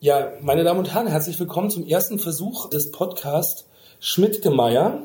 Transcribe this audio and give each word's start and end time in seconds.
Ja, 0.00 0.32
meine 0.42 0.62
Damen 0.62 0.78
und 0.78 0.94
Herren, 0.94 1.08
herzlich 1.08 1.40
willkommen 1.40 1.70
zum 1.70 1.84
ersten 1.84 2.20
Versuch 2.20 2.70
des 2.70 2.92
Podcasts 2.92 3.66
Schmidt-Gemeier 3.98 5.02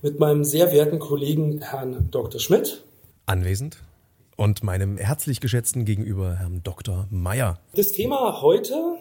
mit 0.00 0.20
meinem 0.20 0.42
sehr 0.42 0.72
werten 0.72 0.98
Kollegen 0.98 1.60
Herrn 1.60 2.08
Dr. 2.10 2.40
Schmidt. 2.40 2.82
Anwesend. 3.26 3.82
Und 4.36 4.62
meinem 4.62 4.96
herzlich 4.96 5.40
geschätzten 5.40 5.84
gegenüber 5.84 6.36
Herrn 6.36 6.62
Dr. 6.64 7.08
Meyer. 7.10 7.58
Das 7.74 7.92
Thema 7.92 8.40
heute 8.40 8.96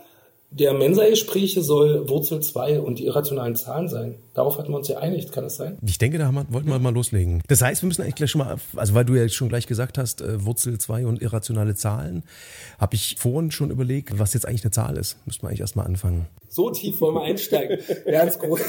der 0.52 0.74
Mensa-Gespräche 0.74 1.62
soll 1.62 2.10
Wurzel 2.10 2.42
2 2.42 2.82
und 2.82 3.00
die 3.00 3.06
irrationalen 3.06 3.56
Zahlen 3.56 3.88
sein. 3.88 4.16
Darauf 4.34 4.58
hatten 4.58 4.70
wir 4.70 4.78
uns 4.78 4.90
ja 4.90 4.98
einig, 4.98 5.32
kann 5.32 5.46
das 5.46 5.56
sein? 5.56 5.78
Ich 5.86 5.98
denke, 5.98 6.18
da 6.18 6.26
haben 6.26 6.46
wollten 6.50 6.68
wir 6.68 6.78
mal 6.78 6.94
loslegen. 6.94 7.42
Das 7.48 7.62
heißt, 7.62 7.82
wir 7.82 7.88
müssen 7.88 8.02
eigentlich 8.02 8.16
gleich 8.16 8.32
schon 8.32 8.40
mal, 8.40 8.58
also 8.76 8.94
weil 8.94 9.06
du 9.06 9.16
ja 9.16 9.28
schon 9.30 9.48
gleich 9.48 9.66
gesagt 9.66 9.98
hast, 9.98 10.22
äh, 10.22 10.46
Wurzel 10.46 10.78
2 10.78 11.06
und 11.06 11.22
irrationale 11.22 11.76
Zahlen, 11.76 12.24
habe 12.80 12.96
ich 12.96 13.16
vorhin 13.18 13.52
schon 13.52 13.72
überlegt, 13.72 14.20
was 14.20 14.34
jetzt 14.34 14.46
eigentlich 14.46 14.66
eine 14.66 14.72
Zahl 14.72 14.98
ist. 14.98 15.16
Müssen 15.26 15.44
wir 15.44 15.48
eigentlich 15.48 15.62
erstmal 15.62 15.86
anfangen. 15.86 16.28
So 16.50 16.70
tief 16.70 17.00
wollen 17.00 17.16
wir 17.16 17.24
einsteigen. 17.24 17.80
Ganz 18.06 18.38
groß. 18.38 18.60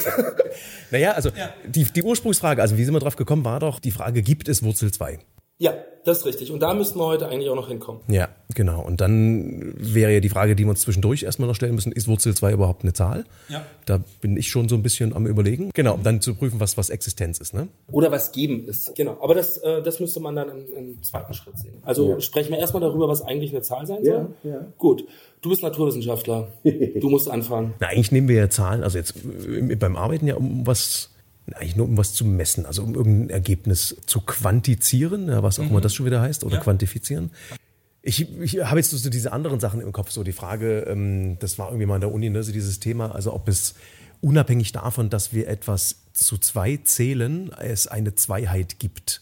naja, 0.91 1.11
also 1.11 1.29
ja. 1.29 1.49
die, 1.67 1.83
die 1.83 2.03
Ursprungsfrage, 2.03 2.61
also 2.61 2.77
wie 2.77 2.85
sind 2.85 2.93
wir 2.93 3.01
drauf 3.01 3.17
gekommen, 3.17 3.43
war 3.43 3.59
doch 3.59 3.79
die 3.79 3.91
Frage, 3.91 4.23
gibt 4.23 4.47
es 4.47 4.63
Wurzel 4.63 4.91
2? 4.91 5.19
Ja, 5.63 5.75
das 6.03 6.17
ist 6.17 6.25
richtig. 6.25 6.51
Und 6.51 6.59
da 6.59 6.73
müssten 6.73 6.99
wir 6.99 7.05
heute 7.05 7.29
eigentlich 7.29 7.49
auch 7.49 7.55
noch 7.55 7.69
hinkommen. 7.69 8.01
Ja, 8.09 8.27
genau. 8.53 8.81
Und 8.81 8.99
dann 8.99 9.73
wäre 9.77 10.11
ja 10.11 10.19
die 10.19 10.27
Frage, 10.27 10.57
die 10.57 10.65
wir 10.65 10.71
uns 10.71 10.81
zwischendurch 10.81 11.23
erstmal 11.23 11.47
noch 11.47 11.55
stellen 11.55 11.73
müssen, 11.73 11.93
ist 11.93 12.09
Wurzel 12.09 12.35
2 12.35 12.51
überhaupt 12.51 12.83
eine 12.83 12.91
Zahl? 12.91 13.23
Ja. 13.47 13.65
Da 13.85 14.01
bin 14.19 14.35
ich 14.35 14.49
schon 14.49 14.67
so 14.67 14.75
ein 14.75 14.83
bisschen 14.83 15.15
am 15.15 15.25
überlegen. 15.25 15.71
Genau, 15.73 15.93
um 15.93 16.03
dann 16.03 16.19
zu 16.19 16.35
prüfen, 16.35 16.59
was, 16.59 16.77
was 16.77 16.89
Existenz 16.89 17.37
ist. 17.37 17.53
Ne? 17.53 17.69
Oder 17.89 18.11
was 18.11 18.33
geben 18.33 18.67
ist. 18.67 18.93
Genau. 18.95 19.17
Aber 19.21 19.35
das, 19.35 19.55
äh, 19.59 19.81
das 19.81 20.01
müsste 20.01 20.19
man 20.19 20.35
dann 20.35 20.49
im, 20.49 20.75
im 20.75 21.01
zweiten 21.01 21.33
Schritt 21.33 21.57
sehen. 21.57 21.75
Also 21.83 22.09
ja. 22.09 22.19
sprechen 22.19 22.51
wir 22.51 22.59
erstmal 22.59 22.81
darüber, 22.81 23.07
was 23.07 23.21
eigentlich 23.21 23.51
eine 23.51 23.61
Zahl 23.61 23.87
sein 23.87 24.03
soll. 24.03 24.35
Ja, 24.43 24.51
ja. 24.51 24.65
Gut. 24.77 25.05
Du 25.41 25.47
bist 25.47 25.63
Naturwissenschaftler. 25.63 26.49
Du 26.99 27.09
musst 27.09 27.29
anfangen. 27.29 27.75
Na, 27.79 27.87
eigentlich 27.87 28.11
nehmen 28.11 28.27
wir 28.27 28.35
ja 28.35 28.49
Zahlen, 28.49 28.83
also 28.83 28.97
jetzt 28.97 29.15
äh, 29.15 29.75
beim 29.75 29.95
Arbeiten 29.95 30.27
ja 30.27 30.35
um 30.35 30.67
was 30.67 31.12
eigentlich 31.51 31.75
nur 31.75 31.87
um 31.87 31.97
was 31.97 32.13
zu 32.13 32.25
messen, 32.25 32.65
also 32.65 32.83
um 32.83 32.95
irgendein 32.95 33.29
Ergebnis 33.29 33.97
zu 34.05 34.21
quantizieren, 34.21 35.27
ja, 35.27 35.43
was 35.43 35.59
auch 35.59 35.63
mhm. 35.63 35.71
immer 35.71 35.81
das 35.81 35.93
schon 35.93 36.05
wieder 36.05 36.21
heißt, 36.21 36.43
oder 36.43 36.55
ja. 36.55 36.61
quantifizieren. 36.61 37.31
Ich, 38.01 38.29
ich 38.39 38.63
habe 38.63 38.79
jetzt 38.79 38.91
so 38.91 39.09
diese 39.09 39.31
anderen 39.31 39.59
Sachen 39.59 39.81
im 39.81 39.91
Kopf, 39.91 40.11
so 40.11 40.23
die 40.23 40.31
Frage, 40.31 40.81
ähm, 40.81 41.37
das 41.39 41.57
war 41.59 41.67
irgendwie 41.67 41.85
mal 41.85 41.95
in 41.95 42.01
der 42.01 42.11
Uni, 42.11 42.29
ne, 42.29 42.43
so 42.43 42.51
dieses 42.51 42.79
Thema, 42.79 43.13
also 43.13 43.33
ob 43.33 43.47
es 43.47 43.75
unabhängig 44.21 44.71
davon, 44.71 45.09
dass 45.09 45.33
wir 45.33 45.47
etwas 45.47 45.97
zu 46.13 46.37
zwei 46.37 46.77
zählen, 46.77 47.51
es 47.59 47.87
eine 47.87 48.15
Zweiheit 48.15 48.79
gibt. 48.79 49.21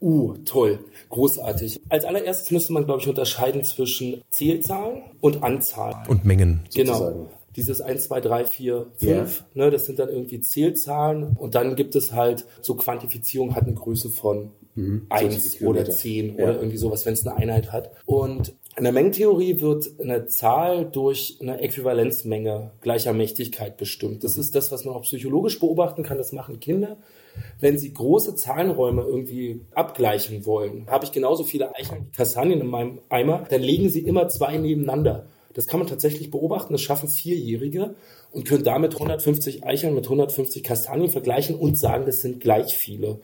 Uh, 0.00 0.36
toll, 0.44 0.80
großartig. 1.10 1.80
Als 1.88 2.04
allererstes 2.04 2.50
müsste 2.50 2.72
man, 2.72 2.84
glaube 2.84 3.00
ich, 3.00 3.08
unterscheiden 3.08 3.64
zwischen 3.64 4.22
Zählzahlen 4.30 5.02
und 5.20 5.42
Anzahlen. 5.42 6.08
Und 6.08 6.24
Mengen. 6.24 6.60
Genau. 6.74 6.92
Sozusagen. 6.92 7.18
Genau 7.18 7.41
dieses 7.56 7.80
1, 7.80 8.04
2, 8.04 8.20
3, 8.20 8.44
4, 8.44 8.86
5, 8.96 9.44
ja. 9.54 9.64
ne, 9.64 9.70
das 9.70 9.86
sind 9.86 9.98
dann 9.98 10.08
irgendwie 10.08 10.40
Zählzahlen 10.40 11.36
und 11.36 11.54
dann 11.54 11.76
gibt 11.76 11.94
es 11.94 12.12
halt 12.12 12.46
so 12.60 12.74
Quantifizierung 12.74 13.54
hat 13.54 13.64
eine 13.64 13.74
Größe 13.74 14.10
von 14.10 14.50
mhm. 14.74 15.06
1 15.08 15.62
oder 15.62 15.88
10 15.88 16.36
ja. 16.36 16.44
oder 16.44 16.56
irgendwie 16.56 16.76
sowas, 16.76 17.06
wenn 17.06 17.14
es 17.14 17.26
eine 17.26 17.36
Einheit 17.36 17.72
hat. 17.72 17.92
Und 18.06 18.54
in 18.76 18.84
der 18.84 18.92
Mengentheorie 18.92 19.60
wird 19.60 19.90
eine 20.00 20.26
Zahl 20.26 20.86
durch 20.86 21.36
eine 21.42 21.60
Äquivalenzmenge 21.60 22.70
gleicher 22.80 23.12
Mächtigkeit 23.12 23.76
bestimmt. 23.76 24.24
Das 24.24 24.38
ist 24.38 24.54
das, 24.54 24.72
was 24.72 24.86
man 24.86 24.94
auch 24.94 25.02
psychologisch 25.02 25.60
beobachten 25.60 26.02
kann. 26.02 26.16
Das 26.16 26.32
machen 26.32 26.58
Kinder. 26.58 26.96
Wenn 27.60 27.78
sie 27.78 27.92
große 27.92 28.34
Zahlenräume 28.34 29.02
irgendwie 29.02 29.60
abgleichen 29.74 30.46
wollen, 30.46 30.86
habe 30.86 31.04
ich 31.04 31.12
genauso 31.12 31.44
viele 31.44 31.74
Eicheln 31.74 32.06
wie 32.06 32.16
Kastanien 32.16 32.60
in 32.62 32.66
meinem 32.66 33.00
Eimer, 33.10 33.44
dann 33.48 33.62
legen 33.62 33.90
sie 33.90 34.00
immer 34.00 34.28
zwei 34.28 34.56
nebeneinander. 34.56 35.26
Das 35.54 35.66
kann 35.66 35.80
man 35.80 35.88
tatsächlich 35.88 36.30
beobachten. 36.30 36.72
Das 36.72 36.82
schaffen 36.82 37.08
Vierjährige 37.08 37.94
und 38.30 38.46
können 38.46 38.64
damit 38.64 38.94
150 38.94 39.64
Eicheln 39.64 39.94
mit 39.94 40.04
150 40.04 40.62
Kastanien 40.62 41.10
vergleichen 41.10 41.56
und 41.56 41.78
sagen, 41.78 42.06
das 42.06 42.20
sind 42.20 42.40
gleich 42.40 42.74
viele 42.76 43.18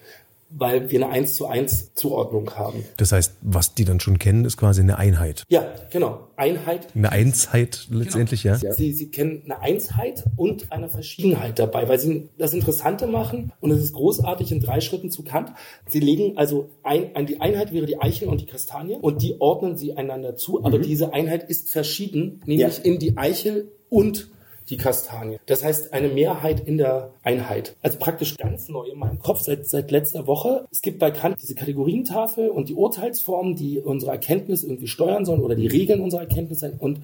weil 0.51 0.91
wir 0.91 1.05
eine 1.05 1.13
1 1.13 1.35
zu 1.35 1.47
1 1.47 1.95
Zuordnung 1.95 2.51
haben. 2.55 2.85
Das 2.97 3.13
heißt, 3.13 3.35
was 3.43 3.75
die 3.75 3.85
dann 3.85 4.01
schon 4.01 4.19
kennen, 4.19 4.45
ist 4.45 4.57
quasi 4.57 4.81
eine 4.81 4.99
Einheit. 4.99 5.45
Ja, 5.49 5.67
genau. 5.91 6.29
Einheit. 6.37 6.89
Eine 6.95 7.13
Einsheit 7.13 7.87
letztendlich, 7.91 8.45
genau. 8.45 8.57
ja. 8.57 8.73
Sie, 8.73 8.93
sie 8.93 9.11
kennen 9.11 9.43
eine 9.45 9.61
Einsheit 9.61 10.25
und 10.37 10.73
eine 10.73 10.89
Verschiedenheit 10.89 11.59
dabei, 11.59 11.89
weil 11.89 11.99
sie 11.99 12.29
das 12.39 12.55
Interessante 12.55 13.07
machen 13.07 13.53
und 13.61 13.71
es 13.73 13.83
ist 13.83 13.93
großartig 13.93 14.53
in 14.53 14.61
drei 14.61 14.81
Schritten 14.81 15.11
zu 15.11 15.23
Kant. 15.23 15.53
Sie 15.89 16.01
legen 16.01 16.39
also 16.39 16.71
ein, 16.83 17.15
an 17.15 17.27
die 17.27 17.41
Einheit 17.41 17.73
wäre 17.73 17.87
die 17.87 18.01
Eichel 18.01 18.29
und 18.29 18.41
die 18.41 18.47
Kastanie 18.47 18.97
und 19.01 19.23
die 19.23 19.41
ordnen 19.41 19.77
sie 19.77 19.97
einander 19.97 20.37
zu, 20.37 20.65
aber 20.65 20.79
mhm. 20.79 20.83
diese 20.83 21.13
Einheit 21.13 21.49
ist 21.49 21.71
verschieden, 21.71 22.41
nämlich 22.47 22.79
ja. 22.79 22.85
in 22.85 22.99
die 22.99 23.17
Eichel 23.17 23.73
und 23.91 24.31
die 24.69 24.77
Kastanie. 24.77 25.39
Das 25.47 25.65
heißt, 25.65 25.93
eine 25.93 26.09
Mehrheit 26.09 26.61
in 26.67 26.79
der 26.79 27.11
Einheit. 27.23 27.75
Also 27.83 27.99
praktisch 27.99 28.37
ganz 28.37 28.69
neu 28.69 28.85
in 28.85 28.99
meinem 28.99 29.19
Kopf 29.19 29.41
seit, 29.41 29.67
seit 29.67 29.91
letzter 29.91 30.27
Woche. 30.27 30.67
Es 30.71 30.83
gibt 30.83 30.99
bei 30.99 31.11
Kant 31.11 31.39
diese 31.43 31.55
Kategorientafel 31.55 32.49
und 32.51 32.69
die 32.69 32.75
Urteilsformen, 32.75 33.57
die 33.57 33.79
unsere 33.79 34.13
Erkenntnis 34.13 34.63
irgendwie 34.65 34.89
steuern 34.89 35.25
sollen 35.25 35.43
oder 35.43 35.55
die 35.55 35.67
Regeln 35.67 36.01
unserer 36.01 36.23
Erkenntnis 36.23 36.61
sein. 36.61 36.75
Und 36.79 37.01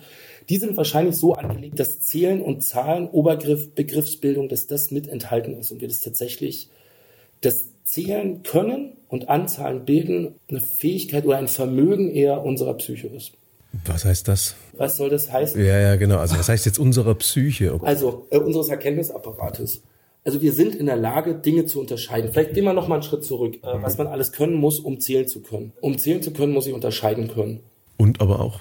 die 0.48 0.58
sind 0.58 0.76
wahrscheinlich 0.76 1.16
so 1.16 1.34
angelegt, 1.34 1.78
dass 1.78 2.00
Zählen 2.00 2.42
und 2.42 2.62
Zahlen, 2.62 3.08
Obergriff, 3.08 3.74
Begriffsbildung, 3.74 4.48
dass 4.48 4.66
das 4.66 4.90
mit 4.90 5.08
enthalten 5.08 5.58
ist 5.58 5.72
und 5.72 5.80
wir 5.80 5.88
das 5.88 6.00
tatsächlich, 6.00 6.68
das 7.40 7.68
Zählen 7.84 8.42
können 8.42 8.92
und 9.08 9.28
Anzahlen 9.28 9.84
bilden 9.84 10.34
eine 10.48 10.60
Fähigkeit 10.60 11.24
oder 11.24 11.36
ein 11.36 11.48
Vermögen 11.48 12.10
eher 12.10 12.44
unserer 12.44 12.74
Psyche 12.74 13.08
ist. 13.08 13.32
Was 13.84 14.04
heißt 14.04 14.28
das? 14.28 14.54
Was 14.76 14.96
soll 14.96 15.10
das 15.10 15.30
heißen? 15.30 15.62
Ja, 15.64 15.78
ja, 15.78 15.96
genau. 15.96 16.18
Also 16.18 16.38
was 16.38 16.48
heißt 16.48 16.66
jetzt 16.66 16.78
unserer 16.78 17.14
Psyche? 17.14 17.78
Also 17.82 18.26
äh, 18.30 18.38
unseres 18.38 18.68
Erkenntnisapparates. 18.68 19.82
Also 20.24 20.40
wir 20.40 20.52
sind 20.52 20.74
in 20.74 20.86
der 20.86 20.96
Lage, 20.96 21.34
Dinge 21.34 21.66
zu 21.66 21.80
unterscheiden. 21.80 22.30
Vielleicht 22.32 22.54
gehen 22.54 22.64
wir 22.64 22.72
noch 22.72 22.88
mal 22.88 22.96
einen 22.96 23.02
Schritt 23.02 23.24
zurück, 23.24 23.56
äh, 23.62 23.82
was 23.82 23.98
man 23.98 24.06
alles 24.06 24.32
können 24.32 24.54
muss, 24.54 24.80
um 24.80 25.00
zählen 25.00 25.28
zu 25.28 25.40
können. 25.40 25.72
Um 25.80 25.98
zählen 25.98 26.22
zu 26.22 26.32
können, 26.32 26.52
muss 26.52 26.66
ich 26.66 26.72
unterscheiden 26.72 27.28
können. 27.28 27.60
Und 27.96 28.20
aber 28.20 28.40
auch 28.40 28.60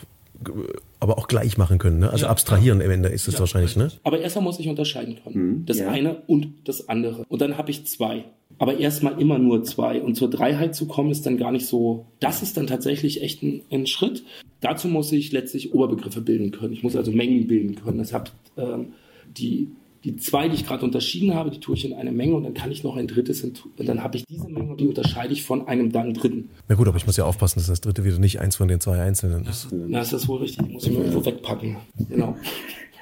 aber 0.99 1.17
auch 1.17 1.29
gleich 1.29 1.57
machen 1.57 1.77
können, 1.77 1.99
ne? 1.99 2.09
Also 2.09 2.25
ja. 2.25 2.31
abstrahieren 2.31 2.81
am 2.81 2.91
Ende 2.91 3.07
ist 3.07 3.29
es 3.29 3.35
ja, 3.35 3.39
wahrscheinlich, 3.39 3.77
ne? 3.77 3.91
Aber 4.03 4.19
erstmal 4.19 4.43
muss 4.43 4.59
ich 4.59 4.67
unterscheiden 4.67 5.17
können. 5.23 5.35
Mhm. 5.35 5.65
Das 5.65 5.79
ja. 5.79 5.89
eine 5.89 6.21
und 6.27 6.67
das 6.67 6.89
andere. 6.89 7.23
Und 7.29 7.41
dann 7.41 7.57
habe 7.57 7.71
ich 7.71 7.85
zwei 7.87 8.25
aber 8.59 8.77
erstmal 8.77 9.19
immer 9.19 9.39
nur 9.39 9.63
zwei. 9.63 10.01
Und 10.01 10.15
zur 10.15 10.29
Dreiheit 10.29 10.75
zu 10.75 10.87
kommen, 10.87 11.11
ist 11.11 11.25
dann 11.25 11.37
gar 11.37 11.51
nicht 11.51 11.65
so, 11.65 12.05
das 12.19 12.41
ist 12.43 12.57
dann 12.57 12.67
tatsächlich 12.67 13.21
echt 13.21 13.43
ein, 13.43 13.61
ein 13.71 13.87
Schritt. 13.87 14.23
Dazu 14.63 14.87
muss 14.87 15.11
ich 15.11 15.31
letztlich 15.31 15.73
Oberbegriffe 15.73 16.21
bilden 16.21 16.51
können. 16.51 16.73
Ich 16.73 16.83
muss 16.83 16.95
also 16.95 17.11
Mengen 17.11 17.47
bilden 17.47 17.75
können. 17.75 17.97
Das 17.97 18.13
hat 18.13 18.31
ähm, 18.57 18.93
die 19.37 19.67
die 20.03 20.17
zwei, 20.17 20.49
die 20.49 20.55
ich 20.55 20.65
gerade 20.65 20.83
unterschieden 20.83 21.33
habe, 21.33 21.49
die 21.49 21.59
tue 21.59 21.75
ich 21.75 21.85
in 21.85 21.93
eine 21.93 22.11
Menge 22.11 22.35
und 22.35 22.43
dann 22.43 22.53
kann 22.53 22.71
ich 22.71 22.83
noch 22.83 22.97
ein 22.97 23.07
drittes 23.07 23.43
und 23.43 23.63
dann 23.77 24.03
habe 24.03 24.17
ich 24.17 24.25
diese 24.25 24.49
Menge 24.49 24.71
und 24.71 24.81
die 24.81 24.87
unterscheide 24.87 25.31
ich 25.31 25.43
von 25.43 25.67
einem 25.67 25.91
dann 25.91 26.13
dritten. 26.13 26.49
Na 26.67 26.75
gut, 26.75 26.87
aber 26.87 26.97
ich 26.97 27.05
muss 27.05 27.15
ja 27.15 27.23
aufpassen, 27.23 27.59
dass 27.59 27.67
das 27.67 27.79
dritte 27.79 28.03
wieder 28.03 28.19
nicht 28.19 28.41
eins 28.41 28.57
von 28.57 28.67
den 28.67 28.81
zwei 28.81 29.01
einzelnen 29.01 29.45
ist. 29.45 29.69
Na, 29.71 30.01
ist 30.01 30.11
das 30.11 30.27
wohl 30.27 30.39
richtig. 30.39 30.65
Ich 30.67 30.73
muss 30.73 30.85
ich 30.85 30.91
mir 30.91 30.99
irgendwo 30.99 31.25
wegpacken. 31.25 31.77
Genau. 32.09 32.35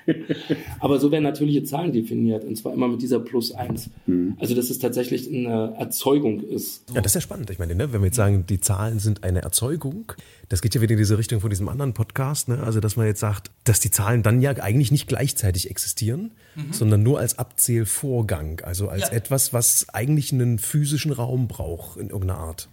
Aber 0.80 1.00
so 1.00 1.12
werden 1.12 1.24
natürliche 1.24 1.64
Zahlen 1.64 1.92
definiert 1.92 2.44
und 2.44 2.56
zwar 2.56 2.74
immer 2.74 2.88
mit 2.88 3.02
dieser 3.02 3.20
Plus 3.20 3.52
1. 3.52 3.90
Mhm. 4.08 4.36
Also 4.40 4.56
dass 4.56 4.70
es 4.70 4.80
tatsächlich 4.80 5.28
eine 5.28 5.74
Erzeugung 5.78 6.42
ist. 6.42 6.84
Ja, 6.94 7.02
das 7.02 7.12
ist 7.12 7.16
ja 7.16 7.22
spannend. 7.22 7.50
Ich 7.50 7.60
meine, 7.60 7.76
ne, 7.76 7.94
wenn 7.94 8.02
wir 8.02 8.08
jetzt 8.08 8.16
sagen, 8.16 8.46
die 8.48 8.60
Zahlen 8.60 9.00
sind 9.00 9.24
eine 9.24 9.42
Erzeugung, 9.42 10.14
das 10.50 10.62
geht 10.62 10.76
ja 10.76 10.82
wieder 10.82 10.94
in 10.94 10.98
diese 10.98 11.18
Richtung 11.18 11.40
von 11.40 11.50
diesem 11.50 11.70
anderen 11.70 11.94
Podcast. 11.94 12.50
Ne? 12.50 12.62
Also 12.62 12.80
dass 12.80 12.96
man 12.96 13.06
jetzt 13.06 13.20
sagt, 13.20 13.52
dass 13.64 13.80
die 13.80 13.92
Zahlen 13.92 14.24
dann 14.24 14.42
ja 14.42 14.52
eigentlich 14.52 14.92
nicht 14.92 15.08
gleichzeitig 15.08 15.70
existieren, 15.70 16.32
mhm. 16.56 16.74
sondern 16.74 17.04
nur 17.04 17.20
als 17.20 17.38
Abzählvorgang. 17.38 18.62
Also 18.62 18.90
als 18.90 19.04
ja. 19.04 19.12
etwas, 19.12 19.54
was 19.54 19.88
eigentlich 19.94 20.34
einen 20.34 20.60
physischen 20.60 21.12
Raum 21.12 21.48
braucht 21.48 21.98
in 21.98 22.10
irgendeiner 22.10 22.40
Art. 22.40 22.70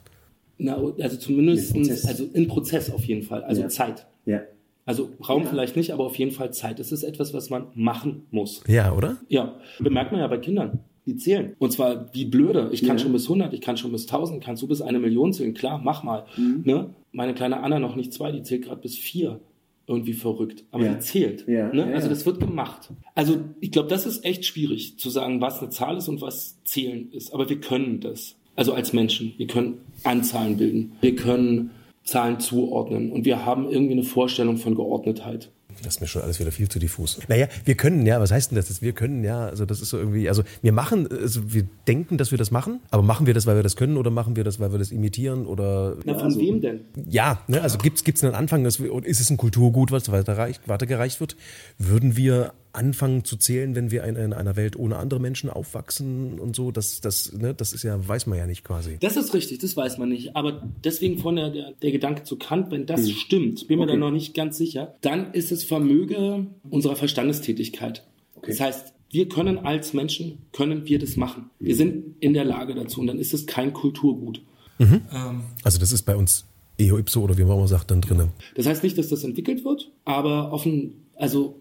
Na, 0.58 0.76
also 0.76 1.16
zumindest, 1.16 1.74
also 2.06 2.24
in 2.32 2.48
Prozess 2.48 2.90
auf 2.90 3.04
jeden 3.04 3.22
Fall, 3.22 3.44
also 3.44 3.62
ja. 3.62 3.68
Zeit. 3.68 4.06
Ja. 4.26 4.42
Also 4.88 5.10
Raum 5.28 5.42
ja. 5.42 5.50
vielleicht 5.50 5.76
nicht, 5.76 5.92
aber 5.92 6.06
auf 6.06 6.18
jeden 6.18 6.30
Fall 6.30 6.50
Zeit. 6.54 6.80
Es 6.80 6.92
ist 6.92 7.02
etwas, 7.02 7.34
was 7.34 7.50
man 7.50 7.66
machen 7.74 8.26
muss. 8.30 8.62
Ja, 8.66 8.94
oder? 8.94 9.18
Ja, 9.28 9.60
bemerkt 9.78 10.12
man 10.12 10.22
ja 10.22 10.26
bei 10.28 10.38
Kindern. 10.38 10.78
Die 11.04 11.16
zählen. 11.16 11.54
Und 11.58 11.72
zwar 11.72 12.08
wie 12.14 12.24
blöde. 12.24 12.70
Ich 12.72 12.80
kann 12.80 12.96
ja. 12.96 13.02
schon 13.02 13.12
bis 13.12 13.24
100, 13.24 13.52
ich 13.52 13.60
kann 13.60 13.76
schon 13.76 13.92
bis 13.92 14.06
1000, 14.06 14.42
kannst 14.42 14.62
du 14.62 14.66
bis 14.66 14.80
eine 14.80 14.98
Million 14.98 15.34
zählen? 15.34 15.52
Klar, 15.52 15.78
mach 15.84 16.04
mal. 16.04 16.24
Mhm. 16.38 16.62
Ne? 16.64 16.94
Meine 17.12 17.34
kleine 17.34 17.62
Anna 17.62 17.78
noch 17.78 17.96
nicht 17.96 18.14
zwei, 18.14 18.32
die 18.32 18.42
zählt 18.42 18.64
gerade 18.64 18.80
bis 18.80 18.96
vier. 18.96 19.40
Irgendwie 19.86 20.14
verrückt. 20.14 20.64
Aber 20.70 20.86
ja. 20.86 20.94
die 20.94 21.00
zählt. 21.00 21.46
Ja. 21.46 21.70
Ne? 21.70 21.92
Also 21.94 22.08
das 22.08 22.24
wird 22.24 22.40
gemacht. 22.40 22.88
Also 23.14 23.40
ich 23.60 23.72
glaube, 23.72 23.90
das 23.90 24.06
ist 24.06 24.24
echt 24.24 24.46
schwierig 24.46 24.98
zu 24.98 25.10
sagen, 25.10 25.42
was 25.42 25.60
eine 25.60 25.68
Zahl 25.68 25.98
ist 25.98 26.08
und 26.08 26.22
was 26.22 26.62
zählen 26.64 27.12
ist. 27.12 27.34
Aber 27.34 27.50
wir 27.50 27.60
können 27.60 28.00
das. 28.00 28.36
Also 28.56 28.72
als 28.72 28.94
Menschen. 28.94 29.34
Wir 29.36 29.48
können 29.48 29.82
Anzahlen 30.02 30.56
bilden. 30.56 30.92
Wir 31.02 31.14
können 31.14 31.72
Zahlen 32.08 32.40
zuordnen. 32.40 33.12
Und 33.12 33.24
wir 33.24 33.44
haben 33.44 33.68
irgendwie 33.68 33.92
eine 33.92 34.02
Vorstellung 34.02 34.56
von 34.56 34.74
Geordnetheit. 34.74 35.50
Das 35.82 35.96
ist 35.96 36.00
mir 36.00 36.06
schon 36.06 36.22
alles 36.22 36.40
wieder 36.40 36.50
viel 36.50 36.68
zu 36.68 36.78
diffus. 36.78 37.20
Naja, 37.28 37.46
wir 37.64 37.76
können 37.76 38.04
ja, 38.04 38.20
was 38.20 38.32
heißt 38.32 38.50
denn 38.50 38.56
das? 38.56 38.82
Wir 38.82 38.92
können 38.92 39.22
ja, 39.22 39.46
also 39.46 39.64
das 39.64 39.80
ist 39.80 39.90
so 39.90 39.98
irgendwie, 39.98 40.28
also 40.28 40.42
wir 40.62 40.72
machen, 40.72 41.06
also 41.08 41.52
wir 41.52 41.66
denken, 41.86 42.16
dass 42.16 42.30
wir 42.30 42.38
das 42.38 42.50
machen, 42.50 42.80
aber 42.90 43.02
machen 43.02 43.26
wir 43.26 43.34
das, 43.34 43.46
weil 43.46 43.56
wir 43.56 43.62
das 43.62 43.76
können 43.76 43.96
oder 43.96 44.10
machen 44.10 44.34
wir 44.34 44.42
das, 44.42 44.58
weil 44.58 44.72
wir 44.72 44.78
das 44.78 44.90
imitieren 44.90 45.46
oder. 45.46 45.96
Na, 46.04 46.14
von 46.14 46.24
also, 46.24 46.40
wem 46.40 46.60
denn? 46.60 46.80
Ja, 47.08 47.42
ne, 47.46 47.60
also 47.60 47.78
gibt's 47.78 48.02
gibt's 48.02 48.24
einen 48.24 48.34
Anfang, 48.34 48.64
dass 48.64 48.82
wir, 48.82 48.92
ist 49.04 49.20
es 49.20 49.30
ein 49.30 49.36
Kulturgut, 49.36 49.92
was 49.92 50.10
weitergereicht 50.10 51.20
wird? 51.20 51.36
Würden 51.78 52.16
wir 52.16 52.54
anfangen 52.78 53.24
zu 53.24 53.36
zählen, 53.36 53.74
wenn 53.74 53.90
wir 53.90 54.04
in, 54.04 54.32
einer 54.32 54.56
Welt 54.56 54.76
ohne 54.76 54.96
andere 54.96 55.20
Menschen 55.20 55.50
aufwachsen 55.50 56.38
und 56.38 56.56
so? 56.56 56.70
Das, 56.70 57.00
das, 57.00 57.32
ne, 57.32 57.54
das 57.54 57.72
ist 57.72 57.82
ja, 57.82 58.06
weiß 58.06 58.26
man 58.26 58.38
ja 58.38 58.46
nicht 58.46 58.64
quasi. 58.64 58.96
Das 59.00 59.16
ist 59.16 59.34
richtig, 59.34 59.58
das 59.58 59.76
weiß 59.76 59.98
man 59.98 60.08
nicht. 60.08 60.36
Aber 60.36 60.62
deswegen 60.84 61.18
von 61.18 61.36
der, 61.36 61.50
der, 61.50 61.72
der 61.72 61.92
Gedanke 61.92 62.22
zu 62.22 62.36
Kant, 62.36 62.70
wenn 62.70 62.86
das 62.86 63.06
hm. 63.06 63.14
stimmt, 63.14 63.68
bin 63.68 63.78
mir 63.78 63.84
okay. 63.84 63.92
da 63.92 63.98
noch 63.98 64.10
nicht 64.10 64.34
ganz 64.34 64.56
sicher, 64.56 64.96
dann 65.00 65.32
ist 65.34 65.52
es 65.52 65.64
Vermöge 65.64 66.46
unserer 66.70 66.96
Verstandestätigkeit. 66.96 68.06
Okay. 68.36 68.50
Das 68.52 68.60
heißt, 68.60 68.94
wir 69.10 69.28
können 69.28 69.58
als 69.58 69.92
Menschen, 69.92 70.38
können 70.52 70.86
wir 70.86 70.98
das 70.98 71.16
machen. 71.16 71.50
Wir 71.58 71.72
hm. 71.72 71.76
sind 71.76 72.14
in 72.20 72.32
der 72.32 72.44
Lage 72.44 72.74
dazu 72.74 73.00
und 73.00 73.08
dann 73.08 73.18
ist 73.18 73.34
es 73.34 73.46
kein 73.46 73.72
Kulturgut. 73.72 74.40
Mhm. 74.78 75.02
Ähm, 75.12 75.40
also 75.64 75.78
das 75.78 75.92
ist 75.92 76.02
bei 76.02 76.16
uns 76.16 76.44
eo 76.78 76.96
ipso 76.96 77.22
oder 77.22 77.36
wie 77.36 77.44
man 77.44 77.56
immer 77.56 77.68
sagt, 77.68 77.90
dann 77.90 78.00
drinnen. 78.00 78.30
Das 78.54 78.66
heißt 78.66 78.82
nicht, 78.82 78.96
dass 78.96 79.08
das 79.08 79.24
entwickelt 79.24 79.64
wird, 79.64 79.90
aber 80.04 80.52
offen, 80.52 81.06
also 81.16 81.60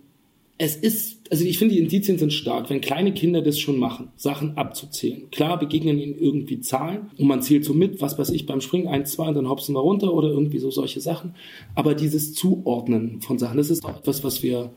es 0.59 0.75
ist, 0.75 1.31
also 1.31 1.43
ich 1.43 1.59
finde, 1.59 1.75
die 1.75 1.81
Indizien 1.81 2.17
sind 2.17 2.33
stark, 2.33 2.69
wenn 2.69 2.81
kleine 2.81 3.13
Kinder 3.13 3.41
das 3.41 3.59
schon 3.59 3.77
machen, 3.77 4.09
Sachen 4.15 4.57
abzuzählen. 4.57 5.29
Klar 5.29 5.59
begegnen 5.59 5.99
ihnen 5.99 6.17
irgendwie 6.17 6.61
Zahlen 6.61 7.11
und 7.17 7.27
man 7.27 7.43
zählt 7.43 7.63
so 7.63 7.73
mit, 7.73 8.01
was 8.01 8.17
weiß 8.17 8.29
ich, 8.29 8.47
beim 8.47 8.61
Springen 8.61 8.87
eins, 8.87 9.11
zwei 9.11 9.27
und 9.27 9.35
dann 9.35 9.49
hopsen 9.49 9.75
wir 9.75 9.81
runter 9.81 10.13
oder 10.13 10.29
irgendwie 10.29 10.57
so 10.59 10.71
solche 10.71 10.99
Sachen. 10.99 11.35
Aber 11.75 11.93
dieses 11.93 12.33
Zuordnen 12.33 13.21
von 13.21 13.37
Sachen, 13.37 13.57
das 13.57 13.69
ist 13.69 13.85
auch 13.85 13.97
etwas, 13.97 14.23
was 14.23 14.41
wir, 14.41 14.71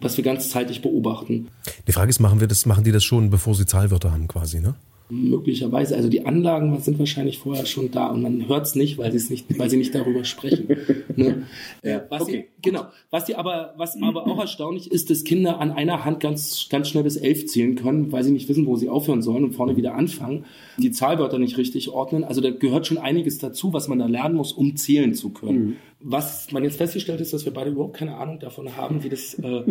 was 0.00 0.16
wir 0.16 0.24
ganzzeitig 0.24 0.80
beobachten. 0.80 1.48
Die 1.86 1.92
Frage 1.92 2.08
ist, 2.08 2.20
machen 2.20 2.40
wir 2.40 2.46
das, 2.46 2.64
machen 2.64 2.84
die 2.84 2.92
das 2.92 3.04
schon, 3.04 3.28
bevor 3.28 3.54
sie 3.54 3.66
Zahlwörter 3.66 4.12
haben 4.12 4.28
quasi, 4.28 4.60
ne? 4.60 4.76
Möglicherweise, 5.10 5.96
also 5.96 6.08
die 6.08 6.26
Anlagen 6.26 6.78
sind 6.80 6.98
wahrscheinlich 6.98 7.38
vorher 7.38 7.64
schon 7.64 7.90
da 7.90 8.08
und 8.08 8.22
man 8.22 8.46
hört 8.46 8.66
es 8.66 8.74
nicht, 8.74 8.98
weil 8.98 9.10
sie 9.10 9.16
es 9.16 9.30
nicht, 9.30 9.58
weil 9.58 9.70
sie 9.70 9.78
nicht 9.78 9.94
darüber 9.94 10.24
sprechen. 10.24 10.68
Ne? 11.16 11.46
Ja, 11.82 12.02
was 12.08 12.22
okay. 12.22 12.48
die, 12.62 12.70
genau. 12.70 12.86
Was 13.10 13.24
die 13.24 13.36
aber, 13.36 13.72
was 13.76 13.96
aber 14.02 14.26
auch 14.26 14.38
erstaunlich 14.38 14.90
ist, 14.90 15.10
dass 15.10 15.24
Kinder 15.24 15.60
an 15.60 15.70
einer 15.70 16.04
Hand 16.04 16.20
ganz, 16.20 16.68
ganz 16.68 16.88
schnell 16.88 17.04
bis 17.04 17.16
elf 17.16 17.46
zählen 17.46 17.76
können, 17.76 18.12
weil 18.12 18.24
sie 18.24 18.32
nicht 18.32 18.48
wissen, 18.48 18.66
wo 18.66 18.76
sie 18.76 18.88
aufhören 18.88 19.22
sollen 19.22 19.44
und 19.44 19.52
vorne 19.52 19.76
wieder 19.76 19.94
anfangen, 19.94 20.44
die 20.76 20.90
Zahlwörter 20.90 21.38
nicht 21.38 21.56
richtig 21.56 21.90
ordnen. 21.90 22.24
Also 22.24 22.40
da 22.40 22.50
gehört 22.50 22.86
schon 22.86 22.98
einiges 22.98 23.38
dazu, 23.38 23.72
was 23.72 23.88
man 23.88 23.98
da 23.98 24.06
lernen 24.06 24.34
muss, 24.34 24.52
um 24.52 24.76
zählen 24.76 25.14
zu 25.14 25.30
können. 25.30 25.58
Mhm. 25.58 25.76
Was 26.00 26.52
man 26.52 26.64
jetzt 26.64 26.76
festgestellt 26.76 27.20
ist, 27.20 27.32
dass 27.32 27.44
wir 27.44 27.54
beide 27.54 27.70
überhaupt 27.70 27.96
keine 27.96 28.16
Ahnung 28.16 28.40
davon 28.40 28.76
haben, 28.76 29.02
wie 29.02 29.08
das, 29.08 29.34
äh, 29.34 29.62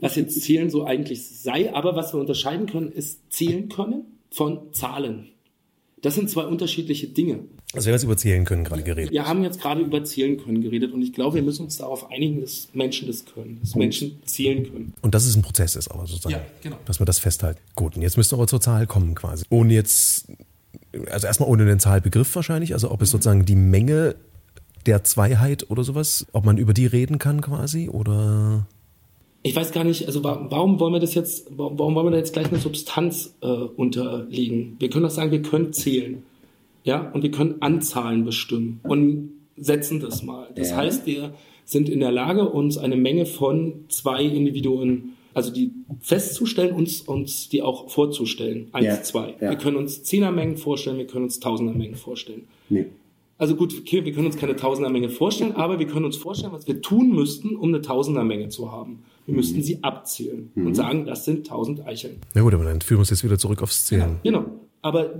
was 0.00 0.16
jetzt 0.16 0.42
Zählen 0.42 0.70
so 0.70 0.84
eigentlich 0.84 1.26
sei. 1.26 1.74
Aber 1.74 1.96
was 1.96 2.12
wir 2.12 2.20
unterscheiden 2.20 2.66
können, 2.66 2.92
ist 2.92 3.32
zählen 3.32 3.68
können 3.68 4.04
von 4.32 4.72
Zahlen. 4.72 5.28
Das 6.02 6.16
sind 6.16 6.28
zwei 6.28 6.44
unterschiedliche 6.44 7.06
Dinge. 7.06 7.40
Also 7.74 7.86
wir 7.86 7.92
haben 7.92 7.96
jetzt 7.96 8.04
über 8.04 8.16
Zählen 8.16 8.44
können 8.44 8.64
gerade 8.64 8.82
geredet. 8.82 9.12
Wir 9.12 9.26
haben 9.26 9.44
jetzt 9.44 9.60
gerade 9.60 9.80
über 9.80 10.04
Zählen 10.04 10.36
können 10.36 10.60
geredet 10.60 10.92
und 10.92 11.00
ich 11.00 11.12
glaube, 11.12 11.36
wir 11.36 11.42
müssen 11.42 11.62
uns 11.64 11.78
darauf 11.78 12.10
einigen, 12.10 12.40
dass 12.40 12.68
Menschen 12.74 13.06
das 13.06 13.24
können, 13.24 13.60
dass 13.60 13.76
Menschen 13.76 14.20
zählen 14.26 14.64
können. 14.64 14.94
Und 15.00 15.14
dass 15.14 15.24
es 15.24 15.36
ein 15.36 15.42
Prozess 15.42 15.76
ist, 15.76 15.88
aber 15.88 16.06
sozusagen. 16.06 16.34
Ja, 16.34 16.42
genau. 16.60 16.76
Dass 16.84 17.00
wir 17.00 17.06
das 17.06 17.18
festhalten. 17.18 17.60
Gut, 17.74 17.96
und 17.96 18.02
jetzt 18.02 18.16
müsst 18.16 18.32
ihr 18.32 18.36
aber 18.36 18.46
zur 18.46 18.60
Zahl 18.60 18.86
kommen 18.86 19.14
quasi. 19.14 19.44
Ohne 19.48 19.72
jetzt, 19.74 20.26
also 21.08 21.26
erstmal 21.26 21.48
ohne 21.48 21.64
den 21.64 21.78
Zahlbegriff 21.78 22.34
wahrscheinlich, 22.34 22.74
also 22.74 22.90
ob 22.90 23.00
es 23.00 23.10
sozusagen 23.10 23.46
die 23.46 23.56
Menge 23.56 24.16
der 24.86 25.04
Zweiheit 25.04 25.70
oder 25.70 25.84
sowas, 25.84 26.26
ob 26.32 26.44
man 26.44 26.58
über 26.58 26.74
die 26.74 26.86
reden 26.86 27.18
kann 27.18 27.40
quasi 27.40 27.88
oder 27.88 28.66
ich 29.42 29.56
weiß 29.56 29.72
gar 29.72 29.84
nicht, 29.84 30.06
also 30.06 30.22
warum 30.22 30.78
wollen 30.78 30.92
wir 30.92 31.00
das 31.00 31.14
jetzt, 31.14 31.48
warum 31.50 31.94
wollen 31.94 32.06
wir 32.06 32.10
da 32.12 32.16
jetzt 32.18 32.32
gleich 32.32 32.46
eine 32.46 32.58
Substanz 32.58 33.36
äh, 33.40 33.46
unterlegen? 33.46 34.76
Wir 34.78 34.88
können 34.88 35.04
doch 35.04 35.10
sagen, 35.10 35.32
wir 35.32 35.42
können 35.42 35.72
zählen. 35.72 36.22
Ja, 36.84 37.10
und 37.12 37.22
wir 37.22 37.30
können 37.30 37.56
Anzahlen 37.60 38.24
bestimmen 38.24 38.80
und 38.82 39.30
setzen 39.56 40.00
das 40.00 40.22
mal. 40.22 40.48
Das 40.56 40.70
ja. 40.70 40.76
heißt, 40.76 41.06
wir 41.06 41.34
sind 41.64 41.88
in 41.88 42.00
der 42.00 42.10
Lage, 42.10 42.48
uns 42.48 42.76
eine 42.78 42.96
Menge 42.96 43.26
von 43.26 43.84
zwei 43.88 44.24
Individuen, 44.24 45.12
also 45.34 45.52
die 45.52 45.70
festzustellen, 46.00 46.74
uns, 46.74 47.02
uns 47.02 47.48
die 47.48 47.62
auch 47.62 47.88
vorzustellen. 47.88 48.68
Eins, 48.72 48.86
ja. 48.86 49.02
zwei. 49.02 49.34
Ja. 49.40 49.50
Wir 49.50 49.56
können 49.56 49.76
uns 49.76 50.02
Zehnermengen 50.02 50.56
vorstellen, 50.56 50.98
wir 50.98 51.06
können 51.06 51.24
uns 51.24 51.40
Tausendermengen 51.40 51.94
vorstellen. 51.94 52.48
Nee. 52.68 52.86
Also 53.38 53.56
gut, 53.56 53.74
okay, 53.78 54.04
wir 54.04 54.12
können 54.12 54.26
uns 54.26 54.36
keine 54.36 54.54
Tausendermenge 54.54 55.08
vorstellen, 55.08 55.52
aber 55.52 55.78
wir 55.78 55.86
können 55.86 56.04
uns 56.04 56.16
vorstellen, 56.16 56.52
was 56.52 56.66
wir 56.68 56.80
tun 56.80 57.10
müssten, 57.10 57.56
um 57.56 57.70
eine 57.70 57.80
Tausendermenge 57.80 58.48
zu 58.50 58.70
haben. 58.70 59.04
Wir 59.26 59.34
müssten 59.34 59.62
sie 59.62 59.82
abzählen 59.82 60.50
mhm. 60.54 60.66
und 60.66 60.74
sagen, 60.74 61.06
das 61.06 61.24
sind 61.24 61.48
1000 61.48 61.86
Eicheln. 61.86 62.16
Na 62.34 62.42
gut, 62.42 62.54
aber 62.54 62.64
dann 62.64 62.80
führen 62.80 62.98
wir 62.98 63.00
uns 63.00 63.10
jetzt 63.10 63.24
wieder 63.24 63.38
zurück 63.38 63.62
aufs 63.62 63.86
Zählen. 63.86 64.18
Ja, 64.22 64.30
genau. 64.30 64.44
Aber 64.82 65.10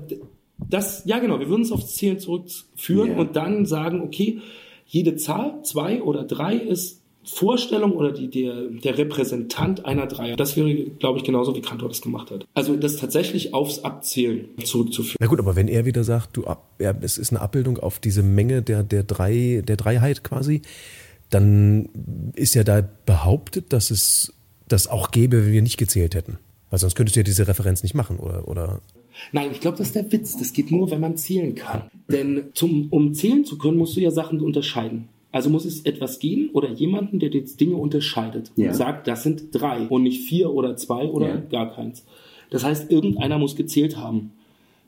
das, 0.59 1.03
ja 1.05 1.19
genau, 1.19 1.39
wir 1.41 1.49
würden 1.49 1.63
es 1.63 1.73
aufs 1.73 1.95
Zählen 1.95 2.19
zurückführen 2.19 3.11
yeah. 3.11 3.21
und 3.21 3.37
dann 3.37 3.67
sagen, 3.67 4.01
okay, 4.01 4.41
jede 4.87 5.17
Zahl, 5.17 5.63
zwei 5.63 6.03
oder 6.03 6.25
drei, 6.25 6.57
ist 6.57 7.03
Vorstellung 7.25 7.93
oder 7.93 8.11
die, 8.11 8.29
der, 8.29 8.65
der 8.69 8.99
Repräsentant 8.99 9.85
einer 9.85 10.07
Dreier. 10.07 10.37
Das 10.37 10.57
wäre, 10.57 10.75
glaube 10.75 11.19
ich, 11.19 11.25
genauso 11.25 11.55
wie 11.55 11.61
Kantor 11.61 11.89
das 11.89 12.03
gemacht 12.03 12.33
hat. 12.33 12.47
Also 12.53 12.77
das 12.77 12.97
tatsächlich 12.97 13.55
aufs 13.55 13.85
Abzählen 13.85 14.49
zurückzuführen. 14.65 15.19
Na 15.21 15.29
gut, 15.29 15.39
aber 15.39 15.55
wenn 15.55 15.69
er 15.69 15.85
wieder 15.85 16.03
sagt, 16.03 16.37
du, 16.37 16.45
ja, 16.81 16.95
es 17.01 17.19
ist 17.19 17.31
eine 17.31 17.41
Abbildung 17.41 17.79
auf 17.79 18.01
diese 18.01 18.25
Menge 18.25 18.63
der, 18.63 18.83
der, 18.83 19.05
drei, 19.05 19.63
der 19.67 19.77
Dreiheit 19.77 20.25
quasi, 20.25 20.63
dann 21.33 21.89
ist 22.35 22.55
ja 22.55 22.65
da 22.65 22.87
behauptet, 23.07 23.73
dass 23.73 23.91
es 23.91 24.35
das 24.69 24.87
auch 24.87 25.11
gäbe, 25.11 25.45
wenn 25.45 25.53
wir 25.53 25.63
nicht 25.63 25.79
gezählt 25.79 26.15
hätten. 26.15 26.39
Weil 26.71 26.79
sonst 26.79 26.95
könntest 26.95 27.17
du 27.17 27.21
ja 27.21 27.25
diese 27.25 27.49
Referenz 27.49 27.83
nicht 27.83 27.95
machen, 27.95 28.19
oder? 28.19 28.49
oder? 28.49 28.81
Nein, 29.33 29.51
ich 29.53 29.61
glaube, 29.61 29.77
das 29.77 29.89
ist 29.89 29.95
der 29.95 30.11
Witz. 30.11 30.37
Das 30.39 30.53
geht 30.53 30.71
nur, 30.71 30.91
wenn 30.91 31.01
man 31.01 31.17
zählen 31.17 31.55
kann. 31.55 31.91
Denn 32.09 32.45
zum, 32.55 32.89
um 32.91 33.15
zählen 33.15 33.45
zu 33.45 33.59
können, 33.59 33.77
musst 33.77 33.97
du 33.97 34.01
ja 34.01 34.11
Sachen 34.11 34.41
unterscheiden. 34.41 35.09
Also 35.31 35.49
muss 35.49 35.65
es 35.65 35.85
etwas 35.87 36.19
geben 36.19 36.51
oder 36.53 36.71
jemanden, 36.71 37.19
der 37.19 37.31
die 37.31 37.45
Dinge 37.45 37.77
unterscheidet 37.77 38.53
ja. 38.57 38.69
und 38.69 38.75
sagt, 38.75 39.09
das 39.09 39.23
sind 39.23 39.47
drei 39.53 39.87
und 39.89 40.03
nicht 40.03 40.29
vier 40.29 40.51
oder 40.51 40.77
zwei 40.77 41.07
oder 41.07 41.29
ja. 41.29 41.37
gar 41.37 41.75
keins. 41.75 42.05
Das 42.51 42.65
heißt, 42.65 42.91
irgendeiner 42.91 43.39
muss 43.39 43.57
gezählt 43.57 43.97
haben, 43.97 44.33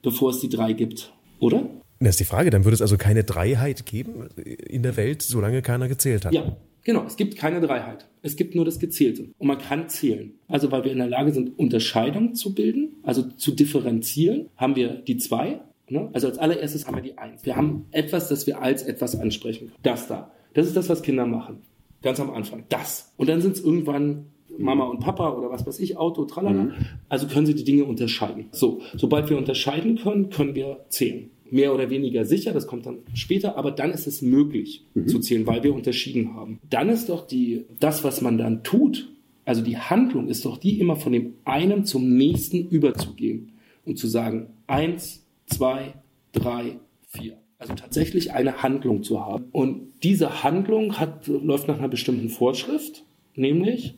bevor 0.02 0.30
es 0.30 0.40
die 0.40 0.50
drei 0.50 0.74
gibt, 0.74 1.12
oder? 1.40 1.70
Das 2.04 2.14
ist 2.14 2.20
die 2.20 2.24
Frage, 2.24 2.50
dann 2.50 2.64
würde 2.64 2.74
es 2.74 2.82
also 2.82 2.96
keine 2.96 3.24
Dreiheit 3.24 3.86
geben 3.86 4.28
in 4.36 4.82
der 4.82 4.96
Welt, 4.96 5.22
solange 5.22 5.62
keiner 5.62 5.88
gezählt 5.88 6.24
hat. 6.26 6.34
Ja, 6.34 6.56
genau. 6.82 7.04
Es 7.04 7.16
gibt 7.16 7.36
keine 7.36 7.60
Dreiheit. 7.60 8.06
Es 8.22 8.36
gibt 8.36 8.54
nur 8.54 8.64
das 8.64 8.78
Gezählte. 8.78 9.30
Und 9.38 9.48
man 9.48 9.58
kann 9.58 9.88
zählen. 9.88 10.32
Also 10.48 10.70
weil 10.70 10.84
wir 10.84 10.92
in 10.92 10.98
der 10.98 11.08
Lage 11.08 11.32
sind, 11.32 11.58
Unterscheidung 11.58 12.34
zu 12.34 12.54
bilden, 12.54 12.96
also 13.02 13.22
zu 13.22 13.52
differenzieren, 13.52 14.48
haben 14.56 14.76
wir 14.76 14.94
die 14.94 15.16
zwei. 15.16 15.60
Ne? 15.88 16.10
Also 16.12 16.28
als 16.28 16.38
allererstes 16.38 16.86
haben 16.86 16.96
wir 16.96 17.02
die 17.02 17.18
eins. 17.18 17.44
Wir 17.44 17.56
haben 17.56 17.86
etwas, 17.90 18.28
das 18.28 18.46
wir 18.46 18.60
als 18.60 18.82
etwas 18.82 19.18
ansprechen. 19.18 19.72
Das 19.82 20.06
da. 20.06 20.30
Das 20.52 20.66
ist 20.66 20.76
das, 20.76 20.88
was 20.88 21.02
Kinder 21.02 21.26
machen. 21.26 21.62
Ganz 22.02 22.20
am 22.20 22.30
Anfang. 22.30 22.64
Das. 22.68 23.12
Und 23.16 23.28
dann 23.28 23.40
sind 23.40 23.56
es 23.56 23.62
irgendwann 23.62 24.26
Mama 24.56 24.84
und 24.84 25.00
Papa 25.00 25.30
oder 25.30 25.50
was 25.50 25.66
weiß 25.66 25.80
ich, 25.80 25.96
Auto, 25.96 26.26
tralala. 26.26 26.64
Mhm. 26.64 26.72
Also 27.08 27.26
können 27.26 27.46
sie 27.46 27.54
die 27.54 27.64
Dinge 27.64 27.84
unterscheiden. 27.84 28.46
So, 28.52 28.82
sobald 28.94 29.28
wir 29.30 29.36
unterscheiden 29.36 29.96
können, 29.96 30.30
können 30.30 30.54
wir 30.54 30.84
zählen 30.90 31.30
mehr 31.50 31.74
oder 31.74 31.90
weniger 31.90 32.24
sicher, 32.24 32.52
das 32.52 32.66
kommt 32.66 32.86
dann 32.86 32.98
später, 33.14 33.56
aber 33.56 33.70
dann 33.70 33.90
ist 33.90 34.06
es 34.06 34.22
möglich 34.22 34.84
mhm. 34.94 35.08
zu 35.08 35.20
zählen, 35.20 35.46
weil 35.46 35.62
wir 35.62 35.74
unterschieden 35.74 36.34
haben. 36.34 36.58
Dann 36.68 36.88
ist 36.88 37.08
doch 37.08 37.26
die, 37.26 37.64
das, 37.80 38.04
was 38.04 38.20
man 38.20 38.38
dann 38.38 38.62
tut, 38.62 39.10
also 39.44 39.62
die 39.62 39.76
Handlung 39.76 40.28
ist 40.28 40.44
doch 40.44 40.56
die 40.56 40.80
immer 40.80 40.96
von 40.96 41.12
dem 41.12 41.34
einen 41.44 41.84
zum 41.84 42.16
nächsten 42.16 42.68
überzugehen 42.68 43.52
und 43.84 43.98
zu 43.98 44.06
sagen, 44.06 44.48
eins, 44.66 45.24
zwei, 45.46 45.94
drei, 46.32 46.78
vier. 47.08 47.38
Also 47.58 47.74
tatsächlich 47.74 48.32
eine 48.32 48.62
Handlung 48.62 49.02
zu 49.02 49.24
haben. 49.24 49.46
Und 49.52 49.92
diese 50.02 50.42
Handlung 50.42 50.98
hat, 50.98 51.26
läuft 51.26 51.68
nach 51.68 51.78
einer 51.78 51.88
bestimmten 51.88 52.28
Vorschrift, 52.28 53.04
nämlich 53.36 53.94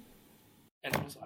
n 0.83 0.93
plus 0.93 1.17
1. 1.17 1.26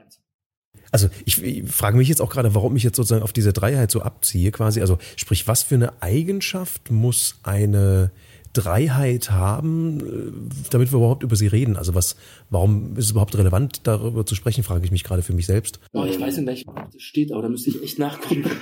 Also 0.90 1.09
ich, 1.25 1.42
ich 1.42 1.70
frage 1.70 1.97
mich 1.97 2.09
jetzt 2.09 2.20
auch 2.20 2.30
gerade, 2.30 2.54
warum 2.54 2.76
ich 2.76 2.82
jetzt 2.82 2.97
sozusagen 2.97 3.23
auf 3.23 3.32
diese 3.32 3.52
Dreiheit 3.52 3.90
so 3.90 4.02
abziehe 4.02 4.50
quasi. 4.50 4.80
Also 4.80 4.99
sprich, 5.16 5.47
was 5.47 5.62
für 5.62 5.76
eine 5.76 6.02
Eigenschaft 6.02 6.90
muss 6.90 7.37
eine 7.42 8.11
Dreiheit 8.52 9.30
haben, 9.30 10.00
äh, 10.00 10.68
damit 10.70 10.92
wir 10.92 10.99
überhaupt 10.99 11.23
über 11.23 11.37
sie 11.37 11.47
reden? 11.47 11.76
Also 11.76 11.94
was, 11.94 12.16
warum 12.49 12.97
ist 12.97 13.04
es 13.06 13.11
überhaupt 13.12 13.37
relevant, 13.37 13.87
darüber 13.87 14.26
zu 14.26 14.35
sprechen, 14.35 14.64
frage 14.64 14.85
ich 14.85 14.90
mich 14.90 15.04
gerade 15.04 15.23
für 15.23 15.32
mich 15.32 15.47
selbst. 15.47 15.78
Oh, 15.92 16.04
ich 16.04 16.18
weiß 16.18 16.38
in 16.38 16.47
welchem 16.47 16.75
das 16.75 17.02
steht, 17.02 17.32
aber 17.32 17.42
da 17.42 17.49
müsste 17.49 17.70
ich 17.70 17.82
echt 17.82 17.99
nachgucken. 17.99 18.44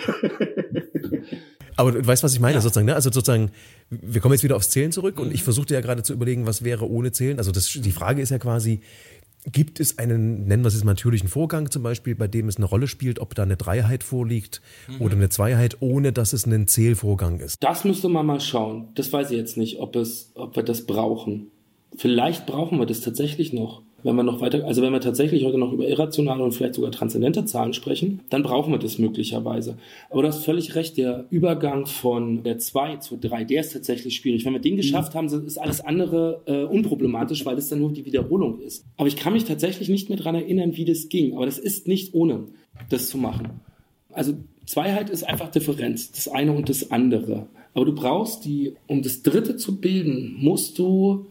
Aber 1.79 1.93
du 1.93 2.05
weißt, 2.05 2.25
was 2.25 2.35
ich 2.35 2.41
meine, 2.41 2.55
ja. 2.55 2.61
sozusagen, 2.61 2.87
ne? 2.87 2.97
Also 2.97 3.13
sozusagen, 3.13 3.53
wir 3.89 4.21
kommen 4.21 4.35
jetzt 4.35 4.43
wieder 4.43 4.57
aufs 4.57 4.69
Zählen 4.69 4.91
zurück 4.91 5.21
und 5.21 5.33
ich 5.33 5.45
versuchte 5.45 5.75
ja 5.75 5.81
gerade 5.81 6.03
zu 6.03 6.13
überlegen, 6.13 6.45
was 6.45 6.65
wäre 6.65 6.91
ohne 6.91 7.13
Zählen. 7.13 7.39
Also 7.39 7.53
das, 7.53 7.71
die 7.73 7.93
Frage 7.93 8.21
ist 8.21 8.31
ja 8.31 8.41
quasi, 8.41 8.81
Gibt 9.47 9.81
es 9.81 9.99
einen, 9.99 10.47
nennen 10.47 10.63
wir 10.63 10.69
es 10.69 10.75
jetzt 10.75 10.85
mal 10.85 10.93
natürlichen 10.93 11.29
Vorgang 11.29 11.71
zum 11.71 11.83
Beispiel, 11.83 12.15
bei 12.15 12.29
dem 12.29 12.49
es 12.49 12.57
eine 12.57 12.67
Rolle 12.67 12.89
spielt, 12.89 13.19
ob 13.21 13.35
da 13.35 13.45
eine 13.45 13.57
Dreiheit 13.57 14.03
vorliegt 14.03 14.61
mhm. 14.89 15.01
oder 15.01 15.15
eine 15.15 15.29
Zweiheit, 15.29 15.77
ohne 15.81 16.13
dass 16.13 16.33
es 16.33 16.45
ein 16.45 16.67
Zählvorgang 16.67 17.41
ist? 17.41 17.63
Das 17.63 17.85
müsste 17.85 18.09
man 18.09 18.27
mal 18.27 18.41
schauen. 18.41 18.89
Das 18.95 19.13
weiß 19.13 19.31
ich 19.31 19.37
jetzt 19.37 19.57
nicht, 19.57 19.79
ob, 19.79 19.97
es, 19.97 20.33
ob 20.35 20.57
wir 20.57 20.65
das 20.65 20.87
brauchen. 20.87 21.51
Vielleicht 21.97 22.47
brauchen 22.47 22.79
wir 22.79 22.87
das 22.87 23.01
tatsächlich 23.01 23.53
noch. 23.53 23.83
Wenn 24.05 24.15
wir 24.15 24.23
noch 24.23 24.41
weiter, 24.41 24.65
also 24.65 24.81
wenn 24.81 24.93
wir 24.93 25.01
tatsächlich 25.01 25.45
heute 25.45 25.59
noch 25.59 25.73
über 25.73 25.89
irrationale 25.89 26.45
und 26.45 26.53
vielleicht 26.53 26.75
sogar 26.75 26.93
transzendente 26.93 27.45
Zahlen 27.47 27.73
sprechen, 27.73 28.21
dann 28.31 28.45
brauchen 28.45 28.73
wir 28.73 28.79
das 28.79 28.99
möglicherweise. 28.99 29.77
Aber 30.09 30.23
du 30.23 30.29
hast 30.29 30.45
völlig 30.45 30.77
recht, 30.77 30.97
der 30.97 31.27
Übergang 31.31 31.87
von 31.87 32.45
der 32.45 32.59
2 32.59 32.99
zur 32.99 33.19
3, 33.19 33.43
der 33.43 33.63
ist 33.63 33.73
tatsächlich 33.73 34.15
schwierig. 34.15 34.45
Wenn 34.45 34.53
wir 34.53 34.61
den 34.61 34.77
geschafft 34.77 35.17
haben, 35.17 35.27
ist 35.27 35.59
alles 35.59 35.81
andere 35.81 36.43
äh, 36.47 36.63
unproblematisch, 36.63 37.45
weil 37.45 37.57
das 37.57 37.69
dann 37.69 37.81
nur 37.81 37.93
die 37.93 38.05
Wiederholung 38.05 38.61
ist. 38.61 38.85
Aber 38.97 39.09
ich 39.09 39.17
kann 39.17 39.33
mich 39.33 39.45
tatsächlich 39.45 39.89
nicht 39.89 40.09
mehr 40.09 40.19
daran 40.19 40.37
erinnern, 40.37 40.77
wie 40.77 40.85
das 40.85 41.09
ging. 41.09 41.35
Aber 41.35 41.47
das 41.47 41.59
ist 41.59 41.89
nicht 41.89 42.15
ohne, 42.15 42.45
das 42.91 43.09
zu 43.09 43.19
machen. 43.19 43.61
Also 44.13 44.35
Zweiheit 44.65 45.11
ist 45.11 45.25
einfach 45.25 45.51
Differenz, 45.51 46.13
das 46.13 46.29
eine 46.29 46.53
und 46.53 46.69
das 46.69 46.93
andere. 46.93 47.49
Aber 47.75 47.85
du 47.85 47.95
brauchst 47.95 48.45
die, 48.45 48.75
um 48.87 49.03
das 49.03 49.23
dritte 49.23 49.57
zu 49.57 49.81
bilden, 49.81 50.37
musst 50.39 50.79
du 50.79 51.27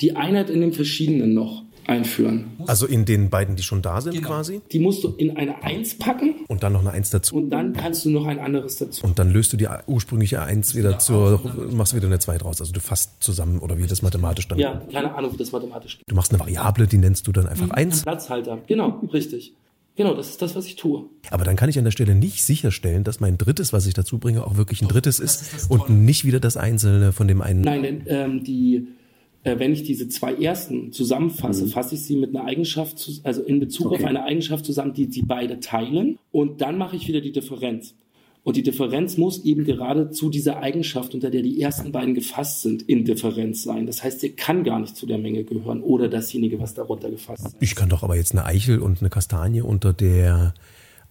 die 0.00 0.16
Einheit 0.16 0.48
in 0.48 0.60
den 0.60 0.72
verschiedenen 0.72 1.34
noch 1.34 1.64
einführen. 1.88 2.50
Also 2.66 2.86
in 2.86 3.04
den 3.04 3.30
beiden, 3.30 3.56
die 3.56 3.62
schon 3.62 3.82
da 3.82 4.00
sind 4.00 4.14
genau. 4.14 4.28
quasi? 4.28 4.60
Die 4.70 4.78
musst 4.78 5.02
du 5.02 5.14
in 5.16 5.36
eine 5.36 5.62
Eins 5.62 5.96
packen. 5.96 6.34
Und 6.46 6.62
dann 6.62 6.74
noch 6.74 6.80
eine 6.80 6.90
Eins 6.90 7.10
dazu. 7.10 7.36
Und 7.36 7.50
dann 7.50 7.72
kannst 7.72 8.04
du 8.04 8.10
noch 8.10 8.26
ein 8.26 8.38
anderes 8.38 8.76
dazu. 8.76 9.04
Und 9.04 9.18
dann 9.18 9.30
löst 9.30 9.52
du 9.52 9.56
die 9.56 9.68
ursprüngliche 9.86 10.42
Eins 10.42 10.74
wieder 10.74 10.92
ja, 10.92 10.98
zur, 10.98 11.40
machst 11.72 11.94
wieder 11.94 12.06
eine 12.06 12.18
Zwei 12.18 12.36
draus. 12.36 12.60
Also 12.60 12.72
du 12.72 12.80
fasst 12.80 13.22
zusammen 13.22 13.60
oder 13.60 13.78
wie 13.78 13.86
das 13.86 14.02
mathematisch 14.02 14.48
dann. 14.48 14.58
Ja, 14.58 14.82
keine 14.92 15.14
Ahnung, 15.14 15.32
wie 15.32 15.36
das 15.36 15.52
mathematisch 15.52 15.98
geht. 15.98 16.10
Du 16.10 16.14
machst 16.14 16.32
eine 16.32 16.40
Variable, 16.40 16.86
die 16.86 16.98
nennst 16.98 17.26
du 17.26 17.32
dann 17.32 17.46
einfach 17.46 17.66
mhm. 17.66 17.72
Eins. 17.72 18.02
Platzhalter, 18.02 18.58
genau, 18.66 19.00
richtig. 19.12 19.54
Genau, 19.96 20.14
das 20.14 20.28
ist 20.28 20.42
das, 20.42 20.54
was 20.54 20.66
ich 20.66 20.76
tue. 20.76 21.06
Aber 21.30 21.44
dann 21.44 21.56
kann 21.56 21.68
ich 21.68 21.78
an 21.78 21.84
der 21.84 21.90
Stelle 21.90 22.14
nicht 22.14 22.44
sicherstellen, 22.44 23.02
dass 23.02 23.18
mein 23.18 23.36
drittes, 23.36 23.72
was 23.72 23.86
ich 23.86 23.94
dazu 23.94 24.18
bringe, 24.18 24.44
auch 24.44 24.56
wirklich 24.56 24.80
ein 24.80 24.86
Doch, 24.86 24.94
drittes 24.94 25.18
ist, 25.18 25.54
ist 25.54 25.70
und 25.70 25.90
nicht 25.90 26.24
wieder 26.24 26.38
das 26.38 26.56
einzelne 26.56 27.12
von 27.12 27.26
dem 27.26 27.40
einen. 27.40 27.62
Nein, 27.62 27.82
denn 27.82 28.02
ähm, 28.06 28.44
die 28.44 28.86
äh, 29.44 29.58
wenn 29.58 29.72
ich 29.72 29.82
diese 29.84 30.08
zwei 30.08 30.34
ersten 30.34 30.92
zusammenfasse, 30.92 31.64
mhm. 31.64 31.68
fasse 31.68 31.94
ich 31.94 32.02
sie 32.02 32.16
mit 32.16 32.34
einer 32.34 32.44
Eigenschaft, 32.44 32.98
zu, 32.98 33.12
also 33.22 33.42
in 33.42 33.60
Bezug 33.60 33.86
okay. 33.86 33.96
auf 33.96 34.04
eine 34.04 34.24
Eigenschaft 34.24 34.64
zusammen, 34.64 34.94
die 34.94 35.10
sie 35.10 35.22
beide 35.22 35.60
teilen. 35.60 36.18
Und 36.32 36.60
dann 36.60 36.78
mache 36.78 36.96
ich 36.96 37.08
wieder 37.08 37.20
die 37.20 37.32
Differenz. 37.32 37.94
Und 38.44 38.56
die 38.56 38.62
Differenz 38.62 39.18
muss 39.18 39.44
eben 39.44 39.64
gerade 39.64 40.10
zu 40.10 40.30
dieser 40.30 40.60
Eigenschaft, 40.60 41.14
unter 41.14 41.30
der 41.30 41.42
die 41.42 41.60
ersten 41.60 41.92
beiden 41.92 42.14
gefasst 42.14 42.62
sind, 42.62 42.82
in 42.82 43.04
Differenz 43.04 43.62
sein. 43.62 43.86
Das 43.86 44.02
heißt, 44.02 44.20
sie 44.20 44.30
kann 44.30 44.64
gar 44.64 44.80
nicht 44.80 44.96
zu 44.96 45.04
der 45.04 45.18
Menge 45.18 45.44
gehören 45.44 45.82
oder 45.82 46.08
dasjenige, 46.08 46.58
was 46.58 46.72
darunter 46.72 47.10
gefasst 47.10 47.46
ist. 47.46 47.56
Ich 47.60 47.74
kann 47.74 47.90
doch 47.90 48.02
aber 48.02 48.16
jetzt 48.16 48.32
eine 48.32 48.46
Eichel 48.46 48.78
und 48.78 49.00
eine 49.00 49.10
Kastanie 49.10 49.60
unter 49.60 49.92
der 49.92 50.54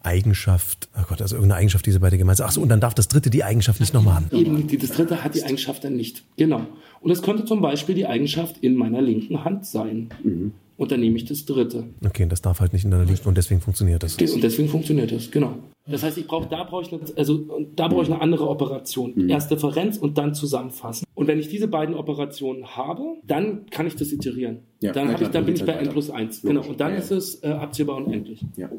Eigenschaft, 0.01 0.89
oh 0.97 1.03
Gott, 1.09 1.21
also 1.21 1.35
irgendeine 1.35 1.59
Eigenschaft, 1.59 1.85
diese 1.85 1.99
beide 1.99 2.17
gemeinsam. 2.17 2.47
Ach 2.47 2.51
so, 2.51 2.61
und 2.61 2.69
dann 2.69 2.79
darf 2.79 2.93
das 2.93 3.07
dritte 3.07 3.29
die 3.29 3.43
Eigenschaft 3.43 3.79
nicht 3.79 3.93
nochmal 3.93 4.15
haben. 4.15 4.29
Eben, 4.31 4.67
das 4.79 4.91
dritte 4.91 5.23
hat 5.23 5.35
die 5.35 5.43
Eigenschaft 5.43 5.83
dann 5.83 5.95
nicht. 5.95 6.23
Genau. 6.37 6.61
Und 7.01 7.11
es 7.11 7.21
könnte 7.21 7.45
zum 7.45 7.61
Beispiel 7.61 7.95
die 7.95 8.05
Eigenschaft 8.05 8.57
in 8.57 8.75
meiner 8.75 9.01
linken 9.01 9.43
Hand 9.43 9.65
sein. 9.65 10.09
Mhm. 10.23 10.53
Und 10.77 10.91
dann 10.91 10.99
nehme 10.99 11.17
ich 11.17 11.25
das 11.25 11.45
dritte. 11.45 11.85
Okay, 12.05 12.23
und 12.23 12.31
das 12.31 12.41
darf 12.41 12.59
halt 12.59 12.71
nicht 12.71 12.85
in 12.85 12.91
deiner 12.91 13.05
linken 13.05 13.27
und 13.27 13.35
deswegen 13.35 13.61
funktioniert 13.61 14.03
das. 14.03 14.15
Und 14.15 14.43
deswegen 14.43 14.69
funktioniert 14.69 15.11
das, 15.11 15.31
genau. 15.31 15.55
Das 15.89 16.03
heißt, 16.03 16.17
ich 16.17 16.27
brauche 16.27 16.47
da 16.47 16.63
brauche 16.63 16.83
ich 16.83 16.93
eine, 16.93 17.01
also 17.15 17.65
da 17.75 17.87
brauche 17.87 18.03
ich 18.03 18.11
eine 18.11 18.21
andere 18.21 18.47
Operation. 18.47 19.13
Mhm. 19.15 19.29
Erst 19.29 19.49
Differenz 19.49 19.97
und 19.97 20.17
dann 20.17 20.35
zusammenfassen. 20.35 21.05
Und 21.15 21.27
wenn 21.27 21.39
ich 21.39 21.47
diese 21.47 21.67
beiden 21.67 21.95
Operationen 21.95 22.75
habe, 22.75 23.03
dann 23.25 23.65
kann 23.71 23.87
ich 23.87 23.95
das 23.95 24.11
iterieren. 24.11 24.59
Ja, 24.81 24.91
dann, 24.91 25.15
ich, 25.19 25.27
dann 25.29 25.45
bin 25.45 25.55
ich 25.55 25.65
bei 25.65 25.73
n 25.73 25.89
plus 25.89 26.09
1. 26.09 26.41
Genau. 26.43 26.61
Und 26.61 26.79
dann 26.79 26.91
ja, 26.91 26.99
ist 26.99 27.11
es 27.11 27.41
äh, 27.43 27.47
abzählbar 27.47 27.97
unendlich. 27.97 28.45
Ja. 28.55 28.69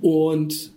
Und 0.00 0.72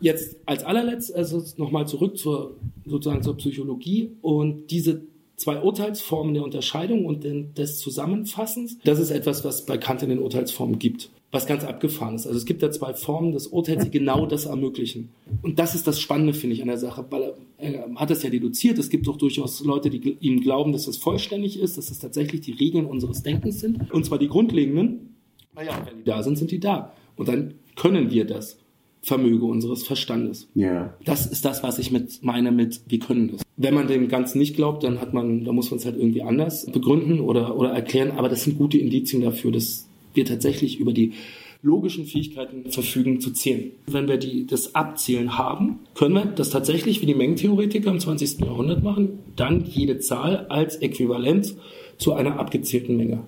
jetzt 0.00 0.36
als 0.46 0.64
allerletzt, 0.64 1.14
also 1.14 1.42
nochmal 1.56 1.86
zurück 1.86 2.16
zur, 2.18 2.56
sozusagen 2.86 3.22
zur 3.22 3.36
Psychologie 3.36 4.12
und 4.22 4.70
diese 4.70 5.02
zwei 5.36 5.60
Urteilsformen 5.60 6.34
der 6.34 6.44
Unterscheidung 6.44 7.06
und 7.06 7.24
des 7.24 7.78
Zusammenfassens, 7.78 8.78
das 8.84 8.98
ist 8.98 9.10
etwas, 9.10 9.44
was 9.44 9.64
bei 9.66 9.78
Kant 9.78 10.02
in 10.02 10.10
den 10.10 10.18
Urteilsformen 10.18 10.78
gibt 10.78 11.10
was 11.32 11.46
ganz 11.46 11.64
abgefahren 11.64 12.16
ist. 12.16 12.26
Also 12.26 12.38
es 12.38 12.44
gibt 12.44 12.62
da 12.62 12.70
zwei 12.70 12.92
Formen 12.92 13.32
des 13.32 13.46
Urteils, 13.48 13.84
die 13.84 13.90
genau 13.90 14.26
das 14.26 14.46
ermöglichen. 14.46 15.10
Und 15.42 15.58
das 15.58 15.74
ist 15.74 15.86
das 15.86 16.00
Spannende, 16.00 16.34
finde 16.34 16.56
ich, 16.56 16.62
an 16.62 16.68
der 16.68 16.78
Sache, 16.78 17.06
weil 17.10 17.34
er, 17.58 17.94
hat 17.94 18.10
das 18.10 18.22
ja 18.22 18.30
deduziert. 18.30 18.78
Es 18.78 18.90
gibt 18.90 19.08
auch 19.08 19.16
durchaus 19.16 19.62
Leute, 19.64 19.90
die 19.90 20.16
ihm 20.20 20.40
glauben, 20.40 20.72
dass 20.72 20.86
das 20.86 20.96
vollständig 20.96 21.60
ist, 21.60 21.78
dass 21.78 21.86
das 21.86 21.98
tatsächlich 22.00 22.40
die 22.40 22.52
Regeln 22.52 22.86
unseres 22.86 23.22
Denkens 23.22 23.60
sind. 23.60 23.92
Und 23.92 24.04
zwar 24.04 24.18
die 24.18 24.28
grundlegenden. 24.28 25.14
Naja, 25.54 25.80
wenn 25.86 25.98
die 25.98 26.04
da 26.04 26.22
sind, 26.22 26.36
sind 26.36 26.50
die 26.50 26.60
da. 26.60 26.92
Und 27.16 27.28
dann 27.28 27.54
können 27.80 28.10
wir 28.10 28.26
das. 28.26 28.58
Vermöge 29.02 29.46
unseres 29.46 29.84
Verstandes. 29.84 30.50
Ja. 30.54 30.92
Das 31.06 31.24
ist 31.24 31.46
das, 31.46 31.62
was 31.62 31.78
ich 31.78 31.90
mit 31.90 32.22
meine 32.22 32.52
mit 32.52 32.82
wir 32.86 32.98
können 32.98 33.32
das. 33.32 33.42
Wenn 33.56 33.72
man 33.72 33.88
dem 33.88 34.08
Ganzen 34.08 34.38
nicht 34.38 34.54
glaubt, 34.54 34.84
dann 34.84 35.00
hat 35.00 35.14
man, 35.14 35.44
da 35.44 35.52
muss 35.52 35.70
man 35.70 35.78
es 35.78 35.86
halt 35.86 35.96
irgendwie 35.96 36.22
anders 36.22 36.66
begründen 36.66 37.20
oder 37.20 37.56
oder 37.56 37.70
erklären. 37.70 38.10
Aber 38.10 38.28
das 38.28 38.44
sind 38.44 38.58
gute 38.58 38.76
Indizien 38.76 39.22
dafür, 39.22 39.52
dass 39.52 39.88
wir 40.12 40.26
tatsächlich 40.26 40.78
über 40.78 40.92
die 40.92 41.14
logischen 41.62 42.04
Fähigkeiten 42.04 42.70
verfügen 42.70 43.22
zu 43.22 43.30
zählen. 43.32 43.70
Wenn 43.86 44.06
wir 44.06 44.18
die, 44.18 44.46
das 44.46 44.74
Abzählen 44.74 45.38
haben, 45.38 45.78
können 45.94 46.14
wir 46.14 46.26
das 46.26 46.50
tatsächlich 46.50 47.00
wie 47.00 47.06
die 47.06 47.14
Mengentheoretiker 47.14 47.90
im 47.90 48.00
20. 48.00 48.40
Jahrhundert 48.40 48.82
machen, 48.82 49.20
dann 49.36 49.64
jede 49.64 49.98
Zahl 49.98 50.46
als 50.50 50.76
Äquivalent 50.76 51.56
zu 51.96 52.12
einer 52.12 52.38
abgezählten 52.38 52.98
Menge 52.98 53.24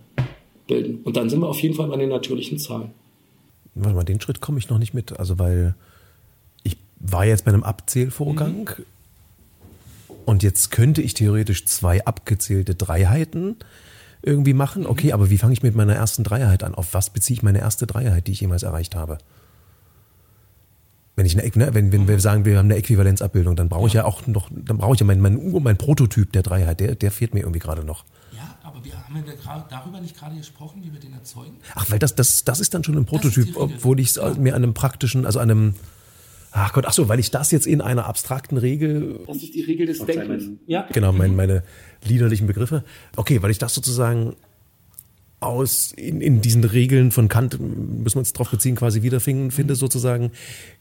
bilden. 0.67 1.01
Und 1.05 1.17
dann 1.17 1.31
sind 1.31 1.41
wir 1.41 1.49
auf 1.49 1.61
jeden 1.61 1.75
Fall 1.75 1.89
bei 1.89 1.97
den 1.97 2.11
natürlichen 2.11 2.59
Zahlen. 2.59 2.91
Warte 3.75 3.95
mal, 3.95 4.05
den 4.05 4.21
Schritt 4.21 4.41
komme 4.41 4.59
ich 4.59 4.69
noch 4.69 4.79
nicht 4.79 4.95
mit. 4.95 5.19
Also, 5.19 5.39
weil 5.39 5.75
ich 6.63 6.77
war 6.99 7.25
jetzt 7.25 7.45
bei 7.45 7.53
einem 7.53 7.63
Abzählvorgang 7.63 8.71
mhm. 8.79 10.15
und 10.25 10.43
jetzt 10.43 10.71
könnte 10.71 11.03
ich 11.03 11.15
theoretisch 11.15 11.65
zwei 11.67 12.05
abgezählte 12.05 12.75
Dreiheiten 12.75 13.57
irgendwie 14.23 14.55
machen. 14.55 14.87
Okay, 14.87 15.09
mhm. 15.09 15.13
aber 15.15 15.31
wie 15.31 15.39
fange 15.39 15.53
ich 15.53 15.63
mit 15.63 15.75
meiner 15.75 15.95
ersten 15.95 16.25
Dreiheit 16.25 16.65
an? 16.65 16.75
Auf 16.75 16.95
was 16.95 17.11
beziehe 17.11 17.37
ich 17.37 17.43
meine 17.43 17.61
erste 17.61 17.87
Dreiheit, 17.87 18.27
die 18.27 18.33
ich 18.33 18.41
jemals 18.41 18.63
erreicht 18.63 18.95
habe? 18.95 19.19
Wenn 21.15 21.27
ich 21.27 21.39
eine, 21.39 21.51
ne, 21.55 21.75
wenn, 21.75 21.93
wenn 21.93 22.09
wir 22.09 22.19
sagen, 22.21 22.45
wir 22.45 22.57
haben 22.57 22.67
eine 22.67 22.77
Äquivalenzabbildung, 22.77 23.55
dann 23.55 23.69
brauche 23.69 23.87
ich 23.87 23.93
ja 23.93 24.05
auch 24.05 24.27
noch, 24.27 24.49
dann 24.51 24.79
brauche 24.79 24.95
ich 24.95 25.01
ja 25.01 25.07
mein, 25.07 25.21
mein, 25.21 25.53
mein 25.63 25.77
Prototyp 25.77 26.33
der 26.33 26.43
Dreiheit, 26.43 26.81
der, 26.81 26.95
der 26.95 27.11
fehlt 27.11 27.35
mir 27.35 27.41
irgendwie 27.41 27.59
gerade 27.59 27.85
noch. 27.85 28.05
Wir 28.83 28.95
haben 28.95 29.17
ja 29.17 29.67
darüber 29.71 30.01
nicht 30.01 30.17
gerade 30.17 30.37
gesprochen, 30.37 30.83
wie 30.85 30.93
wir 30.93 31.01
den 31.01 31.13
erzeugen. 31.13 31.57
Ach, 31.75 31.91
weil 31.91 31.99
das, 31.99 32.15
das, 32.15 32.45
das 32.45 32.61
ist 32.61 32.75
dann 32.75 32.85
schon 32.85 32.97
ein 32.97 33.05
Prototyp, 33.05 33.57
obwohl 33.57 34.01
ich 34.01 34.11
es 34.11 34.17
ja. 34.17 34.35
mir 34.35 34.55
an 34.55 34.63
einem 34.63 34.75
praktischen, 34.75 35.27
also 35.27 35.39
an 35.39 35.51
einem, 35.51 35.75
Ach 36.55 36.75
Gott, 36.75 36.85
ach 36.87 36.93
so, 36.93 37.09
weil 37.09 37.19
ich 37.19 37.31
das 37.31 37.51
jetzt 37.51 37.67
in 37.67 37.81
einer 37.81 38.05
abstrakten 38.05 38.59
Regel. 38.59 39.21
Das 39.27 39.37
ist 39.39 39.55
die 39.55 39.63
Regel 39.63 39.87
des 39.87 40.05
Denkens. 40.05 40.51
Ja. 40.67 40.87
Genau, 40.93 41.11
mein, 41.11 41.35
meine 41.35 41.63
liederlichen 42.05 42.47
Begriffe. 42.47 42.85
Okay, 43.17 43.41
weil 43.41 43.51
ich 43.51 43.57
das 43.57 43.75
sozusagen 43.75 44.37
aus 45.41 45.93
in, 45.93 46.21
in 46.21 46.41
diesen 46.41 46.65
Regeln 46.65 47.11
von 47.11 47.29
Kant, 47.29 47.59
müssen 47.59 48.17
wir 48.17 48.21
uns 48.21 48.33
darauf 48.33 48.51
beziehen, 48.51 48.77
quasi 48.77 49.03
wiederfinden, 49.03 49.51
finde 49.51 49.75
sozusagen, 49.75 50.31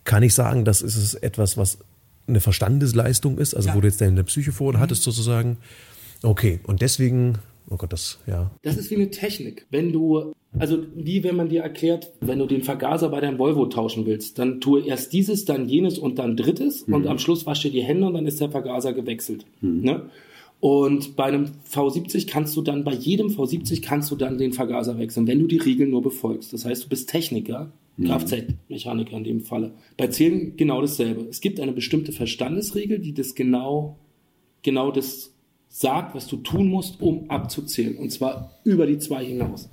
kann 0.04 0.24
ich 0.24 0.34
sagen, 0.34 0.66
das 0.66 0.82
ist 0.82 0.98
es 0.98 1.14
etwas, 1.16 1.58
was 1.58 1.80
eine 2.28 2.42
Verstandesleistung 2.42 3.38
ist, 3.38 3.56
also 3.56 3.70
ja. 3.70 3.76
wo 3.76 3.82
du 3.82 3.88
jetzt 3.88 4.02
deine 4.02 4.24
Psyche 4.24 4.52
vor 4.52 4.74
mhm. 4.74 4.80
hattest 4.80 5.04
sozusagen. 5.04 5.58
Okay, 6.22 6.60
und 6.64 6.82
deswegen, 6.82 7.40
oh 7.72 7.78
Gott, 7.78 7.92
das, 7.92 8.20
ja. 8.28 8.52
Das 8.62 8.78
ist 8.78 8.92
wie 8.92 8.96
eine 8.96 9.10
Technik. 9.10 9.66
Wenn 9.72 9.92
du 9.92 10.34
also 10.60 10.84
wie 10.96 11.24
wenn 11.24 11.38
man 11.38 11.48
dir 11.48 11.62
erklärt, 11.62 12.12
wenn 12.20 12.40
du 12.40 12.46
den 12.46 12.62
Vergaser 12.62 13.10
bei 13.10 13.22
deinem 13.22 13.40
Volvo 13.40 13.68
tauschen 13.68 14.06
willst, 14.06 14.38
dann 14.38 14.60
tue 14.60 14.86
erst 14.86 15.14
dieses, 15.14 15.46
dann 15.46 15.70
jenes 15.70 15.98
und 15.98 16.20
dann 16.20 16.36
drittes 16.36 16.88
mhm. 16.88 16.94
und 16.94 17.08
am 17.08 17.20
Schluss 17.20 17.46
wasche 17.46 17.70
dir 17.70 17.80
die 17.80 17.86
Hände 17.86 18.08
und 18.08 18.14
dann 18.14 18.28
ist 18.28 18.42
der 18.42 18.52
Vergaser 18.52 18.92
gewechselt. 18.92 19.46
Mhm. 19.62 19.82
Ne? 19.82 20.10
Und 20.60 21.16
bei 21.16 21.24
einem 21.26 21.52
V70 21.72 22.28
kannst 22.28 22.56
du 22.56 22.62
dann, 22.62 22.84
bei 22.84 22.94
jedem 22.94 23.28
V70 23.30 23.82
kannst 23.82 24.12
du 24.12 24.16
dann 24.16 24.38
den 24.38 24.52
Vergaser 24.52 25.00
wechseln, 25.00 25.26
wenn 25.26 25.40
du 25.40 25.48
die 25.48 25.58
Regeln 25.58 25.90
nur 25.90 26.04
befolgst. 26.04 26.54
Das 26.54 26.66
heißt, 26.66 26.84
du 26.84 26.90
bist 26.90 27.10
Techniker, 27.10 27.72
mhm. 27.96 28.08
Kfz-Mechaniker 28.08 29.18
in 29.18 29.24
dem 29.24 29.42
Falle. 29.42 29.72
Bei 29.98 30.08
Zählen 30.08 30.58
genau 30.58 30.82
dasselbe. 30.82 31.22
Es 31.30 31.40
gibt 31.40 31.62
eine 31.62 31.72
bestimmte 31.72 32.12
Verstandesregel, 32.12 33.00
die 33.00 33.14
das 33.14 33.36
genau, 33.36 33.98
genau 34.62 34.92
das 34.92 35.31
sagt, 35.72 36.14
was 36.14 36.28
du 36.28 36.38
tun 36.38 36.68
musst, 36.68 37.02
um 37.02 37.30
abzuzählen. 37.30 37.98
Und 37.98 38.12
zwar 38.12 38.52
über 38.66 38.86
die 38.86 39.00
zwei 39.00 39.24
hinaus. 39.24 39.70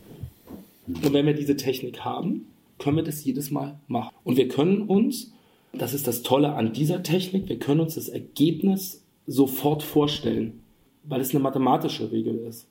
Und 0.86 1.12
wenn 1.12 1.26
wir 1.26 1.34
diese 1.34 1.56
Technik 1.56 2.04
haben, 2.04 2.46
können 2.78 2.96
wir 2.96 3.04
das 3.04 3.24
jedes 3.24 3.50
Mal 3.50 3.80
machen. 3.88 4.14
Und 4.22 4.36
wir 4.36 4.48
können 4.48 4.82
uns, 4.82 5.32
das 5.72 5.92
ist 5.94 6.06
das 6.06 6.22
Tolle 6.22 6.54
an 6.54 6.72
dieser 6.72 7.02
Technik, 7.02 7.48
wir 7.48 7.58
können 7.58 7.80
uns 7.80 7.96
das 7.96 8.08
Ergebnis 8.08 9.02
sofort 9.26 9.82
vorstellen, 9.82 10.60
weil 11.02 11.20
es 11.20 11.30
eine 11.30 11.40
mathematische 11.40 12.10
Regel 12.12 12.38
ist. 12.48 12.68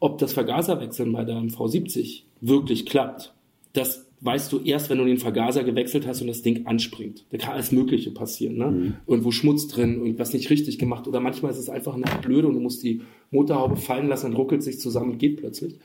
Ob 0.00 0.18
das 0.18 0.32
Vergaserwechseln 0.32 1.12
bei 1.12 1.24
deinem 1.24 1.48
V70 1.48 2.22
wirklich 2.40 2.86
klappt, 2.86 3.34
das 3.74 4.07
weißt 4.20 4.52
du 4.52 4.60
erst, 4.60 4.90
wenn 4.90 4.98
du 4.98 5.04
den 5.04 5.18
Vergaser 5.18 5.64
gewechselt 5.64 6.06
hast 6.06 6.20
und 6.20 6.26
das 6.26 6.42
Ding 6.42 6.66
anspringt. 6.66 7.24
Da 7.30 7.38
kann 7.38 7.54
alles 7.54 7.72
Mögliche 7.72 8.10
passieren. 8.10 8.56
Ne? 8.56 8.70
Mhm. 8.70 8.94
Irgendwo 9.06 9.30
Schmutz 9.30 9.68
drin, 9.68 10.00
irgendwas 10.00 10.32
nicht 10.32 10.50
richtig 10.50 10.78
gemacht. 10.78 11.06
Oder 11.06 11.20
manchmal 11.20 11.52
ist 11.52 11.58
es 11.58 11.68
einfach 11.68 11.94
eine 11.94 12.04
blöde 12.22 12.48
und 12.48 12.54
du 12.54 12.60
musst 12.60 12.82
die 12.82 13.02
Motorhaube 13.30 13.76
fallen 13.76 14.08
lassen 14.08 14.26
und 14.26 14.36
ruckelt 14.36 14.62
sich 14.62 14.80
zusammen 14.80 15.12
und 15.12 15.18
geht 15.18 15.36
plötzlich. 15.36 15.76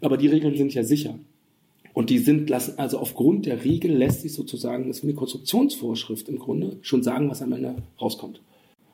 Aber 0.00 0.16
die 0.16 0.28
Regeln 0.28 0.56
sind 0.56 0.74
ja 0.74 0.82
sicher. 0.82 1.18
Und 1.92 2.10
die 2.10 2.18
sind, 2.18 2.48
lassen, 2.48 2.78
also 2.78 2.98
aufgrund 2.98 3.46
der 3.46 3.64
Regel 3.64 3.92
lässt 3.92 4.22
sich 4.22 4.32
sozusagen, 4.32 4.86
das 4.88 4.98
ist 4.98 5.04
eine 5.04 5.14
Konstruktionsvorschrift 5.14 6.28
im 6.28 6.38
Grunde, 6.38 6.78
schon 6.82 7.02
sagen, 7.02 7.28
was 7.28 7.42
am 7.42 7.52
Ende 7.52 7.76
rauskommt. 8.00 8.40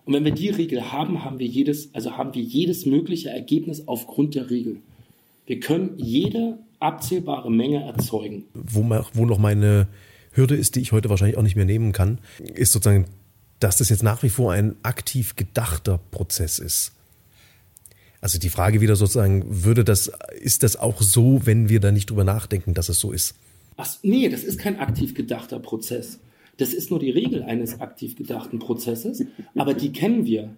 Und 0.06 0.14
wenn 0.14 0.24
wir 0.24 0.32
die 0.32 0.50
Regel 0.50 0.92
haben, 0.92 1.24
haben 1.24 1.38
wir 1.38 1.46
jedes, 1.46 1.94
also 1.94 2.16
haben 2.16 2.34
wir 2.34 2.42
jedes 2.42 2.86
mögliche 2.86 3.30
Ergebnis 3.30 3.88
aufgrund 3.88 4.34
der 4.34 4.50
Regel. 4.50 4.78
Wir 5.46 5.60
können 5.60 5.94
jede 5.96 6.58
abzählbare 6.84 7.50
Menge 7.50 7.82
erzeugen. 7.84 8.44
Wo, 8.54 8.88
wo 9.12 9.26
noch 9.26 9.38
meine 9.38 9.88
Hürde 10.32 10.56
ist, 10.56 10.76
die 10.76 10.80
ich 10.80 10.92
heute 10.92 11.08
wahrscheinlich 11.10 11.36
auch 11.36 11.42
nicht 11.42 11.56
mehr 11.56 11.64
nehmen 11.64 11.92
kann, 11.92 12.18
ist 12.54 12.72
sozusagen, 12.72 13.06
dass 13.60 13.78
das 13.78 13.88
jetzt 13.88 14.02
nach 14.02 14.22
wie 14.22 14.28
vor 14.28 14.52
ein 14.52 14.76
aktiv 14.82 15.36
gedachter 15.36 15.98
Prozess 16.10 16.58
ist. 16.58 16.92
Also 18.20 18.38
die 18.38 18.48
Frage 18.48 18.80
wieder 18.80 18.96
sozusagen, 18.96 19.44
würde 19.64 19.84
das, 19.84 20.10
ist 20.40 20.62
das 20.62 20.76
auch 20.76 21.02
so, 21.02 21.42
wenn 21.44 21.68
wir 21.68 21.80
da 21.80 21.92
nicht 21.92 22.10
drüber 22.10 22.24
nachdenken, 22.24 22.74
dass 22.74 22.88
es 22.88 22.98
so 22.98 23.12
ist? 23.12 23.34
Ach, 23.76 23.88
nee, 24.02 24.28
das 24.28 24.44
ist 24.44 24.58
kein 24.58 24.78
aktiv 24.78 25.14
gedachter 25.14 25.58
Prozess. 25.58 26.20
Das 26.56 26.72
ist 26.72 26.90
nur 26.90 27.00
die 27.00 27.10
Regel 27.10 27.42
eines 27.42 27.80
aktiv 27.80 28.16
gedachten 28.16 28.60
Prozesses, 28.60 29.24
aber 29.54 29.74
die 29.74 29.92
kennen 29.92 30.24
wir. 30.24 30.50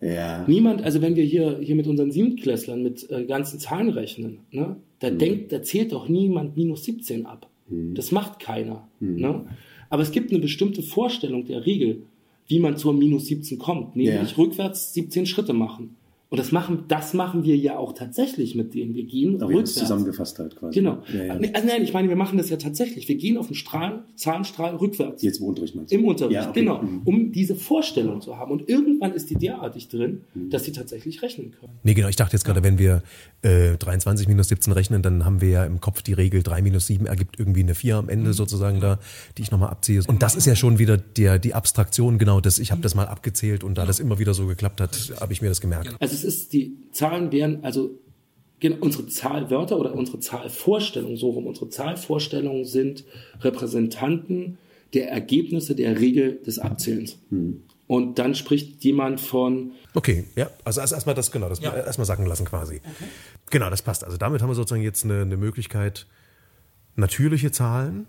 Ja. 0.00 0.44
Niemand, 0.46 0.82
also 0.82 1.02
wenn 1.02 1.16
wir 1.16 1.24
hier, 1.24 1.58
hier 1.62 1.76
mit 1.76 1.86
unseren 1.86 2.10
Siebtklässlern 2.10 2.82
mit 2.82 3.08
äh, 3.10 3.24
ganzen 3.24 3.58
Zahlen 3.60 3.90
rechnen, 3.90 4.40
ne, 4.50 4.76
da 5.04 5.10
mhm. 5.10 5.18
denkt, 5.18 5.52
da 5.52 5.62
zählt 5.62 5.92
doch 5.92 6.08
niemand 6.08 6.56
minus 6.56 6.84
17 6.84 7.26
ab. 7.26 7.48
Mhm. 7.68 7.94
Das 7.94 8.10
macht 8.10 8.38
keiner. 8.38 8.88
Mhm. 9.00 9.16
Ne? 9.16 9.46
Aber 9.90 10.02
es 10.02 10.10
gibt 10.10 10.30
eine 10.30 10.40
bestimmte 10.40 10.82
Vorstellung 10.82 11.44
der 11.44 11.66
Regel, 11.66 12.02
wie 12.48 12.58
man 12.58 12.76
zur 12.76 12.94
minus 12.94 13.26
17 13.26 13.58
kommt, 13.58 13.96
nämlich 13.96 14.30
ja. 14.30 14.36
rückwärts 14.36 14.94
17 14.94 15.26
Schritte 15.26 15.52
machen. 15.52 15.96
Und 16.34 16.38
das 16.40 16.50
machen, 16.50 16.84
das 16.88 17.14
machen 17.14 17.44
wir 17.44 17.56
ja 17.56 17.78
auch 17.78 17.92
tatsächlich 17.92 18.56
mit 18.56 18.74
denen. 18.74 18.92
Wir 18.92 19.04
gehen 19.04 19.36
Aber 19.36 19.50
rückwärts. 19.50 19.74
zusammengefasst 19.74 20.36
halt 20.40 20.56
quasi. 20.56 20.80
Genau. 20.80 20.98
Ja, 21.12 21.24
ja. 21.26 21.34
Also 21.34 21.68
nein, 21.68 21.84
ich 21.84 21.92
meine, 21.92 22.08
wir 22.08 22.16
machen 22.16 22.38
das 22.38 22.50
ja 22.50 22.56
tatsächlich. 22.56 23.06
Wir 23.06 23.14
gehen 23.14 23.38
auf 23.38 23.46
den 23.46 23.54
Strahl, 23.54 24.02
Zahnstrahl 24.16 24.74
rückwärts. 24.74 25.22
Jetzt 25.22 25.38
im 25.38 25.46
Unterricht 25.46 25.76
meinst 25.76 25.92
du? 25.92 25.96
Im 25.96 26.04
Unterricht, 26.04 26.34
ja, 26.34 26.50
okay. 26.50 26.60
genau. 26.60 26.82
Mhm. 26.82 27.02
Um 27.04 27.30
diese 27.30 27.54
Vorstellung 27.54 28.20
zu 28.20 28.36
haben. 28.36 28.50
Und 28.50 28.68
irgendwann 28.68 29.12
ist 29.12 29.30
die 29.30 29.36
derartig 29.36 29.88
drin, 29.88 30.22
mhm. 30.34 30.50
dass 30.50 30.64
sie 30.64 30.72
tatsächlich 30.72 31.22
rechnen 31.22 31.52
können. 31.52 31.74
Nee, 31.84 31.94
genau. 31.94 32.08
Ich 32.08 32.16
dachte 32.16 32.32
jetzt 32.32 32.44
gerade, 32.44 32.64
wenn 32.64 32.78
wir 32.78 33.04
äh, 33.42 33.76
23 33.76 34.26
minus 34.26 34.48
17 34.48 34.72
rechnen, 34.72 35.02
dann 35.02 35.24
haben 35.24 35.40
wir 35.40 35.50
ja 35.50 35.64
im 35.64 35.80
Kopf 35.80 36.02
die 36.02 36.14
Regel 36.14 36.42
3 36.42 36.62
minus 36.62 36.88
7 36.88 37.06
ergibt 37.06 37.38
irgendwie 37.38 37.60
eine 37.60 37.76
4 37.76 37.94
am 37.94 38.08
Ende 38.08 38.30
mhm. 38.30 38.34
sozusagen 38.34 38.80
da, 38.80 38.98
die 39.38 39.42
ich 39.42 39.52
nochmal 39.52 39.70
abziehe. 39.70 40.02
Und 40.08 40.20
das 40.24 40.34
ist 40.34 40.46
ja 40.46 40.56
schon 40.56 40.80
wieder 40.80 40.96
der, 40.96 41.38
die 41.38 41.54
Abstraktion, 41.54 42.18
genau 42.18 42.40
das. 42.40 42.58
Ich 42.58 42.72
habe 42.72 42.80
das 42.80 42.96
mal 42.96 43.06
abgezählt 43.06 43.62
und 43.62 43.78
da 43.78 43.86
das 43.86 44.00
immer 44.00 44.18
wieder 44.18 44.34
so 44.34 44.46
geklappt 44.46 44.80
hat, 44.80 45.12
habe 45.20 45.32
ich 45.32 45.40
mir 45.40 45.48
das 45.48 45.60
gemerkt. 45.60 45.94
Also 46.00 46.23
ist 46.24 46.52
die 46.52 46.76
Zahlen 46.92 47.32
wären 47.32 47.62
also 47.62 47.98
unsere 48.80 49.06
Zahlwörter 49.06 49.78
oder 49.78 49.94
unsere 49.94 50.20
Zahlvorstellungen, 50.20 51.18
so 51.18 51.30
rum, 51.30 51.46
unsere 51.46 51.68
Zahlvorstellungen 51.68 52.64
sind 52.64 53.04
Repräsentanten 53.40 54.56
der 54.94 55.10
Ergebnisse 55.10 55.74
der 55.74 56.00
Regel 56.00 56.40
des 56.46 56.58
Abzählens. 56.58 57.18
Hm. 57.30 57.62
Und 57.86 58.18
dann 58.18 58.34
spricht 58.34 58.82
jemand 58.82 59.20
von. 59.20 59.72
Okay, 59.92 60.24
ja, 60.36 60.48
also 60.64 60.80
erstmal 60.80 61.14
das, 61.14 61.30
genau, 61.30 61.50
das 61.50 61.60
ja. 61.60 61.74
erstmal 61.74 62.06
sacken 62.06 62.24
lassen 62.24 62.46
quasi. 62.46 62.76
Okay. 62.76 63.04
Genau, 63.50 63.68
das 63.68 63.82
passt. 63.82 64.04
Also 64.04 64.16
damit 64.16 64.40
haben 64.40 64.48
wir 64.48 64.54
sozusagen 64.54 64.82
jetzt 64.82 65.04
eine, 65.04 65.20
eine 65.20 65.36
Möglichkeit, 65.36 66.06
natürliche 66.96 67.50
Zahlen 67.50 68.06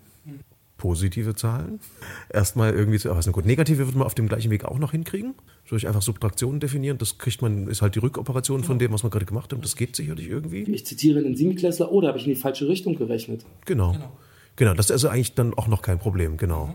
positive 0.76 1.34
Zahlen 1.34 1.80
erstmal 2.28 2.74
irgendwie 2.74 2.98
zu 2.98 3.08
erfassen. 3.08 3.32
Gut, 3.32 3.46
negative 3.46 3.86
wird 3.86 3.96
man 3.96 4.06
auf 4.06 4.14
dem 4.14 4.28
gleichen 4.28 4.50
Weg 4.50 4.64
auch 4.64 4.78
noch 4.78 4.92
hinkriegen. 4.92 5.34
Durch 5.68 5.86
einfach 5.86 6.02
Subtraktionen 6.02 6.60
definieren. 6.60 6.98
Das 6.98 7.18
kriegt 7.18 7.42
man, 7.42 7.66
ist 7.66 7.82
halt 7.82 7.94
die 7.94 7.98
Rückoperation 7.98 8.62
von 8.62 8.78
dem, 8.78 8.92
was 8.92 9.02
wir 9.02 9.10
gerade 9.10 9.26
gemacht 9.26 9.52
haben. 9.52 9.62
Das 9.62 9.74
geht 9.74 9.96
sicherlich 9.96 10.28
irgendwie. 10.28 10.62
Ich 10.62 10.86
zitiere 10.86 11.22
den 11.22 11.34
Siebenklässler, 11.34 11.90
oder 11.90 12.06
oh, 12.06 12.08
habe 12.08 12.18
ich 12.18 12.26
in 12.26 12.34
die 12.34 12.40
falsche 12.40 12.68
Richtung 12.68 12.96
gerechnet? 12.96 13.44
Genau. 13.64 13.92
Genau, 13.92 14.12
genau 14.56 14.74
das 14.74 14.86
ist 14.86 14.92
also 14.92 15.08
eigentlich 15.08 15.34
dann 15.34 15.54
auch 15.54 15.66
noch 15.66 15.82
kein 15.82 15.98
Problem, 15.98 16.36
genau. 16.36 16.66
Mhm. 16.66 16.74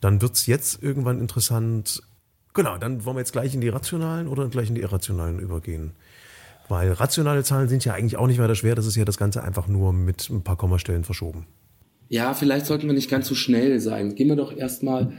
Dann 0.00 0.22
wird 0.22 0.34
es 0.34 0.46
jetzt 0.46 0.82
irgendwann 0.82 1.20
interessant. 1.20 2.02
Genau, 2.54 2.78
dann 2.78 3.04
wollen 3.04 3.16
wir 3.16 3.20
jetzt 3.20 3.32
gleich 3.32 3.54
in 3.54 3.60
die 3.60 3.68
rationalen 3.68 4.28
oder 4.28 4.48
gleich 4.48 4.68
in 4.68 4.74
die 4.74 4.80
irrationalen 4.80 5.38
übergehen. 5.38 5.92
Weil 6.68 6.92
rationale 6.92 7.44
Zahlen 7.44 7.68
sind 7.68 7.84
ja 7.84 7.92
eigentlich 7.92 8.16
auch 8.16 8.26
nicht 8.26 8.38
weiter 8.38 8.54
schwer. 8.54 8.74
Das 8.74 8.86
ist 8.86 8.96
ja 8.96 9.04
das 9.04 9.18
Ganze 9.18 9.42
einfach 9.42 9.68
nur 9.68 9.92
mit 9.92 10.30
ein 10.30 10.42
paar 10.42 10.56
Kommastellen 10.56 11.04
verschoben 11.04 11.46
ja, 12.12 12.34
vielleicht 12.34 12.66
sollten 12.66 12.86
wir 12.88 12.92
nicht 12.92 13.10
ganz 13.10 13.26
so 13.26 13.34
schnell 13.34 13.80
sein. 13.80 14.14
Gehen 14.14 14.28
wir 14.28 14.36
doch 14.36 14.54
erstmal, 14.54 15.14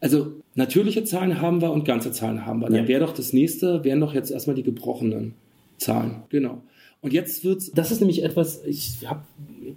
also 0.00 0.28
natürliche 0.54 1.02
Zahlen 1.02 1.40
haben 1.40 1.60
wir 1.60 1.72
und 1.72 1.84
ganze 1.84 2.12
Zahlen 2.12 2.46
haben 2.46 2.60
wir. 2.60 2.68
Dann 2.68 2.82
ja. 2.82 2.88
wäre 2.88 3.04
doch 3.04 3.12
das 3.12 3.32
nächste, 3.32 3.82
wären 3.82 4.00
doch 4.00 4.14
jetzt 4.14 4.30
erstmal 4.30 4.54
die 4.54 4.62
gebrochenen 4.62 5.34
Zahlen. 5.76 6.22
Genau. 6.28 6.62
Und 7.00 7.12
jetzt 7.12 7.42
wird's, 7.42 7.72
das 7.72 7.90
ist 7.90 7.98
nämlich 7.98 8.22
etwas, 8.22 8.62
ich 8.64 8.98
habe 9.06 9.22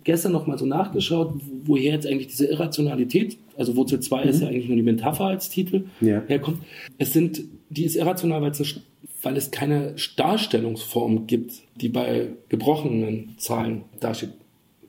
gestern 0.03 0.31
noch 0.31 0.45
mal 0.45 0.59
so 0.59 0.67
nachgeschaut, 0.67 1.33
woher 1.63 1.91
jetzt 1.91 2.05
eigentlich 2.05 2.27
diese 2.27 2.45
Irrationalität, 2.45 3.39
also 3.57 3.75
Wurzel 3.75 3.99
2 3.99 4.23
mhm. 4.23 4.29
ist 4.29 4.41
ja 4.41 4.47
eigentlich 4.47 4.67
nur 4.67 4.77
die 4.77 4.83
Metapher 4.83 5.25
als 5.25 5.49
Titel, 5.49 5.85
ja. 6.01 6.21
herkommt. 6.27 6.59
Es 6.99 7.13
sind, 7.13 7.41
die 7.71 7.85
ist 7.85 7.95
irrational, 7.95 8.43
weil 8.43 8.51
es, 8.51 8.79
weil 9.23 9.37
es 9.37 9.49
keine 9.49 9.95
Darstellungsform 10.17 11.25
gibt, 11.25 11.63
die 11.81 11.89
bei 11.89 12.27
gebrochenen 12.47 13.33
Zahlen 13.39 13.85
dasteht 13.99 14.33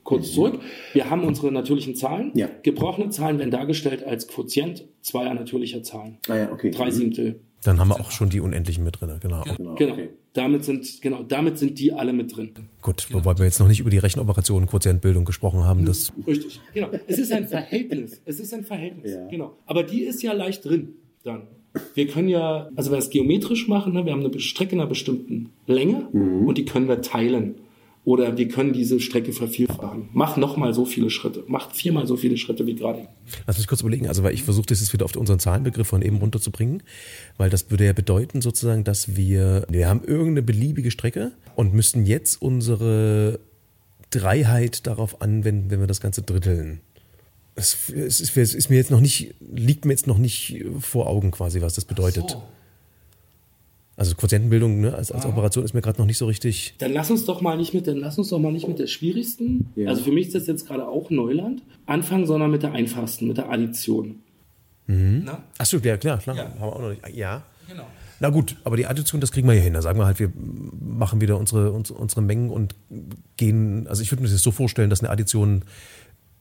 kurz 0.03 0.31
zurück. 0.33 0.59
Wir 0.93 1.09
haben 1.09 1.23
unsere 1.23 1.51
natürlichen 1.51 1.95
Zahlen. 1.95 2.31
Ja. 2.35 2.49
Gebrochene 2.63 3.09
Zahlen 3.09 3.39
werden 3.39 3.51
dargestellt 3.51 4.03
als 4.03 4.27
Quotient 4.27 4.85
zweier 5.01 5.33
natürlicher 5.33 5.83
Zahlen. 5.83 6.17
Ah 6.27 6.35
ja, 6.35 6.51
okay. 6.51 6.71
Drei 6.71 6.91
Siebtel. 6.91 7.39
Dann 7.63 7.79
haben 7.79 7.89
wir 7.89 7.99
auch 7.99 8.09
schon 8.09 8.29
die 8.29 8.39
Unendlichen 8.39 8.83
mit 8.83 8.99
drin, 8.99 9.17
genau. 9.21 9.43
Genau. 9.43 9.75
genau. 9.75 9.93
Okay. 9.93 10.09
Damit 10.33 10.63
sind, 10.63 11.01
genau, 11.01 11.23
damit 11.23 11.59
sind 11.59 11.77
die 11.77 11.91
alle 11.93 12.13
mit 12.13 12.35
drin. 12.35 12.53
Gut, 12.81 13.07
genau. 13.07 13.19
wobei 13.19 13.37
wir 13.37 13.45
jetzt 13.45 13.59
noch 13.59 13.67
nicht 13.67 13.81
über 13.81 13.89
die 13.89 13.97
Rechenoperationen 13.97 14.67
Quotientbildung 14.67 15.25
gesprochen 15.25 15.63
haben. 15.65 15.85
Das 15.85 16.11
Richtig, 16.25 16.59
genau. 16.73 16.89
Es 17.07 17.19
ist 17.19 17.31
ein 17.31 17.47
Verhältnis. 17.47 18.21
Es 18.25 18.39
ist 18.39 18.53
ein 18.53 18.63
Verhältnis. 18.63 19.11
Ja. 19.11 19.27
Genau. 19.27 19.57
Aber 19.65 19.83
die 19.83 20.03
ist 20.03 20.23
ja 20.23 20.33
leicht 20.33 20.65
drin 20.65 20.95
dann. 21.23 21.43
Wir 21.93 22.07
können 22.07 22.27
ja, 22.27 22.69
also 22.75 22.91
wenn 22.91 22.97
wir 22.97 23.03
es 23.03 23.09
geometrisch 23.09 23.67
machen, 23.67 23.93
ne, 23.93 24.05
wir 24.05 24.11
haben 24.11 24.25
eine 24.25 24.39
Strecke 24.39 24.73
einer 24.73 24.87
bestimmten 24.87 25.51
Länge 25.67 26.07
mhm. 26.11 26.47
und 26.47 26.57
die 26.57 26.65
können 26.65 26.87
wir 26.87 27.01
teilen. 27.01 27.55
Oder 28.03 28.35
wir 28.35 28.47
können 28.47 28.73
diese 28.73 28.99
Strecke 28.99 29.31
vervielfachen. 29.31 30.09
Mach 30.11 30.35
nochmal 30.35 30.73
so 30.73 30.85
viele 30.85 31.11
Schritte. 31.11 31.43
Mach 31.47 31.71
viermal 31.71 32.07
so 32.07 32.17
viele 32.17 32.35
Schritte 32.35 32.65
wie 32.65 32.73
gerade. 32.73 33.07
Lass 33.45 33.59
mich 33.59 33.67
kurz 33.67 33.81
überlegen. 33.81 34.07
Also, 34.07 34.23
weil 34.23 34.33
ich 34.33 34.41
versuche, 34.41 34.65
das 34.65 34.79
jetzt 34.79 34.91
wieder 34.91 35.05
auf 35.05 35.15
unseren 35.15 35.37
Zahlenbegriff 35.37 35.87
von 35.87 36.01
eben 36.01 36.17
runterzubringen. 36.17 36.81
Weil 37.37 37.51
das 37.51 37.69
würde 37.69 37.85
ja 37.85 37.93
bedeuten 37.93 38.41
sozusagen, 38.41 38.83
dass 38.83 39.15
wir, 39.15 39.67
wir 39.69 39.87
haben 39.87 40.03
irgendeine 40.03 40.41
beliebige 40.41 40.89
Strecke 40.89 41.31
und 41.55 41.75
müssten 41.75 42.05
jetzt 42.07 42.41
unsere 42.41 43.39
Dreiheit 44.09 44.87
darauf 44.87 45.21
anwenden, 45.21 45.69
wenn 45.69 45.79
wir 45.79 45.87
das 45.87 46.01
Ganze 46.01 46.23
dritteln. 46.23 46.81
Es, 47.53 47.89
ist, 47.89 48.35
ist 48.35 48.69
mir 48.69 48.77
jetzt 48.77 48.89
noch 48.89 49.01
nicht, 49.01 49.35
liegt 49.53 49.85
mir 49.85 49.93
jetzt 49.93 50.07
noch 50.07 50.17
nicht 50.17 50.63
vor 50.79 51.07
Augen 51.07 51.29
quasi, 51.29 51.61
was 51.61 51.75
das 51.75 51.85
bedeutet. 51.85 52.31
So. 52.31 52.43
Also 54.01 54.15
Quotientenbildung 54.15 54.81
ne, 54.81 54.95
als, 54.95 55.11
als 55.11 55.27
ah. 55.27 55.29
Operation 55.29 55.63
ist 55.63 55.75
mir 55.75 55.81
gerade 55.81 55.99
noch 55.99 56.07
nicht 56.07 56.17
so 56.17 56.25
richtig. 56.25 56.73
Dann 56.79 56.91
lass 56.91 57.11
uns 57.11 57.23
doch 57.25 57.41
mal 57.41 57.55
nicht 57.55 57.75
mit, 57.75 57.85
dann 57.85 57.97
lass 57.97 58.17
uns 58.17 58.29
doch 58.29 58.39
mal 58.39 58.51
nicht 58.51 58.67
mit 58.67 58.79
der 58.79 58.87
schwierigsten, 58.87 59.69
ja. 59.75 59.89
also 59.89 60.01
für 60.01 60.11
mich 60.11 60.25
ist 60.25 60.33
das 60.33 60.47
jetzt 60.47 60.65
gerade 60.65 60.87
auch 60.87 61.11
Neuland, 61.11 61.61
anfangen, 61.85 62.25
sondern 62.25 62.49
mit 62.49 62.63
der 62.63 62.71
einfachsten, 62.71 63.27
mit 63.27 63.37
der 63.37 63.51
Addition. 63.51 64.23
Mhm. 64.87 65.29
Achso, 65.59 65.77
ja 65.77 65.97
klar, 65.97 66.17
klar. 66.17 66.35
Ja. 66.35 66.45
Haben 66.45 66.59
wir 66.59 66.75
auch 66.75 66.81
noch 66.81 66.89
nicht. 66.89 67.09
Ja. 67.15 67.43
Genau. 67.69 67.85
Na 68.19 68.29
gut, 68.29 68.55
aber 68.63 68.75
die 68.75 68.87
Addition, 68.87 69.21
das 69.21 69.31
kriegen 69.31 69.47
wir 69.47 69.53
ja 69.53 69.61
hin. 69.61 69.73
Da 69.73 69.83
sagen 69.83 69.99
wir 69.99 70.07
halt, 70.07 70.17
wir 70.17 70.31
machen 70.79 71.21
wieder 71.21 71.37
unsere, 71.37 71.71
unsere 71.71 72.23
Mengen 72.23 72.49
und 72.49 72.73
gehen, 73.37 73.85
also 73.85 74.01
ich 74.01 74.11
würde 74.11 74.23
mir 74.23 74.29
das 74.29 74.41
so 74.41 74.49
vorstellen, 74.49 74.89
dass 74.89 75.01
eine 75.01 75.11
Addition 75.11 75.61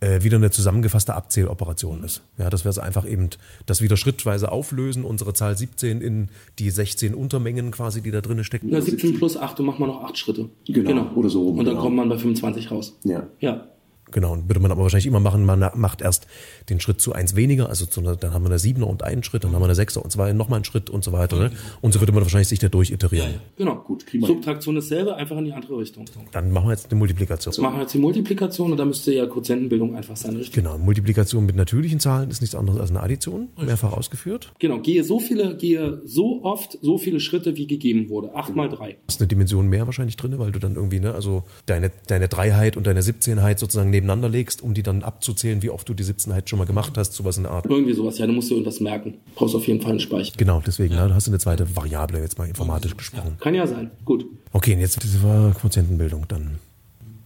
äh, 0.01 0.23
wieder 0.23 0.37
eine 0.37 0.51
zusammengefasste 0.51 1.15
Abzähloperation 1.15 2.03
ist. 2.05 2.23
Ja, 2.39 2.51
das 2.51 2.65
wäre 2.65 2.71
es 2.71 2.79
einfach 2.79 3.07
eben, 3.07 3.31
das 3.67 3.83
wieder 3.83 3.97
schrittweise 3.97 4.51
auflösen, 4.51 5.05
unsere 5.05 5.35
Zahl 5.35 5.57
17 5.57 6.01
in 6.01 6.29
die 6.59 6.71
16 6.71 7.15
Untermengen 7.15 7.71
quasi, 7.71 8.01
die 8.01 8.11
da 8.11 8.21
drin 8.21 8.43
stecken. 8.45 8.69
Na, 8.71 8.81
17 8.81 9.15
plus 9.15 9.37
8, 9.37 9.61
und 9.61 9.67
machen 9.67 9.81
wir 9.81 9.87
noch 9.87 10.03
8 10.03 10.17
Schritte. 10.17 10.49
Genau. 10.67 10.89
genau. 10.89 11.13
Oder 11.15 11.31
so. 11.31 11.49
Und 11.49 11.59
dann 11.59 11.67
genau. 11.67 11.83
kommt 11.83 11.97
man 11.97 12.09
bei 12.09 12.19
25 12.19 12.71
raus. 12.71 12.99
Ja. 13.05 13.27
Ja. 13.41 13.67
Genau, 14.13 14.33
und 14.33 14.49
würde 14.49 14.61
man 14.61 14.71
aber 14.71 14.83
wahrscheinlich 14.83 15.07
immer 15.07 15.21
machen, 15.21 15.45
man 15.45 15.71
macht 15.75 16.03
erst 16.03 16.27
den 16.69 16.81
Schritt 16.81 17.01
zu 17.01 17.13
eins 17.13 17.37
weniger, 17.37 17.69
also 17.69 17.87
zu 17.87 18.01
einer, 18.01 18.17
dann 18.17 18.33
haben 18.33 18.43
wir 18.43 18.51
eine 18.51 18.59
Siebener 18.59 18.87
und 18.87 19.03
einen 19.03 19.23
Schritt, 19.23 19.45
dann 19.45 19.53
haben 19.53 19.63
wir 19.63 19.67
eine 19.67 19.75
Sechser 19.75 20.03
und 20.03 20.11
zwei, 20.11 20.33
nochmal 20.33 20.59
einen 20.59 20.65
Schritt 20.65 20.91
und 20.91 21.05
so 21.05 21.13
weiter. 21.13 21.37
Ne? 21.37 21.51
Und 21.81 21.93
so 21.93 22.01
würde 22.01 22.13
man 22.13 22.23
wahrscheinlich 22.23 22.49
sich 22.49 22.59
da 22.59 22.69
durchiterieren. 22.69 23.29
Ja, 23.29 23.35
ja. 23.35 23.41
Genau, 23.57 23.77
gut. 23.77 24.05
Subtraktion 24.21 24.77
ist 24.77 24.89
selber, 24.89 25.17
einfach 25.17 25.37
in 25.39 25.47
die 25.47 25.53
andere 25.53 25.79
Richtung. 25.79 26.05
Dann 26.33 26.53
machen 26.53 26.67
wir 26.67 26.73
jetzt 26.73 26.91
eine 26.91 26.99
Multiplikation. 26.99 27.53
Jetzt 27.53 27.61
machen 27.61 27.77
wir 27.77 27.83
jetzt 27.83 27.95
die 27.95 27.99
Multiplikation 27.99 28.71
und 28.73 28.77
dann 28.77 28.89
müsste 28.89 29.13
ja 29.13 29.27
Quotientenbildung 29.27 29.95
einfach 29.97 30.17
sein, 30.17 30.37
richtig? 30.37 30.53
Genau, 30.53 30.79
Multiplikation 30.79 31.47
mit 31.47 31.57
natürlichen 31.57 32.01
Zahlen 32.01 32.31
ist 32.31 32.41
nichts 32.41 32.55
anderes 32.55 32.81
als 32.81 32.91
eine 32.91 33.01
Addition, 33.01 33.49
mehrfach 33.57 33.93
ausgeführt. 33.93 34.53
Genau, 34.59 34.79
gehe 34.79 35.05
so 35.05 35.21
viele, 35.21 35.57
gehe 35.57 36.01
so 36.05 36.43
oft 36.43 36.79
so 36.83 36.99
viele 36.99 37.21
Schritte, 37.21 37.57
wie 37.57 37.67
gegeben 37.67 38.09
wurde. 38.09 38.35
Acht 38.35 38.55
mal 38.55 38.69
drei. 38.69 38.97
ist 39.09 39.21
eine 39.21 39.29
Dimension 39.29 39.69
mehr 39.69 39.87
wahrscheinlich 39.87 40.17
drin, 40.17 40.39
weil 40.39 40.53
du 40.53 40.59
dann 40.59 40.75
irgendwie, 40.75 41.01
ne, 41.01 41.15
also 41.15 41.45
deine, 41.67 41.91
deine 42.07 42.29
Dreiheit 42.29 42.77
und 42.77 42.87
deine 42.87 43.03
Siebzehnheit 43.03 43.59
sozusagen 43.59 43.91
nebeneinander 44.01 44.29
legst, 44.29 44.63
um 44.63 44.75
die 44.75 44.83
dann 44.83 45.03
abzuzählen, 45.03 45.63
wie 45.63 45.71
oft 45.71 45.89
du 45.89 45.95
die 45.95 46.03
17 46.03 46.33
halt 46.33 46.49
schon 46.49 46.59
mal 46.59 46.65
gemacht 46.65 46.97
hast, 46.97 47.13
sowas 47.13 47.37
in 47.37 47.45
der 47.45 47.53
Art. 47.53 47.67
Irgendwie 47.67 47.93
sowas, 47.93 48.19
ja, 48.19 48.27
du 48.27 48.33
musst 48.33 48.51
dir 48.51 48.55
irgendwas 48.55 48.81
merken. 48.81 49.15
Brauchst 49.35 49.55
auf 49.55 49.67
jeden 49.67 49.81
Fall 49.81 49.93
einen 49.93 50.01
Speicher. 50.01 50.33
Genau, 50.37 50.63
deswegen, 50.65 50.95
ja. 50.95 51.09
da 51.09 51.15
hast 51.15 51.27
du 51.27 51.31
eine 51.31 51.39
zweite 51.39 51.77
Variable 51.77 52.21
jetzt 52.21 52.39
mal 52.39 52.49
informatisch 52.49 52.97
gesprochen. 52.97 53.37
Ja, 53.39 53.45
kann 53.45 53.55
ja 53.55 53.67
sein, 53.67 53.91
gut. 54.05 54.27
Okay, 54.53 54.75
und 54.75 54.81
jetzt 54.81 55.03
diese 55.03 55.23
war 55.23 55.53
Quotientenbildung, 55.53 56.27
dann 56.29 56.59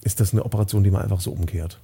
ist 0.02 0.20
das 0.20 0.32
eine 0.32 0.44
Operation, 0.44 0.84
die 0.84 0.90
man 0.90 1.02
einfach 1.02 1.20
so 1.20 1.30
umkehrt. 1.30 1.80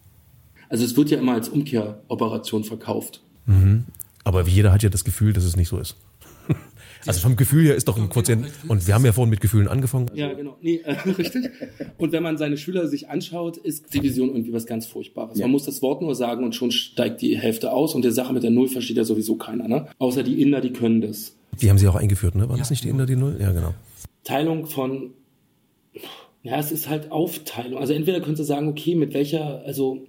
Also 0.69 0.85
es 0.85 0.97
wird 0.97 1.11
ja 1.11 1.19
immer 1.19 1.33
als 1.33 1.49
Umkehroperation 1.49 2.65
verkauft. 2.65 3.23
Mhm. 3.47 3.85
Aber 4.25 4.47
jeder 4.47 4.73
hat 4.73 4.83
ja 4.83 4.89
das 4.89 5.05
Gefühl, 5.05 5.33
dass 5.33 5.45
es 5.45 5.57
nicht 5.57 5.69
so 5.69 5.79
ist. 5.79 5.97
Also 7.07 7.21
vom 7.21 7.37
Gefühl 7.37 7.65
her 7.65 7.75
ist 7.75 7.89
doch 7.89 7.97
ein 7.97 8.09
Quotient, 8.09 8.47
und 8.69 8.87
wir 8.87 8.95
haben 8.95 9.05
ja 9.05 9.13
vorhin 9.13 9.31
mit 9.31 9.41
Gefühlen 9.41 9.69
angefangen. 9.69 10.11
Ja, 10.15 10.33
genau. 10.33 10.57
Nee, 10.61 10.83
äh, 10.85 10.93
richtig. 11.19 11.51
Und 11.99 12.13
wenn 12.13 12.23
man 12.23 12.37
seine 12.37 12.57
Schüler 12.57 12.89
sich 12.89 13.09
anschaut, 13.09 13.57
ist 13.57 13.93
Division 13.95 14.29
irgendwie 14.29 14.53
was 14.53 14.67
ganz 14.67 14.87
Furchtbares. 14.87 15.39
Ja. 15.39 15.45
Man 15.45 15.53
muss 15.53 15.65
das 15.65 15.83
Wort 15.83 16.03
nur 16.03 16.15
sagen 16.15 16.45
und 16.45 16.55
schon 16.55 16.71
steigt 16.71 17.23
die 17.23 17.39
Hälfte 17.39 17.73
aus 17.73 17.95
und 17.95 18.03
der 18.03 18.13
Sache 18.13 18.33
mit 18.33 18.43
der 18.43 18.51
Null 18.51 18.69
versteht 18.69 18.97
ja 18.97 19.05
sowieso 19.05 19.37
keiner, 19.37 19.69
ne? 19.69 19.87
Außer 19.99 20.23
die 20.23 20.43
Inder, 20.43 20.61
die 20.61 20.73
können 20.73 21.01
das. 21.01 21.35
Die 21.61 21.71
haben 21.71 21.79
sie 21.79 21.89
auch 21.89 21.97
eingeführt, 21.97 22.35
ne? 22.35 22.49
War 22.49 22.57
das 22.57 22.71
nicht 22.71 22.85
die 22.85 22.89
Inder, 22.89 23.07
die 23.07 23.17
Null? 23.17 23.37
Ja, 23.41 23.53
genau. 23.53 23.75
Teilung 24.25 24.67
von, 24.67 25.11
ja, 26.43 26.59
es 26.59 26.71
ist 26.73 26.89
halt 26.89 27.11
Aufteilung. 27.11 27.81
Also 27.81 27.93
entweder 27.93 28.21
könntest 28.21 28.41
du 28.41 28.45
sagen, 28.45 28.69
okay, 28.69 28.95
mit 28.95 29.15
welcher, 29.15 29.63
also 29.65 30.07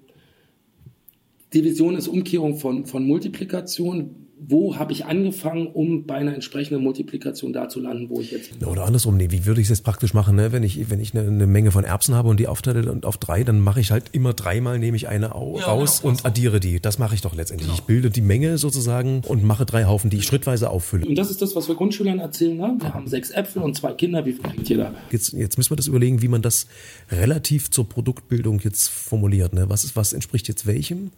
Division 1.54 1.96
ist 1.96 2.08
Umkehrung 2.08 2.58
von, 2.58 2.86
von 2.86 3.06
Multiplikation. 3.06 4.21
Wo 4.44 4.76
habe 4.76 4.92
ich 4.92 5.06
angefangen, 5.06 5.68
um 5.68 6.08
bei 6.08 6.16
einer 6.16 6.34
entsprechenden 6.34 6.82
Multiplikation 6.82 7.54
da 7.54 7.70
zu 7.70 7.80
landen, 7.80 8.10
wo 8.10 8.22
ich 8.22 8.32
jetzt 8.32 8.58
bin? 8.58 8.68
Oder 8.68 8.86
andersrum, 8.86 9.16
nee, 9.16 9.30
wie 9.30 9.46
würde 9.46 9.62
ich 9.62 9.66
es 9.66 9.70
jetzt 9.70 9.84
praktisch 9.84 10.16
machen, 10.16 10.36
ne? 10.36 10.52
Wenn 10.52 10.64
ich, 10.64 10.90
wenn 10.90 11.00
ich 11.00 11.14
eine, 11.16 11.28
eine 11.28 11.46
Menge 11.46 11.72
von 11.72 11.84
Erbsen 11.84 12.16
habe 12.16 12.28
und 12.28 12.40
die 12.40 12.48
aufteile 12.48 12.92
und 12.92 13.06
auf 13.06 13.20
drei, 13.20 13.44
dann 13.44 13.60
mache 13.60 13.80
ich 13.80 13.92
halt 13.92 14.06
immer 14.14 14.34
dreimal, 14.34 14.80
nehme 14.80 14.98
ich 14.98 15.08
eine 15.08 15.36
au 15.36 15.60
Ja, 15.60 15.66
raus 15.66 16.02
genau. 16.02 16.14
und 16.14 16.26
addiere 16.26 16.60
die. 16.60 16.80
Das 16.80 16.98
mache 16.98 17.14
ich 17.14 17.22
doch 17.22 17.36
letztendlich. 17.36 17.72
Ich 17.72 17.84
bilde 17.84 18.10
die 18.10 18.22
Menge 18.22 18.58
sozusagen 18.58 19.22
und 19.28 19.44
mache 19.44 19.68
drei 19.68 19.86
Haufen, 19.86 20.10
die 20.10 20.18
ich 20.18 20.26
schrittweise 20.26 20.72
auffülle. 20.72 21.06
Und 21.06 21.16
das 21.16 21.30
ist 21.30 21.44
das, 21.44 21.56
was 21.56 21.68
wir 21.68 21.76
Grundschülern 21.76 22.18
erzählen. 22.18 22.58
Ne? 22.58 22.78
Wir 22.80 22.96
haben 22.96 23.08
sechs 23.08 23.30
Äpfel 23.30 23.62
und 23.62 23.76
zwei 23.78 23.94
Kinder. 23.94 24.26
Wie 24.26 24.34
viel 24.34 24.44
kriegt 24.44 24.68
jeder? 24.68 24.96
Jetzt, 25.12 25.34
jetzt 25.34 25.58
müssen 25.58 25.70
wir 25.70 25.78
das 25.78 25.86
überlegen, 25.86 26.24
wie 26.24 26.28
man 26.28 26.42
das 26.42 26.66
relativ 27.12 27.70
zur 27.70 27.88
Produktbildung 27.88 28.60
jetzt 28.62 28.88
formuliert. 28.90 29.54
Ne? 29.54 29.70
Was, 29.70 29.84
ist, 29.84 29.96
was 29.96 30.14
entspricht 30.14 30.48
jetzt 30.48 30.66
welchem? 30.66 31.12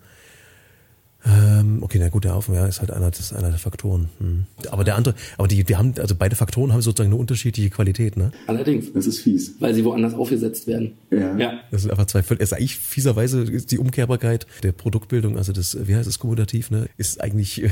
Ähm, 1.26 1.80
okay, 1.82 2.00
na 2.00 2.10
gut, 2.10 2.26
der 2.26 2.36
Haufen 2.36 2.54
ja, 2.54 2.66
ist 2.66 2.82
halt 2.82 2.92
einer, 2.92 3.10
das 3.10 3.20
ist 3.20 3.34
einer 3.34 3.50
der 3.50 3.58
Faktoren. 3.58 4.10
Hm. 4.20 4.46
Aber 4.72 4.84
der 4.84 4.96
andere, 4.96 5.16
aber 5.38 5.48
die, 5.48 5.64
die 5.64 5.76
haben, 5.78 5.94
also 5.98 6.16
beide 6.16 6.36
Faktoren 6.36 6.74
haben 6.74 6.82
sozusagen 6.82 7.12
eine 7.12 7.20
unterschiedliche 7.20 7.70
Qualität. 7.70 8.18
Ne? 8.18 8.32
Allerdings, 8.48 8.92
Das 8.92 9.08
ist 9.08 9.20
fies. 9.20 9.56
weil 9.60 9.74
sie 9.74 9.86
woanders 9.86 10.14
aufgesetzt 10.14 10.68
werden. 10.68 10.94
Ja. 11.12 11.38
ja. 11.38 11.60
Das 11.72 11.84
sind 11.84 11.92
einfach 11.92 12.08
zwei 12.08 12.24
völlig, 12.24 12.42
ist 12.44 12.54
eigentlich 12.54 12.78
fieserweise 12.78 13.44
ist 13.44 13.72
die 13.72 13.78
Umkehrbarkeit 13.78 14.48
der 14.64 14.74
Produktbildung, 14.74 15.38
also 15.38 15.54
das, 15.54 15.78
wie 15.88 15.96
heißt 15.96 16.10
es, 16.10 16.20
Kommutativ, 16.20 16.72
ne, 16.72 16.88
ist 16.98 17.22
eigentlich 17.22 17.64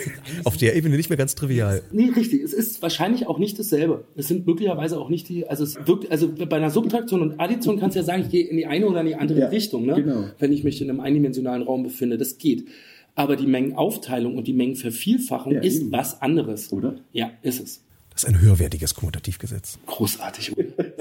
auf 0.44 0.56
der 0.56 0.76
Ebene 0.76 0.96
nicht 0.96 1.10
mehr 1.10 1.16
ganz 1.16 1.34
trivial. 1.34 1.82
Nee, 1.90 2.10
richtig. 2.14 2.42
Es 2.42 2.52
ist 2.52 2.80
wahrscheinlich 2.82 3.26
auch 3.26 3.38
nicht 3.38 3.58
dasselbe. 3.58 4.04
Es 4.16 4.28
sind 4.28 4.46
möglicherweise 4.46 4.98
auch 4.98 5.08
nicht 5.08 5.28
die, 5.28 5.48
also 5.48 5.64
es 5.64 5.76
wirkt, 5.86 6.10
also 6.12 6.28
bei 6.28 6.56
einer 6.56 6.70
Subtraktion 6.70 7.22
und 7.22 7.40
Addition 7.40 7.80
kannst 7.80 7.96
du 7.96 8.00
ja 8.00 8.04
sagen, 8.04 8.22
ich 8.22 8.30
gehe 8.30 8.46
in 8.46 8.56
die 8.56 8.66
eine 8.66 8.86
oder 8.86 9.00
in 9.00 9.06
die 9.06 9.16
andere 9.16 9.40
Ja, 9.40 9.48
Richtung, 9.48 9.84
ne? 9.86 9.94
genau. 9.94 10.24
Wenn 10.38 10.52
ich 10.52 10.62
mich 10.62 10.80
in 10.80 10.88
einem 10.90 11.00
eindimensionalen 11.00 11.62
Raum 11.62 11.82
befinde. 11.82 12.18
Das 12.18 12.38
geht. 12.38 12.66
Aber 13.14 13.36
die 13.36 13.46
Mengenaufteilung 13.46 14.36
und 14.36 14.46
die 14.46 14.52
Mengenvervielfachung 14.52 15.52
Ja, 15.54 15.60
ist 15.60 15.80
eben. 15.80 15.92
was 15.92 16.20
anderes. 16.22 16.72
Oder? 16.72 16.96
Ja, 17.12 17.30
ist 17.42 17.60
es. 17.60 17.84
Das 18.12 18.24
ist 18.24 18.28
ein 18.28 18.40
höherwertiges 18.40 18.94
Kommutativgesetz. 18.94 19.78
Großartig. 19.86 20.54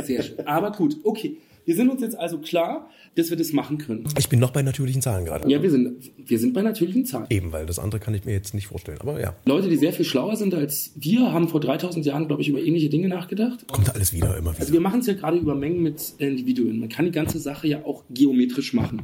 Sehr 0.03 0.23
schön. 0.23 0.47
Aber 0.47 0.71
gut, 0.71 0.97
okay. 1.03 1.37
Wir 1.65 1.75
sind 1.75 1.89
uns 1.89 2.01
jetzt 2.01 2.15
also 2.17 2.39
klar, 2.39 2.89
dass 3.15 3.29
wir 3.29 3.37
das 3.37 3.53
machen 3.53 3.77
können. 3.77 4.05
Ich 4.17 4.29
bin 4.29 4.39
noch 4.39 4.51
bei 4.51 4.61
natürlichen 4.61 5.01
Zahlen 5.01 5.25
gerade. 5.25 5.49
Ja, 5.49 5.61
wir 5.61 5.69
sind, 5.71 6.11
wir 6.25 6.39
sind 6.39 6.53
bei 6.53 6.61
natürlichen 6.61 7.05
Zahlen. 7.05 7.25
Eben, 7.29 7.51
weil 7.51 7.65
das 7.65 7.79
andere 7.79 7.99
kann 7.99 8.13
ich 8.13 8.25
mir 8.25 8.31
jetzt 8.33 8.53
nicht 8.53 8.67
vorstellen. 8.67 8.97
Aber 9.01 9.19
ja, 9.19 9.35
Leute, 9.45 9.69
die 9.69 9.75
sehr 9.77 9.93
viel 9.93 10.05
schlauer 10.05 10.35
sind 10.35 10.53
als 10.53 10.91
wir, 10.95 11.31
haben 11.31 11.47
vor 11.49 11.59
3000 11.59 12.05
Jahren, 12.05 12.27
glaube 12.27 12.41
ich, 12.41 12.49
über 12.49 12.59
ähnliche 12.61 12.89
Dinge 12.89 13.07
nachgedacht. 13.07 13.65
kommt 13.71 13.93
alles 13.93 14.13
wieder, 14.13 14.37
immer 14.37 14.51
Also 14.51 14.61
wieder. 14.61 14.73
wir 14.73 14.79
machen 14.81 14.99
es 15.01 15.07
ja 15.07 15.13
gerade 15.13 15.37
über 15.37 15.55
Mengen 15.55 15.81
mit 15.83 16.13
Individuen. 16.17 16.79
Man 16.79 16.89
kann 16.89 17.05
die 17.05 17.11
ganze 17.11 17.39
Sache 17.39 17.67
ja 17.67 17.83
auch 17.85 18.03
geometrisch 18.09 18.73
machen. 18.73 19.03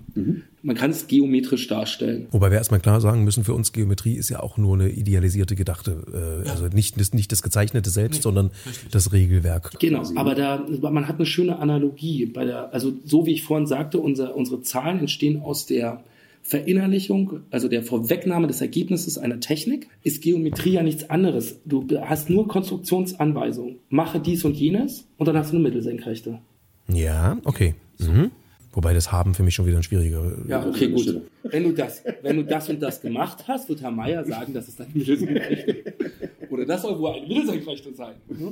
Man 0.62 0.76
kann 0.76 0.90
es 0.92 1.06
geometrisch 1.08 1.68
darstellen. 1.68 2.28
Wobei 2.32 2.50
wir 2.50 2.58
erstmal 2.58 2.80
klar 2.80 3.00
sagen 3.00 3.24
müssen, 3.24 3.44
für 3.44 3.54
uns 3.54 3.72
Geometrie 3.72 4.16
ist 4.16 4.30
ja 4.30 4.40
auch 4.42 4.58
nur 4.58 4.74
eine 4.76 4.90
idealisierte, 4.90 5.56
gedachte, 5.56 6.44
äh, 6.46 6.50
also 6.50 6.68
nicht, 6.68 7.00
das, 7.00 7.14
nicht 7.14 7.32
das 7.32 7.44
Gezeichnete 7.44 7.90
selbst, 7.92 8.24
sondern 8.24 8.50
das 8.92 9.12
Regelwerk. 9.14 9.80
Genau, 9.80 10.04
aber 10.16 10.34
da, 10.34 10.66
man 10.82 11.08
hat 11.08 11.18
eine 11.18 11.26
schöne 11.28 11.60
Analogie 11.60 12.26
bei 12.26 12.46
der, 12.46 12.74
also 12.74 12.94
so 13.04 13.26
wie 13.28 13.34
ich 13.34 13.44
vorhin 13.44 13.68
sagte, 13.68 13.95
unser, 14.02 14.36
unsere 14.36 14.62
Zahlen 14.62 15.00
entstehen 15.00 15.42
aus 15.42 15.66
der 15.66 16.04
Verinnerlichung, 16.42 17.40
also 17.50 17.68
der 17.68 17.82
Vorwegnahme 17.82 18.46
des 18.46 18.62
Ergebnisses 18.62 19.18
einer 19.18 19.40
Technik, 19.40 19.88
ist 20.04 20.22
Geometrie 20.22 20.74
ja 20.74 20.84
nichts 20.84 21.10
anderes. 21.10 21.60
Du 21.66 21.88
hast 22.02 22.30
nur 22.30 22.48
Konstruktionsanweisungen. 22.48 23.80
Mache 23.90 24.20
dies 24.20 24.46
und 24.46 24.56
jenes 24.56 25.08
und 25.18 25.28
dann 25.28 25.36
hast 25.36 25.52
du 25.52 25.56
eine 25.56 25.64
Mittelsenkrechte. 25.64 26.40
Ja, 26.88 27.40
okay. 27.46 27.74
Mhm. 27.98 28.30
Wobei 28.74 28.94
das 28.94 29.12
Haben 29.12 29.34
für 29.34 29.42
mich 29.42 29.56
schon 29.56 29.66
wieder 29.66 29.78
ein 29.78 29.84
schwieriger. 29.84 30.34
Ja, 30.48 30.68
okay, 30.68 30.90
gut. 30.90 31.22
Wenn 31.44 31.64
du 31.64 31.72
das, 31.72 32.04
wenn 32.22 32.38
du 32.38 32.44
das 32.44 32.70
und 32.70 32.80
das 32.80 33.02
gemacht 33.02 33.46
hast, 33.48 33.68
wird 33.70 33.82
Herr 33.82 33.90
Meier 33.90 34.24
sagen, 34.26 34.54
das 34.54 34.68
ist 34.68 34.80
eine 34.80 34.90
Mittelsenkrechte. 34.94 35.94
Oder 36.52 36.66
das 36.66 36.84
soll 36.84 37.00
wohl 37.00 37.12
eine 37.12 37.26
Mittelsenkrechte 37.26 37.94
sein. 37.96 38.16
Mhm. 38.28 38.52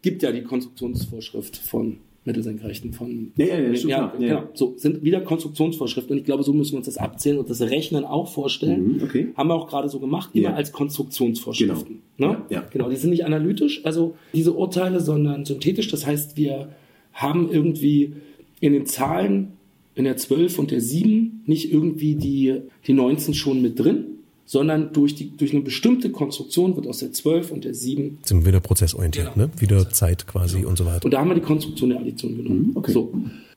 Gibt 0.00 0.22
ja 0.22 0.32
die 0.32 0.42
Konstruktionsvorschrift 0.42 1.56
von 1.56 1.98
Mittelsenkrechten 2.28 2.92
von. 2.92 3.32
Ja, 3.36 3.46
ja, 3.46 3.74
stimmt 3.74 3.90
ja. 3.90 4.12
Ja, 4.18 4.28
genau. 4.40 4.48
So 4.54 4.74
sind 4.76 5.02
wieder 5.02 5.20
Konstruktionsvorschriften 5.20 6.12
und 6.12 6.18
ich 6.18 6.24
glaube, 6.24 6.44
so 6.44 6.52
müssen 6.52 6.72
wir 6.72 6.76
uns 6.78 6.86
das 6.86 6.96
abzählen 6.98 7.38
und 7.38 7.50
das 7.50 7.60
Rechnen 7.60 8.04
auch 8.04 8.28
vorstellen. 8.28 8.96
Mhm, 8.98 9.02
okay. 9.02 9.28
Haben 9.36 9.48
wir 9.48 9.54
auch 9.54 9.68
gerade 9.68 9.88
so 9.88 9.98
gemacht, 9.98 10.30
immer 10.34 10.50
Ja. 10.50 10.54
als 10.54 10.70
Konstruktionsvorschriften. 10.72 12.02
Genau. 12.16 12.32
Ne? 12.32 12.42
Ja, 12.50 12.56
ja. 12.60 12.66
Genau, 12.70 12.88
die 12.88 12.96
sind 12.96 13.10
nicht 13.10 13.24
analytisch, 13.24 13.84
also 13.84 14.14
diese 14.32 14.52
Urteile, 14.52 15.00
sondern 15.00 15.44
synthetisch. 15.44 15.88
Das 15.88 16.06
heißt, 16.06 16.36
wir 16.36 16.68
haben 17.12 17.50
irgendwie 17.50 18.12
in 18.60 18.72
den 18.72 18.86
Zahlen 18.86 19.52
in 19.94 20.04
der 20.04 20.16
12 20.16 20.58
und 20.60 20.70
der 20.70 20.80
7 20.80 21.42
nicht 21.46 21.72
irgendwie 21.72 22.14
die, 22.14 22.60
die 22.86 22.92
19 22.92 23.34
schon 23.34 23.60
mit 23.62 23.80
drin, 23.80 24.04
sondern 24.50 24.92
durch, 24.94 25.14
die, 25.14 25.36
durch 25.36 25.52
eine 25.52 25.60
bestimmte 25.60 26.10
Konstruktion 26.10 26.74
wird 26.74 26.86
aus 26.86 26.98
der 26.98 27.12
12 27.12 27.52
und 27.52 27.64
der 27.64 27.74
7 27.74 28.18
Sind 28.24 28.46
wieder 28.46 28.60
prozessorientiert, 28.60 29.34
Genau. 29.34 29.46
ne? 29.46 29.52
Wieder 29.60 29.90
Zeit 29.90 30.26
quasi 30.26 30.64
und 30.64 30.78
so 30.78 30.86
weiter. 30.86 31.04
und 31.04 31.12
da 31.12 31.20
haben 31.20 31.28
wir 31.28 31.34
die 31.34 31.42
Konstruktion 31.42 31.90
der 31.90 32.00
Addition 32.00 32.36
genommen. 32.36 32.68
Mhm, 32.70 32.76
okay. 32.76 32.92
So. 32.92 33.12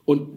Und 0.06 0.28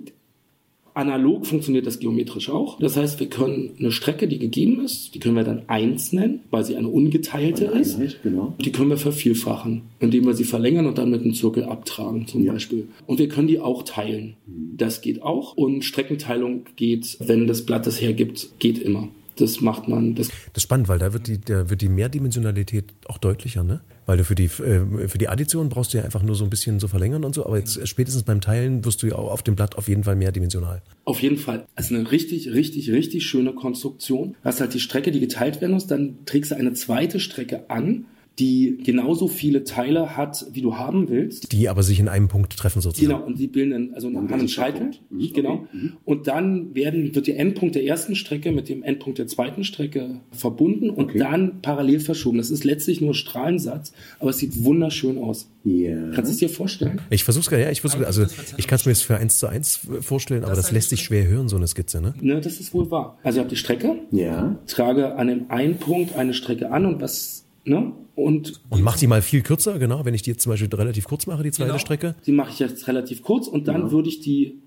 analog 0.96 1.44
funktioniert 1.44 1.86
das 1.88 1.98
geometrisch 1.98 2.50
auch. 2.50 2.78
Das 2.78 2.96
heißt, 2.96 3.18
wir 3.18 3.26
können 3.28 3.70
eine 3.80 3.90
Strecke, 3.90 4.28
die 4.28 4.38
gegeben 4.38 4.84
ist, 4.84 5.12
die 5.14 5.18
können 5.18 5.34
wir 5.34 5.42
dann 5.42 5.62
1 5.66 6.12
nennen, 6.12 6.40
weil 6.52 6.64
sie 6.64 6.76
eine 6.76 6.86
ungeteilte 6.86 7.64
ist. 7.64 7.96
Einheit, 7.96 8.20
genau. 8.22 8.54
Die 8.64 8.70
können 8.70 8.90
wir 8.90 8.96
vervielfachen, 8.96 9.82
indem 9.98 10.24
wir 10.26 10.34
sie 10.34 10.44
verlängern 10.44 10.86
und 10.86 10.96
dann 10.98 11.10
mit 11.10 11.22
einem 11.22 11.34
Zirkel 11.34 11.64
abtragen 11.64 12.28
zum 12.28 12.44
Ja. 12.44 12.52
Beispiel. 12.52 12.86
Und 13.06 13.18
wir 13.18 13.26
können 13.28 13.48
die 13.48 13.58
auch 13.58 13.82
teilen. 13.82 14.34
Das 14.76 15.00
geht 15.00 15.20
auch. 15.20 15.56
Und 15.56 15.84
Streckenteilung 15.84 16.66
geht, 16.76 17.16
wenn 17.18 17.48
das 17.48 17.62
Blatt 17.66 17.88
das 17.88 18.00
hergibt, 18.00 18.50
geht 18.60 18.78
immer. 18.78 19.08
Das 19.36 19.60
macht 19.60 19.88
man. 19.88 20.14
Das 20.14 20.28
Das 20.28 20.36
ist 20.56 20.62
spannend, 20.62 20.88
weil 20.88 20.98
da 20.98 21.12
wird 21.12 21.26
die, 21.26 21.40
da 21.40 21.68
wird 21.70 21.80
die 21.80 21.88
Mehrdimensionalität 21.88 22.92
auch 23.06 23.18
deutlicher, 23.18 23.62
ne? 23.62 23.80
Weil 24.06 24.18
du 24.18 24.24
für 24.24 24.34
die, 24.34 24.44
äh, 24.44 25.08
für 25.08 25.18
die 25.18 25.28
Addition 25.28 25.68
brauchst 25.68 25.94
du 25.94 25.98
ja 25.98 26.04
einfach 26.04 26.22
nur 26.22 26.34
so 26.34 26.44
ein 26.44 26.50
bisschen 26.50 26.78
so 26.78 26.88
verlängern 26.88 27.24
und 27.24 27.34
so, 27.34 27.44
aber 27.44 27.58
jetzt 27.58 27.86
spätestens 27.88 28.22
beim 28.22 28.40
Teilen 28.40 28.84
wirst 28.84 29.02
du 29.02 29.06
ja 29.06 29.16
auch 29.16 29.30
auf 29.30 29.42
dem 29.42 29.56
Blatt 29.56 29.76
auf 29.76 29.88
jeden 29.88 30.04
Fall 30.04 30.16
mehrdimensional. 30.16 30.82
Auf 31.04 31.20
jeden 31.20 31.38
Fall. 31.38 31.66
Es 31.74 31.90
ist 31.90 31.96
eine 31.96 32.10
richtig, 32.10 32.52
richtig, 32.52 32.90
richtig 32.90 33.26
schöne 33.26 33.52
Konstruktion. 33.54 34.36
Du 34.42 34.44
hast 34.44 34.60
halt 34.60 34.74
die 34.74 34.80
Strecke, 34.80 35.10
die 35.10 35.20
geteilt 35.20 35.60
werden 35.60 35.72
muss, 35.72 35.86
dann 35.86 36.18
trägst 36.26 36.50
du 36.50 36.56
eine 36.56 36.74
zweite 36.74 37.18
Strecke 37.20 37.70
an, 37.70 38.06
die 38.38 38.78
genauso 38.82 39.28
viele 39.28 39.62
Teile 39.62 40.16
hat, 40.16 40.44
wie 40.52 40.60
du 40.60 40.76
haben 40.76 41.08
willst. 41.08 41.52
Die 41.52 41.68
aber 41.68 41.82
sich 41.84 42.00
in 42.00 42.08
einem 42.08 42.26
Punkt 42.28 42.56
treffen 42.56 42.80
sozusagen. 42.80 43.12
Genau, 43.12 43.24
und 43.26 43.38
die 43.38 43.46
bilden 43.46 43.70
dann, 43.70 43.94
also 43.94 44.08
an 44.08 44.28
einem 44.32 44.48
Scheitel. 44.48 44.90
Mhm, 45.10 45.32
Genau. 45.32 45.52
okay, 45.52 45.66
mhm. 45.72 45.92
Und 46.04 46.26
dann 46.26 46.74
werden, 46.74 47.14
wird 47.14 47.28
der 47.28 47.38
Endpunkt 47.38 47.76
der 47.76 47.84
ersten 47.84 48.16
Strecke 48.16 48.50
mit 48.50 48.68
dem 48.68 48.82
Endpunkt 48.82 49.18
der 49.20 49.28
zweiten 49.28 49.62
Strecke 49.62 50.20
verbunden 50.32 50.90
und 50.90 51.04
Okay. 51.10 51.18
dann 51.18 51.60
parallel 51.62 52.00
verschoben. 52.00 52.38
Das 52.38 52.50
ist 52.50 52.64
letztlich 52.64 53.00
nur 53.00 53.14
Strahlensatz, 53.14 53.92
aber 54.18 54.30
es 54.30 54.38
sieht 54.38 54.64
wunderschön 54.64 55.18
aus. 55.18 55.48
Ja. 55.62 56.10
Kannst 56.10 56.30
du 56.30 56.34
es 56.34 56.38
dir 56.38 56.48
vorstellen? 56.48 57.00
Ich 57.10 57.24
versuch's 57.24 57.48
gerade, 57.48 57.62
ja, 57.62 57.70
ich 57.70 57.80
versuche, 57.80 58.06
also 58.06 58.24
ich 58.58 58.66
kann 58.66 58.76
es 58.76 58.84
mir 58.84 58.92
jetzt 58.92 59.02
für 59.04 59.16
eins 59.16 59.38
zu 59.38 59.46
eins 59.46 59.80
vorstellen, 60.00 60.44
aber 60.44 60.54
das 60.56 60.72
lässt 60.72 60.90
sich 60.90 61.02
schwer 61.02 61.26
hören, 61.26 61.48
so 61.48 61.56
eine 61.56 61.66
Skizze, 61.68 62.00
ne? 62.02 62.14
Ne, 62.20 62.40
das 62.40 62.58
ist 62.60 62.74
wohl 62.74 62.90
wahr. 62.90 63.16
Also 63.22 63.36
ich 63.38 63.40
habe 63.40 63.48
die 63.50 63.56
Strecke, 63.56 63.96
Ja. 64.10 64.58
trage 64.66 65.14
an 65.16 65.28
dem 65.28 65.50
einen 65.50 65.76
Punkt 65.76 66.16
eine 66.16 66.34
Strecke 66.34 66.70
an 66.70 66.84
und 66.84 67.00
was, 67.00 67.43
ne? 67.64 67.92
Und 68.14 68.60
Und 68.70 68.82
mach 68.82 68.96
die 68.96 69.06
mal 69.08 69.22
viel 69.22 69.42
kürzer, 69.42 69.78
genau, 69.78 70.04
wenn 70.04 70.14
ich 70.14 70.22
die 70.22 70.30
jetzt 70.30 70.42
zum 70.42 70.50
Beispiel 70.50 70.72
relativ 70.72 71.04
kurz 71.06 71.26
mache, 71.26 71.42
die 71.42 71.50
zweite 71.50 71.70
Genau. 71.70 71.78
Strecke. 71.78 72.14
Die 72.26 72.32
mache 72.32 72.50
ich 72.52 72.58
jetzt 72.60 72.86
relativ 72.86 73.22
kurz 73.22 73.48
und 73.48 73.66
dann 73.66 73.90
würde 73.90 74.08
ich 74.08 74.20
die 74.20 74.58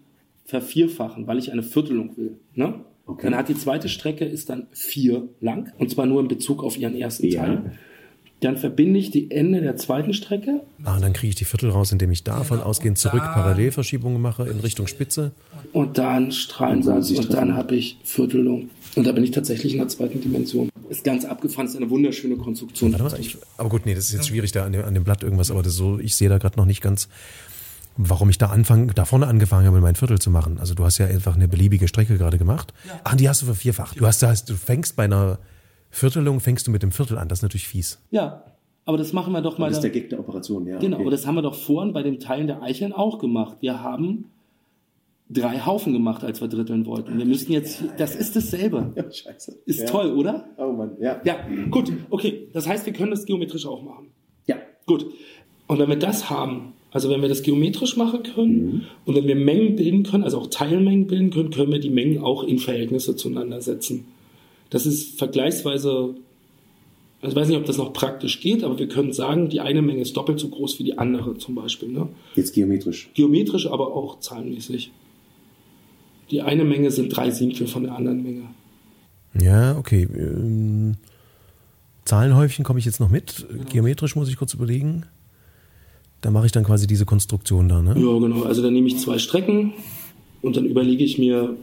vervierfachen, 0.45 1.27
weil 1.27 1.37
ich 1.39 1.51
eine 1.51 1.63
Viertelung 1.63 2.15
will. 2.17 2.37
Ne? 2.55 2.81
Okay. 3.05 3.23
Dann 3.29 3.35
hat 3.37 3.47
die 3.49 3.55
zweite 3.55 3.87
Strecke 3.89 4.25
ist 4.25 4.49
dann 4.49 4.67
vier 4.73 5.29
lang 5.39 5.71
und 5.77 5.89
zwar 5.89 6.05
nur 6.05 6.19
in 6.21 6.27
Bezug 6.27 6.63
auf 6.63 6.77
ihren 6.77 6.95
ersten 6.95 7.27
Ja. 7.27 7.45
Teil. 7.45 7.71
Dann 8.41 8.55
verbinde 8.57 8.99
ich 8.99 9.09
die 9.09 9.31
Ende 9.31 9.61
der 9.61 9.77
zweiten 9.77 10.13
Strecke 10.13 10.61
Ah, 10.83 10.95
und 10.95 11.01
dann 11.01 11.13
kriege 11.13 11.29
ich 11.29 11.35
die 11.35 11.45
Viertel 11.45 11.71
raus, 11.71 11.91
indem 11.91 12.11
ich 12.11 12.23
davon 12.23 12.57
Genau. 12.59 12.69
ausgehend 12.69 12.97
zurück 12.99 13.21
Parallelverschiebungen 13.23 14.21
mache 14.21 14.47
in 14.47 14.59
Richtung 14.59 14.85
Spitze. 14.87 15.31
und 15.73 15.97
dann 15.97 16.31
Strahlensatz 16.31 17.07
sich 17.07 17.17
und 17.19 17.33
dann 17.33 17.55
habe 17.55 17.75
ich 17.75 17.97
Viertelung. 18.03 18.69
Und 18.95 19.05
da 19.07 19.11
bin 19.11 19.23
ich 19.23 19.31
tatsächlich 19.31 19.73
in 19.73 19.79
der 19.79 19.87
zweiten 19.87 20.21
Dimension. 20.21 20.69
Ist 20.89 21.03
ganz 21.03 21.25
abgefahren, 21.25 21.67
ist 21.67 21.75
eine 21.75 21.89
wunderschöne 21.89 22.35
Konstruktion. 22.37 22.91
Warte 22.93 23.03
mal, 23.15 23.19
ich, 23.19 23.37
aber 23.57 23.69
gut, 23.69 23.85
nee, 23.85 23.93
das 23.95 24.05
ist 24.05 24.13
jetzt 24.13 24.27
schwierig 24.27 24.51
da 24.51 24.65
an 24.65 24.71
dem, 24.71 24.85
an 24.85 24.93
dem 24.93 25.03
Blatt 25.03 25.23
irgendwas, 25.23 25.49
aber 25.51 25.63
das 25.63 25.73
so, 25.73 25.99
ich 25.99 26.15
sehe 26.15 26.29
da 26.29 26.37
gerade 26.37 26.57
noch 26.57 26.65
nicht 26.65 26.81
ganz, 26.81 27.09
warum 27.97 28.29
ich 28.29 28.37
da 28.37 28.47
anfangen, 28.47 28.91
da 28.95 29.05
vorne 29.05 29.25
angefangen 29.27 29.65
habe, 29.65 29.81
mein 29.81 29.95
Viertel 29.95 30.19
zu 30.19 30.29
machen. 30.29 30.59
Also 30.59 30.75
du 30.75 30.85
hast 30.85 30.99
ja 30.99 31.07
einfach 31.07 31.35
eine 31.35 31.47
beliebige 31.47 31.87
Strecke 31.87 32.17
gerade 32.17 32.37
gemacht. 32.37 32.71
Ach, 33.03 33.15
die 33.15 33.27
hast 33.27 33.41
du 33.41 33.47
vervierfacht. 33.47 33.99
Du 33.99 34.05
hast, 34.05 34.21
da 34.21 34.29
hast, 34.29 34.47
du 34.49 34.53
fängst 34.55 34.95
bei 34.95 35.05
einer 35.05 35.39
Viertelung, 35.89 36.39
fängst 36.39 36.67
du 36.67 36.71
mit 36.71 36.83
dem 36.83 36.91
Viertel 36.91 37.17
an. 37.17 37.27
Das 37.27 37.39
ist 37.39 37.43
natürlich 37.43 37.67
fies. 37.67 37.99
Ja, 38.11 38.43
Aber 38.85 38.97
das 38.97 39.13
machen 39.13 39.33
wir 39.33 39.41
doch 39.41 39.57
mal. 39.57 39.67
Das 39.67 39.77
ist 39.77 39.83
der 39.83 39.91
Gag 39.91 40.09
der 40.09 40.19
Operation, 40.19 40.65
ja. 40.65 40.77
Genau, 40.77 40.97
okay. 40.97 41.03
aber 41.03 41.11
das 41.11 41.27
haben 41.27 41.35
wir 41.35 41.41
doch 41.41 41.55
vorhin 41.55 41.93
bei 41.93 42.03
dem 42.03 42.19
Teilen 42.19 42.47
der 42.47 42.61
Eicheln 42.61 42.93
auch 42.93 43.19
gemacht. 43.19 43.57
Wir 43.61 43.81
haben 43.81 44.25
drei 45.29 45.59
Haufen 45.59 45.93
gemacht, 45.93 46.23
als 46.23 46.41
wir 46.41 46.47
dritteln 46.47 46.85
wollten. 46.85 47.17
Wir 47.17 47.25
müssen 47.25 47.51
jetzt, 47.51 47.83
das 47.97 48.15
ist 48.15 48.35
dasselbe. 48.35 48.91
Ja, 48.95 49.11
scheiße. 49.11 49.59
Ist 49.65 49.79
ja. 49.81 49.85
toll, 49.85 50.11
oder? 50.11 50.45
Oh 50.57 50.71
Mann, 50.71 50.91
ja. 50.99 51.19
Ja, 51.23 51.35
gut, 51.69 51.91
okay. 52.09 52.47
Das 52.53 52.67
heißt, 52.67 52.85
wir 52.85 52.93
können 52.93 53.11
das 53.11 53.25
geometrisch 53.25 53.65
auch 53.65 53.83
machen. 53.83 54.07
Ja. 54.45 54.55
Gut. 54.85 55.05
Und 55.67 55.79
wenn 55.79 55.89
wir 55.89 55.99
das 55.99 56.29
haben, 56.29 56.73
also 56.91 57.09
wenn 57.09 57.21
wir 57.21 57.29
das 57.29 57.43
geometrisch 57.43 57.97
machen 57.97 58.23
können 58.23 58.87
und 59.05 59.15
wenn 59.15 59.27
wir 59.27 59.35
Mengen 59.35 59.75
bilden 59.75 60.03
können, 60.03 60.23
also 60.23 60.39
auch 60.39 60.47
Teilmengen 60.47 61.07
bilden 61.07 61.29
können, 61.29 61.49
können 61.49 61.71
wir 61.71 61.79
die 61.79 61.89
Mengen 61.89 62.23
auch 62.23 62.43
in 62.43 62.57
Verhältnisse 62.57 63.15
zueinander 63.15 63.61
setzen. 63.61 64.05
Das 64.69 64.85
ist 64.85 65.17
vergleichsweise, 65.17 66.15
also 67.21 67.31
ich 67.31 67.35
weiß 67.35 67.47
nicht, 67.47 67.57
ob 67.57 67.65
das 67.65 67.77
noch 67.77 67.93
praktisch 67.93 68.39
geht, 68.41 68.63
aber 68.63 68.77
wir 68.77 68.87
können 68.87 69.13
sagen, 69.13 69.49
die 69.49 69.59
eine 69.59 69.81
Menge 69.81 70.01
ist 70.01 70.15
doppelt 70.17 70.39
so 70.39 70.49
groß 70.49 70.79
wie 70.79 70.83
die 70.83 70.97
andere 70.97 71.37
zum 71.37 71.55
Beispiel. 71.55 71.89
Ne? 71.89 72.09
Jetzt 72.35 72.53
geometrisch. 72.53 73.09
Geometrisch, 73.13 73.67
aber 73.67 73.95
auch 73.95 74.19
zahlenmäßig. 74.19 74.91
Die 76.31 76.41
eine 76.41 76.65
Menge 76.65 76.91
sind 76.91 77.15
drei 77.15 77.31
Siebtel 77.31 77.67
von 77.67 77.83
der 77.83 77.95
anderen 77.95 78.21
Menge. 78.21 78.43
Ja, 79.39 79.77
okay. 79.77 80.07
Ähm, 80.13 80.95
Zahlenhäufchen 82.05 82.65
komme 82.65 82.79
ich 82.79 82.85
jetzt 82.85 82.99
noch 82.99 83.09
mit. 83.09 83.45
Genau. 83.49 83.63
Geometrisch 83.69 84.15
muss 84.15 84.29
ich 84.29 84.37
kurz 84.37 84.53
überlegen. 84.53 85.05
Da 86.21 86.31
mache 86.31 86.45
ich 86.47 86.51
dann 86.51 86.63
quasi 86.63 86.87
diese 86.87 87.05
Konstruktion 87.05 87.69
da, 87.69 87.81
ne? 87.81 87.89
Ja, 87.89 88.19
genau. 88.19 88.43
Also 88.43 88.61
dann 88.61 88.73
nehme 88.73 88.87
ich 88.87 88.97
zwei 88.97 89.19
Strecken 89.19 89.73
und 90.41 90.57
dann 90.57 90.65
überlege 90.65 91.03
ich 91.03 91.17
mir, 91.17 91.55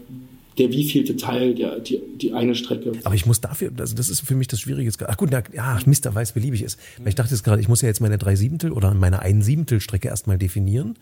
der 0.58 0.70
wievielte 0.70 1.16
Teil, 1.16 1.54
der, 1.54 1.80
die, 1.80 2.00
die 2.16 2.32
eine 2.32 2.54
Strecke. 2.54 2.92
Aber 3.04 3.14
ich 3.14 3.26
muss 3.26 3.40
dafür, 3.40 3.72
also 3.78 3.94
das 3.94 4.08
ist 4.08 4.20
für 4.20 4.34
mich 4.34 4.48
das 4.48 4.60
Schwierige. 4.60 4.90
Ach 5.06 5.16
gut, 5.16 5.30
na, 5.32 5.42
ja, 5.52 5.78
Mist, 5.86 6.06
da 6.06 6.14
weiß 6.14 6.32
beliebig 6.32 6.62
ist. 6.62 6.78
Weil 6.98 7.08
ich 7.08 7.14
dachte 7.14 7.32
jetzt 7.34 7.42
gerade, 7.42 7.60
ich 7.60 7.68
muss 7.68 7.82
ja 7.82 7.88
jetzt 7.88 8.00
meine 8.00 8.18
drei 8.18 8.36
Siebentel 8.36 8.72
oder 8.72 8.94
meine 8.94 9.20
ein 9.20 9.42
Siebentel 9.42 9.80
Strecke 9.80 10.08
erstmal 10.08 10.38
definieren. 10.38 10.96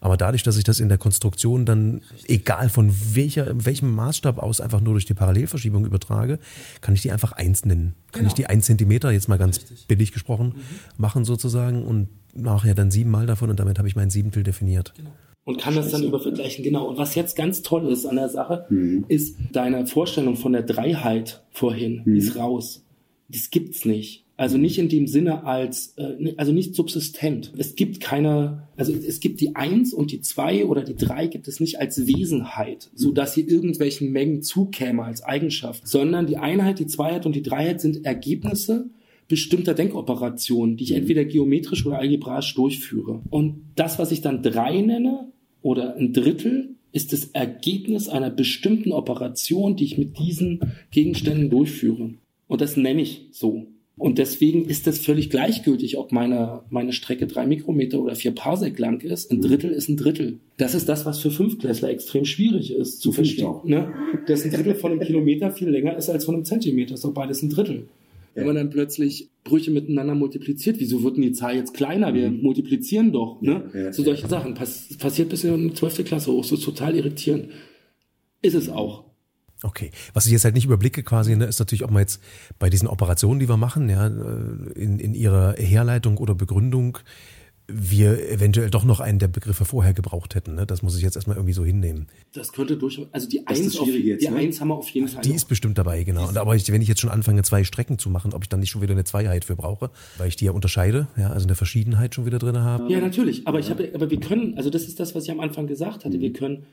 Aber 0.00 0.16
dadurch, 0.16 0.44
dass 0.44 0.56
ich 0.56 0.64
das 0.64 0.78
in 0.78 0.88
der 0.88 0.98
Konstruktion 0.98 1.64
dann, 1.66 2.02
egal 2.26 2.68
von 2.68 2.94
welcher, 3.14 3.52
welchem 3.64 3.92
Maßstab 3.94 4.38
aus, 4.38 4.60
einfach 4.60 4.80
nur 4.80 4.94
durch 4.94 5.06
die 5.06 5.14
Parallelverschiebung 5.14 5.84
übertrage, 5.84 6.38
kann 6.80 6.94
ich 6.94 7.02
die 7.02 7.10
einfach 7.10 7.32
eins 7.32 7.64
nennen. 7.64 7.94
Kann 8.12 8.20
Genau. 8.20 8.28
ich 8.28 8.34
die 8.34 8.46
ein 8.46 8.62
Zentimeter, 8.62 9.10
jetzt 9.10 9.28
mal 9.28 9.38
ganz 9.38 9.58
billig 9.88 10.12
gesprochen, 10.12 10.54
machen 10.96 11.24
sozusagen 11.24 11.84
und 11.84 12.08
mache 12.34 12.68
ja 12.68 12.74
dann 12.74 12.92
siebenmal 12.92 13.26
davon 13.26 13.50
und 13.50 13.58
damit 13.58 13.78
habe 13.78 13.88
ich 13.88 13.96
mein 13.96 14.10
Siebentel 14.10 14.44
definiert. 14.44 14.94
Und 15.48 15.56
kann 15.56 15.74
das 15.74 15.90
dann 15.90 16.04
übervergleichen. 16.04 16.62
Genau. 16.62 16.86
Und 16.86 16.98
was 16.98 17.14
jetzt 17.14 17.34
ganz 17.34 17.62
toll 17.62 17.90
ist 17.90 18.04
an 18.04 18.16
der 18.16 18.28
Sache, 18.28 18.66
ist 19.08 19.34
deine 19.50 19.86
Vorstellung 19.86 20.36
von 20.36 20.52
der 20.52 20.62
Dreiheit 20.62 21.42
vorhin, 21.52 22.02
die 22.04 22.18
ist 22.18 22.36
raus. 22.36 22.84
Das 23.30 23.48
gibt's 23.48 23.86
nicht. 23.86 24.26
Also 24.36 24.58
nicht 24.58 24.78
in 24.78 24.90
dem 24.90 25.06
Sinne 25.06 25.44
als, 25.44 25.94
äh, 25.96 26.34
also 26.36 26.52
nicht 26.52 26.74
subsistent. 26.74 27.54
Es 27.56 27.76
gibt 27.76 28.00
keine, 28.00 28.64
also 28.76 28.92
es 28.92 29.20
gibt 29.20 29.40
die 29.40 29.56
Eins 29.56 29.94
und 29.94 30.12
die 30.12 30.20
Zwei 30.20 30.66
oder 30.66 30.82
die 30.82 30.96
Drei 30.96 31.28
gibt 31.28 31.48
es 31.48 31.60
nicht 31.60 31.80
als 31.80 32.06
Wesenheit, 32.06 32.90
so 32.94 33.10
dass 33.10 33.32
sie 33.32 33.40
irgendwelchen 33.40 34.12
Mengen 34.12 34.42
zukäme 34.42 35.02
als 35.02 35.22
Eigenschaft, 35.22 35.88
sondern 35.88 36.26
die 36.26 36.36
Einheit, 36.36 36.78
die 36.78 36.86
Zweiheit 36.86 37.24
und 37.24 37.34
die 37.34 37.42
Dreiheit 37.42 37.80
sind 37.80 38.04
Ergebnisse 38.04 38.90
bestimmter 39.28 39.72
Denkoperationen, 39.72 40.76
die 40.76 40.84
ich 40.84 40.92
entweder 40.92 41.24
geometrisch 41.24 41.86
oder 41.86 41.98
algebraisch 41.98 42.54
durchführe. 42.54 43.22
Und 43.30 43.62
das, 43.76 43.98
was 43.98 44.12
ich 44.12 44.20
dann 44.20 44.42
drei 44.42 44.82
nenne 44.82 45.32
oder 45.62 45.96
ein 45.96 46.12
Drittel, 46.12 46.70
ist 46.92 47.12
das 47.12 47.26
Ergebnis 47.26 48.08
einer 48.08 48.30
bestimmten 48.30 48.92
Operation, 48.92 49.76
die 49.76 49.84
ich 49.84 49.98
mit 49.98 50.18
diesen 50.18 50.60
Gegenständen 50.90 51.50
durchführe. 51.50 52.14
Und 52.46 52.60
das 52.60 52.76
nenne 52.76 53.02
ich 53.02 53.26
so. 53.30 53.66
Und 53.98 54.18
deswegen 54.18 54.64
ist 54.64 54.86
das 54.86 55.00
völlig 55.00 55.28
gleichgültig, 55.28 55.98
ob 55.98 56.12
meine, 56.12 56.62
meine 56.70 56.92
Strecke 56.92 57.26
drei 57.26 57.46
Mikrometer 57.46 58.00
oder 58.00 58.14
vier 58.14 58.30
Parsec 58.30 58.78
lang 58.78 59.02
ist. 59.02 59.30
Ein 59.30 59.40
Drittel 59.40 59.70
ist 59.70 59.88
ein 59.88 59.96
Drittel. 59.96 60.38
Das 60.56 60.74
ist 60.74 60.88
das, 60.88 61.04
was 61.04 61.18
für 61.18 61.32
Fünftklässler 61.32 61.90
extrem 61.90 62.24
schwierig 62.24 62.72
ist 62.72 63.00
zu 63.00 63.10
verstehen. 63.10 63.54
Ne? 63.64 63.92
Dass 64.28 64.44
ein 64.44 64.52
Drittel 64.52 64.76
von 64.76 64.92
einem 64.92 65.00
Kilometer 65.00 65.50
viel 65.50 65.68
länger 65.68 65.96
ist 65.96 66.08
als 66.08 66.24
von 66.24 66.36
einem 66.36 66.44
Zentimeter. 66.44 66.94
Ist 66.94 67.04
doch 67.04 67.12
beides 67.12 67.42
ein 67.42 67.50
Drittel. 67.50 67.88
Wenn 68.38 68.46
man 68.46 68.56
dann 68.56 68.70
plötzlich 68.70 69.30
Brüche 69.44 69.70
miteinander 69.70 70.14
multipliziert, 70.14 70.76
wieso 70.78 71.02
wird 71.02 71.16
denn 71.16 71.22
die 71.22 71.32
Zahl 71.32 71.56
jetzt 71.56 71.74
kleiner? 71.74 72.14
Wir 72.14 72.30
multiplizieren 72.30 73.12
doch. 73.12 73.40
Ne? 73.40 73.70
Ja, 73.74 73.80
ja, 73.80 73.92
so 73.92 74.02
solche 74.02 74.28
Sachen. 74.28 74.54
Pass 74.54 74.96
passiert 74.98 75.28
bis 75.28 75.44
in 75.44 75.68
die 75.68 75.74
12. 75.74 76.04
Klasse 76.04 76.32
hoch. 76.32 76.44
So 76.44 76.56
total 76.56 76.94
irritierend. 76.94 77.48
Ist 78.42 78.54
es 78.54 78.68
auch. 78.68 79.04
Okay. 79.62 79.90
Was 80.14 80.26
ich 80.26 80.32
jetzt 80.32 80.44
halt 80.44 80.54
nicht 80.54 80.66
überblicke 80.66 81.02
quasi, 81.02 81.34
ne, 81.34 81.46
ist 81.46 81.58
natürlich, 81.58 81.84
ob 81.84 81.90
man 81.90 82.00
jetzt 82.00 82.22
bei 82.58 82.70
diesen 82.70 82.86
Operationen, 82.86 83.40
die 83.40 83.48
wir 83.48 83.56
machen, 83.56 83.88
ja, 83.88 84.06
in, 84.06 84.98
in 84.98 85.14
ihrer 85.14 85.54
Herleitung 85.54 86.18
oder 86.18 86.34
Begründung, 86.34 86.98
wir 87.70 88.30
eventuell 88.30 88.70
doch 88.70 88.84
noch 88.84 88.98
einen 89.00 89.18
der 89.18 89.28
Begriffe 89.28 89.66
vorher 89.66 89.92
gebraucht 89.92 90.34
hätten. 90.34 90.54
Ne? 90.54 90.64
Das 90.66 90.82
muss 90.82 90.96
ich 90.96 91.02
jetzt 91.02 91.16
erstmal 91.16 91.36
irgendwie 91.36 91.52
so 91.52 91.66
hinnehmen. 91.66 92.06
Das 92.32 92.52
könnte 92.52 92.78
durchaus, 92.78 93.08
also 93.12 93.28
die 93.28 93.44
Das 93.46 93.58
Eins, 93.60 93.78
auf, 93.78 93.86
jetzt, 93.88 94.22
die 94.24 94.30
ne? 94.30 94.36
Eins 94.36 94.58
haben 94.60 94.68
wir 94.68 94.74
auf 94.76 94.88
jeden 94.88 95.06
Fall. 95.06 95.20
Die 95.22 95.28
noch. 95.28 95.36
ist 95.36 95.44
bestimmt 95.44 95.76
dabei, 95.76 96.02
genau. 96.02 96.28
Und 96.28 96.38
aber 96.38 96.56
ich, 96.56 96.66
wenn 96.72 96.80
ich 96.80 96.88
jetzt 96.88 97.00
schon 97.02 97.10
anfange, 97.10 97.42
zwei 97.42 97.64
Strecken 97.64 97.98
zu 97.98 98.08
machen, 98.08 98.32
ob 98.32 98.42
ich 98.42 98.48
dann 98.48 98.60
nicht 98.60 98.70
schon 98.70 98.80
wieder 98.80 98.92
eine 98.92 99.04
Zweiheit 99.04 99.44
für 99.44 99.54
brauche, 99.54 99.90
weil 100.16 100.28
ich 100.28 100.36
die 100.36 100.46
ja 100.46 100.52
unterscheide, 100.52 101.08
ja, 101.18 101.28
also 101.30 101.46
eine 101.46 101.56
Verschiedenheit 101.56 102.14
schon 102.14 102.24
wieder 102.24 102.38
drin 102.38 102.56
habe. 102.58 102.90
Ja, 102.90 103.00
natürlich. 103.00 103.46
Aber 103.46 103.58
ich 103.58 103.68
habe, 103.68 103.90
aber 103.94 104.10
wir 104.10 104.18
können, 104.20 104.56
also 104.56 104.70
das 104.70 104.84
ist 104.84 104.98
das, 104.98 105.14
was 105.14 105.24
ich 105.24 105.30
am 105.30 105.40
Anfang 105.40 105.66
gesagt 105.66 106.06
hatte. 106.06 106.20
Wir 106.20 106.32
können, 106.32 106.64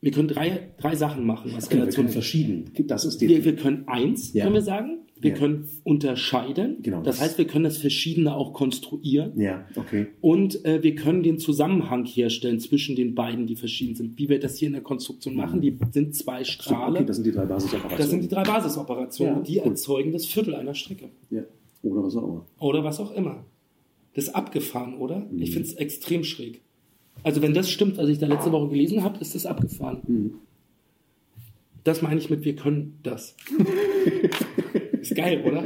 wir 0.00 0.10
können 0.10 0.28
drei, 0.28 0.68
drei 0.78 0.96
Sachen 0.96 1.26
machen, 1.26 1.52
was 1.54 1.68
wir 1.68 1.76
Relation 1.76 2.06
können 2.06 2.12
verschieden. 2.14 2.70
Das 2.86 3.04
ist 3.04 3.20
die. 3.20 3.28
Wir, 3.28 3.44
wir 3.44 3.56
können 3.56 3.86
eins, 3.88 4.32
Ja. 4.32 4.44
können 4.44 4.54
wir 4.54 4.62
sagen. 4.62 5.00
Wir 5.20 5.30
Ja. 5.30 5.36
können 5.38 5.68
unterscheiden. 5.84 6.78
Genau, 6.82 6.98
Das 7.02 7.16
das- 7.16 7.24
heißt, 7.24 7.38
wir 7.38 7.46
können 7.46 7.64
das 7.64 7.78
Verschiedene 7.78 8.34
auch 8.34 8.52
konstruieren. 8.52 9.38
ja, 9.40 9.66
okay. 9.76 10.08
Und 10.20 10.64
äh, 10.64 10.82
wir 10.82 10.94
können 10.96 11.22
den 11.22 11.38
Zusammenhang 11.38 12.04
herstellen 12.04 12.58
zwischen 12.60 12.96
den 12.96 13.14
beiden, 13.14 13.46
die 13.46 13.56
verschieden 13.56 13.94
sind. 13.94 14.18
Wie 14.18 14.28
wir 14.28 14.40
das 14.40 14.58
hier 14.58 14.66
in 14.66 14.72
der 14.74 14.82
Konstruktion 14.82 15.34
machen, 15.36 15.60
die 15.60 15.78
sind 15.92 16.14
zwei 16.14 16.42
So, 16.44 16.50
Strahle. 16.52 16.96
okay, 16.98 17.06
das 17.06 17.16
sind 17.16 17.26
die 17.26 17.32
drei 17.32 17.44
Basisoperationen. 17.46 17.98
das 17.98 18.10
sind 18.10 18.22
die 18.24 18.28
drei 18.28 18.42
Basisoperationen. 18.42 19.34
Ja, 19.36 19.40
die 19.42 19.58
cool. 19.60 19.66
erzeugen 19.68 20.12
das 20.12 20.26
Viertel 20.26 20.54
einer 20.56 20.74
Strecke. 20.74 21.08
ja. 21.30 21.42
Oder 21.82 22.02
was 22.02 22.16
auch 22.16 22.22
immer. 22.24 22.46
Oder 22.60 22.84
was 22.84 22.98
auch 23.00 23.12
immer. 23.14 23.44
Das 24.14 24.24
ist 24.24 24.34
abgefahren, 24.34 24.94
oder? 24.96 25.20
Mhm. 25.30 25.42
Ich 25.42 25.50
finde 25.52 25.68
es 25.68 25.74
extrem 25.74 26.24
schräg. 26.24 26.62
Also 27.22 27.40
wenn 27.42 27.52
das 27.54 27.70
stimmt, 27.70 27.98
was 27.98 28.08
ich 28.08 28.18
da 28.18 28.26
letzte 28.26 28.52
Woche 28.52 28.68
gelesen 28.70 29.02
habe, 29.04 29.18
ist 29.20 29.34
das 29.34 29.44
abgefahren. 29.46 29.98
Mhm. 30.06 30.34
Das 31.84 32.00
meine 32.00 32.18
ich 32.18 32.30
mit, 32.30 32.44
wir 32.44 32.56
können 32.56 32.98
das. 33.02 33.36
ist 35.10 35.16
geil, 35.16 35.42
oder? 35.44 35.64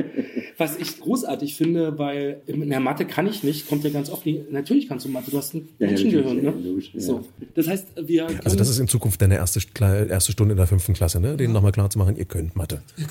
Was 0.57 0.77
ich 0.77 1.01
großartig 1.01 1.57
finde, 1.57 1.98
weil 1.98 2.40
in 2.46 2.68
der 2.68 2.81
Mathe 2.81 3.05
kann 3.05 3.27
ich 3.27 3.42
nicht, 3.42 3.68
kommt 3.68 3.85
ja 3.85 3.90
ganz 3.90 4.11
oft, 4.11 4.24
die, 4.24 4.40
natürlich 4.51 4.88
kannst 4.88 5.07
du 5.07 5.11
Mathe, 5.11 5.31
du 5.31 5.38
hast 5.38 5.55
ein 5.55 5.68
Ja, 5.79 5.87
ja, 5.87 5.92
Menschengehirn, 5.92 6.24
natürlich, 6.24 6.42
ne? 6.42 6.61
ja, 6.62 6.68
logisch, 6.70 6.90
ja. 6.94 7.01
So. 7.01 7.24
Das 7.55 7.68
heißt, 7.68 7.87
wir 8.03 8.27
können, 8.27 8.40
Also 8.44 8.57
das 8.57 8.68
ist 8.68 8.79
in 8.79 8.88
Zukunft 8.88 9.22
deine 9.22 9.37
erste, 9.37 9.61
erste 9.81 10.33
Stunde 10.33 10.53
in 10.53 10.59
der 10.59 10.66
fünften 10.66 10.94
Klasse, 10.94 11.20
ne? 11.20 11.37
denen 11.37 11.53
nochmal 11.53 11.72
klar 11.72 11.90
zu 11.90 11.98
machen, 11.98 12.16
ihr 12.16 12.24
könnt 12.24 12.57
Mathe. 12.57 12.83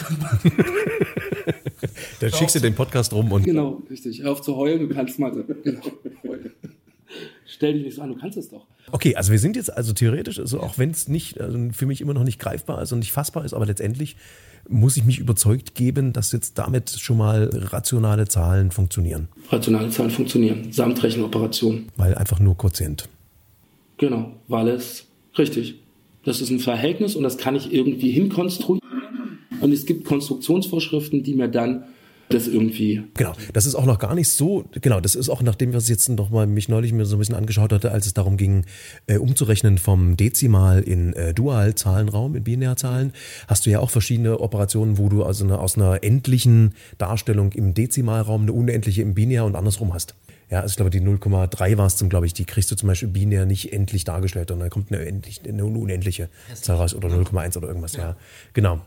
Dann 2.20 2.32
schickst 2.32 2.56
du 2.56 2.60
den 2.60 2.76
Podcast 2.76 3.14
rum 3.14 3.32
und 3.32 3.44
Genau, 3.44 3.82
richtig. 3.90 4.22
Hör 4.24 4.32
auf 4.32 4.42
zu 4.42 4.56
heulen, 4.56 4.88
du 4.88 4.94
kannst 4.94 5.20
Mathe. 5.20 5.46
Genau. 5.64 5.82
Stell 7.58 7.74
dich 7.74 7.84
nicht 7.84 7.96
so 7.96 8.04
an, 8.04 8.10
du 8.10 8.16
kannst 8.16 8.38
es 8.38 8.50
doch. 8.50 8.68
Okay, 8.92 9.16
also 9.16 9.32
wir 9.32 9.40
sind 9.40 9.56
jetzt 9.56 9.76
also 9.76 9.92
theoretisch, 9.92 10.40
also 10.40 10.60
auch 10.60 10.78
wenn 10.78 10.92
es 10.92 11.08
nicht 11.08 11.42
also 11.42 11.58
für 11.72 11.88
mich 11.88 12.02
immer 12.02 12.14
noch 12.14 12.24
nicht 12.24 12.38
greifbar 12.38 12.84
ist 12.84 12.92
und 12.92 13.00
nicht 13.00 13.12
fassbar 13.12 13.46
ist, 13.46 13.56
aber 13.56 13.66
letztendlich 13.66 14.16
muss 14.70 14.96
ich 14.96 15.06
mich 15.06 15.18
überzeugt 15.18 15.74
geben, 15.74 16.14
dass 16.14 16.32
jetzt 16.34 16.60
damit 16.60 16.92
schon 16.92 17.18
mal 17.18 17.50
rationale 17.52 18.28
Zahlen 18.28 18.70
funktionieren, 18.70 19.28
Rationale 19.50 19.90
Zahlen 19.90 20.12
funktionieren. 20.12 20.72
Samtrechenoperationen. 20.72 21.88
weil 21.96 22.14
einfach 22.14 22.40
nur 22.40 22.56
Quotient. 22.56 23.10
Genau, 23.98 24.34
weil 24.48 24.68
es 24.68 25.08
richtig. 25.36 25.80
Das 26.24 26.40
ist 26.40 26.52
ein 26.52 26.60
Verhältnis 26.60 27.16
und 27.16 27.24
das 27.24 27.40
kann 27.40 27.56
ich 27.56 27.74
irgendwie 27.74 28.12
hinkonstruieren. 28.12 28.88
Und 29.62 29.72
es 29.72 29.88
gibt 29.88 30.06
Konstruktionsvorschriften, 30.06 31.24
die 31.24 31.34
mir 31.34 31.48
dann 31.48 31.86
das 32.30 32.48
irgendwie. 32.48 33.04
Genau, 33.16 33.34
das 33.54 33.66
ist 33.66 33.76
auch 33.76 33.86
noch 33.86 34.00
gar 34.00 34.16
nicht 34.16 34.30
so, 34.30 34.66
genau, 34.72 35.00
das 35.00 35.16
ist 35.16 35.30
auch, 35.30 35.42
nachdem 35.42 35.72
wir 35.72 35.78
es 35.78 35.88
jetzt 35.88 36.10
noch 36.10 36.30
mal 36.30 36.48
mich 36.48 36.70
neulich 36.70 36.92
mir 36.94 37.06
so 37.06 37.16
ein 37.16 37.20
bisschen 37.20 37.36
angeschaut 37.36 37.72
hatte, 37.72 37.92
als 37.92 38.06
es 38.06 38.14
darum 38.14 38.38
ging, 38.38 38.66
äh, 39.08 39.18
umzurechnen 39.18 39.78
vom 39.78 40.18
Dezimal 40.18 40.82
in 40.82 41.14
äh, 41.14 41.34
Dualzahlenraum, 41.34 42.36
in 42.36 42.44
Binärzahlen, 42.44 43.14
hast 43.48 43.66
du 43.66 43.70
ja 43.70 43.80
auch 43.80 43.90
verschiedene 43.90 44.40
Operationen, 44.40 44.98
wo 44.98 45.10
du 45.10 45.24
also 45.24 45.46
eine, 45.46 45.60
aus 45.60 45.76
einer 45.78 46.04
endlichen 46.04 46.74
Darstellung 46.98 47.52
im 47.54 47.74
Dezimalraum 47.74 48.44
eine 48.44 48.54
unendliche 48.54 49.02
im 49.02 49.14
Binär 49.14 49.46
und 49.46 49.56
andersrum 49.56 49.94
hast. 49.94 50.16
Ja, 50.50 50.62
also 50.62 50.72
ich 50.72 50.76
glaube, 50.78 50.92
die 50.92 51.02
0,3 51.02 51.78
war 51.78 51.88
es 51.88 51.98
zum, 51.98 52.08
glaube 52.08 52.26
ich, 52.26 52.34
die 52.34 52.46
kriegst 52.46 52.72
du 52.72 52.76
zum 52.76 52.88
Beispiel 52.88 53.10
binär 53.10 53.46
nicht 53.46 53.74
endlich 53.74 54.06
dargestellt 54.06 54.50
und 54.52 54.62
dann 54.62 54.70
kommt 54.70 54.94
eine, 54.94 55.06
endlich, 55.06 55.42
eine 55.46 55.66
unendliche 55.66 56.30
Zahl 56.54 56.78
raus 56.78 56.96
oder 56.96 57.10
0,1 57.10 57.58
oder 57.58 57.68
irgendwas, 57.68 57.98
ja. 57.98 58.16
Genau. 58.54 58.80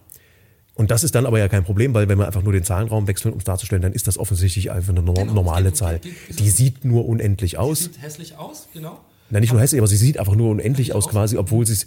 Und 0.75 0.91
das 0.91 1.05
ist 1.05 1.15
dann 1.15 1.27
aber 1.27 1.39
ja 1.39 1.49
kein 1.49 1.65
Problem, 1.65 1.93
weil 1.95 2.09
wenn 2.09 2.19
wir 2.19 2.27
einfach 2.27 2.43
nur 2.43 2.53
den 2.53 2.65
Zahlenraum 2.65 3.07
wechseln, 3.07 3.33
um 3.33 3.39
es 3.39 3.45
darzustellen, 3.45 3.83
dann 3.83 3.93
ist 3.93 4.07
das 4.07 4.17
offensichtlich 4.17 4.71
einfach 4.71 4.91
eine 4.91 5.03
norm- 5.03 5.35
normale 5.35 5.73
Zahl. 5.73 6.01
Die 6.39 6.49
sieht 6.51 6.85
nur 6.85 7.07
unendlich 7.07 7.59
aus. 7.59 7.91
hässlich 8.01 8.37
aus, 8.39 8.69
genau. 8.73 8.99
Na, 9.29 9.41
nicht 9.41 9.53
nur 9.53 9.61
hässlich, 9.61 9.81
aber 9.81 9.89
sie 9.89 9.97
sieht 9.97 10.19
einfach 10.19 10.35
nur 10.35 10.51
unendlich 10.51 10.95
aus 10.95 11.09
quasi, 11.09 11.37
obwohl 11.37 11.67
sie 11.67 11.75
es 11.75 11.87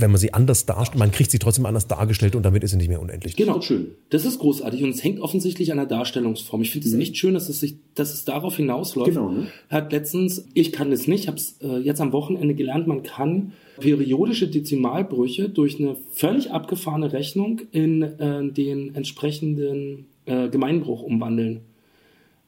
wenn 0.00 0.10
man 0.10 0.20
sie 0.20 0.32
anders 0.32 0.64
darstellt, 0.64 0.98
man 0.98 1.10
kriegt 1.10 1.30
sie 1.30 1.38
trotzdem 1.38 1.66
anders 1.66 1.86
dargestellt 1.88 2.36
und 2.36 2.44
damit 2.44 2.62
ist 2.62 2.70
sie 2.70 2.76
nicht 2.76 2.88
mehr 2.88 3.00
unendlich. 3.00 3.34
Genau. 3.36 3.60
schön. 3.60 3.88
Das 4.10 4.24
ist 4.24 4.38
großartig 4.38 4.82
und 4.84 4.90
es 4.90 5.02
hängt 5.02 5.20
offensichtlich 5.20 5.72
an 5.72 5.78
der 5.78 5.86
Darstellungsform. 5.86 6.62
Ich 6.62 6.70
finde 6.70 6.88
es 6.88 6.94
echt 6.94 7.16
schön, 7.16 7.34
dass 7.34 7.48
es 7.48 7.60
sich, 7.60 7.76
dass 7.94 8.14
es 8.14 8.24
darauf 8.24 8.56
hinausläuft. 8.56 9.10
Genau, 9.10 9.30
ne? 9.30 9.48
Hat 9.68 9.92
letztens, 9.92 10.46
ich 10.54 10.72
kann 10.72 10.90
das 10.90 11.06
nicht, 11.08 11.26
habe 11.26 11.36
es 11.36 11.56
äh, 11.60 11.78
jetzt 11.78 12.00
am 12.00 12.12
Wochenende 12.12 12.54
gelernt, 12.54 12.86
man 12.86 13.02
kann 13.02 13.52
periodische 13.80 14.48
Dezimalbrüche 14.48 15.48
durch 15.48 15.78
eine 15.80 15.96
völlig 16.12 16.50
abgefahrene 16.50 17.12
Rechnung 17.12 17.60
in 17.72 18.02
äh, 18.02 18.50
den 18.52 18.94
entsprechenden 18.94 20.06
äh, 20.26 20.48
Gemeinbruch 20.48 21.02
umwandeln. 21.02 21.60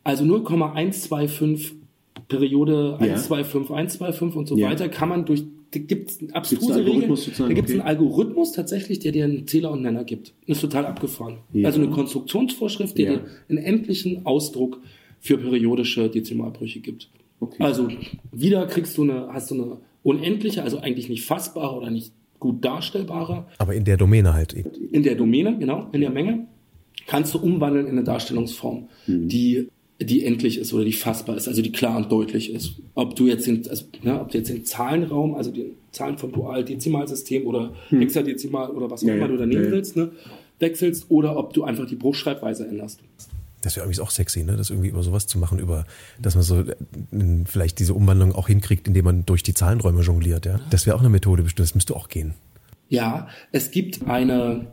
Also 0.04 0.24
0,125 0.24 1.72
Periode 2.28 2.96
Ja. 3.00 3.14
125, 3.14 4.00
125 4.00 4.36
und 4.38 4.46
so 4.48 4.56
Ja. 4.56 4.70
weiter 4.70 4.88
kann 4.88 5.08
man 5.08 5.24
durch 5.24 5.44
gibt 5.72 6.11
es 6.11 6.20
eine 6.20 6.35
abstruse 6.35 6.74
einen 6.74 6.85
Regel. 6.85 7.09
Da 7.09 7.09
gibt 7.09 7.18
es 7.28 7.40
Okay. 7.40 7.72
einen 7.72 7.80
Algorithmus 7.83 8.52
tatsächlich, 8.52 8.98
der 9.00 9.12
dir 9.12 9.24
einen 9.24 9.46
Zähler 9.46 9.70
und 9.70 9.83
Nenner 9.83 10.04
gibt. 10.04 10.33
Das 10.46 10.56
ist 10.59 10.61
total 10.62 10.87
abgefahren. 10.87 11.38
Ja. 11.52 11.66
Also 11.68 11.80
eine 11.80 11.90
Konstruktionsvorschrift, 11.90 12.96
die 12.98 13.02
Ja. 13.04 13.12
dir 13.14 13.24
einen 13.48 13.59
endlichen 13.59 14.26
Ausdruck 14.26 14.80
für 15.20 15.38
periodische 15.38 16.09
Dezimalbrüche 16.09 16.80
gibt. 16.80 17.09
Okay. 17.40 17.62
Also 17.62 17.88
wieder 18.33 18.66
kriegst 18.66 18.96
du 18.98 19.02
eine, 19.02 19.28
hast 19.33 19.50
du 19.50 19.54
eine 19.54 19.76
unendliche, 20.02 20.62
also 20.62 20.78
eigentlich 20.78 21.09
nicht 21.09 21.24
fassbare 21.24 21.76
oder 21.76 21.90
nicht 21.90 22.12
gut 22.38 22.64
darstellbare 22.64 23.46
Aber 23.59 23.74
in 23.74 23.85
der 23.85 23.96
Domäne 23.98 24.33
halt 24.35 24.54
eben. 24.54 24.70
in 24.90 25.02
der 25.02 25.14
Domäne, 25.14 25.59
genau, 25.59 25.88
in 25.92 26.00
der 26.00 26.11
Menge, 26.11 26.46
kannst 27.06 27.35
du 27.35 27.38
umwandeln 27.38 27.87
in 27.87 27.92
eine 27.92 28.04
Darstellungsform, 28.04 28.88
die, 29.06 29.68
die 30.00 30.24
endlich 30.24 30.58
ist 30.58 30.72
oder 30.72 30.84
die 30.84 30.92
fassbar 30.92 31.36
ist, 31.36 31.46
also 31.46 31.60
die 31.60 31.72
klar 31.72 31.96
und 31.96 32.10
deutlich 32.10 32.52
ist. 32.52 32.76
Ob 32.94 33.16
du 33.16 33.26
jetzt 33.26 33.46
den, 33.46 33.68
also, 33.68 33.84
ne, 34.02 34.20
ob 34.20 34.30
du 34.30 34.38
jetzt 34.38 34.48
den 34.48 34.64
Zahlenraum, 34.64 35.34
also 35.34 35.50
die 35.50 35.72
Zahlen 35.92 36.16
vom 36.16 36.32
Dual-Dezimalsystem 36.32 37.46
oder 37.46 37.74
Hexadezimal 37.90 38.70
oder 38.70 38.90
was 38.90 39.02
auch 39.02 39.08
Ja, 39.08 39.16
immer 39.16 39.28
du 39.28 39.36
da 39.36 39.46
nehmen 39.46 39.62
ja, 39.62 39.68
ja. 39.68 39.74
willst, 39.74 39.96
ne, 39.96 40.10
wechselst 40.58 41.06
oder 41.10 41.36
ob 41.36 41.52
du 41.52 41.64
einfach 41.64 41.86
die 41.86 41.96
Bruchschreibweise 41.96 42.66
änderst. 42.66 43.00
Das 43.62 43.76
wäre 43.76 43.84
übrigens 43.84 44.00
auch 44.00 44.10
sexy, 44.10 44.42
ne? 44.42 44.56
Das 44.56 44.70
irgendwie 44.70 44.88
über 44.88 45.02
sowas 45.02 45.26
zu 45.26 45.38
machen, 45.38 45.58
über, 45.58 45.84
dass 46.18 46.34
man 46.34 46.44
so 46.44 46.60
äh, 46.60 46.74
vielleicht 47.44 47.78
diese 47.78 47.92
Umwandlung 47.92 48.34
auch 48.34 48.48
hinkriegt, 48.48 48.88
indem 48.88 49.04
man 49.04 49.26
durch 49.26 49.42
die 49.42 49.52
Zahlenräume 49.52 50.00
jongliert, 50.00 50.46
ja. 50.46 50.60
Das 50.70 50.86
wäre 50.86 50.96
auch 50.96 51.00
eine 51.00 51.10
Methode 51.10 51.42
bestimmt. 51.42 51.68
Das 51.68 51.74
müsste 51.74 51.94
auch 51.94 52.08
gehen. 52.08 52.32
Ja, 52.88 53.28
es 53.52 53.70
gibt 53.70 54.08
eine, 54.08 54.66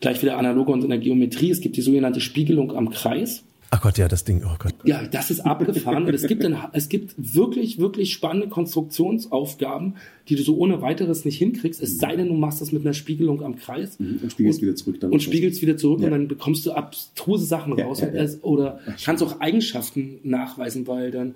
gleich 0.00 0.22
wieder 0.22 0.38
analoge 0.38 0.70
und 0.70 0.84
in 0.84 0.90
der 0.90 0.98
Geometrie, 1.00 1.50
es 1.50 1.60
gibt 1.60 1.76
die 1.76 1.82
sogenannte 1.82 2.20
Spiegelung 2.20 2.76
am 2.76 2.90
Kreis. 2.90 3.42
Ach 3.70 3.80
Gott, 3.82 3.98
ja, 3.98 4.06
das 4.08 4.24
Ding, 4.24 4.42
oh 4.44 4.54
Gott. 4.58 4.74
Ja, 4.84 5.02
das 5.06 5.30
ist 5.30 5.40
abgefahren 5.40 6.04
und 6.06 6.14
es 6.14 6.26
gibt, 6.26 6.44
ein, 6.44 6.56
es 6.72 6.88
gibt 6.88 7.14
wirklich, 7.18 7.78
wirklich 7.78 8.12
spannende 8.12 8.48
Konstruktionsaufgaben, 8.48 9.94
die 10.28 10.36
du 10.36 10.42
so 10.42 10.56
ohne 10.56 10.82
weiteres 10.82 11.24
nicht 11.24 11.38
hinkriegst, 11.38 11.82
es 11.82 11.98
sei 11.98 12.16
denn, 12.16 12.28
du 12.28 12.34
machst 12.34 12.60
das 12.60 12.72
mit 12.72 12.82
einer 12.82 12.94
Spiegelung 12.94 13.42
am 13.42 13.56
Kreis. 13.56 13.96
Und 13.98 14.30
spiegelst 14.30 14.62
wieder 14.62 14.74
zurück 14.76 15.00
dann. 15.00 15.10
Und 15.12 15.22
spiegelst 15.22 15.62
wieder 15.62 15.76
zurück 15.76 16.00
Ja. 16.00 16.06
und 16.06 16.12
dann 16.12 16.28
bekommst 16.28 16.64
du 16.66 16.72
abstruse 16.72 17.44
Sachen 17.44 17.76
Ja, 17.76 17.86
raus. 17.86 18.00
ja, 18.00 18.08
und 18.08 18.14
ja. 18.14 18.22
es- 18.22 18.42
Oder 18.42 18.80
kannst 19.04 19.22
auch 19.22 19.40
Eigenschaften 19.40 20.18
nachweisen, 20.22 20.86
weil 20.86 21.10
dann 21.10 21.34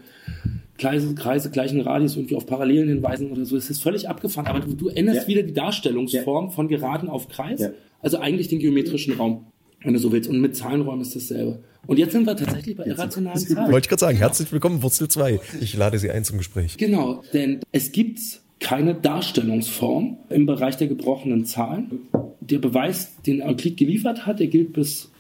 Kreise, 0.79 1.15
Kreise 1.15 1.51
gleichen 1.51 1.81
Radius 1.81 2.17
irgendwie 2.17 2.37
auf 2.37 2.47
Parallelen 2.47 2.89
hinweisen 2.89 3.31
oder 3.33 3.45
so. 3.45 3.57
Es 3.57 3.69
ist 3.71 3.83
völlig 3.83 4.09
abgefahren. 4.09 4.47
Aber 4.47 4.61
du, 4.61 4.73
du 4.75 4.89
änderst 4.89 5.23
Ja. 5.23 5.29
wieder 5.29 5.43
die 5.43 5.53
Darstellungsform 5.53 6.53
von 6.53 6.69
geraden 6.69 7.09
auf 7.09 7.29
Kreis. 7.29 7.61
Ja. 7.61 7.71
Also 8.01 8.19
eigentlich 8.19 8.49
den 8.49 8.61
geometrischen 8.61 9.13
Raum, 9.15 9.45
wenn 9.83 9.95
du 9.95 9.99
so 9.99 10.13
willst. 10.13 10.29
Und 10.29 10.41
mit 10.41 10.57
Zahlenräumen 10.57 11.03
ist 11.03 11.15
dasselbe. 11.17 11.61
Und 11.87 11.99
jetzt 11.99 12.13
sind 12.13 12.27
wir 12.27 12.37
tatsächlich 12.37 12.77
bei 12.77 12.85
irrationalen 12.85 13.39
Zahlen. 13.39 13.73
Wollte 13.73 13.87
ich 13.87 13.89
gerade 13.89 14.01
sagen, 14.01 14.19
herzlich 14.19 14.53
willkommen, 14.53 14.83
Wurzel 14.83 15.09
2. 15.09 15.41
Ich 15.61 15.77
lade 15.77 15.99
Sie 15.99 16.11
ein 16.11 16.25
zum 16.25 16.39
Gespräch. 16.39 16.77
Genau, 16.77 17.23
denn 17.33 17.61
es 17.73 17.93
gibt 17.93 18.21
keine 18.61 18.95
Darstellungsform 18.95 20.19
im 20.29 20.47
Bereich 20.47 20.77
der 20.77 20.89
gebrochenen 20.89 21.47
Zahlen. 21.47 22.01
Der 22.41 22.59
Beweis, 22.59 23.13
den 23.27 23.43
Euklid 23.43 23.77
geliefert 23.79 24.27
hat, 24.27 24.41
der 24.41 24.49
gilt 24.49 24.75
bis 24.75 25.11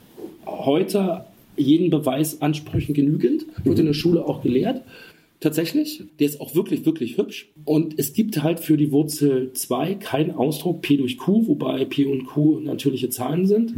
heute 0.46 1.25
jeden 1.57 1.90
Beweisansprüchen 1.90 2.94
genügend, 2.94 3.46
wird 3.64 3.79
in 3.79 3.87
der 3.87 3.94
Schule 3.94 4.25
auch 4.25 4.42
gelehrt. 4.42 4.83
Tatsächlich, 5.40 6.05
der 6.18 6.26
ist 6.26 6.40
auch 6.40 6.55
wirklich, 6.55 6.85
wirklich 6.85 7.16
hübsch. 7.16 7.50
Und 7.64 7.98
es 7.98 8.12
gibt 8.12 8.42
halt 8.42 8.61
für 8.61 8.76
die 8.76 8.92
Wurzel 8.92 9.53
2 9.55 9.94
keinen 9.94 10.33
Ausdruck 10.33 10.83
P 10.83 10.98
durch 10.98 11.16
Q, 11.16 11.48
wobei 11.48 11.87
P 11.87 12.05
und 12.05 12.26
Q 12.26 12.61
natürliche 12.61 13.09
Zahlen 13.09 13.46
sind, 13.46 13.74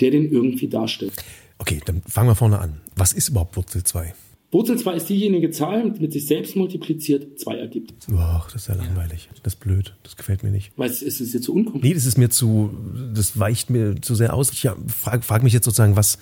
der 0.00 0.10
den 0.10 0.30
irgendwie 0.30 0.68
darstellt. 0.68 1.12
Okay, 1.58 1.80
dann 1.86 2.02
fangen 2.02 2.28
wir 2.28 2.34
vorne 2.34 2.58
an. 2.58 2.80
Was 2.96 3.14
ist 3.14 3.30
überhaupt 3.30 3.56
Wurzel 3.56 3.82
2? 3.82 4.14
Wurzel 4.52 4.78
2 4.78 4.94
ist 4.94 5.08
diejenige 5.08 5.50
Zahl, 5.50 5.90
die 5.90 6.00
mit 6.00 6.12
sich 6.12 6.26
selbst 6.26 6.54
multipliziert 6.54 7.40
2 7.40 7.56
ergibt. 7.56 7.94
Ach, 8.14 8.50
das 8.50 8.62
ist 8.62 8.68
ja 8.68 8.74
langweilig. 8.74 9.28
Das 9.42 9.54
ist 9.54 9.60
blöd. 9.60 9.96
Das 10.02 10.16
gefällt 10.16 10.42
mir 10.42 10.50
nicht. 10.50 10.72
Weil 10.76 10.90
es 10.90 11.02
ist 11.02 11.20
es 11.20 11.32
jetzt 11.32 11.44
so 11.44 11.52
unkompliziert. 11.52 11.90
Nee, 11.90 11.94
das 11.94 12.06
ist 12.06 12.16
mir 12.16 12.28
zu, 12.30 12.70
das 13.14 13.38
weicht 13.38 13.70
mir 13.70 14.00
zu 14.00 14.14
sehr 14.14 14.34
aus. 14.34 14.52
Ich 14.52 14.68
frage 14.88 15.22
frag 15.22 15.42
mich 15.42 15.52
jetzt 15.52 15.64
sozusagen, 15.64 15.96
was, 15.96 16.18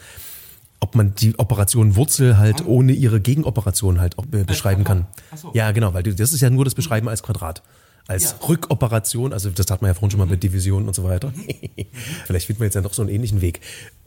ob 0.85 0.95
man 0.95 1.15
die 1.15 1.39
Operation 1.39 1.97
Wurzel 1.97 2.37
halt 2.37 2.67
ohne 2.67 2.93
ihre 2.93 3.19
Gegenoperation 3.19 4.01
halt 4.01 4.19
auch 4.19 4.27
be 4.27 4.45
beschreiben 4.45 4.85
kann. 4.85 5.07
Ja, 5.55 5.73
genau, 5.73 5.95
weil 5.95 6.03
das 6.03 6.35
ist 6.35 6.43
ja 6.43 6.51
nur 6.51 6.67
das 6.67 6.75
Beschreiben 6.75 7.09
als 7.09 7.23
Quadrat. 7.23 7.63
Als 8.07 8.37
Rückoperation, 8.47 9.33
also 9.33 9.49
das 9.49 9.71
hat 9.71 9.81
man 9.81 9.89
ja 9.89 9.95
vorhin 9.95 10.11
schon 10.11 10.19
mal 10.21 10.27
mit 10.27 10.43
Divisionen 10.43 10.87
und 10.87 10.95
so 10.95 11.05
weiter. 11.05 11.33
Vielleicht 12.27 12.47
finden 12.47 12.61
wir 12.61 12.67
jetzt 12.67 12.75
ja 12.75 12.83
doch 12.83 12.93
so 12.93 13.01
einen 13.01 13.11
ähnlichen 13.11 13.41
Weg, 13.41 13.61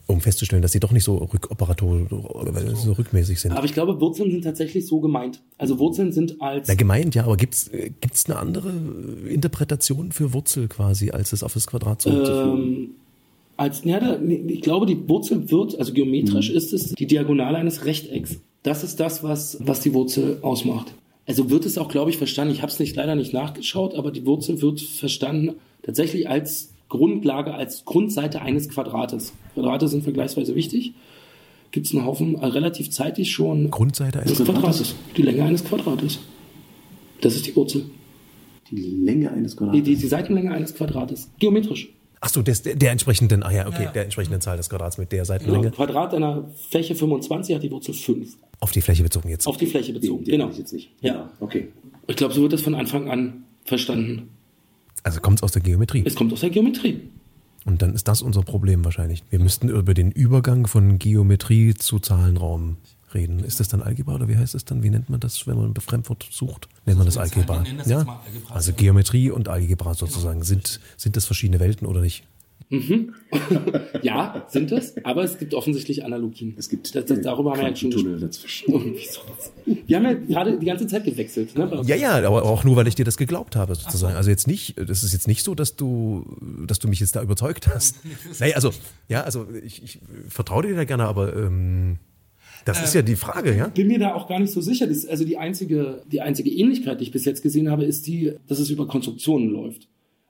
um 0.05 0.21
festzustellen, 0.21 0.61
dass 0.61 0.71
sie 0.71 0.79
doch 0.79 0.91
nicht 0.91 1.03
so 1.03 1.15
Rückoperator 1.17 2.05
so 2.75 2.91
rückmäßig 2.91 3.41
sind. 3.41 3.53
Aber 3.53 3.65
ich 3.65 3.73
glaube, 3.73 3.99
Wurzeln 3.99 4.29
sind 4.29 4.43
tatsächlich 4.43 4.85
so 4.85 4.99
gemeint. 4.99 5.41
Also 5.57 5.79
Wurzeln 5.79 6.11
sind 6.11 6.39
als 6.39 6.67
Na, 6.67 6.75
gemeint, 6.75 7.15
ja, 7.15 7.23
aber 7.23 7.37
gibt's 7.37 7.69
äh, 7.69 7.89
gibt's 7.99 8.27
eine 8.27 8.37
andere 8.37 8.71
Interpretation 9.27 10.11
für 10.11 10.31
Wurzel 10.31 10.67
quasi, 10.67 11.09
als 11.09 11.33
es 11.33 11.41
auf 11.41 11.53
das 11.55 11.65
Quadrat 11.65 12.03
zurückzuführen? 12.03 12.63
ähm, 12.63 12.89
als 13.57 13.83
ja, 13.83 13.99
da, 13.99 14.19
ich 14.21 14.61
glaube, 14.61 14.85
die 14.85 15.09
Wurzel 15.09 15.49
wird, 15.49 15.77
also 15.77 15.93
geometrisch 15.93 16.49
ist 16.49 16.73
es 16.73 16.93
die 16.93 17.07
Diagonale 17.07 17.57
eines 17.57 17.85
Rechtecks. 17.85 18.39
Das 18.63 18.83
ist 18.83 18.99
das, 18.99 19.23
was 19.23 19.57
was 19.61 19.81
die 19.81 19.93
Wurzel 19.93 20.39
ausmacht. 20.41 20.93
Also 21.25 21.49
wird 21.49 21.65
es 21.65 21.77
auch, 21.77 21.89
glaube 21.89 22.09
ich, 22.09 22.17
verstanden. 22.17 22.53
Ich 22.53 22.61
habe 22.61 22.71
es 22.71 22.79
nicht 22.79 22.95
leider 22.95 23.15
nicht 23.15 23.33
nachgeschaut, 23.33 23.95
aber 23.95 24.11
die 24.11 24.25
Wurzel 24.25 24.61
wird 24.61 24.79
verstanden 24.79 25.55
tatsächlich 25.83 26.29
als 26.29 26.73
Grundlage, 26.89 27.53
als 27.53 27.83
Grundseite 27.83 28.41
eines 28.41 28.69
Quadrates. 28.69 29.33
Quadrate 29.53 29.87
sind 29.87 30.03
vergleichsweise 30.03 30.55
wichtig. 30.55 30.93
Gibt 31.71 31.87
es 31.87 31.93
einen 31.93 32.05
Haufen 32.05 32.35
äh, 32.35 32.45
relativ 32.45 32.91
zeitig 32.91 33.31
schon 33.31 33.69
Grundseite 33.71 34.21
eines 34.21 34.41
Quadrates. 34.41 34.95
Die 35.17 35.21
Länge 35.21 35.43
eines 35.43 35.65
Quadrates. 35.65 36.19
Das 37.19 37.35
ist 37.35 37.45
die 37.45 37.55
Wurzel. 37.55 37.85
Die 38.71 38.77
Länge 38.77 39.31
eines 39.31 39.51
Die, 39.51 39.57
Quadrats. 39.57 39.83
die, 39.83 39.95
die 39.95 40.07
Seitenlänge 40.07 40.51
eines 40.51 40.75
Quadrates. 40.75 41.29
Geometrisch. 41.39 41.89
Ach 42.19 42.29
so, 42.29 42.41
des, 42.41 42.63
der, 42.63 42.75
der 42.75 42.91
entsprechenden, 42.91 43.43
ah 43.43 43.51
ja, 43.51 43.67
okay, 43.67 43.89
der 43.93 44.03
entsprechenden 44.03 44.41
Zahl 44.41 44.57
des 44.57 44.69
Quadrats 44.69 44.97
mit 44.97 45.11
der 45.11 45.25
Seitenlänge. 45.25 45.71
Quadrat 45.71 46.13
einer 46.13 46.49
Fläche 46.69 46.95
25 46.95 47.55
hat 47.55 47.63
die 47.63 47.71
Wurzel 47.71 47.93
5. 47.93 48.37
Auf 48.59 48.71
die 48.71 48.81
Fläche 48.81 49.03
bezogen 49.03 49.29
jetzt. 49.29 49.45
Auf 49.45 49.57
die 49.57 49.67
Fläche 49.67 49.93
Die, 49.93 49.99
bezogen. 49.99 50.23
die 50.23 50.31
genau. 50.31 50.45
kenn 50.45 50.53
ich 50.53 50.59
jetzt 50.59 50.73
nicht. 50.73 50.91
Ja. 51.01 51.29
Okay. 51.39 51.67
Ich 52.07 52.15
glaube, 52.15 52.33
so 52.33 52.41
wird 52.41 52.53
das 52.53 52.61
von 52.61 52.73
Anfang 52.73 53.09
an 53.09 53.43
verstanden. 53.65 54.29
Also 55.03 55.19
kommt 55.19 55.39
es 55.39 55.43
aus 55.43 55.51
der 55.51 55.61
Geometrie. 55.61 56.03
Es 56.05 56.15
kommt 56.15 56.33
aus 56.33 56.39
der 56.39 56.49
Geometrie. 56.49 57.01
Und 57.65 57.81
dann 57.81 57.93
ist 57.93 58.07
das 58.07 58.21
unser 58.21 58.41
Problem 58.41 58.83
wahrscheinlich. 58.85 59.23
Wir 59.29 59.39
müssten 59.39 59.69
über 59.69 59.93
den 59.93 60.11
Übergang 60.11 60.67
von 60.67 60.97
Geometrie 60.99 61.73
zu 61.73 61.99
Zahlenraum 61.99 62.77
reden. 63.13 63.39
Ist 63.39 63.59
das 63.59 63.67
dann 63.67 63.81
Algebra 63.81 64.15
oder 64.15 64.27
wie 64.27 64.37
heißt 64.37 64.53
das 64.53 64.65
dann? 64.65 64.83
Wie 64.83 64.89
nennt 64.89 65.09
man 65.09 65.19
das, 65.19 65.47
wenn 65.47 65.57
man 65.57 65.71
ein 65.71 65.75
Fremdwort 65.75 66.27
sucht? 66.31 66.67
Nennt 66.85 66.97
man 66.97 67.05
das 67.05 67.17
Algebra? 67.17 67.63
Ja? 67.85 68.21
Also 68.49 68.73
Geometrie 68.73 69.29
und 69.31 69.49
Algebra 69.49 69.93
sozusagen. 69.93 70.43
Sind, 70.43 70.79
sind 70.97 71.15
das 71.15 71.25
verschiedene 71.25 71.59
Welten 71.59 71.87
oder 71.87 72.01
nicht? 72.01 72.23
Ja, 74.01 74.45
sind 74.49 74.71
es, 74.71 74.93
aber 75.03 75.23
es 75.23 75.37
gibt 75.37 75.53
offensichtlich 75.53 76.03
Analogien. 76.03 76.53
Es 76.57 76.69
gibt 76.69 76.93
das, 76.95 77.05
das, 77.05 77.21
darüber 77.21 77.51
haben 77.51 77.61
wir 77.61 77.69
ja 77.69 77.75
schon 77.75 77.91
gesprochen. 77.91 78.95
Wir 79.87 79.97
haben 79.97 80.05
ja 80.05 80.13
gerade 80.13 80.59
die 80.59 80.65
ganze 80.65 80.87
Zeit 80.87 81.03
gewechselt. 81.03 81.57
Ne? 81.57 81.81
Ja, 81.85 81.95
ja, 81.95 82.25
aber 82.25 82.43
auch 82.43 82.63
nur, 82.63 82.75
weil 82.75 82.87
ich 82.87 82.95
dir 82.95 83.05
das 83.05 83.17
geglaubt 83.17 83.55
habe, 83.55 83.75
sozusagen. 83.75 84.15
Also 84.15 84.29
jetzt 84.29 84.47
nicht, 84.47 84.77
das 84.77 85.03
ist 85.03 85.13
jetzt 85.13 85.27
nicht 85.27 85.43
so, 85.43 85.55
dass 85.55 85.75
du, 85.75 86.25
dass 86.65 86.79
du 86.79 86.87
mich 86.87 86.99
jetzt 86.99 87.15
da 87.15 87.21
überzeugt 87.21 87.67
hast. 87.67 87.97
Naja, 88.39 88.55
also, 88.55 88.71
ja, 89.07 89.23
also 89.23 89.47
ich, 89.63 89.83
ich 89.83 89.99
vertraue 90.27 90.63
dir 90.63 90.75
da 90.75 90.83
gerne, 90.83 91.05
aber 91.05 91.35
ähm, 91.35 91.97
das 92.65 92.83
ist 92.83 92.93
ja 92.93 93.01
die 93.01 93.15
Frage, 93.15 93.55
ja? 93.55 93.67
bin 93.67 93.87
mir 93.87 93.99
da 93.99 94.13
auch 94.13 94.27
gar 94.27 94.39
nicht 94.39 94.51
so 94.51 94.61
sicher. 94.61 94.87
Das, 94.87 95.05
also 95.05 95.25
die 95.25 95.37
einzige, 95.37 96.01
die 96.11 96.21
einzige 96.21 96.49
Ähnlichkeit, 96.49 96.99
die 96.99 97.05
ich 97.05 97.11
bis 97.11 97.25
jetzt 97.25 97.41
gesehen 97.41 97.69
habe, 97.69 97.85
ist 97.85 98.07
die, 98.07 98.33
dass 98.47 98.59
es 98.59 98.69
über 98.69 98.87
Konstruktionen 98.87 99.49
läuft. 99.49 99.87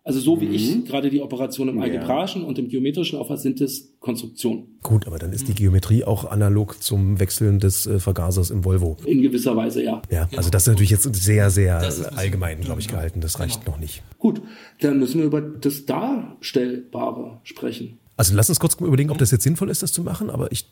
Also 0.07 0.21
so 0.21 0.39
wie 0.39 0.45
ich 0.45 0.85
gerade 0.85 1.09
die 1.09 1.21
Operation 1.21 1.67
im 1.67 1.81
Algebraischen 1.81 2.45
und 2.45 2.57
im 2.57 2.69
Geometrischen 2.69 3.19
auffasse, 3.19 3.43
sind 3.43 3.59
es 3.59 3.89
Konstruktionen. 3.99 4.77
Gut, 4.81 5.05
aber 5.05 5.19
dann 5.19 5.33
ist 5.33 5.49
die 5.49 5.53
Geometrie 5.53 6.05
auch 6.05 6.23
analog 6.23 6.81
zum 6.81 7.19
Wechseln 7.19 7.59
des 7.59 7.87
äh, 7.87 7.99
Vergasers 7.99 8.49
im 8.49 8.63
Volvo. 8.63 8.95
In 9.03 9.21
gewisser 9.21 9.57
Weise, 9.57 9.83
ja. 9.83 10.01
Ja, 10.09 10.29
also 10.37 10.49
das 10.49 10.63
ist 10.63 10.67
natürlich 10.67 10.91
jetzt 10.91 11.13
sehr, 11.13 11.49
sehr 11.49 11.81
allgemein, 12.15 12.61
glaube 12.61 12.79
ich, 12.79 12.87
gehalten. 12.87 13.19
Das 13.19 13.41
reicht 13.41 13.67
noch 13.67 13.79
nicht. 13.79 14.01
Gut, 14.17 14.41
dann 14.79 14.97
müssen 14.97 15.19
wir 15.19 15.25
über 15.25 15.41
das 15.41 15.85
Darstellbare 15.85 17.41
sprechen. 17.43 17.99
Also 18.15 18.33
lass 18.33 18.47
uns 18.47 18.61
kurz 18.61 18.75
überlegen, 18.79 19.09
ob 19.09 19.17
das 19.17 19.31
jetzt 19.31 19.43
sinnvoll 19.43 19.69
ist, 19.69 19.83
das 19.83 19.91
zu 19.91 20.03
machen, 20.03 20.29
aber 20.29 20.53
ich 20.53 20.67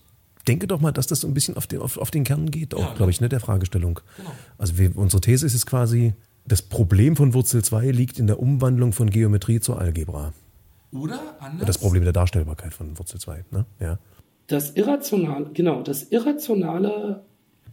denke 0.48 0.68
doch 0.68 0.80
mal, 0.80 0.92
dass 0.92 1.08
das 1.08 1.22
so 1.22 1.28
ein 1.28 1.34
bisschen 1.34 1.58
auf 1.58 1.68
den, 1.68 1.80
auf, 1.82 1.98
auf 1.98 2.12
den 2.12 2.24
Kern 2.24 2.52
geht, 2.52 2.74
auch, 2.74 2.80
Ja, 2.82 2.94
glaube 2.94 3.12
ich, 3.12 3.22
ne, 3.22 3.30
der 3.30 3.40
Fragestellung. 3.40 4.00
Also 4.58 4.78
wir, 4.78 4.96
unsere 4.98 5.22
These 5.22 5.46
ist 5.46 5.54
es 5.56 5.66
quasi, 5.66 6.14
Das 6.48 6.62
Problem 6.62 7.16
von 7.16 7.34
Wurzel 7.34 7.64
2 7.64 7.90
liegt 7.92 8.20
in 8.20 8.28
der 8.28 8.40
Umwandlung 8.40 8.94
von 8.94 9.10
Geometrie 9.10 9.60
zur 9.60 9.80
Algebra. 9.80 10.34
Oder 10.94 11.20
anders? 11.40 11.66
Das 11.66 11.78
Problem 11.80 12.04
der 12.04 12.14
Darstellbarkeit 12.14 12.74
von 12.74 12.98
Wurzel 13.00 13.20
2. 13.20 13.46
Ne? 13.52 13.66
Ja. 13.80 13.98
Das 14.48 14.72
Irrationale, 14.72 15.50
genau, 15.54 15.82
das 15.82 16.04
Irrationale, 16.12 17.24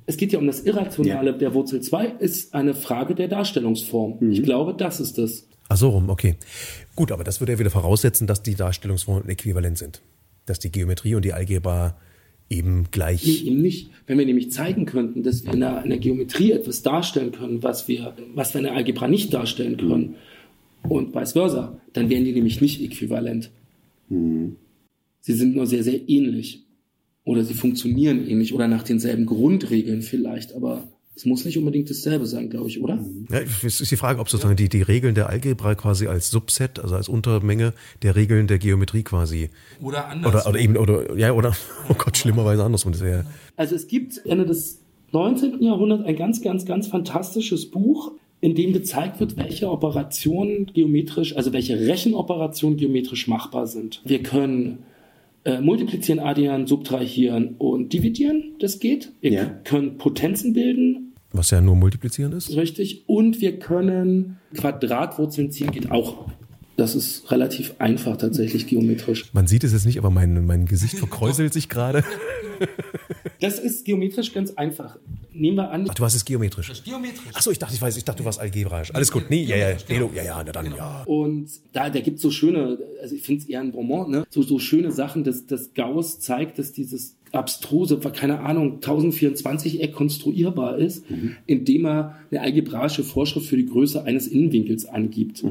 es 0.07 0.17
geht 0.17 0.33
ja 0.33 0.39
um 0.39 0.47
das 0.47 0.61
Irrationale 0.61 1.33
Ja. 1.33 1.37
der 1.37 1.53
Wurzel 1.55 1.83
2, 1.83 2.07
ist 2.19 2.55
eine 2.55 2.75
Frage 2.75 3.15
der 3.15 3.29
Darstellungsform. 3.29 4.31
Ich 4.31 4.43
glaube, 4.43 4.75
das 4.75 4.99
ist 5.01 5.19
es. 5.19 5.47
Ach 5.69 5.77
so 5.77 5.91
rum, 5.91 6.09
okay. 6.09 6.37
Gut, 6.97 7.13
aber 7.13 7.25
das 7.25 7.41
würde 7.41 7.53
ja 7.53 7.59
wieder 7.59 7.71
voraussetzen, 7.71 8.27
dass 8.27 8.43
die 8.43 8.55
Darstellungsformen 8.55 9.29
äquivalent 9.29 9.77
sind. 9.79 10.01
Dass 10.47 10.59
die 10.59 10.73
Geometrie 10.73 11.15
und 11.15 11.25
die 11.25 11.33
Algebra 11.35 11.95
eben 12.53 12.81
Nee, 12.83 12.87
gleich. 12.91 13.47
eben 13.47 13.61
nicht. 13.63 13.91
Wenn 14.07 14.19
wir 14.19 14.27
nämlich 14.27 14.51
zeigen 14.53 14.85
könnten, 14.87 15.23
dass 15.23 15.45
wir 15.45 15.53
in 15.55 15.61
der, 15.61 15.83
in 15.83 15.91
der 15.91 15.99
Geometrie 15.99 16.53
etwas 16.53 16.83
darstellen 16.83 17.33
können, 17.33 17.63
was 17.63 17.89
wir, 17.89 18.15
was 18.35 18.55
wir 18.55 18.61
in 18.61 18.65
der 18.65 18.75
Algebra 18.75 19.09
nicht 19.09 19.33
darstellen 19.33 19.77
können, 19.77 20.15
und 20.89 21.15
vice 21.15 21.33
versa, 21.33 21.81
dann 21.93 22.11
wären 22.11 22.25
die 22.25 22.33
nämlich 22.33 22.61
nicht 22.61 22.83
äquivalent. 22.83 23.51
Sie 24.09 25.33
sind 25.33 25.55
nur 25.55 25.67
sehr, 25.67 25.85
sehr 25.85 26.09
ähnlich. 26.09 26.65
Oder 27.25 27.45
sie 27.45 27.55
funktionieren 27.55 28.29
ähnlich 28.29 28.53
oder 28.53 28.67
nach 28.67 28.83
denselben 28.83 29.27
Grundregeln 29.27 30.03
vielleicht, 30.03 30.55
aber 30.55 30.89
es 31.15 31.27
muss 31.27 31.45
nicht 31.45 31.59
unbedingt 31.59 31.91
dasselbe 31.91 32.27
sein, 32.27 32.49
glaube 32.49 32.69
ich, 32.69 32.83
oder? 32.83 32.99
Ja, 33.31 33.41
es 33.41 33.81
ist 33.81 33.91
die 33.91 33.97
Frage, 33.97 34.19
ob 34.19 34.31
sozusagen 34.31 34.57
die, 34.57 34.69
die 34.69 34.83
Regeln 34.83 35.15
der 35.15 35.29
Algebra 35.29 35.75
quasi 35.75 36.07
als 36.07 36.31
Subset, 36.31 36.79
also 36.79 36.95
als 36.95 37.09
Untermenge 37.09 37.75
der 38.03 38.17
Regeln 38.17 38.47
der 38.47 38.59
Geometrie 38.59 39.03
quasi. 39.03 39.51
Oder 39.81 40.09
anders. 40.09 40.35
Oder, 40.35 40.49
oder 40.49 40.59
eben, 40.59 40.77
oder, 40.77 41.17
ja, 41.19 41.33
oder, 41.33 41.55
oh 41.89 41.95
Gott, 41.95 42.17
schlimmerweise 42.17 42.65
andersrum. 42.65 42.93
Das 42.93 43.03
wäre, 43.03 43.27
Also 43.57 43.75
es 43.75 43.89
gibt 43.89 44.25
Ende 44.25 44.47
des 44.47 44.81
19. 45.13 45.63
Jahrhunderts 45.63 46.05
ein 46.05 46.17
ganz, 46.17 46.41
ganz, 46.41 46.65
ganz 46.65 46.87
fantastisches 46.87 47.71
Buch, 47.71 48.13
in 48.41 48.55
dem 48.55 48.73
gezeigt 48.73 49.21
wird, 49.21 49.37
welche 49.37 49.71
Operationen 49.71 50.67
geometrisch, 50.67 51.37
also 51.37 51.53
welche 51.53 51.79
Rechenoperationen 51.79 52.77
geometrisch 52.77 53.29
machbar 53.29 53.67
sind. 53.67 54.01
Wir 54.05 54.23
können 54.23 54.79
äh, 55.45 55.61
multiplizieren, 55.61 56.21
addieren, 56.21 56.67
subtrahieren 56.67 57.55
und 57.59 57.93
dividieren, 57.93 58.53
das 58.61 58.79
geht. 58.79 59.13
Wir 59.21 59.33
Ja. 59.33 59.45
können 59.65 59.99
Potenzen 59.99 60.53
bilden, 60.53 61.15
was 61.33 61.51
ja 61.51 61.61
nur 61.61 61.77
multiplizieren 61.77 62.33
ist. 62.33 62.55
richtig. 62.57 63.05
Und 63.09 63.41
wir 63.41 63.59
können 63.59 64.37
Quadratwurzeln 64.55 65.51
ziehen, 65.51 65.71
geht 65.73 65.91
auch. 65.91 66.27
Das 66.77 66.95
ist 66.95 67.31
relativ 67.31 67.75
einfach 67.79 68.17
tatsächlich 68.17 68.67
geometrisch. 68.67 69.27
Man 69.35 69.47
sieht 69.47 69.63
es 69.63 69.73
jetzt 69.73 69.85
nicht, 69.85 69.99
aber 69.99 70.11
mein, 70.11 70.47
mein 70.47 70.65
Gesicht 70.67 70.99
verkräuselt 70.99 71.53
sich 71.53 71.69
gerade. 71.69 72.03
Das 73.41 73.59
ist 73.59 73.85
geometrisch 73.85 74.33
ganz 74.33 74.53
einfach. 74.53 74.97
Nehmen 75.33 75.57
wir 75.57 75.71
an, 75.71 75.87
Ach, 75.89 75.95
du 75.95 76.05
hast 76.05 76.15
es 76.15 76.25
geometrisch. 76.25 76.69
Das 76.69 76.79
ist 76.79 76.85
geometrisch. 76.85 77.33
Ach 77.35 77.43
so, 77.43 77.51
ich 77.51 77.59
dachte, 77.59 77.75
ich 77.75 77.83
weiß, 77.83 77.97
ich 77.97 78.05
dachte, 78.05 78.19
du 78.19 78.25
warst 78.25 78.41
algebraisch. 78.41 78.95
Alles 78.95 79.11
gut. 79.11 79.31
Nee, 79.31 79.43
ja, 79.45 79.57
ja, 79.57 79.77
nee, 79.89 79.99
du- 79.99 80.11
ja, 80.15 80.23
ja, 80.23 80.43
na 80.45 80.53
dann, 80.53 80.75
ja. 80.75 81.03
Und 81.05 81.49
da, 81.73 81.91
da 81.91 82.01
gibt 82.01 82.17
es 82.17 82.23
so 82.23 82.31
schöne, 82.31 82.79
also 83.03 83.15
ich 83.15 83.23
finde 83.23 83.43
es 83.43 83.49
eher 83.49 83.61
ein 83.61 83.73
Bonbon, 83.73 84.11
ne? 84.11 84.25
so, 84.31 84.43
so 84.43 84.59
schöne 84.59 84.93
Sachen, 84.93 85.25
dass, 85.25 85.47
dass 85.47 85.75
Gauss 85.75 86.21
zeigt, 86.21 86.59
dass 86.59 86.73
dieses 86.73 87.17
abstruse, 87.33 87.99
keine 87.99 88.41
Ahnung, 88.41 88.81
1024-Eck 88.81 89.93
konstruierbar 89.93 90.79
ist, 90.79 91.05
indem 91.47 91.87
er 91.87 92.17
eine 92.31 92.43
algebraische 92.43 93.03
Vorschrift 93.03 93.47
für 93.47 93.57
die 93.57 93.67
Größe 93.67 94.05
eines 94.05 94.27
Innenwinkels 94.27 94.87
angibt. 94.87 95.43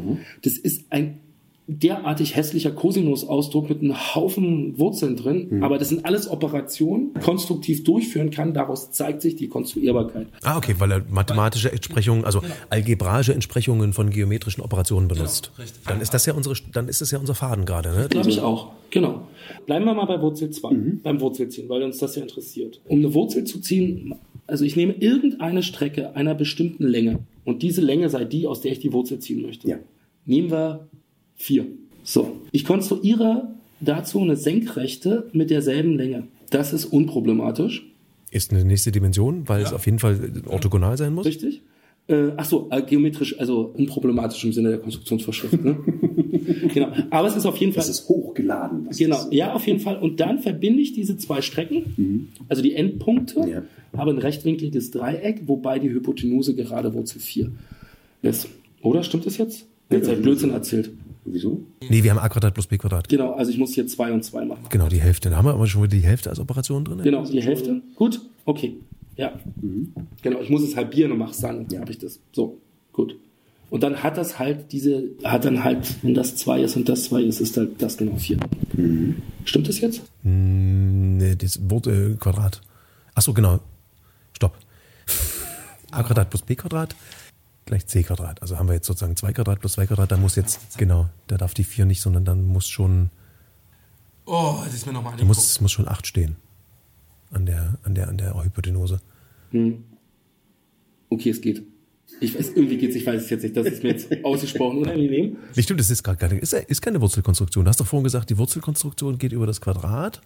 Das 0.44 0.58
ist 0.58 0.86
ein 0.92 1.20
derartig 1.68 2.36
hässlicher 2.36 2.72
Cosinus-Ausdruck 2.72 3.70
mit 3.70 3.82
einem 3.82 4.16
Haufen 4.16 4.78
Wurzeln 4.78 5.16
drin, 5.16 5.64
aber 5.64 5.78
das 5.78 5.90
sind 5.90 6.06
alles 6.06 6.30
Operationen, 6.30 7.14
konstruktiv 7.24 7.84
durchführen 7.84 8.32
kann, 8.32 8.54
daraus 8.54 8.92
zeigt 8.92 9.22
sich 9.22 9.36
die 9.36 9.48
Konstruierbarkeit. 9.48 10.28
Ah, 10.44 10.58
okay, 10.58 10.76
weil 10.80 10.92
er 10.92 11.02
mathematische 11.10 11.72
Entsprechungen, 11.72 12.26
also 12.26 12.42
algebraische 12.70 13.34
Entsprechungen 13.34 13.94
von 13.94 14.10
geometrischen 14.10 14.64
Operationen 14.64 15.08
benutzt. 15.08 15.52
richtig. 15.58 15.84
Dann 15.86 16.02
ist 16.02 16.14
das 16.14 16.26
ja 16.26 16.34
unsere, 16.34 16.56
dann 16.74 16.88
ist 16.88 17.02
das 17.02 17.12
ja 17.12 17.20
unser 17.20 17.36
Faden 17.36 17.66
gerade, 17.66 17.92
ne? 17.92 18.08
Glaube 18.10 18.30
ich 18.30 18.42
auch. 18.42 18.72
Genau. 18.90 19.28
Bleiben 19.66 19.86
wir 19.86 19.94
mal 19.94 20.06
bei 20.06 20.22
Wurzel 20.22 20.50
2, 20.50 20.70
beim 21.04 21.22
Wurzelziehen, 21.22 21.70
weil 21.70 21.84
uns 21.84 22.00
das 22.00 22.16
ja 22.16 22.24
interessiert. 22.24 22.82
Um 22.88 23.00
eine 23.00 23.14
Wurzel 23.14 23.46
zu 23.46 23.60
ziehen, 23.60 24.16
also 24.48 24.66
ich 24.66 24.76
nehme 24.76 24.94
irgendeine 24.94 25.64
Strecke 25.64 26.16
einer 26.16 26.36
bestimmten 26.36 26.86
Länge 26.86 27.20
und 27.46 27.62
diese 27.62 27.82
Länge 27.82 28.10
sei 28.10 28.26
die, 28.26 28.48
aus 28.48 28.62
der 28.62 28.74
ich 28.74 28.80
die 28.80 28.92
Wurzel 28.92 29.20
ziehen 29.20 29.42
möchte. 29.42 29.70
Ja. 29.70 29.78
Nehmen 30.26 30.52
wir 30.52 30.88
4. 31.42 31.66
So. 32.04 32.42
Ich 32.52 32.66
konstruiere 32.66 33.50
dazu 33.80 34.20
eine 34.22 34.36
Senkrechte 34.36 35.30
mit 35.34 35.50
derselben 35.50 35.96
Länge. 35.98 36.24
Das 36.50 36.74
ist 36.74 36.86
unproblematisch. 36.86 37.86
Ist 38.32 38.52
eine 38.52 38.64
nächste 38.64 38.92
Dimension, 38.92 39.48
weil 39.48 39.62
es 39.64 39.74
auf 39.74 39.86
jeden 39.86 40.00
Fall 40.00 40.20
orthogonal 40.48 40.98
sein 40.98 41.14
muss. 41.14 41.26
Richtig? 41.26 41.62
Äh, 42.08 42.30
ach 42.38 42.46
so, 42.46 42.68
äh, 42.72 42.82
geometrisch, 42.82 43.40
also 43.40 43.74
unproblematisch 43.78 44.44
im 44.46 44.54
Sinne 44.54 44.70
der 44.70 44.80
Konstruktionsvorschrift. 44.80 45.64
Ne? 45.64 45.78
genau. 46.74 46.88
Aber 47.10 47.28
es 47.28 47.36
ist 47.36 47.46
auf 47.46 47.58
jeden 47.58 47.74
Fall. 47.74 47.82
Das 47.82 47.90
ist 47.90 48.08
hochgeladen. 48.08 48.86
Das 48.86 48.98
Genau, 48.98 49.18
Ist, 49.18 49.34
ja, 49.34 49.54
auf 49.54 49.66
jeden 49.68 49.80
Fall. 49.80 49.98
Und 49.98 50.20
dann 50.20 50.40
verbinde 50.40 50.82
ich 50.82 50.94
diese 50.94 51.18
zwei 51.18 51.42
Strecken, 51.42 52.30
also 52.50 52.62
die 52.62 52.74
Endpunkte, 52.74 53.40
Ja. 53.48 53.64
habe 53.98 54.12
ein 54.12 54.18
rechtwinkliges 54.18 54.92
Dreieck, 54.92 55.42
wobei 55.48 55.80
die 55.80 55.90
Hypotenuse 55.90 56.56
gerade 56.56 56.94
Wurzel 56.94 57.20
4 57.20 57.52
ist. 58.24 58.48
Oder 58.82 59.04
stimmt 59.04 59.26
das 59.26 59.38
jetzt? 59.38 59.66
Jetzt 59.90 60.08
habe 60.08 60.18
ich 60.18 60.24
Blödsinn 60.24 60.52
erzählt. 60.52 60.90
Wieso? 61.26 61.62
Nee, 61.90 62.04
wir 62.04 62.12
haben 62.12 62.20
a 62.20 62.30
Quadrat 62.30 62.54
plus 62.54 62.68
b 62.68 62.78
Quadrat. 62.78 63.08
Genau, 63.10 63.34
also 63.34 63.52
ich 63.52 63.58
muss 63.58 63.74
hier 63.74 63.88
2 63.88 64.12
und 64.12 64.24
2 64.24 64.46
machen. 64.46 64.66
Genau, 64.70 64.88
die 64.88 65.02
Hälfte. 65.02 65.30
Da 65.30 65.38
haben 65.38 65.46
wir 65.46 65.54
aber 65.54 65.68
schon 65.68 65.84
wieder 65.84 65.96
die 65.98 66.04
Hälfte 66.06 66.30
als 66.30 66.40
Operation 66.40 66.86
drin. 66.86 67.02
Genau, 67.04 67.26
die 67.26 67.42
Hälfte. 67.42 67.82
Gut, 67.96 68.22
okay. 68.46 68.78
Ja. 69.16 69.34
Genau, 70.22 70.40
ich 70.42 70.50
muss 70.50 70.64
es 70.64 70.76
halbieren 70.76 71.12
und 71.12 71.18
mache 71.20 71.32
es 71.32 71.40
dann, 71.40 71.68
Ja. 71.70 71.82
habe 71.82 71.92
ich 71.92 71.98
das. 72.00 72.20
So, 72.32 72.58
gut. 72.94 73.16
Und 73.70 73.84
dann 73.84 74.04
hat 74.04 74.18
das 74.18 74.38
halt 74.40 74.72
diese, 74.74 75.04
hat 75.24 75.46
dann 75.46 75.64
halt, 75.64 76.04
wenn 76.04 76.14
das 76.14 76.36
2 76.36 76.62
ist 76.64 76.76
und 76.76 76.90
das 76.90 77.04
2 77.06 77.22
ist, 77.24 77.40
ist 77.40 77.56
halt 77.56 77.82
das 77.82 77.98
genau 77.98 78.18
4. 78.18 78.38
Stimmt 79.46 79.68
das 79.70 79.80
jetzt? 79.80 80.02
Nee, 80.24 81.36
das 81.36 81.60
Wort, 81.70 81.88
äh, 81.88 82.16
Quadrat. 82.20 82.62
Ach 83.16 83.22
so, 83.22 83.34
genau. 83.34 83.60
Stopp. 84.34 84.58
a 85.92 86.04
Quadrat 86.04 86.30
plus 86.30 86.42
b 86.42 86.56
Quadrat 86.56 86.96
gleich 87.72 87.88
c 87.88 88.04
Quadrat. 88.04 88.42
Also 88.42 88.60
haben 88.60 88.68
wir 88.68 88.76
jetzt 88.76 88.88
sozusagen 88.88 89.16
2 89.16 89.34
Quadrat 89.34 89.60
plus 89.60 89.74
2 89.74 89.88
Quadrat. 89.88 90.12
Da 90.12 90.18
muss 90.18 90.36
jetzt, 90.36 90.78
genau, 90.78 91.10
da 91.28 91.38
darf 91.38 91.54
die 91.54 91.64
4 91.64 91.86
nicht, 91.86 92.02
sondern 92.02 92.26
dann 92.26 92.46
muss 92.46 92.68
schon, 92.68 93.10
Oh, 94.26 94.60
das 94.64 94.74
ist 94.74 94.86
mir 94.86 94.94
nochmal 94.94 95.16
da 95.18 95.26
muss, 95.26 95.60
muss 95.62 95.72
schon 95.72 95.88
8 95.88 96.06
stehen. 96.06 96.36
An 97.32 97.46
der, 97.46 97.78
an 97.84 97.96
der, 97.96 98.10
an 98.10 98.18
der 98.18 98.44
Hypotenuse. 98.44 99.02
Okay, 101.10 101.30
es 101.30 101.42
geht. 101.42 101.64
Ich 102.20 102.38
weiß, 102.38 102.50
irgendwie 102.56 102.78
geht's, 102.78 102.96
ich 102.96 103.06
weiß 103.06 103.24
es 103.24 103.30
jetzt 103.30 103.44
nicht. 103.44 103.56
Das 103.56 103.66
ist 103.66 103.84
mir 103.84 103.90
jetzt 103.90 104.10
ausgesprochen 104.24 104.80
unangenehm. 104.80 105.38
Nee, 105.56 105.62
stimmt, 105.64 105.80
das 105.80 105.90
ist 105.90 106.04
gerade 106.04 106.18
keine, 106.18 106.40
ist, 106.40 106.54
ist 106.54 106.82
keine 106.82 107.00
Wurzelkonstruktion. 107.00 107.66
Du 107.66 107.70
hast 107.70 107.80
doch 107.80 107.88
vorhin 107.88 108.04
gesagt, 108.04 108.30
die 108.30 108.38
Wurzelkonstruktion 108.38 109.18
geht 109.18 109.32
über 109.32 109.48
das 109.48 109.62
Quadrat. 109.62 110.22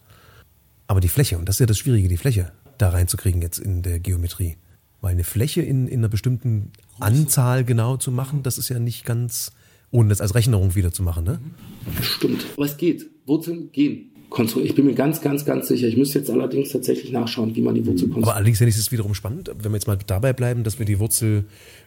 Aber 0.87 0.99
die 0.99 1.07
Fläche, 1.07 1.37
und 1.37 1.47
das 1.47 1.55
ist 1.55 1.59
ja 1.59 1.65
das 1.67 1.77
Schwierige, 1.77 2.07
die 2.07 2.17
Fläche 2.17 2.51
da 2.79 2.89
reinzukriegen 2.89 3.41
jetzt 3.41 3.59
in 3.59 3.83
der 3.83 3.99
Geometrie. 3.99 4.57
Weil 5.01 5.11
eine 5.11 5.23
Fläche 5.23 5.61
in, 5.61 5.87
in 5.87 5.99
einer 5.99 6.09
bestimmten 6.09 6.71
Anzahl 6.99 7.63
genau 7.63 7.97
zu 7.97 8.11
machen, 8.11 8.43
das 8.43 8.57
ist 8.57 8.69
ja 8.69 8.79
nicht 8.79 9.05
ganz, 9.05 9.51
ohne 9.91 10.09
das 10.09 10.21
als 10.21 10.35
Rechnung 10.35 10.75
wieder 10.75 10.91
zu 10.91 11.03
machen, 11.03 11.23
ne? 11.23 11.39
Stimmt. 12.01 12.45
Aber 12.55 12.65
es 12.65 12.77
geht. 12.77 13.07
Wurzeln 13.25 13.71
gehen. 13.71 14.11
Ich 14.63 14.75
bin 14.75 14.85
mir 14.85 14.95
ganz, 14.95 15.21
ganz, 15.21 15.45
ganz 15.45 15.69
sicher. 15.69 15.87
Ich 15.87 15.95
müsste 15.95 16.19
jetzt 16.19 16.29
allerdings 16.29 16.69
tatsächlich 16.69 17.11
nachschauen, 17.11 17.55
wie 17.55 17.61
man 17.61 17.73
die 17.73 17.85
Wurzel 17.85 18.05
Aber 18.05 18.13
konstruiert. 18.15 18.35
allerdings 18.35 18.57
finde 18.57 18.69
ich 18.69 18.77
es 18.77 18.91
wiederum 18.91 19.13
spannend, 19.13 19.49
wenn 19.49 19.71
wir 19.71 19.77
jetzt 19.77 19.87
mal 19.87 19.97
dabei 20.05 20.33
bleiben, 20.33 20.63
dass 20.63 20.77
wir 20.77 20.85
die 20.85 20.99
Wurzel 20.99 21.45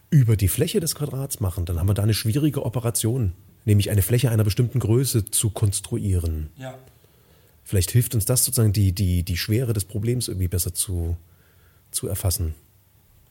über 0.09 0.35
die 0.35 0.47
Fläche 0.47 0.79
des 0.79 0.95
Quadrats 0.95 1.41
machen, 1.41 1.65
dann 1.65 1.77
haben 1.79 1.87
wir 1.87 1.93
da 1.93 2.01
eine 2.01 2.15
schwierige 2.15 2.65
Operation, 2.65 3.33
nämlich 3.65 3.91
eine 3.91 4.01
Fläche 4.01 4.31
einer 4.31 4.43
bestimmten 4.43 4.79
Größe 4.79 5.25
zu 5.25 5.51
konstruieren. 5.51 6.49
Ja. 6.57 6.75
Vielleicht 7.63 7.91
hilft 7.91 8.15
uns 8.15 8.25
das 8.25 8.43
sozusagen, 8.45 8.73
die, 8.73 8.93
die, 8.93 9.21
die 9.21 9.37
Schwere 9.37 9.73
des 9.73 9.85
Problems 9.85 10.27
irgendwie 10.27 10.47
besser 10.47 10.73
zu, 10.73 11.17
zu 11.91 12.07
erfassen. 12.07 12.55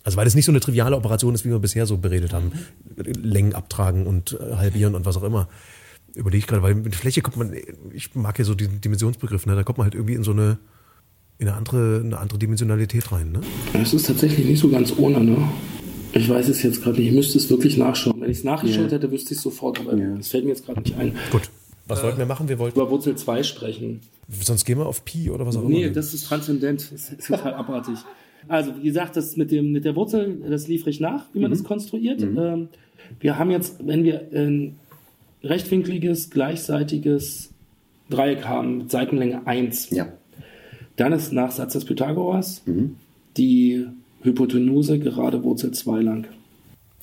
Also 0.08 0.16
weil 0.16 0.26
es 0.26 0.34
nicht 0.34 0.46
so 0.46 0.52
eine 0.52 0.60
triviale 0.60 0.96
Operation 0.96 1.34
ist, 1.34 1.44
wie 1.44 1.50
wir 1.50 1.58
bisher 1.58 1.84
so 1.84 1.98
beredet 1.98 2.32
haben. 2.32 2.50
Längen 2.96 3.54
abtragen 3.54 4.06
und 4.06 4.38
äh, 4.40 4.54
halbieren 4.56 4.94
und 4.94 5.04
was 5.04 5.18
auch 5.18 5.22
immer. 5.22 5.48
Überlege 6.14 6.38
ich 6.38 6.46
gerade, 6.46 6.62
weil 6.62 6.74
mit 6.76 6.94
Fläche 6.96 7.20
kommt 7.20 7.36
man, 7.36 7.52
ich 7.92 8.14
mag 8.14 8.38
ja 8.38 8.46
so 8.46 8.54
den 8.54 8.80
Dimensionsbegriff, 8.80 9.44
ne? 9.44 9.54
da 9.54 9.64
kommt 9.64 9.76
man 9.76 9.84
halt 9.84 9.94
irgendwie 9.94 10.14
in 10.14 10.22
so 10.24 10.30
eine, 10.30 10.56
in 11.36 11.46
eine 11.46 11.58
andere, 11.58 12.00
eine 12.02 12.16
andere 12.18 12.38
Dimensionalität 12.38 13.12
rein. 13.12 13.32
Ne? 13.32 13.40
Es 13.74 13.92
ist 13.92 14.06
tatsächlich 14.06 14.46
nicht 14.46 14.60
so 14.60 14.70
ganz 14.70 14.94
ohne, 14.96 15.20
ne? 15.22 15.46
Ich 16.14 16.26
weiß 16.26 16.48
es 16.48 16.62
jetzt 16.62 16.82
gerade 16.82 16.96
nicht. 16.98 17.08
Ich 17.10 17.14
müsste 17.14 17.36
es 17.36 17.50
wirklich 17.50 17.76
nachschauen. 17.76 18.18
Wenn 18.22 18.30
ich 18.30 18.38
es 18.38 18.44
nachgeschaut 18.44 18.86
Ja. 18.86 18.92
hätte, 18.92 19.10
wüsste 19.12 19.32
ich 19.34 19.36
es 19.36 19.42
sofort. 19.42 19.78
Aber 19.78 19.92
es 19.92 20.28
fällt 20.28 20.44
mir 20.44 20.52
jetzt 20.52 20.64
gerade 20.64 20.80
nicht 20.80 20.96
ein. 20.96 21.14
Gut. 21.30 21.50
Was 21.86 22.02
wollten 22.02 22.16
wir 22.16 22.24
machen? 22.24 22.48
Wir 22.48 22.58
wollten, 22.58 22.78
Über 22.80 22.88
Wurzel 22.88 23.14
2 23.14 23.42
sprechen. 23.42 24.00
sonst 24.40 24.64
gehen 24.64 24.78
wir 24.78 24.86
auf 24.86 25.04
Pi 25.04 25.28
oder 25.30 25.46
was 25.46 25.56
auch 25.56 25.64
Nee, 25.68 25.84
immer. 25.84 25.92
das 25.92 26.14
ist 26.14 26.24
transzendent. 26.26 26.90
Das 26.92 27.10
ist 27.10 27.26
total 27.26 27.52
abartig. 27.52 27.98
Also, 28.48 28.72
wie 28.78 28.84
gesagt, 28.84 29.16
das 29.16 29.36
mit, 29.36 29.50
dem, 29.50 29.72
mit 29.72 29.84
der 29.84 29.94
Wurzel, 29.96 30.42
das 30.48 30.68
liefere 30.68 30.90
ich 30.90 31.00
nach, 31.00 31.26
wie 31.32 31.40
man 31.40 31.50
das 31.50 31.64
konstruiert. 31.64 32.22
Ähm, 32.22 32.68
wir 33.20 33.38
haben 33.38 33.50
jetzt, 33.50 33.86
wenn 33.86 34.04
wir 34.04 34.28
ein 34.32 34.76
rechtwinkliges, 35.42 36.30
gleichseitiges 36.30 37.50
Dreieck 38.10 38.44
haben 38.46 38.78
mit 38.78 38.90
Seitenlänge 38.90 39.46
1, 39.46 39.90
Ja. 39.90 40.08
dann 40.96 41.12
ist 41.12 41.32
nach 41.32 41.50
Satz 41.52 41.74
des 41.74 41.84
Pythagoras 41.84 42.62
die 43.36 43.86
Hypotenuse 44.22 44.98
gerade 44.98 45.42
Wurzel 45.44 45.70
2 45.72 46.00
lang. 46.00 46.26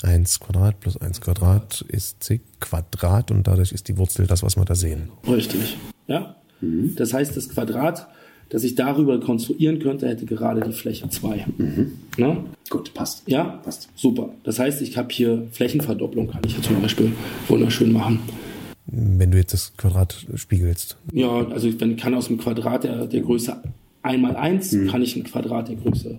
1 0.03 0.39
Quadrat 0.41 0.79
plus 0.81 0.97
1 0.97 1.21
Quadrat 1.21 1.85
ist 1.87 2.21
c 2.21 2.41
Quadrat 2.59 3.31
und 3.31 3.47
dadurch 3.47 3.71
ist 3.71 3.87
die 3.87 3.97
Wurzel 3.97 4.27
das, 4.27 4.43
was 4.43 4.57
wir 4.57 4.65
da 4.65 4.75
sehen. 4.75 5.09
Richtig. 5.27 5.77
Ja? 6.07 6.35
Das 6.61 7.13
heißt, 7.13 7.37
das 7.37 7.49
Quadrat, 7.49 8.07
das 8.49 8.63
ich 8.63 8.75
darüber 8.75 9.19
konstruieren 9.19 9.79
könnte, 9.79 10.07
hätte 10.07 10.25
gerade 10.25 10.61
die 10.61 10.71
Fläche 10.71 11.09
2. 11.09 11.45
Ne? 12.17 12.37
Gut, 12.69 12.93
passt. 12.93 13.23
Ja? 13.27 13.43
Passt. 13.63 13.89
Super. 13.95 14.29
Das 14.43 14.59
heißt, 14.59 14.81
ich 14.81 14.97
habe 14.97 15.09
hier 15.11 15.47
Flächenverdopplung, 15.51 16.27
kann 16.27 16.41
ich 16.45 16.55
hier 16.55 16.63
zum 16.63 16.81
Beispiel 16.81 17.11
wunderschön 17.47 17.91
machen. 17.91 18.19
Wenn 18.87 19.31
du 19.31 19.37
jetzt 19.37 19.53
das 19.53 19.75
Quadrat 19.77 20.25
spiegelst. 20.35 20.97
Ja, 21.11 21.47
also 21.47 21.67
ich 21.67 21.77
kann 21.97 22.13
aus 22.13 22.27
dem 22.27 22.37
Quadrat 22.37 22.83
der, 22.83 23.07
der 23.07 23.21
Größe 23.21 23.61
1 24.03 24.21
mal 24.21 24.35
1, 24.35 24.77
kann 24.89 25.01
ich 25.01 25.15
ein 25.15 25.23
Quadrat 25.23 25.69
der 25.69 25.75
Größe 25.75 26.17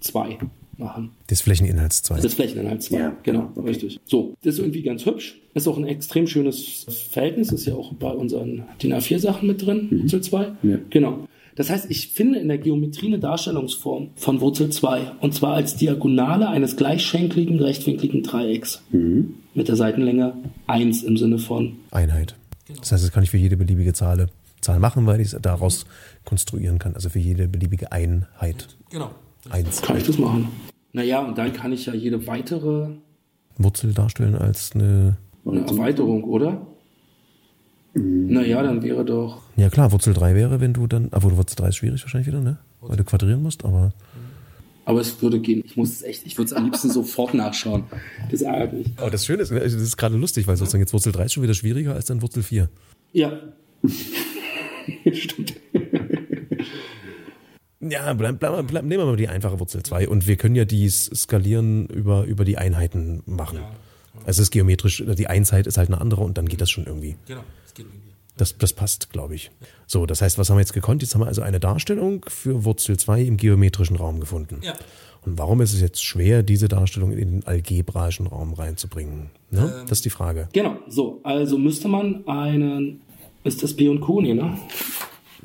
2 0.00 0.38
machen. 0.78 1.10
Das 1.26 1.42
Flächeninhalts 1.42 2.02
2. 2.02 2.20
Das 2.20 2.34
Flächeninhalt 2.34 2.82
2. 2.82 2.96
Ja, 2.96 3.16
genau, 3.22 3.50
okay. 3.54 3.68
richtig. 3.68 4.00
So, 4.04 4.34
das 4.42 4.54
ist 4.54 4.60
irgendwie 4.60 4.82
ganz 4.82 5.04
hübsch. 5.06 5.38
Ist 5.54 5.68
auch 5.68 5.76
ein 5.76 5.86
extrem 5.86 6.26
schönes 6.26 6.86
Verhältnis. 7.10 7.52
Ist 7.52 7.66
ja 7.66 7.74
auch 7.74 7.92
bei 7.94 8.10
unseren 8.10 8.64
DIN 8.82 8.92
A4-Sachen 8.92 9.46
mit 9.46 9.64
drin, 9.64 9.88
Wurzel 10.02 10.22
2. 10.22 10.52
Ja. 10.62 10.78
Genau. 10.90 11.26
Das 11.56 11.70
heißt, 11.70 11.90
ich 11.90 12.08
finde 12.08 12.38
in 12.38 12.48
der 12.48 12.58
Geometrie 12.58 13.06
eine 13.06 13.18
Darstellungsform 13.18 14.10
von 14.14 14.40
Wurzel 14.40 14.70
2. 14.70 15.12
Und 15.20 15.34
zwar 15.34 15.54
als 15.54 15.74
Diagonale 15.74 16.48
eines 16.48 16.76
gleichschenkligen, 16.76 17.58
rechtwinkligen 17.58 18.22
Dreiecks. 18.22 18.82
Mit 18.92 19.68
der 19.68 19.76
Seitenlänge 19.76 20.34
1 20.66 21.02
im 21.02 21.16
Sinne 21.16 21.38
von. 21.38 21.76
Einheit. 21.90 22.36
Das 22.78 22.92
heißt, 22.92 23.04
das 23.04 23.10
kann 23.10 23.22
ich 23.22 23.30
für 23.30 23.38
jede 23.38 23.56
beliebige 23.56 23.94
Zahl, 23.94 24.28
Zahl 24.60 24.78
machen, 24.78 25.06
weil 25.06 25.20
ich 25.20 25.32
es 25.32 25.38
daraus 25.40 25.86
konstruieren 26.24 26.78
kann. 26.78 26.94
Also 26.94 27.08
für 27.08 27.20
jede 27.20 27.48
beliebige 27.48 27.90
Einheit. 27.90 28.68
Genau. 28.90 29.10
Eins. 29.48 29.80
Kann 29.80 29.96
ich 29.96 30.04
das 30.04 30.18
machen? 30.18 30.48
Naja, 30.92 31.24
und 31.24 31.38
dann 31.38 31.52
kann 31.52 31.72
ich 31.72 31.86
ja 31.86 31.94
jede 31.94 32.26
weitere 32.26 32.88
Wurzel 33.56 33.94
darstellen 33.94 34.34
als 34.34 34.72
eine. 34.74 35.16
eine 35.46 35.60
Erweiterung, 35.60 36.24
oder? 36.24 36.66
Naja, 37.98 38.62
dann 38.62 38.82
wäre 38.82 39.04
doch. 39.04 39.40
Ja 39.56 39.70
klar, 39.70 39.90
Wurzel 39.90 40.12
3 40.12 40.34
wäre, 40.34 40.60
wenn 40.60 40.74
du 40.74 40.86
dann. 40.86 41.08
Aber 41.12 41.34
Wurzel 41.36 41.56
3 41.56 41.68
ist 41.68 41.76
schwierig 41.76 42.02
wahrscheinlich 42.02 42.26
wieder, 42.26 42.40
ne? 42.40 42.58
Weil 42.80 42.96
du 42.96 43.04
quadrieren 43.04 43.42
musst, 43.42 43.64
aber. 43.64 43.92
Aber 44.84 45.00
es 45.00 45.20
würde 45.22 45.40
gehen. 45.40 45.62
Ich 45.64 45.76
muss 45.76 45.90
es 45.90 46.02
echt, 46.02 46.26
ich 46.26 46.36
würde 46.36 46.46
es 46.46 46.52
am 46.52 46.64
liebsten 46.64 46.90
sofort 46.90 47.34
nachschauen. 47.34 47.84
Das 48.30 48.42
ärgert 48.42 48.74
mich. 48.74 48.86
Aber 48.98 49.10
das 49.10 49.24
Schöne 49.24 49.42
ist, 49.42 49.50
das 49.50 49.72
ist 49.72 49.96
gerade 49.96 50.16
lustig, 50.16 50.46
weil 50.46 50.56
sozusagen 50.56 50.82
jetzt 50.82 50.92
Wurzel 50.92 51.12
3 51.12 51.24
ist 51.24 51.32
schon 51.32 51.42
wieder 51.42 51.54
schwieriger 51.54 51.94
als 51.94 52.04
dann 52.04 52.22
Wurzel 52.22 52.42
4. 52.42 52.68
Ja. 53.12 53.32
Stimmt. 55.12 55.54
Ja, 57.80 58.12
bleib, 58.14 58.38
bleib, 58.38 58.66
bleib, 58.66 58.84
nehmen 58.84 59.02
wir 59.02 59.06
mal 59.06 59.16
die 59.16 59.28
einfache 59.28 59.58
Wurzel 59.58 59.82
2 59.82 60.08
und 60.08 60.26
wir 60.26 60.36
können 60.36 60.54
ja 60.54 60.64
die 60.64 60.88
skalieren 60.88 61.86
über, 61.86 62.24
über 62.24 62.44
die 62.44 62.58
Einheiten 62.58 63.22
machen. 63.26 63.60
Also 64.26 64.42
es 64.42 64.48
ist 64.48 64.50
geometrisch, 64.50 65.02
die 65.06 65.26
Einheit 65.28 65.66
ist 65.66 65.78
halt 65.78 65.88
eine 65.88 66.00
andere 66.00 66.22
und 66.22 66.36
dann 66.36 66.46
geht 66.48 66.60
das 66.60 66.70
schon 66.70 66.84
irgendwie. 66.84 67.16
Genau. 67.26 67.42
Das 67.64 67.74
geht 67.74 67.86
irgendwie. 67.86 68.12
Das, 68.36 68.58
das 68.58 68.72
passt, 68.72 69.12
glaube 69.12 69.34
ich. 69.34 69.50
So, 69.86 70.04
das 70.04 70.20
heißt, 70.20 70.36
was 70.36 70.50
haben 70.50 70.56
wir 70.56 70.60
jetzt 70.60 70.74
gekonnt? 70.74 71.00
Jetzt 71.00 71.14
haben 71.14 71.22
wir 71.22 71.26
also 71.28 71.42
eine 71.42 71.60
Darstellung 71.60 72.26
für 72.28 72.64
Wurzel 72.64 72.98
2 72.98 73.22
im 73.22 73.36
geometrischen 73.36 73.96
Raum 73.96 74.20
gefunden. 74.20 74.60
Ja. 74.62 74.74
Und 75.24 75.38
warum 75.38 75.60
ist 75.60 75.72
es 75.72 75.80
jetzt 75.80 76.04
schwer, 76.04 76.42
diese 76.42 76.68
Darstellung 76.68 77.12
in 77.12 77.18
den 77.18 77.46
algebraischen 77.46 78.26
Raum 78.26 78.52
reinzubringen? 78.52 79.30
Ne? 79.50 79.84
das 79.88 79.98
ist 79.98 80.04
die 80.04 80.10
Frage. 80.10 80.48
Genau. 80.52 80.76
So, 80.88 81.20
also 81.22 81.56
müsste 81.56 81.88
man 81.88 82.26
einen. 82.26 83.00
Ist 83.42 83.62
das 83.62 83.74
P 83.74 83.88
und 83.88 84.00
Q? 84.00 84.22
Nee, 84.22 84.34
ne? 84.34 84.58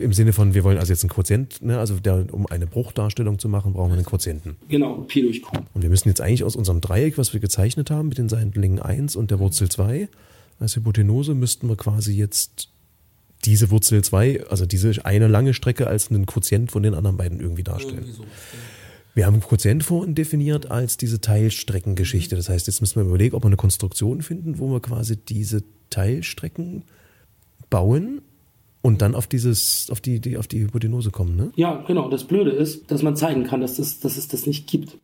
Im 0.01 0.13
Sinne 0.13 0.33
von, 0.33 0.53
wir 0.53 0.63
wollen 0.63 0.77
also 0.77 0.91
jetzt 0.91 1.03
einen 1.03 1.09
Quotient, 1.09 1.61
ne? 1.61 1.79
also 1.79 1.99
der, 1.99 2.33
um 2.33 2.47
eine 2.47 2.67
Bruchdarstellung 2.67 3.39
zu 3.39 3.49
machen, 3.49 3.73
brauchen 3.73 3.89
wir 3.89 3.95
einen 3.95 4.05
Quotienten. 4.05 4.55
Genau, 4.67 5.01
P 5.07 5.21
durch 5.21 5.41
Q. 5.41 5.57
Und 5.73 5.81
wir 5.81 5.89
müssen 5.89 6.09
jetzt 6.09 6.21
eigentlich 6.21 6.43
aus 6.43 6.55
unserem 6.55 6.81
Dreieck, 6.81 7.17
was 7.17 7.33
wir 7.33 7.39
gezeichnet 7.39 7.91
haben, 7.91 8.09
mit 8.09 8.17
den 8.17 8.29
Seitenlängen 8.29 8.79
1 8.79 9.15
und 9.15 9.31
der 9.31 9.39
Wurzel 9.39 9.69
2, 9.69 10.09
als 10.59 10.75
Hypotenuse 10.75 11.33
müssten 11.33 11.67
wir 11.67 11.75
quasi 11.75 12.13
jetzt 12.13 12.69
diese 13.45 13.71
Wurzel 13.71 14.03
2, 14.03 14.45
also 14.47 14.65
diese 14.65 15.05
eine 15.05 15.27
lange 15.27 15.53
Strecke 15.53 15.87
als 15.87 16.09
einen 16.09 16.25
Quotient 16.25 16.71
von 16.71 16.83
den 16.83 16.93
anderen 16.93 17.17
beiden 17.17 17.39
irgendwie 17.39 17.63
darstellen. 17.63 17.97
Irgendwie 17.97 18.13
so. 18.13 18.25
Wir 19.13 19.25
haben 19.25 19.33
einen 19.33 19.43
Quotient 19.43 19.83
vorhin 19.83 20.15
definiert 20.15 20.71
als 20.71 20.97
diese 20.97 21.19
Teilstreckengeschichte. 21.19 22.35
Das 22.35 22.47
heißt, 22.47 22.67
jetzt 22.67 22.79
müssen 22.79 23.01
wir 23.01 23.07
überlegen, 23.07 23.35
ob 23.35 23.43
wir 23.43 23.47
eine 23.47 23.57
Konstruktion 23.57 24.21
finden, 24.21 24.59
wo 24.59 24.71
wir 24.71 24.79
quasi 24.79 25.17
diese 25.17 25.63
Teilstrecken 25.89 26.83
bauen 27.69 28.21
und 28.81 29.01
dann 29.01 29.13
auf 29.13 29.27
dieses, 29.27 29.89
auf 29.91 30.01
die, 30.01 30.19
die 30.19 30.37
auf 30.37 30.47
die 30.47 30.61
Hypotenuse 30.61 31.11
kommen, 31.11 31.35
ne? 31.35 31.51
Ja, 31.55 31.83
genau. 31.87 32.09
Das 32.09 32.23
Blöde 32.23 32.51
ist, 32.51 32.89
dass 32.89 33.03
man 33.03 33.15
zeigen 33.15 33.43
kann, 33.43 33.61
dass, 33.61 33.75
das, 33.75 33.99
dass 33.99 34.17
es 34.17 34.27
das 34.27 34.47
nicht 34.47 34.67
gibt. 34.67 34.97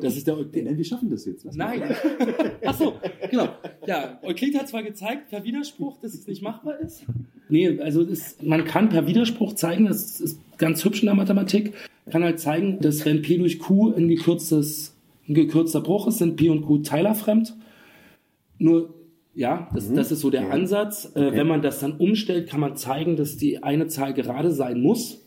Das 0.00 0.16
ist 0.16 0.26
der 0.26 0.36
Nein, 0.36 0.76
wir 0.76 0.84
schaffen 0.84 1.08
das 1.10 1.24
jetzt. 1.24 1.44
Lass. 1.44 1.54
Nein. 1.56 1.82
Ach 2.64 2.76
so, 2.76 2.94
genau. 3.30 3.48
Ja, 3.86 4.18
Euklid 4.22 4.58
hat 4.58 4.68
zwar 4.68 4.82
gezeigt 4.82 5.30
per 5.30 5.44
Widerspruch, 5.44 5.98
dass 6.00 6.14
es 6.14 6.26
nicht 6.26 6.42
machbar 6.42 6.78
ist. 6.80 7.04
Nee, 7.48 7.80
also 7.80 8.02
es, 8.02 8.36
man 8.42 8.64
kann 8.64 8.88
per 8.88 9.06
Widerspruch 9.06 9.54
zeigen, 9.54 9.86
das 9.86 10.20
ist 10.20 10.40
ganz 10.58 10.84
hübsch 10.84 11.00
in 11.00 11.06
der 11.06 11.14
Mathematik, 11.14 11.74
kann 12.10 12.24
halt 12.24 12.40
zeigen, 12.40 12.80
dass 12.80 13.04
wenn 13.04 13.22
P 13.22 13.38
durch 13.38 13.58
Q 13.58 13.94
ein 13.94 14.08
gekürztes, 14.08 14.94
ein 15.28 15.34
gekürzter 15.34 15.80
Bruch 15.80 16.08
ist, 16.08 16.18
sind 16.18 16.36
P 16.36 16.50
und 16.50 16.62
Q 16.62 16.78
teilerfremd. 16.78 17.56
Nur, 18.58 18.92
ja, 19.38 19.68
das, 19.72 19.92
das 19.92 20.10
ist 20.10 20.20
so 20.20 20.30
der 20.30 20.50
Ansatz. 20.50 21.12
Äh, 21.14 21.32
Wenn 21.32 21.46
man 21.46 21.62
das 21.62 21.78
dann 21.78 21.92
umstellt, 21.92 22.48
kann 22.48 22.58
man 22.58 22.76
zeigen, 22.76 23.14
dass 23.14 23.36
die 23.36 23.62
eine 23.62 23.86
Zahl 23.86 24.12
gerade 24.12 24.50
sein 24.50 24.80
muss. 24.80 25.18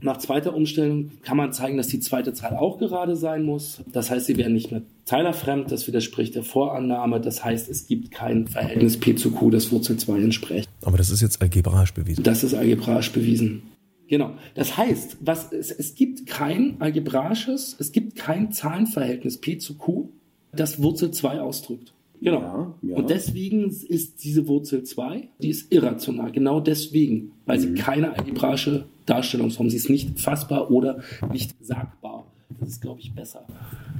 Nach 0.00 0.18
zweiter 0.18 0.54
Umstellung 0.54 1.10
kann 1.22 1.36
man 1.36 1.52
zeigen, 1.52 1.76
dass 1.76 1.88
die 1.88 1.98
zweite 1.98 2.32
Zahl 2.32 2.54
auch 2.54 2.78
gerade 2.78 3.16
sein 3.16 3.42
muss. 3.42 3.82
Das 3.92 4.08
heißt, 4.08 4.26
sie 4.26 4.36
werden 4.36 4.52
nicht 4.52 4.70
mehr 4.70 4.82
teilerfremd. 5.06 5.72
Das 5.72 5.88
widerspricht 5.88 6.36
der 6.36 6.44
Vorannahme. 6.44 7.20
Das 7.20 7.44
heißt, 7.44 7.68
es 7.68 7.88
gibt 7.88 8.12
kein 8.12 8.46
Verhältnis 8.46 9.00
P 9.00 9.16
zu 9.16 9.32
Q, 9.32 9.50
das 9.50 9.72
Wurzel 9.72 9.96
2 9.96 10.20
entspricht. 10.20 10.70
Aber 10.82 10.96
das 10.96 11.10
ist 11.10 11.20
jetzt 11.20 11.42
algebraisch 11.42 11.92
bewiesen. 11.92 12.22
Das 12.22 12.44
ist 12.44 12.54
algebraisch 12.54 13.10
bewiesen. 13.10 13.62
Genau. 14.06 14.34
Das 14.54 14.76
heißt, 14.76 15.16
was, 15.22 15.52
es, 15.52 15.72
es 15.72 15.96
gibt 15.96 16.26
kein 16.26 16.76
algebraisches, 16.78 17.74
es 17.80 17.90
gibt 17.90 18.14
kein 18.14 18.52
Zahlenverhältnis 18.52 19.40
P 19.40 19.58
zu 19.58 19.74
Q, 19.74 20.10
das 20.52 20.80
Wurzel 20.80 21.10
2 21.10 21.40
ausdrückt. 21.40 21.94
Genau. 22.20 22.40
Ja, 22.40 22.74
ja. 22.82 22.96
Und 22.96 23.10
deswegen 23.10 23.68
ist 23.68 24.24
diese 24.24 24.48
Wurzel 24.48 24.84
2, 24.84 25.28
die 25.40 25.50
ist 25.50 25.72
irrational. 25.72 26.32
Genau 26.32 26.60
deswegen, 26.60 27.32
weil 27.46 27.60
sie 27.60 27.74
keine 27.74 28.16
algebraische 28.16 28.86
Darstellungsform, 29.06 29.68
sie 29.70 29.76
ist 29.76 29.90
nicht 29.90 30.18
fassbar 30.18 30.70
oder 30.70 31.02
nicht 31.32 31.54
sagbar. 31.60 32.26
Das 32.60 32.68
ist, 32.68 32.80
glaube 32.80 33.00
ich, 33.00 33.12
besser. 33.14 33.44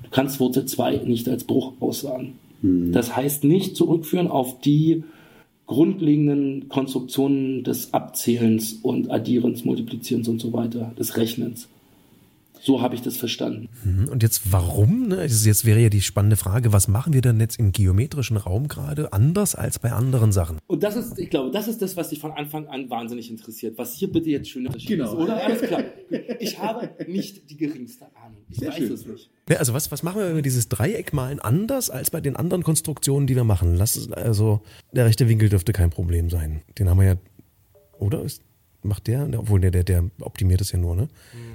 Du 0.04 0.10
kannst 0.10 0.40
Wurzel 0.40 0.64
2 0.64 0.98
nicht 1.04 1.28
als 1.28 1.44
Bruch 1.44 1.74
aussagen. 1.80 2.38
Das 2.62 3.14
heißt 3.14 3.44
nicht 3.44 3.76
zurückführen 3.76 4.28
auf 4.28 4.60
die 4.60 5.04
grundlegenden 5.66 6.68
Konstruktionen 6.70 7.62
des 7.62 7.92
Abzählens 7.92 8.78
und 8.82 9.10
Addierens, 9.10 9.66
Multiplizierens 9.66 10.28
und 10.28 10.40
so 10.40 10.52
weiter, 10.54 10.92
des 10.98 11.16
Rechnens. 11.18 11.68
So 12.64 12.80
habe 12.80 12.94
ich 12.94 13.02
das 13.02 13.18
verstanden. 13.18 13.68
Und 14.10 14.22
jetzt 14.22 14.50
warum? 14.50 15.08
Ne? 15.08 15.22
Jetzt 15.26 15.66
wäre 15.66 15.80
ja 15.80 15.90
die 15.90 16.00
spannende 16.00 16.36
Frage, 16.36 16.72
was 16.72 16.88
machen 16.88 17.12
wir 17.12 17.20
denn 17.20 17.38
jetzt 17.38 17.58
im 17.58 17.72
geometrischen 17.72 18.38
Raum 18.38 18.68
gerade 18.68 19.12
anders 19.12 19.54
als 19.54 19.78
bei 19.78 19.92
anderen 19.92 20.32
Sachen? 20.32 20.56
Und 20.66 20.82
das 20.82 20.96
ist, 20.96 21.18
ich 21.18 21.28
glaube, 21.28 21.50
das 21.50 21.68
ist 21.68 21.82
das, 21.82 21.94
was 21.98 22.08
dich 22.08 22.20
von 22.20 22.32
Anfang 22.32 22.66
an 22.68 22.88
wahnsinnig 22.88 23.30
interessiert. 23.30 23.76
Was 23.76 23.92
hier 23.92 24.10
bitte 24.10 24.30
jetzt 24.30 24.48
schön 24.48 24.66
unterschieden 24.66 25.00
Genau. 25.00 25.12
ist, 25.12 25.18
oder? 25.22 25.44
Alles 25.44 25.60
klar. 25.60 25.82
Ich 26.40 26.58
habe 26.58 26.88
nicht 27.06 27.50
die 27.50 27.58
geringste 27.58 28.06
Ahnung. 28.16 28.38
Ich 28.48 28.56
Sehr 28.56 28.70
weiß 28.70 28.76
schön. 28.78 28.92
es 28.92 29.06
nicht. 29.06 29.30
Ja, 29.50 29.56
also 29.58 29.74
was, 29.74 29.92
was 29.92 30.02
machen 30.02 30.20
wir, 30.22 30.28
wenn 30.28 30.36
wir 30.36 30.42
dieses 30.42 30.70
Dreieck 30.70 31.12
malen 31.12 31.40
anders 31.40 31.90
als 31.90 32.10
bei 32.10 32.22
den 32.22 32.34
anderen 32.34 32.62
Konstruktionen, 32.62 33.26
die 33.26 33.36
wir 33.36 33.44
machen? 33.44 33.76
Lass 33.76 33.94
es, 33.96 34.10
also 34.10 34.62
der 34.92 35.04
rechte 35.04 35.28
Winkel 35.28 35.50
dürfte 35.50 35.74
kein 35.74 35.90
Problem 35.90 36.30
sein. 36.30 36.62
Den 36.78 36.88
haben 36.88 36.98
wir 36.98 37.06
ja, 37.08 37.16
oder? 37.98 38.22
Ist, 38.22 38.40
macht 38.82 39.06
der? 39.06 39.28
Obwohl 39.38 39.60
der, 39.60 39.70
der, 39.70 39.84
der 39.84 40.04
optimiert 40.20 40.60
es 40.62 40.72
ja 40.72 40.78
nur, 40.78 40.96
ne? 40.96 41.08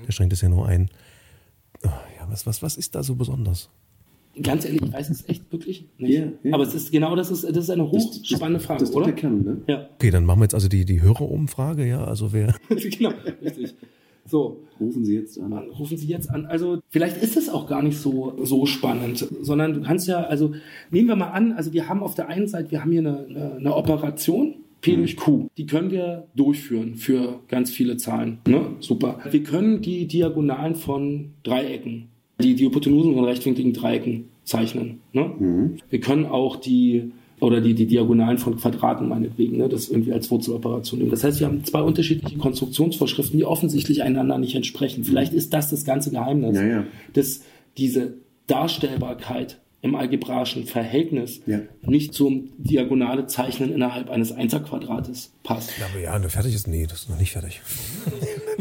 Der 0.08 0.12
schränkt 0.12 0.34
es 0.34 0.42
ja 0.42 0.50
nur 0.50 0.68
ein. 0.68 0.90
Ah, 1.84 1.90
Ja, 2.20 2.28
was, 2.30 2.46
was, 2.46 2.62
was 2.62 2.78
ist 2.78 2.96
da 2.96 3.04
so 3.04 3.16
besonders? 3.16 3.70
Ganz 4.42 4.64
ehrlich, 4.64 4.82
ich 4.84 4.94
weiß 4.94 5.10
es 5.10 5.28
echt 5.28 5.52
wirklich 5.52 5.86
nicht. 5.98 6.18
Ja, 6.18 6.26
ja. 6.44 6.54
Aber 6.54 6.64
es 6.64 6.74
ist 6.74 6.92
genau 6.92 7.16
das 7.16 7.32
ist, 7.32 7.44
das 7.44 7.58
ist 7.58 7.70
eine 7.72 7.90
hochspannende 7.90 8.60
Frage, 8.60 8.80
Das 8.82 8.90
ist 8.90 8.94
doch 8.96 9.02
oder? 9.02 9.08
der 9.08 9.16
Kern, 9.16 9.44
ne? 9.44 9.62
Ja, 9.68 9.90
Okay, 9.96 10.12
dann 10.12 10.24
machen 10.26 10.40
wir 10.40 10.44
jetzt 10.46 10.54
also 10.54 10.68
die, 10.70 10.86
die 10.86 11.02
Hörerumfrage, 11.02 11.86
ja, 11.88 12.04
also 12.06 12.32
wer, 12.32 12.56
genau, 12.70 13.12
richtig. 13.42 13.74
So, 14.26 14.62
Rufen 14.80 15.04
Sie 15.04 15.16
jetzt 15.16 15.40
an. 15.40 15.52
rufen 15.54 15.98
Sie 15.98 16.08
jetzt 16.08 16.30
an. 16.30 16.46
Also 16.46 16.80
vielleicht 16.90 17.18
ist 17.18 17.36
es 17.36 17.50
auch 17.50 17.66
gar 17.68 17.82
nicht 17.82 17.98
so, 17.98 18.38
so 18.44 18.68
spannend, 18.68 19.28
sondern 19.42 19.74
du 19.74 19.82
kannst 19.82 20.08
ja, 20.08 20.20
also 20.22 20.54
nehmen 20.92 21.08
wir 21.08 21.16
mal 21.16 21.32
an, 21.32 21.54
also 21.54 21.74
wir 21.74 21.90
haben 21.90 22.04
auf 22.04 22.14
der 22.14 22.28
einen 22.30 22.48
Seite, 22.48 22.70
wir 22.72 22.82
haben 22.82 22.92
hier 22.92 23.00
eine, 23.02 23.26
eine, 23.28 23.56
eine 23.56 23.76
Operation, 23.76 24.54
P 24.82 24.96
durch 24.96 25.16
Q. 25.18 25.48
Die 25.58 25.66
können 25.66 25.92
wir 25.92 26.28
durchführen 26.36 26.96
für 26.96 27.40
ganz 27.48 27.72
viele 27.72 27.98
Zahlen. 27.98 28.40
Ne? 28.48 28.62
Super. 28.80 29.20
Wir 29.30 29.44
können 29.44 29.82
die 29.82 30.08
Diagonalen 30.08 30.76
von 30.76 31.32
Dreiecken, 31.44 32.08
die, 32.42 32.56
die 32.56 32.66
Hypotenusen 32.66 33.14
von 33.14 33.26
rechtwinkligen 33.26 33.74
Dreiecken 33.74 34.26
zeichnen. 34.44 35.00
Ne? 35.14 35.78
Wir 35.90 36.00
können 36.00 36.26
auch 36.26 36.56
die 36.56 37.12
oder 37.42 37.62
die, 37.62 37.74
die 37.74 37.86
Diagonalen 37.86 38.38
von 38.38 38.58
Quadraten 38.58 39.08
meinetwegen, 39.08 39.58
ne, 39.58 39.70
das 39.70 39.88
irgendwie 39.88 40.12
als 40.12 40.30
Wurzeloperation 40.30 41.00
nehmen. 41.00 41.12
Das 41.12 41.24
heißt, 41.24 41.40
wir 41.40 41.48
haben 41.48 41.64
zwei 41.64 41.82
unterschiedliche 41.82 42.38
Konstruktionsvorschriften, 42.38 43.40
die 43.40 43.46
offensichtlich 43.46 44.04
einander 44.04 44.38
nicht 44.38 44.56
entsprechen. 44.56 45.06
Vielleicht 45.06 45.34
ist 45.34 45.54
das 45.54 45.70
das 45.70 45.86
ganze 45.86 46.12
Geheimnis, 46.12 46.58
Ja, 46.58 46.68
ja. 46.68 46.84
dass 47.14 47.42
diese 47.78 48.16
Darstellbarkeit 48.48 49.60
im 49.82 49.96
algebraischen 49.96 50.66
Verhältnis 50.66 51.40
Ja. 51.46 51.60
nicht 51.84 52.14
zum 52.14 52.50
diagonale 52.58 53.28
Zeichnen 53.28 53.72
innerhalb 53.74 54.10
eines 54.10 54.32
Einserquadrates 54.34 55.32
passt. 55.44 55.72
Ja, 55.80 55.86
aber 55.92 56.00
ja, 56.02 56.20
nur 56.20 56.30
fertig 56.30 56.54
ist, 56.54 56.68
nee, 56.68 56.86
das 56.86 57.02
ist 57.04 57.10
noch 57.10 57.20
nicht 57.20 57.32
fertig. 57.32 57.62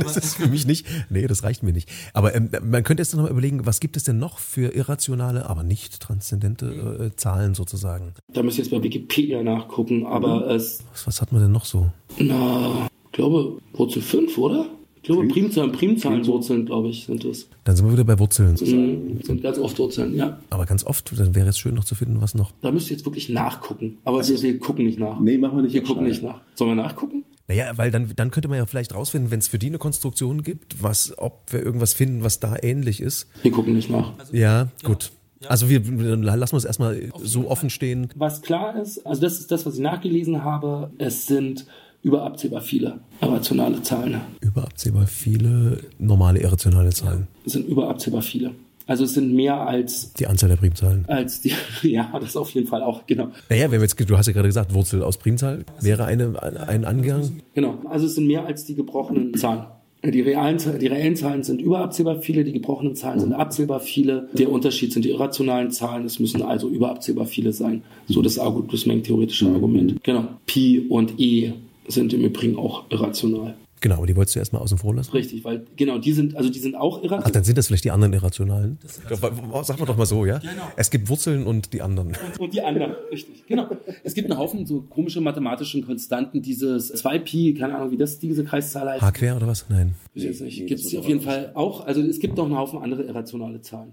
Das 0.00 0.16
ist 0.16 0.36
für 0.36 0.46
mich 0.46 0.64
nicht, 0.64 0.86
nee, 1.10 1.26
das 1.26 1.42
reicht 1.42 1.64
mir 1.64 1.72
nicht. 1.72 1.88
Aber 2.12 2.32
ähm, 2.32 2.50
man 2.62 2.84
könnte 2.84 3.00
jetzt 3.02 3.16
noch 3.16 3.22
mal 3.24 3.30
überlegen, 3.32 3.66
was 3.66 3.80
gibt 3.80 3.96
es 3.96 4.04
denn 4.04 4.16
noch 4.20 4.38
für 4.38 4.72
irrationale, 4.72 5.50
aber 5.50 5.64
nicht 5.64 5.98
transzendente 5.98 7.10
äh, 7.10 7.16
Zahlen 7.16 7.54
sozusagen? 7.54 8.14
Da 8.32 8.44
müsst 8.44 8.58
ihr 8.58 8.64
jetzt 8.64 8.70
bei 8.70 8.80
Wikipedia 8.80 9.42
nachgucken, 9.42 10.06
aber 10.06 10.46
es, 10.50 10.84
Was, 10.92 11.08
was 11.08 11.20
hat 11.20 11.32
man 11.32 11.42
denn 11.42 11.50
noch 11.50 11.64
so? 11.64 11.90
na, 12.16 12.86
ich 13.06 13.12
glaube, 13.12 13.58
Wurzel 13.72 14.00
5, 14.02 14.38
oder? 14.38 14.66
Ich 15.08 15.14
glaube, 15.14 15.28
Primzahlen, 15.28 15.72
Primzahlenwurzeln, 15.72 16.66
glaube 16.66 16.88
ich, 16.88 17.06
sind 17.06 17.24
es. 17.24 17.48
Dann 17.64 17.74
sind 17.74 17.86
wir 17.86 17.94
wieder 17.94 18.04
bei 18.04 18.18
Wurzeln. 18.18 18.56
Mhm, 18.60 19.22
sind 19.22 19.42
ganz 19.42 19.58
oft 19.58 19.78
Wurzeln, 19.78 20.14
ja. 20.14 20.38
Aber 20.50 20.66
ganz 20.66 20.84
oft, 20.84 21.18
dann 21.18 21.34
wäre 21.34 21.48
es 21.48 21.58
schön 21.58 21.74
noch 21.74 21.84
zu 21.84 21.94
finden, 21.94 22.20
was 22.20 22.34
noch. 22.34 22.52
Da 22.60 22.70
müsst 22.70 22.90
ihr 22.90 22.96
jetzt 22.98 23.06
wirklich 23.06 23.30
nachgucken. 23.30 23.96
Aber 24.04 24.26
wir, 24.28 24.42
wir 24.42 24.58
gucken 24.58 24.84
nicht 24.84 24.98
nach. 24.98 25.18
Nee, 25.18 25.38
machen 25.38 25.56
wir 25.56 25.62
nicht. 25.62 25.72
Wir 25.72 25.82
gucken 25.82 26.04
nicht 26.04 26.22
nach. 26.22 26.42
Sollen 26.56 26.72
wir 26.72 26.82
nachgucken? 26.82 27.24
Naja, 27.46 27.72
weil 27.76 27.90
dann, 27.90 28.12
dann 28.16 28.30
könnte 28.30 28.48
man 28.48 28.58
ja 28.58 28.66
vielleicht 28.66 28.94
rausfinden, 28.94 29.30
wenn 29.30 29.38
es 29.38 29.48
für 29.48 29.58
die 29.58 29.68
eine 29.68 29.78
Konstruktion 29.78 30.42
gibt, 30.42 30.82
was, 30.82 31.16
ob 31.16 31.50
wir 31.54 31.62
irgendwas 31.62 31.94
finden, 31.94 32.22
was 32.22 32.38
da 32.38 32.56
ähnlich 32.60 33.00
ist. 33.00 33.28
Wir 33.40 33.50
gucken 33.50 33.72
nicht 33.72 33.88
nach. 33.88 34.12
Ja, 34.32 34.68
gut. 34.84 35.10
Also 35.46 35.70
wir 35.70 35.80
dann 35.80 36.22
lassen 36.22 36.52
wir 36.52 36.58
es 36.58 36.66
erstmal 36.66 37.00
so 37.22 37.48
offen 37.48 37.70
stehen. 37.70 38.08
Was 38.14 38.42
klar 38.42 38.78
ist, 38.78 39.06
also 39.06 39.22
das 39.22 39.38
ist 39.38 39.50
das, 39.50 39.64
was 39.64 39.76
ich 39.76 39.80
nachgelesen 39.80 40.44
habe, 40.44 40.90
es 40.98 41.26
sind 41.26 41.64
überabsehbar 42.02 42.60
viele 42.60 43.00
irrationale 43.20 43.82
Zahlen. 43.82 44.20
Überabsehbar 44.40 45.06
viele 45.06 45.80
normale 45.98 46.40
irrationale 46.40 46.90
Zahlen. 46.90 47.26
Es 47.44 47.52
sind 47.52 47.68
überabsehbar 47.68 48.22
viele. 48.22 48.52
Also 48.86 49.04
es 49.04 49.12
sind 49.12 49.34
mehr 49.34 49.54
als, 49.54 50.14
Die 50.14 50.26
Anzahl 50.26 50.48
der 50.48 50.56
Primzahlen. 50.56 51.04
als 51.08 51.42
die, 51.42 51.52
ja, 51.82 52.10
das 52.18 52.36
auf 52.36 52.50
jeden 52.50 52.66
Fall 52.66 52.82
auch, 52.82 53.06
genau. 53.06 53.28
Naja, 53.50 53.70
wenn 53.70 53.80
wir 53.80 53.86
jetzt, 53.86 53.98
du 54.08 54.16
hast 54.16 54.26
ja 54.26 54.32
gerade 54.32 54.48
gesagt, 54.48 54.72
Wurzel 54.72 55.02
aus 55.02 55.18
Primzahl 55.18 55.64
wäre 55.80 56.06
eine, 56.06 56.42
ein 56.66 56.86
Angang. 56.86 57.40
Genau. 57.54 57.78
Also 57.90 58.06
es 58.06 58.14
sind 58.14 58.26
mehr 58.26 58.46
als 58.46 58.64
die 58.64 58.74
gebrochenen 58.74 59.34
Zahlen. 59.34 59.64
Die 60.04 60.20
realen, 60.20 60.58
die 60.80 60.86
reellen 60.86 61.16
Zahlen 61.16 61.42
sind 61.42 61.60
überabsehbar 61.60 62.22
viele, 62.22 62.44
die 62.44 62.52
gebrochenen 62.52 62.94
Zahlen 62.94 63.18
sind 63.18 63.32
absehbar 63.32 63.80
viele. 63.80 64.28
Der 64.32 64.48
Unterschied 64.50 64.92
sind 64.92 65.04
die 65.04 65.10
irrationalen 65.10 65.72
Zahlen, 65.72 66.06
es 66.06 66.20
müssen 66.20 66.40
also 66.40 66.68
überabsehbar 66.68 67.26
viele 67.26 67.52
sein. 67.52 67.82
So 68.06 68.22
das, 68.22 68.36
das 68.36 68.86
Mengentheoretische 68.86 69.48
Argument. 69.48 70.02
Genau. 70.04 70.28
Pi 70.46 70.86
und 70.88 71.18
E 71.18 71.52
sind 71.88 72.12
im 72.12 72.22
Übrigen 72.22 72.56
auch 72.56 72.84
irrational. 72.90 73.56
Genau, 73.80 73.96
aber 73.96 74.06
die 74.06 74.16
wolltest 74.16 74.34
du 74.34 74.40
erstmal 74.40 74.62
außen 74.62 74.78
vor 74.78 74.94
lassen. 74.94 75.12
Richtig, 75.12 75.44
weil 75.44 75.64
genau, 75.76 75.98
die 75.98 76.12
sind, 76.12 76.36
also 76.36 76.50
die 76.50 76.58
sind 76.58 76.74
auch 76.74 76.98
Ach, 76.98 77.04
irrational. 77.04 77.32
dann 77.32 77.44
sind 77.44 77.58
das 77.58 77.68
vielleicht 77.68 77.84
die 77.84 77.90
anderen 77.90 78.12
Irrationalen. 78.12 78.78
Sag 78.84 79.78
mal 79.78 79.86
doch 79.86 79.96
mal 79.96 80.06
so, 80.06 80.26
ja? 80.26 80.38
Genau. 80.38 80.52
Es 80.76 80.90
gibt 80.90 81.08
Wurzeln 81.08 81.46
und 81.46 81.72
die 81.72 81.80
anderen. 81.80 82.16
Und 82.38 82.52
die 82.52 82.60
anderen, 82.60 82.92
richtig. 83.10 83.46
Genau. 83.46 83.68
Es 84.02 84.14
gibt 84.14 84.30
einen 84.30 84.38
Haufen 84.38 84.66
so 84.66 84.80
komische 84.82 85.20
mathematischen 85.20 85.86
Konstanten, 85.86 86.42
dieses 86.42 86.92
2Pi, 86.92 87.56
keine 87.56 87.76
Ahnung, 87.76 87.92
wie 87.92 87.96
das 87.96 88.18
diese 88.18 88.44
Kreiszahl 88.44 88.88
heißt. 88.88 89.02
H 89.02 89.12
quer 89.12 89.36
oder 89.36 89.46
was? 89.46 89.66
Nein. 89.68 89.94
Gibt 90.14 90.80
es 90.80 90.96
auf 90.96 91.06
jeden 91.06 91.20
Fall 91.20 91.52
auch. 91.54 91.86
Also 91.86 92.00
es 92.00 92.18
gibt 92.18 92.36
noch 92.36 92.46
einen 92.46 92.56
Haufen 92.56 92.80
andere 92.82 93.04
irrationale 93.04 93.60
Zahlen. 93.60 93.92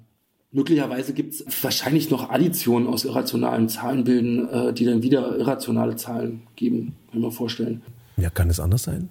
Möglicherweise 0.52 1.14
gibt 1.14 1.34
es 1.34 1.46
wahrscheinlich 1.64 2.10
noch 2.10 2.30
Additionen 2.30 2.88
aus 2.88 3.04
irrationalen 3.04 3.68
Zahlenbilden, 3.68 4.48
äh, 4.50 4.74
die 4.74 4.86
dann 4.86 5.04
wieder 5.04 5.38
irrationale 5.38 5.96
Zahlen 5.98 6.44
geben, 6.56 6.96
kann 7.12 7.22
mir 7.22 7.32
vorstellen. 7.32 7.82
Ja, 8.18 8.30
kann 8.30 8.50
es 8.50 8.60
anders 8.60 8.84
sein? 8.84 9.10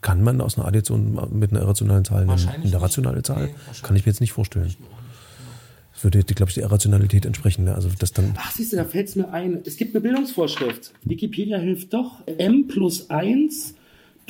Kann 0.00 0.22
man 0.22 0.40
aus 0.40 0.56
einer 0.56 0.66
Addition 0.66 1.18
mit 1.30 1.50
einer 1.50 1.60
irrationalen 1.60 2.04
Zahl 2.04 2.22
eine, 2.22 2.32
eine 2.32 2.64
nicht. 2.64 2.74
rationale 2.80 3.22
Zahl? 3.22 3.46
Nee, 3.46 3.54
kann 3.82 3.96
ich 3.96 4.06
mir 4.06 4.12
jetzt 4.12 4.20
nicht 4.20 4.32
vorstellen. 4.32 4.74
Das 5.92 6.04
würde, 6.04 6.22
glaube 6.22 6.48
ich, 6.48 6.54
der 6.54 6.64
Irrationalität 6.64 7.26
entsprechen. 7.26 7.64
Ne? 7.64 7.74
Also 7.74 7.90
das 7.98 8.12
dann. 8.14 8.32
Ach, 8.38 8.50
siehst 8.52 8.72
du, 8.72 8.76
da 8.76 8.86
fällt 8.86 9.08
es 9.08 9.16
mir 9.16 9.30
ein. 9.30 9.60
Es 9.66 9.76
gibt 9.76 9.94
eine 9.94 10.00
Bildungsvorschrift. 10.00 10.94
Wikipedia 11.04 11.58
hilft 11.58 11.92
doch. 11.92 12.26
m 12.26 12.66
plus 12.68 13.10
1 13.10 13.74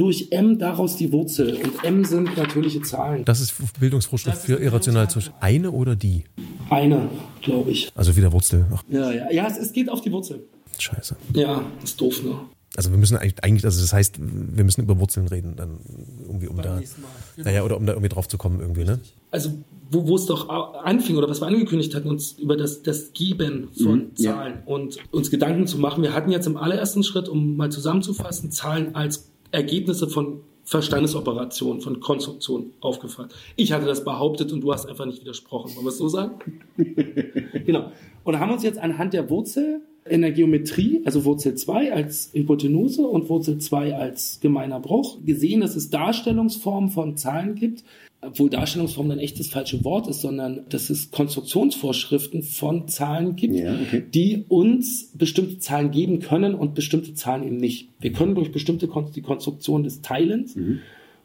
durch 0.01 0.28
m 0.30 0.59
daraus 0.59 0.96
die 0.96 1.12
Wurzel. 1.12 1.57
Und 1.62 1.84
m 1.84 2.05
sind 2.05 2.36
natürliche 2.36 2.80
Zahlen. 2.82 3.24
Das 3.24 3.40
ist 3.40 3.55
Bildungsvorschrift 3.78 4.34
Das 4.36 4.40
ist 4.40 4.46
für 4.46 4.57
Bildungszahl. 4.57 5.09
Zahl. 5.09 5.34
Eine 5.40 5.70
oder 5.70 5.94
die? 5.96 6.24
Eine, 6.70 7.09
glaube 7.42 7.70
ich. 7.70 7.90
Also 7.94 8.16
wieder 8.16 8.32
Wurzel. 8.32 8.66
Ach, 8.74 8.82
Ja, 8.88 9.11
ja, 9.12 9.30
ja, 9.30 9.46
es, 9.46 9.59
es 9.59 9.72
geht 9.72 9.90
auf 9.90 10.01
die 10.01 10.11
Wurzel. 10.12 10.44
scheiße. 10.78 11.16
Ja, 11.34 11.64
ist 11.84 12.01
doof, 12.01 12.22
ne? 12.22 12.34
Also 12.76 12.92
wir 12.92 12.98
müssen 12.98 13.16
eigentlich, 13.16 13.42
eigentlich, 13.42 13.64
also 13.64 13.80
das 13.80 13.92
heißt, 13.92 14.14
wir 14.20 14.64
müssen 14.64 14.80
über 14.82 14.98
Wurzeln 15.01 15.26
reden, 15.26 15.55
dann 15.57 15.80
irgendwie, 16.22 16.46
um 16.46 16.62
da, 16.62 16.78
nächsten 16.78 17.03
Mal. 17.03 17.09
Genau. 17.36 17.48
naja, 17.48 17.64
oder 17.64 17.76
um 17.76 17.84
da 17.84 17.92
irgendwie 17.92 18.09
drauf 18.09 18.28
zu 18.28 18.38
kommen 18.38 18.61
irgendwie, 18.61 18.84
ne? 18.84 19.01
also 19.32 19.51
wo, 19.90 20.07
wo 20.07 20.14
es 20.14 20.26
doch 20.26 20.48
anfing 20.48 21.16
oder 21.16 21.28
was 21.28 21.40
wir 21.40 21.48
angekündigt 21.48 21.94
hatten, 21.96 22.09
uns 22.09 22.32
über 22.32 22.57
das, 22.57 22.82
das 22.84 23.12
Geben 23.12 23.68
von 23.82 23.98
Mhm, 23.98 24.11
ja. 24.18 24.34
Zahlen 24.34 24.55
und 24.66 24.98
uns 25.11 25.30
Gedanken 25.32 25.66
zu 25.66 25.78
machen. 25.78 26.03
Wir 26.05 26.12
hatten 26.14 26.30
jetzt 26.30 26.46
im 26.46 26.57
allerersten 26.57 27.03
Schritt, 27.03 27.28
um 27.28 27.57
mal 27.57 27.72
zusammenzufassen, 27.72 28.53
Zahlen 28.53 28.94
als 28.94 29.30
Ergebnisse 29.53 30.09
von 30.09 30.40
Verstandesoperationen, 30.64 31.80
von 31.80 32.01
Konstruktionen 32.01 32.72
aufgefasst. 32.80 33.34
Ich 33.57 33.72
hatte 33.72 33.86
das 33.86 34.05
behauptet 34.05 34.53
und 34.53 34.61
du 34.61 34.72
hast 34.72 34.86
einfach 34.86 35.07
nicht 35.07 35.20
widersprochen. 35.20 35.74
Wollen 35.74 35.86
wir 35.86 35.90
es 35.90 35.98
so 35.98 36.09
sagen? 36.09 36.62
genau. 37.66 37.90
Und 38.22 38.38
haben 38.38 38.53
uns 38.53 38.62
jetzt 38.62 38.78
anhand 38.78 39.12
der 39.12 39.28
Wurzel 39.30 39.80
in 40.05 40.22
der 40.22 40.32
Geometrie, 40.32 41.03
also 41.05 41.24
Wurzel 41.24 41.55
2 41.57 41.92
als 41.92 42.30
Hypotenuse 42.32 43.07
und 43.07 43.28
Wurzel 43.28 43.59
2 43.59 43.96
als 43.96 44.38
gemeiner 44.40 44.80
Bruch, 44.80 45.18
gesehen, 45.24 45.61
dass 45.61 45.76
es 45.76 45.90
Darstellungsformen 45.90 46.90
von 46.90 47.16
Zahlen 47.16 47.55
gibt, 47.55 47.84
obwohl 48.23 48.51
Darstellungsform 48.51 49.09
dann 49.09 49.18
echt 49.18 49.41
das 49.41 49.49
falsche 49.49 49.83
Wort 49.85 50.07
ist, 50.09 50.21
sondern 50.21 50.61
dass 50.68 50.91
es 50.91 51.11
Konstruktionsvorschriften 51.11 52.43
von 52.43 52.89
Zahlen 52.89 53.37
gibt, 53.37 53.55
Ja, 53.55 53.75
okay. 53.81 54.03
die 54.12 54.45
uns 54.49 55.11
bestimmte 55.14 55.59
Zahlen 55.59 55.91
geben 55.91 56.21
können 56.21 56.55
und 56.55 56.75
bestimmte 56.75 57.14
Zahlen 57.14 57.45
eben 57.47 57.57
nicht. 57.57 57.89
Wir 58.01 58.12
können 58.12 58.35
durch 58.35 58.53
bestimmte 58.53 58.89
Kon 58.89 59.11
die 59.14 59.23
Konstruktion 59.23 59.83
des 59.85 60.03
Teilens 60.03 60.57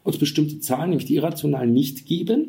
uns 0.04 0.18
bestimmte 0.18 0.60
Zahlen, 0.60 0.90
nämlich 0.90 1.06
die 1.06 1.16
irrationalen, 1.16 1.72
nicht 1.72 2.06
geben, 2.06 2.48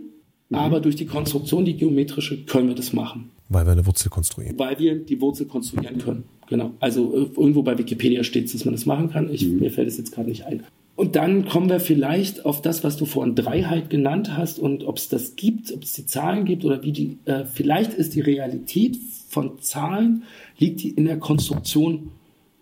aber 0.51 0.79
durch 0.79 0.95
die 0.95 1.05
Konstruktion, 1.07 1.65
die 1.65 1.75
geometrische, 1.75 2.43
können 2.45 2.67
wir 2.69 2.75
das 2.75 2.93
machen 2.93 3.31
Weil 3.49 3.65
wir 3.65 3.71
eine 3.73 3.85
Wurzel 3.85 4.09
konstruieren. 4.09 4.57
weil 4.57 4.79
wir 4.79 4.95
die 4.95 5.19
Wurzel 5.19 5.45
konstruieren 5.47 5.97
können. 5.97 6.23
Genau. 6.47 6.71
Also 6.79 7.13
äh, 7.13 7.17
irgendwo 7.35 7.63
bei 7.63 7.77
Wikipedia 7.77 8.23
steht 8.23 8.45
es, 8.45 8.53
dass 8.53 8.63
man 8.63 8.73
das 8.73 8.85
machen 8.85 9.09
kann. 9.09 9.29
Ich, 9.33 9.45
Mir 9.45 9.71
fällt 9.71 9.89
es 9.89 9.97
jetzt 9.97 10.13
gerade 10.13 10.29
nicht 10.29 10.45
ein. 10.45 10.63
Und 10.97 11.15
dann 11.15 11.45
kommen 11.45 11.69
wir 11.69 11.79
vielleicht 11.79 12.43
auf 12.43 12.63
das, 12.63 12.83
was 12.83 12.97
du 12.97 13.05
vorhin 13.05 13.35
Dreiheit 13.35 13.91
genannt 13.91 14.35
hast 14.35 14.57
und 14.57 14.83
ob 14.83 14.97
es 14.97 15.09
das 15.09 15.35
gibt, 15.35 15.71
ob 15.71 15.83
es 15.83 15.93
die 15.93 16.07
Zahlen 16.07 16.43
gibt 16.43 16.65
oder 16.65 16.81
wie 16.81 16.91
die, 16.91 17.19
äh, 17.25 17.45
vielleicht 17.45 17.93
ist 17.93 18.15
die 18.15 18.21
Realität 18.21 18.97
von 19.29 19.61
Zahlen, 19.61 20.23
liegt 20.57 20.81
die 20.81 20.89
in 20.89 21.05
der 21.05 21.19
Konstruktion 21.19 22.09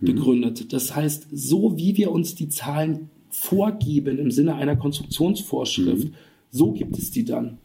begründet. 0.02 0.74
Das 0.74 0.94
heißt, 0.94 1.28
so 1.32 1.78
wie 1.78 1.96
wir 1.96 2.12
uns 2.12 2.36
die 2.36 2.50
Zahlen 2.50 3.10
vorgeben 3.30 4.20
im 4.20 4.32
Sinne 4.32 4.56
einer 4.56 4.76
Konstruktionsvorschrift, 4.76 6.10
so 6.52 6.74
gibt 6.74 6.98
es 6.98 7.12
die 7.12 7.24
dann. 7.24 7.58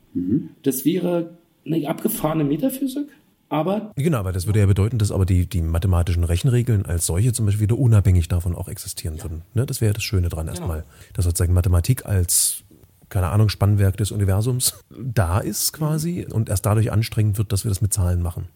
Das 0.62 0.85
wäre 0.85 1.37
eine 1.66 1.89
abgefahrene 1.89 2.45
Metaphysik, 2.45 3.09
aber 3.51 3.92
Genau, 3.96 4.24
weil 4.24 4.32
das 4.32 4.46
würde 4.46 4.61
ja 4.61 4.66
bedeuten, 4.66 4.98
dass 4.98 5.11
aber 5.11 5.26
die, 5.26 5.46
die 5.46 5.61
mathematischen 5.61 6.24
Rechenregeln 6.24 6.86
als 6.86 7.05
solche 7.07 7.32
zum 7.32 7.46
Beispiel 7.46 7.64
wieder 7.64 7.78
unabhängig 7.78 8.28
davon 8.28 8.55
auch 8.55 8.68
existieren 8.68 9.20
würden. 9.22 9.42
Ne? 9.55 9.66
Das 9.66 9.80
wäre 9.80 9.92
das 9.92 10.05
Schöne 10.05 10.28
dran 10.28 10.48
erstmal. 10.48 10.84
Dass 11.12 11.24
sozusagen 11.24 11.53
Mathematik 11.53 12.07
als, 12.07 12.62
keine 13.09 13.28
Ahnung, 13.28 13.48
Spannwerk 13.48 13.96
des 13.96 14.12
Universums 14.12 14.84
da 14.96 15.40
ist 15.40 15.72
quasi 15.72 16.26
und 16.30 16.48
erst 16.48 16.64
dadurch 16.64 16.92
anstrengend 16.92 17.38
wird, 17.38 17.53
dass 17.53 17.64
wir 17.64 17.70
das 17.70 17.82
mit 17.82 17.92
Zahlen 17.92 18.22
machen. 18.22 18.48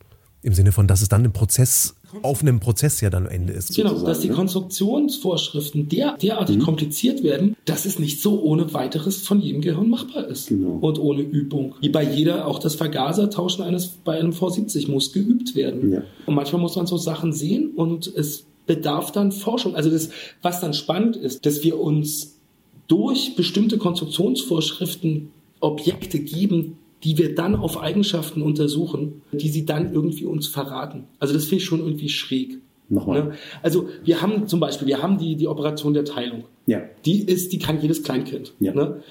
Im 0.43 0.55
Sinne 0.55 0.73
von, 0.73 0.87
dass 0.87 1.03
es 1.03 1.09
dann 1.09 1.25
im 1.25 1.33
Prozess, 1.33 1.97
auf 2.23 2.43
einem 2.43 2.61
Prozess 2.61 3.01
ja 3.01 3.11
dann 3.11 3.27
am 3.27 3.33
Ende 3.33 3.53
ist. 3.53 3.75
Genau, 3.75 3.95
dass 3.99 4.21
die 4.21 4.29
ne? 4.29 4.35
Konstruktionsvorschriften 4.35 5.89
der, 5.89 6.17
derartig 6.19 6.59
Mhm. 6.59 6.63
kompliziert 6.63 7.23
werden, 7.23 7.57
dass 7.65 7.85
es 7.85 7.99
nicht 7.99 8.21
so 8.21 8.41
ohne 8.43 8.73
weiteres 8.75 9.23
von 9.23 9.41
jedem 9.41 9.61
Gehirn 9.61 9.89
machbar 9.89 10.27
ist. 10.27 10.49
Genau. 10.49 10.79
Und 10.81 10.99
ohne 10.99 11.23
Übung. 11.23 11.75
Wie 11.81 11.89
bei 11.89 12.03
jeder, 12.03 12.47
auch 12.47 12.59
das 12.59 12.75
Vergasertauschen 12.75 13.65
eines 13.65 13.89
bei 13.89 14.19
einem 14.19 14.33
V70 14.33 14.91
muss 14.91 15.13
geübt 15.13 15.55
werden. 15.55 15.93
Ja. 15.93 16.03
Und 16.27 16.35
manchmal 16.35 16.61
muss 16.63 16.77
man 16.77 16.87
so 16.87 16.97
Sachen 16.97 17.33
sehen 17.33 17.71
und 17.75 18.07
es 18.07 18.45
bedarf 18.67 19.13
dann 19.13 19.33
Forschung. 19.33 19.75
Also 19.75 19.91
das, 19.91 20.11
was 20.43 20.61
dann 20.61 20.75
spannend 20.75 21.17
ist, 21.17 21.45
dass 21.45 21.63
wir 21.63 21.79
uns 21.79 22.39
durch 22.89 23.35
bestimmte 23.37 23.79
Konstruktionsvorschriften 23.79 25.31
Objekte 25.61 26.19
geben, 26.19 26.77
die 27.05 27.19
wir 27.19 27.35
dann 27.35 27.55
auf 27.55 27.81
Eigenschaften 27.81 28.43
untersuchen, 28.43 29.23
die 29.33 29.51
sie 29.51 29.67
dann 29.67 29.93
irgendwie 29.93 30.25
uns 30.25 30.49
verraten. 30.49 31.05
Also 31.19 31.35
das 31.35 31.45
finde 31.45 31.57
ich 31.57 31.65
schon 31.65 31.81
irgendwie 31.81 32.09
schräg. 32.09 32.59
Nochmal. 32.89 33.25
Ne? 33.25 33.33
Also 33.63 33.89
wir 34.05 34.23
haben 34.23 34.47
zum 34.49 34.61
Beispiel, 34.61 34.89
wir 34.89 35.03
haben 35.03 35.19
die, 35.19 35.37
die 35.37 35.47
Operation 35.49 35.95
der 35.95 36.05
Teilung. 36.05 36.45
Ja. 36.67 36.83
Die 37.05 37.23
ist, 37.23 37.53
die 37.53 37.59
kann 37.59 37.81
jedes 37.81 38.03
Kleinkind. 38.03 38.53
Ja. 38.61 38.75
Ne? 38.75 39.03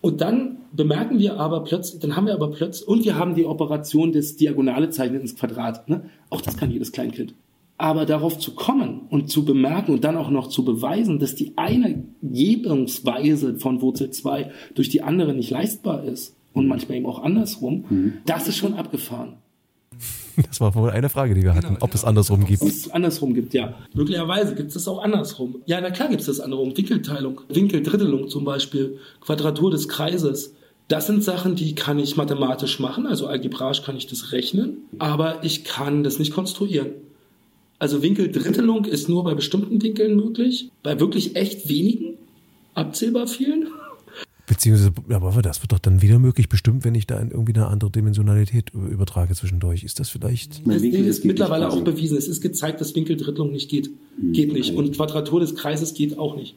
Und 0.00 0.20
dann 0.20 0.58
bemerken 0.72 1.18
wir 1.18 1.38
aber 1.38 1.64
plötzlich, 1.64 2.00
dann 2.00 2.16
haben 2.16 2.26
wir 2.26 2.34
aber 2.34 2.50
plötzlich, 2.50 2.88
und 2.88 3.04
wir 3.04 3.16
haben 3.16 3.34
die 3.34 3.44
Operation 3.44 4.12
des 4.12 4.36
Diagonale 4.36 4.90
Zeichnen 4.90 5.20
ins 5.20 5.36
Quadrat. 5.36 5.88
Ne? 5.88 6.04
Auch 6.30 6.40
das 6.40 6.56
kann 6.56 6.70
jedes 6.70 6.92
Kleinkind. 6.92 7.34
Aber 7.76 8.04
darauf 8.04 8.38
zu 8.38 8.54
kommen 8.54 9.02
und 9.08 9.30
zu 9.30 9.44
bemerken 9.44 9.92
und 9.92 10.04
dann 10.04 10.16
auch 10.16 10.30
noch 10.30 10.48
zu 10.48 10.64
beweisen, 10.64 11.18
dass 11.18 11.34
die 11.34 11.54
eine 11.56 12.04
Gebungsweise 12.22 13.58
von 13.58 13.80
Wurzel 13.80 14.10
2 14.10 14.50
durch 14.74 14.90
die 14.90 15.02
andere 15.02 15.32
nicht 15.32 15.50
leistbar 15.50 16.04
ist 16.04 16.36
und 16.52 16.66
manchmal 16.66 16.98
eben 16.98 17.06
auch 17.06 17.22
andersrum, 17.22 18.20
das 18.26 18.48
ist 18.48 18.56
schon 18.56 18.74
abgefahren. 18.74 19.34
Das 20.48 20.60
war 20.60 20.74
wohl 20.74 20.90
eine 20.90 21.08
Frage, 21.08 21.34
die 21.34 21.42
wir 21.42 21.54
hatten, 21.54 21.76
ob 21.80 21.94
es 21.94 22.04
andersrum 22.04 22.46
gibt. 22.46 22.62
Ob 22.62 22.68
es 22.68 22.90
andersrum 22.90 23.34
gibt, 23.34 23.52
ja. 23.52 23.74
Möglicherweise 23.94 24.54
gibt 24.54 24.68
es 24.68 24.74
das 24.74 24.88
auch 24.88 25.02
andersrum. 25.02 25.56
Ja, 25.66 25.80
na 25.80 25.90
klar 25.90 26.08
gibt 26.08 26.20
es 26.20 26.26
das 26.26 26.40
andersrum. 26.40 26.76
Winkelteilung, 26.76 27.40
Winkeldrittelung 27.48 28.28
zum 28.28 28.44
Beispiel, 28.44 28.98
Quadratur 29.20 29.70
des 29.70 29.88
Kreises. 29.88 30.54
Das 30.88 31.06
sind 31.06 31.22
Sachen, 31.22 31.54
die 31.56 31.74
kann 31.74 31.98
ich 31.98 32.16
mathematisch 32.16 32.80
machen, 32.80 33.06
also 33.06 33.26
algebraisch 33.26 33.82
kann 33.82 33.96
ich 33.96 34.08
das 34.08 34.32
rechnen, 34.32 34.78
aber 34.98 35.44
ich 35.44 35.62
kann 35.64 36.02
das 36.02 36.18
nicht 36.18 36.32
konstruieren. 36.32 36.88
Also 37.78 38.02
Winkeldrittelung 38.02 38.86
ist 38.86 39.08
nur 39.08 39.22
bei 39.22 39.34
bestimmten 39.34 39.80
Winkeln 39.82 40.16
möglich, 40.16 40.70
bei 40.82 40.98
wirklich 40.98 41.36
echt 41.36 41.68
wenigen, 41.68 42.14
abzählbar 42.74 43.26
vielen. 43.26 43.68
Beziehungsweise, 44.50 44.90
aber 45.10 45.42
das 45.42 45.62
wird 45.62 45.70
doch 45.70 45.78
dann 45.78 46.02
wieder 46.02 46.18
möglich, 46.18 46.48
bestimmt, 46.48 46.84
wenn 46.84 46.96
ich 46.96 47.06
da 47.06 47.20
irgendwie 47.20 47.54
eine 47.54 47.68
andere 47.68 47.88
Dimensionalität 47.88 48.70
übertrage 48.70 49.32
zwischendurch. 49.32 49.84
Ist 49.84 50.00
das 50.00 50.08
vielleicht? 50.08 50.66
Das 50.66 50.82
Ding 50.82 51.04
ist 51.04 51.24
mittlerweile 51.24 51.70
auch 51.70 51.80
bewiesen. 51.82 52.18
Es 52.18 52.26
ist 52.26 52.40
gezeigt, 52.40 52.80
dass 52.80 52.96
Winkeldrittelung 52.96 53.52
nicht 53.52 53.70
geht. 53.70 53.90
Mhm. 54.20 54.32
Geht 54.32 54.52
nicht. 54.52 54.74
Und 54.74 54.96
Quadratur 54.96 55.38
des 55.38 55.54
Kreises 55.54 55.94
geht 55.94 56.18
auch 56.18 56.34
nicht. 56.34 56.56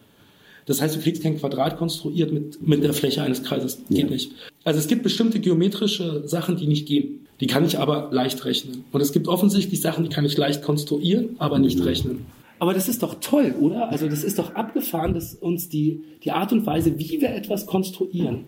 Das 0.66 0.82
heißt, 0.82 0.96
du 0.96 1.02
kriegst 1.02 1.22
kein 1.22 1.38
Quadrat 1.38 1.78
konstruiert 1.78 2.34
mit, 2.34 2.68
mit 2.68 2.84
der 2.84 2.96
Fläche 2.96 3.22
eines 3.22 3.44
Kreises. 3.44 3.78
Geht 3.92 4.06
ja. 4.06 4.10
nicht. 4.10 4.32
Also 4.64 4.80
es 4.80 4.88
gibt 4.88 5.04
bestimmte 5.04 5.40
geometrische 5.40 6.28
Sachen, 6.28 6.58
die 6.58 6.66
nicht 6.66 6.88
gehen. 6.88 7.28
Die 7.42 7.46
kann 7.46 7.64
ich 7.64 7.78
aber 7.78 8.10
leicht 8.12 8.44
rechnen. 8.44 8.86
Und 8.92 9.02
es 9.02 9.12
gibt 9.12 9.28
offensichtlich 9.28 9.82
Sachen, 9.82 10.04
die 10.04 10.10
kann 10.10 10.26
ich 10.26 10.36
leicht 10.36 10.64
konstruieren, 10.64 11.36
aber 11.38 11.60
nicht 11.60 11.78
mhm. 11.78 11.84
rechnen. 11.84 12.26
Aber 12.64 12.74
das 12.74 12.88
ist 12.88 13.04
doch 13.04 13.16
toll, 13.20 13.54
oder? 13.60 13.90
Also 13.90 14.08
das 14.08 14.24
ist 14.24 14.40
doch 14.40 14.56
abgefahren, 14.56 15.14
dass 15.14 15.36
uns 15.36 15.68
die, 15.68 16.02
die 16.24 16.32
Art 16.32 16.54
und 16.54 16.66
Weise, 16.66 16.98
wie 16.98 17.20
wir 17.20 17.32
etwas 17.32 17.66
konstruieren, 17.66 18.46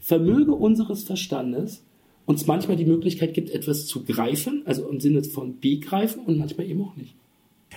Vermöge 0.00 0.52
unseres 0.52 1.04
Verstandes 1.04 1.82
uns 2.26 2.46
manchmal 2.46 2.76
die 2.76 2.84
Möglichkeit 2.84 3.32
gibt, 3.32 3.48
etwas 3.48 3.86
zu 3.86 4.04
greifen, 4.04 4.64
also 4.66 4.86
im 4.90 5.00
Sinne 5.00 5.24
von 5.24 5.60
begreifen 5.60 6.26
und 6.26 6.36
manchmal 6.36 6.66
eben 6.66 6.82
auch 6.82 6.94
nicht. 6.94 7.14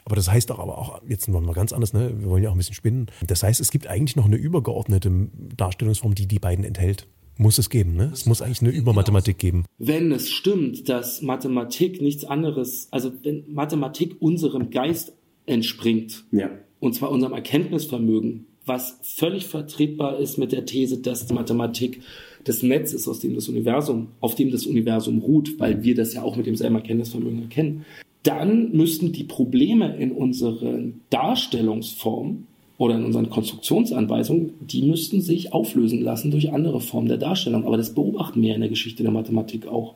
Aber 0.03 0.17
das 0.17 0.29
heißt 0.29 0.49
doch 0.49 0.59
aber 0.59 0.77
auch, 0.77 1.01
jetzt 1.07 1.29
noch 1.29 1.39
mal 1.39 1.53
ganz 1.53 1.71
anders, 1.71 1.93
ne? 1.93 2.13
wir 2.19 2.27
wollen 2.27 2.43
ja 2.43 2.49
auch 2.49 2.55
ein 2.55 2.57
bisschen 2.57 2.75
spinnen. 2.75 3.05
Das 3.25 3.43
heißt, 3.43 3.61
es 3.61 3.71
gibt 3.71 3.88
eigentlich 3.88 4.17
noch 4.17 4.25
eine 4.25 4.35
übergeordnete 4.35 5.29
Darstellungsform, 5.55 6.15
die 6.15 6.27
die 6.27 6.39
beiden 6.39 6.65
enthält. 6.65 7.07
Muss 7.38 7.59
es 7.59 7.69
geben, 7.69 7.95
ne? 7.95 8.09
Es 8.11 8.25
muss 8.25 8.41
eigentlich 8.41 8.61
eine 8.61 8.71
Übermathematik 8.71 9.38
geben. 9.38 9.63
Wenn 9.77 10.11
es 10.11 10.29
stimmt, 10.29 10.89
dass 10.89 11.21
Mathematik 11.21 12.01
nichts 12.01 12.25
anderes, 12.25 12.88
also 12.91 13.13
wenn 13.23 13.45
Mathematik 13.53 14.17
unserem 14.19 14.71
Geist 14.71 15.13
entspringt, 15.47 16.25
ja. 16.31 16.51
und 16.79 16.93
zwar 16.93 17.09
unserem 17.09 17.33
Erkenntnisvermögen, 17.33 18.45
was 18.65 18.99
völlig 19.01 19.47
vertretbar 19.47 20.19
ist 20.19 20.37
mit 20.37 20.51
der 20.51 20.65
These, 20.65 20.99
dass 20.99 21.31
Mathematik 21.31 22.01
das 22.43 22.61
Netz 22.61 22.93
ist, 22.93 23.07
aus 23.07 23.19
dem 23.19 23.33
das 23.33 23.49
Universum, 23.49 24.09
auf 24.19 24.35
dem 24.35 24.51
das 24.51 24.65
Universum 24.65 25.19
ruht, 25.19 25.59
weil 25.59 25.83
wir 25.83 25.95
das 25.95 26.13
ja 26.13 26.21
auch 26.21 26.35
mit 26.35 26.45
demselben 26.45 26.75
Erkenntnisvermögen 26.75 27.41
erkennen 27.41 27.85
dann 28.27 28.71
müssten 28.73 29.13
die 29.13 29.23
Probleme 29.23 29.95
in 29.95 30.11
unseren 30.11 30.99
Darstellungsformen 31.09 32.45
oder 32.77 32.95
in 32.95 33.05
unseren 33.05 33.29
Konstruktionsanweisungen, 33.29 34.51
die 34.59 34.83
müssten 34.83 35.21
sich 35.21 35.53
auflösen 35.53 36.01
lassen 36.01 36.29
durch 36.29 36.51
andere 36.51 36.81
Formen 36.81 37.07
der 37.07 37.17
Darstellung. 37.17 37.65
Aber 37.65 37.77
das 37.77 37.93
beobachten 37.95 38.41
wir 38.41 38.53
in 38.53 38.59
der 38.59 38.69
Geschichte 38.69 39.01
der 39.01 39.13
Mathematik 39.13 39.67
auch. 39.67 39.95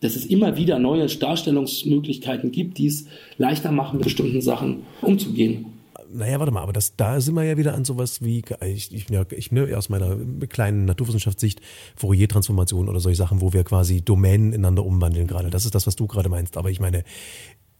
Dass 0.00 0.16
es 0.16 0.26
immer 0.26 0.56
wieder 0.56 0.78
neue 0.78 1.06
Darstellungsmöglichkeiten 1.06 2.50
gibt, 2.50 2.78
die 2.78 2.88
es 2.88 3.06
leichter 3.38 3.72
machen, 3.72 3.98
mit 3.98 4.04
bestimmten 4.04 4.40
Sachen 4.40 4.82
umzugehen. 5.00 5.66
Naja, 6.12 6.38
warte 6.38 6.52
mal, 6.52 6.62
aber 6.62 6.72
das, 6.72 6.94
da 6.96 7.20
sind 7.20 7.34
wir 7.34 7.42
ja 7.42 7.56
wieder 7.56 7.74
an 7.74 7.84
sowas 7.84 8.22
wie, 8.22 8.44
ich, 8.60 8.94
ich, 8.94 9.10
ich 9.10 9.52
ne, 9.52 9.76
aus 9.76 9.88
meiner 9.88 10.16
kleinen 10.48 10.84
Naturwissenschaftssicht, 10.84 11.60
Fourier-Transformation 11.96 12.88
oder 12.88 13.00
solche 13.00 13.16
Sachen, 13.16 13.40
wo 13.40 13.52
wir 13.52 13.64
quasi 13.64 14.02
Domänen 14.02 14.52
ineinander 14.52 14.84
umwandeln 14.84 15.26
gerade. 15.26 15.50
Das 15.50 15.64
ist 15.64 15.74
das, 15.74 15.88
was 15.88 15.96
du 15.96 16.06
gerade 16.06 16.28
meinst. 16.28 16.56
Aber 16.56 16.70
ich 16.70 16.78
meine, 16.78 17.02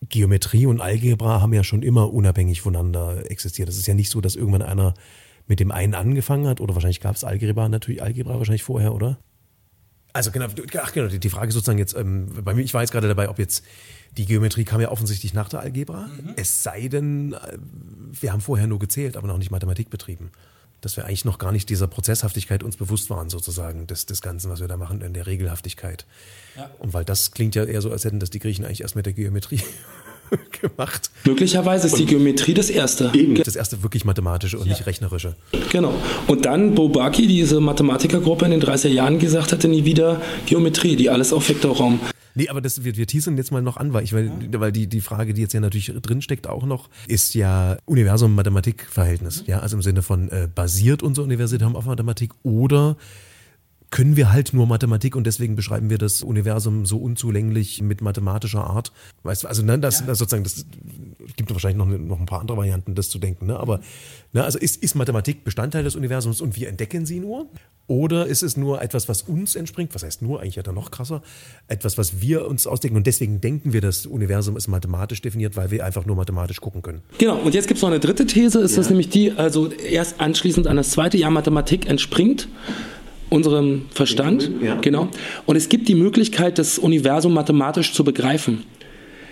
Geometrie 0.08 0.66
und 0.66 0.80
Algebra 0.80 1.40
haben 1.40 1.52
ja 1.52 1.62
schon 1.62 1.82
immer 1.82 2.12
unabhängig 2.12 2.60
voneinander 2.60 3.30
existiert. 3.30 3.68
Es 3.68 3.78
ist 3.78 3.86
ja 3.86 3.94
nicht 3.94 4.10
so, 4.10 4.20
dass 4.20 4.34
irgendwann 4.34 4.62
einer 4.62 4.94
mit 5.46 5.60
dem 5.60 5.70
einen 5.70 5.94
angefangen 5.94 6.46
hat, 6.46 6.60
oder 6.60 6.74
wahrscheinlich 6.74 7.00
gab 7.00 7.16
es 7.16 7.24
Algebra 7.24 7.68
natürlich, 7.68 8.02
Algebra 8.02 8.38
wahrscheinlich 8.38 8.62
vorher, 8.62 8.94
oder? 8.94 9.18
Also 10.14 10.30
genau, 10.30 10.46
ach 10.80 10.92
genau, 10.92 11.08
die 11.08 11.28
Frage 11.28 11.48
ist 11.48 11.54
sozusagen 11.54 11.78
jetzt, 11.78 11.96
ähm, 11.96 12.28
bei 12.44 12.54
mir, 12.54 12.62
ich 12.62 12.72
war 12.72 12.82
jetzt 12.82 12.92
gerade 12.92 13.08
dabei, 13.08 13.28
ob 13.28 13.40
jetzt 13.40 13.64
die 14.16 14.26
Geometrie 14.26 14.64
kam 14.64 14.80
ja 14.80 14.92
offensichtlich 14.92 15.34
nach 15.34 15.48
der 15.48 15.58
Algebra, 15.58 16.06
mhm. 16.06 16.34
es 16.36 16.62
sei 16.62 16.86
denn, 16.86 17.32
äh, 17.32 17.58
wir 18.20 18.32
haben 18.32 18.40
vorher 18.40 18.68
nur 18.68 18.78
gezählt, 18.78 19.16
aber 19.16 19.26
noch 19.26 19.38
nicht 19.38 19.50
Mathematik 19.50 19.90
betrieben. 19.90 20.30
Dass 20.80 20.96
wir 20.96 21.04
eigentlich 21.04 21.24
noch 21.24 21.38
gar 21.38 21.50
nicht 21.50 21.68
dieser 21.68 21.88
Prozesshaftigkeit 21.88 22.62
uns 22.62 22.76
bewusst 22.76 23.10
waren, 23.10 23.28
sozusagen, 23.28 23.88
des, 23.88 24.06
des 24.06 24.22
Ganzen, 24.22 24.52
was 24.52 24.60
wir 24.60 24.68
da 24.68 24.76
machen, 24.76 25.00
in 25.00 25.14
der 25.14 25.26
Regelhaftigkeit. 25.26 26.06
Ja. 26.56 26.70
Und 26.78 26.92
weil 26.92 27.04
das 27.04 27.32
klingt 27.32 27.56
ja 27.56 27.64
eher 27.64 27.82
so, 27.82 27.90
als 27.90 28.04
hätten 28.04 28.20
das 28.20 28.30
die 28.30 28.38
Griechen 28.38 28.64
eigentlich 28.64 28.82
erst 28.82 28.94
mit 28.94 29.06
der 29.06 29.14
Geometrie 29.14 29.62
gemacht. 30.61 31.11
Möglicherweise 31.25 31.87
ist 31.87 31.95
und 31.95 32.01
die 32.01 32.07
Geometrie 32.07 32.55
das 32.55 32.70
erste. 32.70 33.11
Eben. 33.14 33.35
Das 33.35 33.57
erste 33.57 33.83
wirklich 33.83 34.05
mathematische 34.05 34.59
und 34.59 34.66
ja. 34.66 34.72
nicht 34.72 34.87
rechnerische. 34.87 35.35
Genau. 35.70 35.95
Und 36.27 36.47
dann 36.47 36.75
Bobaki, 36.75 37.27
diese 37.27 37.61
Mathematikergruppe 37.61 38.45
in 38.45 38.53
den 38.53 38.62
30er 38.62 38.89
Jahren 38.89 39.18
gesagt 39.18 39.53
hatte, 39.53 39.68
nie 39.68 39.85
wieder 39.85 40.20
Geometrie, 40.47 40.97
die 40.97 41.11
alles 41.11 41.33
auf 41.33 41.49
Vektorraum. 41.49 42.01
Nee, 42.37 42.49
aber 42.49 42.61
das, 42.61 42.83
wir, 42.83 42.97
wir 42.97 43.07
teasern 43.07 43.37
jetzt 43.37 43.53
mal 43.53 43.62
noch 43.62 43.77
an, 43.77 43.93
weil 43.93 44.03
ich, 44.03 44.12
weil, 44.12 44.33
weil 44.53 44.72
die, 44.72 44.89
die 44.89 45.01
Frage, 45.01 45.35
die 45.35 45.41
jetzt 45.41 45.55
ja 45.55 45.61
natürlich 45.61 45.93
drinsteckt 46.03 46.49
auch 46.49 46.66
noch, 46.66 46.91
ist 47.07 47.35
ja 47.35 47.77
Universum-Mathematik-Verhältnis. 47.85 49.43
Mhm. 49.43 49.47
Ja, 49.47 49.59
also 49.61 49.77
im 49.77 49.83
Sinne 49.83 50.03
von 50.03 50.29
äh, 50.31 50.49
basiert 50.53 51.03
unsere 51.03 51.25
Universität 51.25 51.62
auf 51.64 51.87
Mathematik 51.87 52.33
oder 52.43 52.97
können 53.95 54.16
wir 54.16 54.32
halt 54.32 54.53
nur 54.53 54.66
Mathematik 54.66 55.14
und 55.14 55.24
deswegen 55.24 55.55
beschreiben 55.55 55.88
wir 55.88 55.99
das 55.99 56.24
Universum 56.24 56.84
so 56.84 56.99
unzulänglich 56.99 57.80
mit 57.80 58.01
mathematischer 58.01 58.64
Art. 58.64 58.90
Weißt 59.22 59.45
du, 59.45 59.49
also 59.49 59.62
ne, 59.62 59.78
das, 59.78 60.01
ja. 60.01 60.07
das 60.07 60.18
sozusagen, 60.18 60.42
das 60.42 60.66
gibt 61.36 61.49
wahrscheinlich 61.53 61.78
noch, 61.78 61.86
noch 61.86 62.18
ein 62.18 62.26
paar 62.26 62.40
andere 62.40 62.57
Varianten, 62.57 62.97
das 62.97 63.09
zu 63.09 63.20
denken. 63.20 63.47
Ne? 63.47 63.57
Aber 63.57 63.78
ne, 64.32 64.42
also 64.42 64.59
ist, 64.59 64.82
ist 64.82 64.97
Mathematik 64.97 65.45
Bestandteil 65.45 65.84
des 65.84 65.95
Universums 65.95 66.40
und 66.40 66.57
wir 66.57 66.70
entdecken 66.70 67.07
sie 67.07 67.20
nur? 67.20 67.47
Oder 67.86 68.26
ist 68.26 68.42
es 68.42 68.57
nur 68.57 68.82
etwas, 68.82 69.09
was 69.09 69.22
uns 69.22 69.55
entspringt? 69.55 69.95
Was 69.95 70.03
heißt 70.03 70.22
nur? 70.22 70.40
Eigentlich 70.40 70.57
ja 70.57 70.64
dann 70.64 70.74
noch 70.74 70.90
krasser. 70.90 71.22
Etwas, 71.68 71.97
was 71.97 72.20
wir 72.20 72.49
uns 72.49 72.66
ausdenken 72.66 72.97
und 72.97 73.07
deswegen 73.07 73.40
denken 73.40 73.72
wir, 73.72 73.80
das 73.80 74.07
Universum 74.07 74.57
ist 74.57 74.66
mathematisch 74.66 75.22
definiert, 75.22 75.57
weil 75.57 75.70
wir 75.70 75.84
einfach 75.84 76.05
nur 76.05 76.16
mathematisch 76.16 76.61
gucken 76.61 76.82
können. 76.82 77.03
Genau. 77.18 77.36
Und 77.36 77.55
jetzt 77.55 77.68
gibt 77.68 77.78
es 77.78 77.82
noch 77.82 77.90
eine 77.90 78.01
dritte 78.01 78.26
These, 78.26 78.59
ist 78.59 78.72
ja. 78.72 78.78
das 78.78 78.88
nämlich 78.88 79.09
die, 79.11 79.30
also 79.30 79.70
erst 79.70 80.20
anschließend 80.20 80.66
an 80.66 80.78
das 80.78 80.90
zweite 80.90 81.16
Jahr 81.16 81.30
Mathematik 81.30 81.86
entspringt 81.86 82.49
unserem 83.31 83.83
Verstand. 83.91 84.51
Ja. 84.62 84.77
Genau. 84.81 85.09
Und 85.47 85.57
es 85.57 85.68
gibt 85.68 85.89
die 85.89 85.95
Möglichkeit, 85.95 86.59
das 86.59 86.79
Universum 86.79 87.35
mathematisch 87.35 87.93
zu 87.93 88.05
begreifen. 88.05 88.64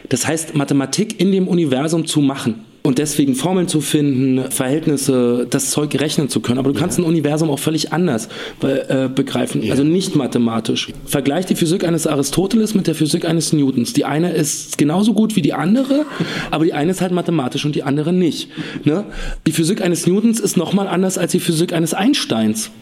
Das 0.08 0.26
heißt, 0.26 0.54
Mathematik 0.54 1.20
in 1.20 1.32
dem 1.32 1.48
Universum 1.48 2.06
zu 2.06 2.20
machen. 2.20 2.64
Und 2.84 2.98
deswegen 2.98 3.36
Formeln 3.36 3.68
zu 3.68 3.80
finden, 3.80 4.50
Verhältnisse, 4.50 5.46
das 5.48 5.70
Zeug 5.70 5.94
rechnen 6.00 6.28
zu 6.28 6.40
können. 6.40 6.58
Aber 6.58 6.72
du 6.72 6.78
kannst 6.78 6.98
ja. 6.98 7.04
ein 7.04 7.06
Universum 7.06 7.48
auch 7.48 7.60
völlig 7.60 7.92
anders 7.92 8.28
be 8.58 8.88
äh, 8.88 9.08
begreifen, 9.08 9.62
ja. 9.62 9.70
also 9.70 9.84
nicht 9.84 10.16
mathematisch. 10.16 10.88
Vergleich 11.06 11.46
die 11.46 11.54
Physik 11.54 11.84
eines 11.84 12.08
Aristoteles 12.08 12.74
mit 12.74 12.88
der 12.88 12.96
Physik 12.96 13.24
eines 13.24 13.52
Newtons. 13.52 13.92
Die 13.92 14.04
eine 14.04 14.32
ist 14.32 14.78
genauso 14.78 15.14
gut 15.14 15.36
wie 15.36 15.42
die 15.42 15.52
andere, 15.52 16.06
aber 16.50 16.64
die 16.64 16.72
eine 16.72 16.90
ist 16.90 17.00
halt 17.00 17.12
mathematisch 17.12 17.64
und 17.64 17.76
die 17.76 17.84
andere 17.84 18.12
nicht. 18.12 18.48
Ne? 18.82 19.04
Die 19.46 19.52
Physik 19.52 19.80
eines 19.80 20.08
Newtons 20.08 20.40
ist 20.40 20.56
nochmal 20.56 20.88
anders 20.88 21.18
als 21.18 21.30
die 21.30 21.40
Physik 21.40 21.72
eines 21.72 21.94
Einsteins 21.94 22.72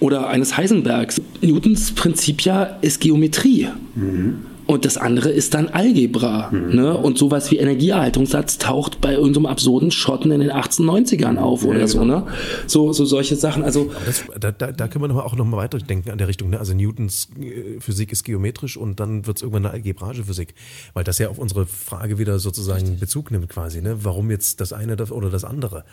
oder 0.00 0.28
eines 0.28 0.56
Heisenbergs. 0.56 1.20
Newtons 1.40 1.92
Prinzip 1.92 2.42
ja 2.42 2.62
ist 2.80 3.00
Geometrie. 3.00 3.68
Mhm. 3.94 4.46
Und 4.68 4.84
das 4.84 4.98
andere 4.98 5.30
ist 5.30 5.54
dann 5.54 5.68
Algebra. 5.68 6.50
Mhm. 6.50 6.76
Ne? 6.76 6.94
Und 6.94 7.16
sowas 7.16 7.50
wie 7.50 7.56
Energieerhaltungssatz 7.56 8.58
taucht 8.58 9.00
bei 9.00 9.14
irgendeinem 9.14 9.46
absurden 9.46 9.90
Schotten 9.90 10.30
in 10.30 10.40
den 10.40 10.52
1890ern 10.52 11.38
auf 11.38 11.62
ja, 11.62 11.70
oder 11.70 11.88
so. 11.88 12.00
Genau. 12.00 12.20
Ne? 12.20 12.26
So, 12.66 12.92
so 12.92 13.06
solche 13.06 13.36
Sachen. 13.36 13.64
Also 13.64 13.90
das, 14.04 14.24
da, 14.38 14.52
da, 14.52 14.70
da 14.70 14.88
können 14.88 15.08
wir 15.08 15.24
auch 15.24 15.34
noch 15.36 15.46
mal 15.46 15.56
weiterdenken 15.56 16.10
an 16.10 16.18
der 16.18 16.28
Richtung. 16.28 16.50
Ne? 16.50 16.58
Also 16.58 16.74
Newtons 16.74 17.30
äh, 17.40 17.80
Physik 17.80 18.12
ist 18.12 18.24
geometrisch 18.24 18.76
und 18.76 19.00
dann 19.00 19.26
wird 19.26 19.38
es 19.38 19.42
irgendwann 19.42 19.64
eine 19.64 19.72
algebraische 19.72 20.24
Physik. 20.24 20.54
Weil 20.92 21.02
das 21.02 21.18
ja 21.18 21.30
auf 21.30 21.38
unsere 21.38 21.64
Frage 21.64 22.18
wieder 22.18 22.38
sozusagen 22.38 22.98
Bezug 22.98 23.30
nimmt 23.30 23.48
quasi. 23.48 23.80
Ne? 23.80 24.04
Warum 24.04 24.30
jetzt 24.30 24.60
das 24.60 24.74
eine 24.74 24.96
oder 25.10 25.30
das 25.30 25.44
andere? 25.44 25.86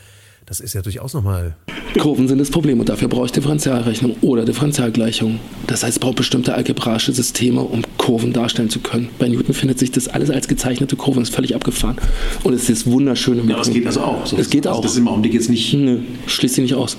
Das 0.46 0.60
ist 0.60 0.74
ja 0.74 0.84
durchaus 0.84 1.16
nochmal. 1.16 1.56
Kurven 2.00 2.28
sind 2.28 2.38
das 2.38 2.52
Problem 2.52 2.80
und 2.80 2.88
dafür 2.88 3.08
brauche 3.08 3.26
ich 3.26 3.32
Differentialrechnung 3.32 4.18
oder 4.22 4.46
Differentialgleichung. 4.46 5.40
Das 5.66 5.84
heißt, 5.84 5.98
ich 5.98 6.02
brauche 6.02 6.14
bestimmte 6.14 6.54
algebraische 6.54 7.14
Systeme, 7.14 7.62
um 7.62 7.82
Kurven 7.98 8.32
darstellen 8.32 8.70
zu 8.70 8.80
können. 8.80 9.10
Bei 9.18 9.28
Newton 9.28 9.56
findet 9.56 9.80
sich 9.80 9.92
das 9.92 10.08
alles 10.08 10.30
als 10.30 10.48
gezeichnete 10.48 10.98
Kurven, 10.98 11.24
ist 11.24 11.34
völlig 11.34 11.56
abgefahren. 11.56 11.98
Und 12.44 12.54
es 12.54 12.70
ist 12.70 12.86
wunderschön. 12.86 13.38
Ja, 13.48 13.56
aber 13.56 13.62
es 13.62 13.72
geht 13.72 13.88
also 13.88 14.02
auch. 14.02 14.26
So 14.28 14.38
es 14.38 14.52
geht 14.52 14.68
also 14.68 14.78
auch. 14.78 14.84
Das 14.84 14.92
ist 14.92 14.98
im 15.00 15.08
Augenblick 15.08 15.34
jetzt 15.34 15.50
nicht. 15.50 15.74
Nö, 15.74 16.02
schließt 16.28 16.56
sie 16.56 16.62
nicht 16.62 16.76
aus. 16.76 16.96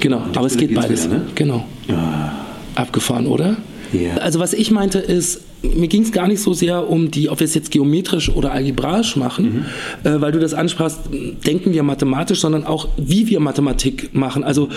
Genau, 0.00 0.22
aber 0.34 0.46
es 0.46 0.56
geht 0.56 0.74
beides. 0.74 1.04
Wieder, 1.04 1.18
ne? 1.18 1.26
Genau. 1.34 1.66
Ja. 1.88 2.46
Abgefahren, 2.74 3.26
oder? 3.26 3.58
Ja. 3.92 4.16
Also 4.18 4.38
was 4.38 4.54
ich 4.54 4.70
meinte 4.70 4.98
ist, 4.98 5.40
mir 5.62 5.88
ging 5.88 6.02
es 6.02 6.12
gar 6.12 6.28
nicht 6.28 6.40
so 6.40 6.52
sehr 6.52 6.88
um 6.88 7.10
die, 7.10 7.28
ob 7.28 7.40
wir 7.40 7.44
es 7.44 7.54
jetzt 7.54 7.70
geometrisch 7.70 8.28
oder 8.28 8.52
algebraisch 8.52 9.16
machen, 9.16 9.66
mhm. 10.04 10.08
äh, 10.08 10.20
weil 10.20 10.32
du 10.32 10.38
das 10.38 10.54
ansprachst, 10.54 11.00
denken 11.46 11.72
wir 11.72 11.82
mathematisch, 11.82 12.40
sondern 12.40 12.64
auch, 12.64 12.88
wie 12.96 13.28
wir 13.28 13.40
Mathematik 13.40 14.14
machen. 14.14 14.44
Also 14.44 14.68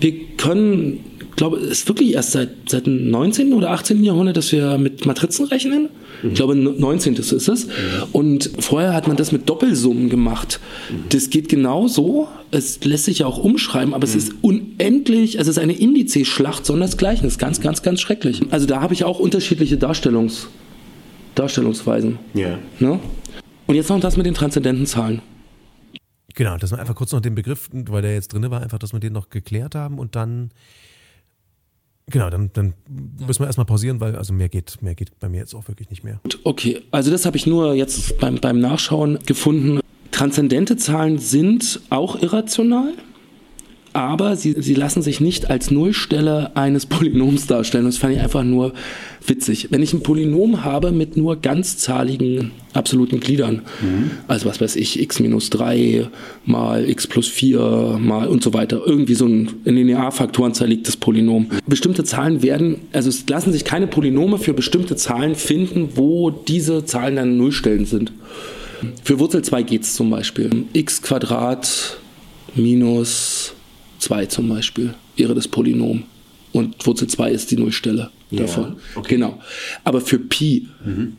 wir 0.00 0.12
können 0.36 1.00
glaube, 1.36 1.58
es 1.58 1.80
ist 1.80 1.88
wirklich 1.88 2.14
erst 2.14 2.32
seit, 2.32 2.50
seit 2.68 2.86
dem 2.86 3.10
19. 3.10 3.52
oder 3.52 3.70
18. 3.70 4.02
Jahrhundert, 4.04 4.36
dass 4.36 4.52
wir 4.52 4.78
mit 4.78 5.06
Matrizen 5.06 5.46
rechnen. 5.46 5.88
Ich 6.22 6.34
glaube, 6.34 6.54
19. 6.54 7.14
ist 7.14 7.32
es. 7.32 7.68
Und 8.12 8.50
vorher 8.58 8.94
hat 8.94 9.08
man 9.08 9.16
das 9.16 9.32
mit 9.32 9.48
Doppelsummen 9.48 10.08
gemacht. 10.08 10.60
Das 11.08 11.30
geht 11.30 11.48
genau 11.48 11.88
so. 11.88 12.28
Es 12.50 12.84
lässt 12.84 13.06
sich 13.06 13.20
ja 13.20 13.26
auch 13.26 13.38
umschreiben, 13.38 13.94
aber 13.94 14.04
es 14.04 14.14
ist 14.14 14.32
unendlich, 14.42 15.38
also 15.38 15.50
es 15.50 15.56
ist 15.56 15.62
eine 15.62 15.72
Indizes-Schlacht, 15.72 16.64
sondersgleichen. 16.64 17.24
Das 17.24 17.34
ist 17.34 17.38
ganz, 17.38 17.60
ganz, 17.60 17.82
ganz 17.82 18.00
schrecklich. 18.00 18.42
Also 18.50 18.66
da 18.66 18.80
habe 18.80 18.94
ich 18.94 19.04
auch 19.04 19.18
unterschiedliche 19.18 19.76
Darstellungs, 19.78 20.48
Darstellungsweisen. 21.34 22.18
Ja. 22.34 22.58
Ne? 22.78 23.00
Und 23.66 23.74
jetzt 23.74 23.88
noch 23.88 24.00
das 24.00 24.16
mit 24.16 24.26
den 24.26 24.34
transzendenten 24.34 24.86
Zahlen. 24.86 25.22
Genau, 26.34 26.56
dass 26.56 26.70
wir 26.70 26.78
einfach 26.78 26.94
kurz 26.94 27.12
noch 27.12 27.20
den 27.20 27.34
Begriff, 27.34 27.68
weil 27.72 28.02
der 28.02 28.14
jetzt 28.14 28.32
drin 28.32 28.48
war, 28.50 28.62
einfach, 28.62 28.78
dass 28.78 28.92
wir 28.92 29.00
den 29.00 29.12
noch 29.12 29.28
geklärt 29.28 29.74
haben 29.74 29.98
und 29.98 30.16
dann, 30.16 30.50
genau, 32.12 32.30
dann, 32.30 32.50
dann 32.52 32.74
müssen 33.26 33.40
wir 33.42 33.46
erstmal 33.46 33.66
pausieren, 33.66 34.00
weil 34.00 34.14
also 34.14 34.32
mehr 34.32 34.48
geht, 34.48 34.80
mehr 34.80 34.94
geht 34.94 35.18
bei 35.18 35.28
mir 35.28 35.38
jetzt 35.38 35.54
auch 35.54 35.66
wirklich 35.66 35.90
nicht 35.90 36.04
mehr. 36.04 36.20
Okay, 36.44 36.82
also 36.92 37.10
das 37.10 37.26
habe 37.26 37.36
ich 37.36 37.46
nur 37.46 37.74
jetzt 37.74 38.18
beim, 38.20 38.36
beim 38.36 38.60
Nachschauen 38.60 39.18
gefunden. 39.26 39.80
Transzendente 40.12 40.76
Zahlen 40.76 41.18
sind 41.18 41.80
auch 41.90 42.22
irrational, 42.22 42.92
aber 43.92 44.36
sie, 44.36 44.54
sie 44.58 44.74
lassen 44.74 45.02
sich 45.02 45.20
nicht 45.20 45.50
als 45.50 45.70
Nullstelle 45.70 46.56
eines 46.56 46.86
Polynoms 46.92 47.46
darstellen. 47.46 47.84
Das 47.84 47.98
fand 47.98 48.14
ich 48.14 48.20
einfach 48.20 48.44
nur 48.44 48.72
witzig. 49.26 49.68
Wenn 49.70 49.82
ich 49.82 49.92
ein 49.92 50.02
Polynom 50.02 50.64
habe 50.64 50.92
mit 50.92 51.16
nur 51.16 51.36
ganzzahligen 51.36 52.50
absoluten 52.72 53.20
Gliedern, 53.20 53.62
also 54.28 54.48
was 54.48 54.60
weiß 54.60 54.76
ich, 54.76 54.98
x 55.00 55.20
minus 55.20 55.50
3 55.50 56.08
mal 56.44 56.88
x 56.88 57.06
plus 57.06 57.28
4 57.28 57.98
mal 58.00 58.28
und 58.28 58.42
so 58.42 58.54
weiter, 58.54 58.80
irgendwie 58.84 59.14
so 59.14 59.26
ein 59.26 59.50
in 59.64 59.76
Linearfaktoren 59.76 60.54
zerlegtes 60.54 60.96
Polynom. 60.96 61.48
Bestimmte 61.66 62.04
Zahlen 62.04 62.42
werden, 62.42 62.76
also 62.92 63.10
es 63.10 63.28
lassen 63.28 63.52
sich 63.52 63.64
keine 63.64 63.86
Polynome 63.86 64.38
für 64.38 64.54
bestimmte 64.54 64.96
Zahlen 64.96 65.34
finden, 65.34 65.90
wo 65.94 66.30
diese 66.30 66.84
Zahlen 66.84 67.16
dann 67.16 67.36
Nullstellen 67.36 67.84
sind. 67.84 68.12
Für 69.04 69.18
Wurzel 69.18 69.42
2 69.42 69.62
geht 69.62 69.82
es 69.82 69.94
zum 69.94 70.10
Beispiel. 70.10 70.64
x 70.72 71.02
Quadrat 71.02 71.98
minus 72.54 73.54
2 74.02 74.26
zum 74.26 74.48
Beispiel 74.48 74.94
wäre 75.16 75.34
das 75.34 75.48
Polynom. 75.48 76.04
Und 76.52 76.86
Wurzel 76.86 77.08
2 77.08 77.30
ist 77.30 77.50
die 77.50 77.56
Nullstelle 77.56 78.10
Ja, 78.30 78.40
davon. 78.42 78.76
okay. 78.94 79.14
Genau. 79.14 79.38
Aber 79.84 80.02
für 80.02 80.18
Pi 80.18 80.68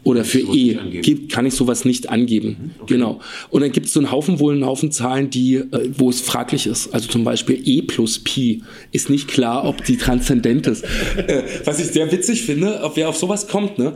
oder 0.04 0.24
für 0.26 0.42
E 0.42 0.78
gibt, 1.02 1.32
kann 1.32 1.48
ich 1.48 1.56
sowas 1.56 1.86
nicht 1.86 2.10
angeben. 2.10 2.76
Genau. 2.86 3.20
Und 3.50 3.62
dann 3.62 3.72
gibt 3.72 3.88
es 3.88 3.94
so 3.94 4.00
einen 4.00 4.12
Haufen 4.12 4.38
wohl 4.40 4.54
einen 4.54 4.66
Haufen 4.66 4.92
Zahlen, 4.92 5.32
die, 5.32 5.56
äh, 5.56 5.90
wo 5.98 6.12
es 6.12 6.22
fraglich 6.22 6.68
ist. 6.68 6.94
Also 6.94 7.08
zum 7.08 7.24
Beispiel 7.24 7.60
E 7.68 7.82
plus 7.82 8.20
Pi 8.20 8.62
ist 8.92 9.10
nicht 9.10 9.28
klar, 9.28 9.66
ob 9.66 9.84
die 9.86 9.98
transzendent 9.98 10.68
ist. 10.68 10.84
äh, 11.18 11.44
was 11.66 11.80
ich 11.80 11.88
sehr 11.88 12.12
witzig 12.12 12.44
finde, 12.44 12.82
ob 12.84 12.96
wer 12.96 13.10
auf 13.10 13.18
sowas 13.18 13.48
kommt, 13.48 13.80
ne? 13.80 13.96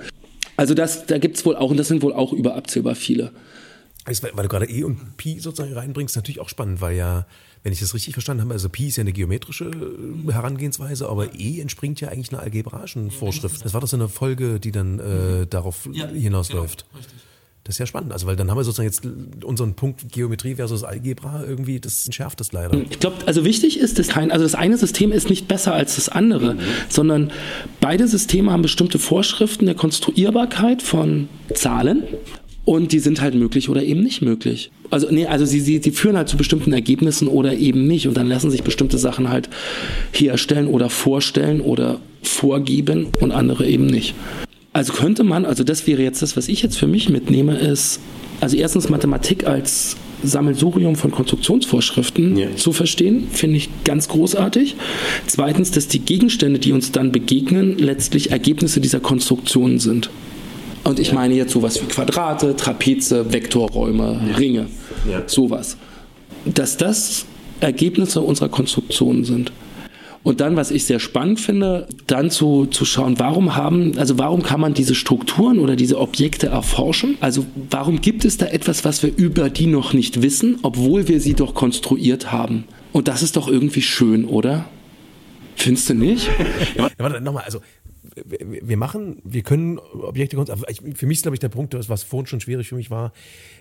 Also 0.55 0.73
das, 0.73 1.05
da 1.05 1.19
gibt 1.19 1.37
es 1.37 1.45
wohl 1.45 1.55
auch, 1.55 1.69
und 1.69 1.77
das 1.77 1.87
sind 1.87 2.01
wohl 2.01 2.13
auch 2.13 2.33
überabzählbar 2.33 2.95
viele. 2.95 3.31
Weil 4.05 4.15
weil 4.33 4.43
du 4.43 4.49
gerade 4.49 4.65
E 4.71 4.83
und 4.83 5.17
Pi 5.17 5.39
sozusagen 5.39 5.73
reinbringst, 5.73 6.15
natürlich 6.15 6.39
auch 6.39 6.49
spannend, 6.49 6.81
weil 6.81 6.97
ja, 6.97 7.27
wenn 7.63 7.73
ich 7.73 7.79
das 7.79 7.93
richtig 7.93 8.13
verstanden 8.13 8.43
habe, 8.43 8.53
also 8.53 8.69
Pi 8.69 8.87
ist 8.87 8.97
ja 8.97 9.01
eine 9.01 9.13
geometrische 9.13 9.65
äh, 9.65 10.31
Herangehensweise, 10.31 11.09
aber 11.09 11.35
E 11.35 11.59
entspringt 11.59 12.01
ja 12.01 12.09
eigentlich 12.09 12.31
einer 12.31 12.41
algebraischen 12.41 13.11
Vorschrift. 13.11 13.63
Das 13.65 13.73
war 13.73 13.81
doch 13.81 13.87
so 13.87 13.97
eine 13.97 14.09
Folge, 14.09 14.59
die 14.59 14.71
dann 14.71 14.99
äh, 14.99 15.47
darauf 15.47 15.87
hinausläuft. 15.93 16.85
Das 17.67 17.75
ist 17.75 17.79
ja 17.79 17.85
spannend, 17.85 18.13
also 18.13 18.27
weil 18.27 18.37
dann 18.37 18.49
haben 18.49 18.57
wir 18.57 18.63
sozusagen 18.63 18.87
jetzt 18.87 19.43
unseren 19.43 19.73
Punkt 19.73 20.09
Geometrie 20.13 20.55
versus 20.55 20.85
Algebra 20.85 21.43
irgendwie, 21.45 21.81
das 21.81 22.05
entschärft 22.05 22.39
das 22.39 22.53
leider. 22.53 22.73
Ich 22.89 22.99
glaube, 23.01 23.27
also 23.27 23.43
wichtig 23.43 23.77
ist, 23.77 23.99
dass 23.99 24.07
kein, 24.07 24.31
also 24.31 24.45
das 24.45 24.55
eine 24.55 24.77
System 24.77 25.11
ist 25.11 25.29
nicht 25.29 25.49
besser 25.49 25.73
als 25.73 25.95
das 25.95 26.07
andere, 26.07 26.55
sondern 26.87 27.29
beide 27.81 28.07
Systeme 28.07 28.53
haben 28.53 28.61
bestimmte 28.61 28.99
Vorschriften 28.99 29.65
der 29.65 29.75
Konstruierbarkeit 29.75 30.81
von 30.81 31.27
Zahlen 31.53 32.03
und 32.67 32.91
die 32.91 32.99
sind 32.99 33.21
halt 33.21 33.33
möglich 33.33 33.69
oder 33.69 33.81
eben 33.81 34.03
nicht 34.03 34.21
möglich. 34.21 34.71
Also, 34.89 35.07
nee, 35.09 35.25
also 35.25 35.45
sie, 35.45 35.61
sie, 35.61 35.79
sie 35.81 35.91
führen 35.91 36.17
halt 36.17 36.27
zu 36.27 36.35
bestimmten 36.35 36.73
Ergebnissen 36.73 37.29
oder 37.29 37.53
eben 37.53 37.87
nicht 37.87 38.09
und 38.09 38.17
dann 38.17 38.27
lassen 38.27 38.51
sich 38.51 38.61
bestimmte 38.61 38.97
Sachen 38.97 39.29
halt 39.29 39.47
herstellen 40.11 40.67
oder 40.67 40.89
vorstellen 40.89 41.61
oder 41.61 42.01
vorgeben 42.23 43.07
und 43.21 43.31
andere 43.31 43.65
eben 43.65 43.85
nicht. 43.85 44.15
Also 44.73 44.91
könnte 44.91 45.23
man, 45.23 45.45
also 45.45 45.63
das 45.63 45.87
wäre 45.87 46.03
jetzt 46.03 46.21
das, 46.21 46.35
was 46.35 46.49
ich 46.49 46.61
jetzt 46.61 46.77
für 46.77 46.87
mich 46.87 47.07
mitnehme, 47.07 47.57
ist, 47.57 48.01
also 48.41 48.57
erstens 48.57 48.89
Mathematik 48.89 49.47
als 49.47 49.95
Sammelsurium 50.21 50.97
von 50.97 51.11
Konstruktionsvorschriften 51.11 52.35
Ja. 52.35 52.53
zu 52.57 52.73
verstehen, 52.73 53.29
finde 53.31 53.57
ich 53.57 53.69
ganz 53.85 54.09
großartig. 54.09 54.75
Zweitens, 55.25 55.71
dass 55.71 55.87
die 55.87 55.99
Gegenstände, 55.99 56.59
die 56.59 56.73
uns 56.73 56.91
dann 56.91 57.13
begegnen, 57.13 57.77
letztlich 57.77 58.31
Ergebnisse 58.31 58.81
dieser 58.81 58.99
Konstruktionen 58.99 59.79
sind. 59.79 60.09
Und 60.87 60.99
ich 60.99 61.11
meine 61.11 61.33
jetzt 61.33 61.51
sowas 61.51 61.81
wie 61.81 61.85
Quadrate, 61.85 62.55
Trapeze, 62.55 63.33
Vektorräume, 63.33 64.21
Ringe, 64.37 64.67
Ja. 65.05 65.21
sowas. 65.27 65.75
Dass 66.45 66.77
das 66.77 67.25
Ergebnisse 67.59 68.21
unserer 68.21 68.47
Konstruktionen 68.47 69.25
sind. 69.25 69.51
Und 70.23 70.39
dann, 70.39 70.55
was 70.55 70.71
ich 70.71 70.85
sehr 70.85 70.99
spannend 71.01 71.41
finde, 71.41 71.89
dann 72.07 72.31
zu, 72.31 72.67
zu 72.67 72.85
schauen, 72.85 73.19
warum 73.19 73.57
haben, 73.57 73.97
also 73.97 74.17
warum 74.17 74.43
kann 74.43 74.61
man 74.61 74.73
diese 74.73 74.95
Strukturen 74.95 75.59
oder 75.59 75.75
diese 75.75 75.99
Objekte 75.99 76.47
erforschen? 76.47 77.17
Also 77.19 77.45
warum 77.69 77.99
gibt 77.99 78.23
es 78.23 78.37
da 78.37 78.45
etwas, 78.45 78.85
was 78.85 79.03
wir 79.03 79.11
über 79.13 79.49
die 79.49 79.67
noch 79.67 79.91
nicht 79.91 80.21
wissen, 80.21 80.57
obwohl 80.61 81.09
wir 81.09 81.19
sie 81.19 81.33
doch 81.33 81.53
konstruiert 81.53 82.31
haben? 82.31 82.63
Und 82.93 83.09
das 83.09 83.23
ist 83.23 83.35
doch 83.35 83.49
irgendwie 83.49 83.81
schön, 83.81 84.23
oder? 84.23 84.63
Findest 85.57 85.89
du 85.89 85.95
nicht? 85.95 86.29
Ja, 86.77 86.89
warte, 86.97 87.19
nochmal, 87.19 87.43
also 87.43 87.59
wir 88.25 88.77
machen, 88.77 89.21
wir 89.23 89.43
können 89.43 89.79
Objekte, 89.79 90.37
für 90.95 91.05
mich 91.05 91.17
ist, 91.17 91.21
glaube 91.23 91.35
ich, 91.35 91.39
der 91.39 91.49
Punkt, 91.49 91.73
was 91.89 92.03
vorhin 92.03 92.27
schon 92.27 92.39
schwierig 92.39 92.69
für 92.69 92.75
mich 92.75 92.89
war, 92.89 93.13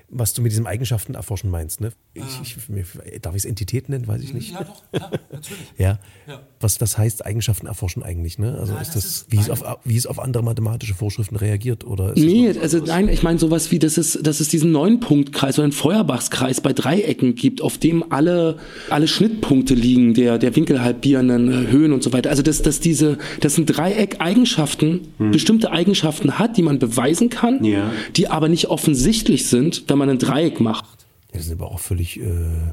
was 0.09 0.33
du 0.35 0.43
mit 0.43 0.53
diesem 0.53 0.67
Eigenschaften 0.67 1.15
erforschen 1.15 1.51
meinst. 1.51 1.81
Ne? 1.81 1.91
Ich, 2.15 2.23
ich, 2.43 2.69
mir, 2.69 2.85
darf 3.21 3.35
ich 3.35 3.41
es 3.41 3.45
Entität 3.45 3.89
nennen? 3.89 4.07
Weiß 4.07 4.23
ich 4.23 4.33
nicht. 4.33 4.53
Ja, 4.53 4.63
doch, 4.65 4.83
ja, 4.93 5.11
natürlich. 5.33 5.59
Ja. 5.79 5.99
Ja. 6.29 6.41
Was 6.61 6.79
das 6.79 6.97
heißt, 6.97 7.25
Eigenschaften 7.27 7.67
erforschen 7.67 8.03
eigentlich, 8.03 8.39
ne? 8.39 8.57
Also 8.59 8.73
Ja, 8.75 8.81
ist 8.81 8.95
das 8.95 9.03
das, 9.03 9.05
ist 9.05 9.27
wie, 9.33 9.37
es 9.39 9.51
auf, 9.51 9.63
wie 9.85 9.97
es 9.97 10.07
auf 10.07 10.19
andere 10.19 10.43
mathematische 10.43 10.95
Vorschriften 10.95 11.37
reagiert 11.37 11.85
oder 11.85 12.13
Nee, 12.17 12.53
also 12.61 12.79
nein, 12.79 13.09
ich 13.09 13.23
meine 13.23 13.39
sowas 13.39 13.71
wie, 13.71 13.79
dass 13.79 13.97
es, 13.99 14.19
dass 14.23 14.41
es 14.41 14.49
diesen 14.49 14.73
Neun-Punkt-Kreis 14.73 15.59
oder 15.59 15.65
einen 15.65 15.73
Feuerbachskreis 15.73 16.61
bei 16.61 16.73
Dreiecken 16.73 17.35
gibt, 17.35 17.61
auf 17.61 17.77
dem 17.79 18.11
alle, 18.13 18.59
alle 18.91 19.07
Schnittpunkte 19.09 19.75
liegen, 19.75 20.15
der, 20.15 20.39
der 20.39 20.55
winkelhalbierenden 20.57 21.67
äh, 21.67 21.71
Höhen 21.71 21.93
und 21.93 22.03
so 22.03 22.13
weiter. 22.13 22.31
Also 22.31 22.43
dass, 22.43 22.63
dass 22.63 22.81
diese, 22.81 23.19
dass 23.41 23.59
ein 23.59 23.67
Dreieck 23.67 24.21
Eigenschaften, 24.21 25.09
bestimmte 25.19 25.71
Eigenschaften 25.73 26.39
hat, 26.39 26.57
die 26.57 26.63
man 26.63 26.79
beweisen 26.79 27.29
kann, 27.29 27.63
Ja. 27.65 27.91
die 28.17 28.29
aber 28.29 28.49
nicht 28.49 28.69
offensichtlich 28.69 29.47
sind, 29.49 29.85
wenn 29.89 29.96
man 29.97 30.11
ein 30.11 30.19
Dreieck 30.19 30.61
macht. 30.61 31.07
Ja, 31.33 31.39
das 31.39 31.47
sind 31.47 31.61
aber 31.61 31.71
auch 31.71 31.81
völlig 31.81 32.21
äh, 32.21 32.73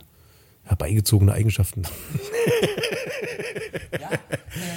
herbeigezogene 0.63 1.33
Eigenschaften. 1.33 1.83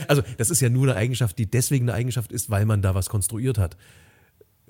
Also 0.08 0.22
das 0.38 0.50
ist 0.50 0.60
ja 0.60 0.68
nur 0.68 0.84
eine 0.84 0.96
Eigenschaft, 0.96 1.38
die 1.38 1.46
deswegen 1.46 1.88
eine 1.88 1.94
Eigenschaft 1.98 2.32
ist, 2.32 2.50
weil 2.50 2.64
man 2.64 2.82
da 2.82 2.94
was 2.94 3.08
konstruiert 3.08 3.58
hat. 3.58 3.76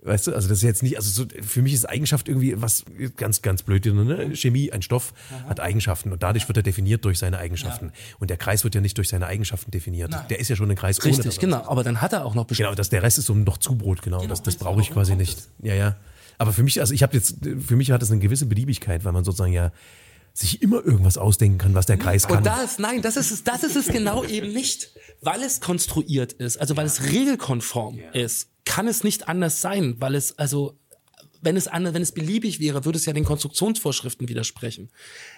Weißt 0.03 0.29
du, 0.29 0.35
also 0.35 0.49
das 0.49 0.59
ist 0.59 0.65
jetzt 0.65 0.83
nicht, 0.85 0.97
also 0.97 1.11
so, 1.11 1.27
für 1.43 1.63
mich 1.63 1.73
ist 1.73 1.85
Eigenschaft 1.85 2.29
irgendwie 2.29 2.61
was 2.61 2.85
ganz, 3.17 3.43
ganz 3.43 3.63
blöd. 3.63 3.85
Ne? 3.87 4.37
Chemie, 4.37 4.71
ein 4.71 4.83
Stoff 4.83 5.13
hat 5.49 5.59
Eigenschaften 5.59 6.13
und 6.13 6.23
dadurch 6.23 6.47
wird 6.47 6.57
er 6.57 6.63
definiert 6.63 7.05
durch 7.05 7.19
seine 7.19 7.39
Eigenschaften. 7.39 7.93
Und 8.21 8.31
der 8.31 8.37
Kreis 8.37 8.63
wird 8.63 8.77
ja 8.77 8.81
nicht 8.81 8.97
durch 8.99 9.09
seine 9.09 9.27
Eigenschaften 9.27 9.73
definiert. 9.73 10.13
Der 10.31 10.39
ist 10.39 10.49
ja 10.49 10.55
schon 10.55 10.71
ein 10.71 10.77
Kreis 10.77 11.01
ohne 11.01 11.09
Richtig, 11.09 11.25
das. 11.25 11.39
genau. 11.39 11.65
Aber 11.67 11.83
dann 11.83 12.01
hat 12.03 12.13
er 12.13 12.25
auch 12.25 12.35
noch 12.35 12.45
bestimmte 12.45 12.69
Genau, 12.69 12.77
das, 12.77 12.89
der 12.89 13.03
Rest 13.03 13.19
ist 13.19 13.27
so 13.27 13.35
noch 13.35 13.59
Zubrot, 13.59 14.03
genau. 14.03 14.21
das 14.27 14.43
das 14.43 14.55
richtig, 14.55 14.59
brauche 14.61 14.81
ich 14.81 14.91
quasi 14.91 15.17
nicht. 15.17 15.49
Ja, 15.63 15.75
ja. 15.75 15.97
Aber 16.39 16.53
für 16.53 16.63
mich, 16.63 16.81
also 16.81 16.95
ich 16.95 17.03
habe 17.03 17.17
jetzt, 17.17 17.37
für 17.67 17.77
mich 17.77 17.91
hat 17.91 18.03
das 18.03 18.11
eine 18.11 18.21
gewisse 18.21 18.47
Beliebigkeit, 18.47 19.05
weil 19.05 19.13
man 19.13 19.25
sozusagen 19.25 19.53
ja 19.53 19.73
sich 20.33 20.61
immer 20.63 20.85
irgendwas 20.85 21.17
ausdenken 21.17 21.59
kann, 21.59 21.75
was 21.75 21.87
der 21.87 21.97
Kreis 21.97 22.29
kann. 22.29 22.39
Und 22.39 22.47
das, 22.47 22.79
nein, 22.79 23.01
das 23.01 23.17
ist 23.17 23.31
es, 23.31 23.43
das 23.43 23.65
ist 23.65 23.77
es 23.77 23.87
genau 23.87 24.23
eben 24.25 24.53
nicht. 24.53 24.91
Weil 25.23 25.43
es 25.43 25.61
konstruiert 25.61 26.35
ist, 26.35 26.59
also 26.59 26.77
weil 26.77 26.87
es 26.87 27.05
regelkonform 27.05 27.99
ist, 28.13 28.51
kann 28.67 28.87
es 28.87 29.03
nicht 29.03 29.29
anders 29.29 29.63
sein, 29.63 29.97
weil 29.99 30.15
es, 30.15 30.39
also, 30.39 30.79
wenn 31.41 31.57
es 31.57 31.69
anders, 31.69 31.95
wenn 31.95 32.03
es 32.03 32.13
beliebig 32.13 32.61
wäre, 32.61 32.85
würde 32.85 32.99
es 32.99 33.07
ja 33.07 33.15
den 33.15 33.25
Konstruktionsvorschriften 33.25 34.29
widersprechen. 34.29 34.91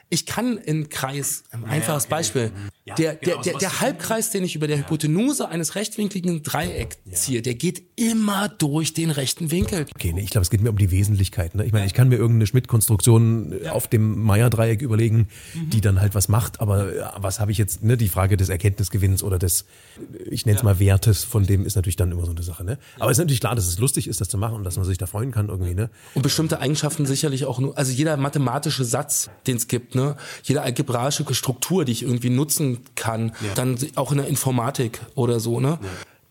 Ich 0.09 0.27
kann 0.27 0.59
in 0.59 0.89
Kreis, 0.89 1.45
ein 1.53 1.65
einfaches 1.65 2.07
Beispiel, 2.07 2.51
der, 2.97 3.15
der, 3.15 3.41
der, 3.43 3.59
der 3.59 3.81
Halbkreis, 3.81 4.31
den 4.31 4.45
ich 4.45 4.55
über 4.55 4.67
der 4.67 4.79
Hypotenuse 4.79 5.49
eines 5.49 5.75
rechtwinkligen 5.75 6.43
Dreiecks 6.43 6.99
ziehe, 7.13 7.43
der 7.43 7.55
geht 7.55 7.83
immer 7.97 8.49
durch 8.49 8.95
den 8.95 9.11
rechten 9.11 9.51
Winkel. 9.51 9.87
Okay, 9.95 10.13
nee, 10.13 10.23
ich 10.23 10.31
glaube, 10.31 10.43
es 10.43 10.51
geht 10.51 10.61
mir 10.61 10.71
um 10.71 10.79
die 10.79 10.91
Wesentlichkeiten. 10.91 11.59
Ne? 11.59 11.67
Ich 11.67 11.73
meine, 11.73 11.87
ich 11.87 11.95
kann 11.95 12.09
mir 12.09 12.17
irgendeine 12.17 12.47
Schmidt-Konstruktion 12.47 13.53
äh, 13.65 13.69
auf 13.69 13.89
dem 13.89 14.23
Meier-Dreieck 14.23 14.83
überlegen, 14.83 15.29
die 15.55 15.81
dann 15.81 16.01
halt 16.01 16.15
was 16.15 16.29
macht, 16.29 16.61
aber 16.61 16.93
äh, 16.93 17.03
was 17.17 17.41
habe 17.41 17.53
ich 17.53 17.59
jetzt, 17.59 17.83
ne, 17.83 17.97
die 17.97 18.09
Frage 18.09 18.37
des 18.37 18.49
Erkenntnisgewinns 18.49 19.23
oder 19.23 19.39
des, 19.39 19.63
äh, 19.99 20.29
ich 20.31 20.47
nenne 20.47 20.59
es 20.59 20.63
mal 20.63 20.79
Wertes, 20.79 21.25
von 21.25 21.47
dem 21.47 21.67
ist 21.67 21.77
natürlich 21.77 21.97
dann 21.97 22.13
immer 22.13 22.25
so 22.25 22.33
eine 22.33 22.43
Sache. 22.43 22.65
Ne? 22.65 22.79
Aber 22.99 23.11
es 23.11 23.19
ist 23.19 23.23
natürlich 23.23 23.41
klar, 23.41 23.55
dass 23.55 23.67
es 23.67 23.79
lustig 23.79 24.09
ist, 24.09 24.21
das 24.21 24.29
zu 24.29 24.39
machen 24.39 24.55
und 24.55 24.65
dass 24.65 24.77
man 24.77 24.85
sich 24.85 24.99
da 24.99 25.07
freuen 25.07 25.31
kann 25.31 25.49
irgendwie. 25.49 25.75
Ne? 25.75 25.91
Und 26.15 26.23
bestimmte 26.23 26.61
Eigenschaften 26.61 27.07
sicherlich 27.07 27.45
auch 27.45 27.59
nur, 27.59 27.77
also 27.77 27.93
jeder 27.93 28.17
mathematische 28.17 28.85
Satz, 28.85 29.31
den 29.47 29.57
es 29.57 29.69
gibt, 29.69 29.95
ne? 29.95 30.17
Jede 30.43 30.63
algebraische 30.63 31.25
Struktur, 31.35 31.85
die 31.85 31.93
ich 31.93 32.03
irgendwie 32.03 32.31
nutzen 32.31 32.78
kann, 32.95 33.33
dann 33.55 33.79
auch 33.95 34.13
in 34.13 34.19
der 34.19 34.27
Informatik 34.29 35.01
oder 35.15 35.41
so, 35.41 35.61
ne? 35.61 35.79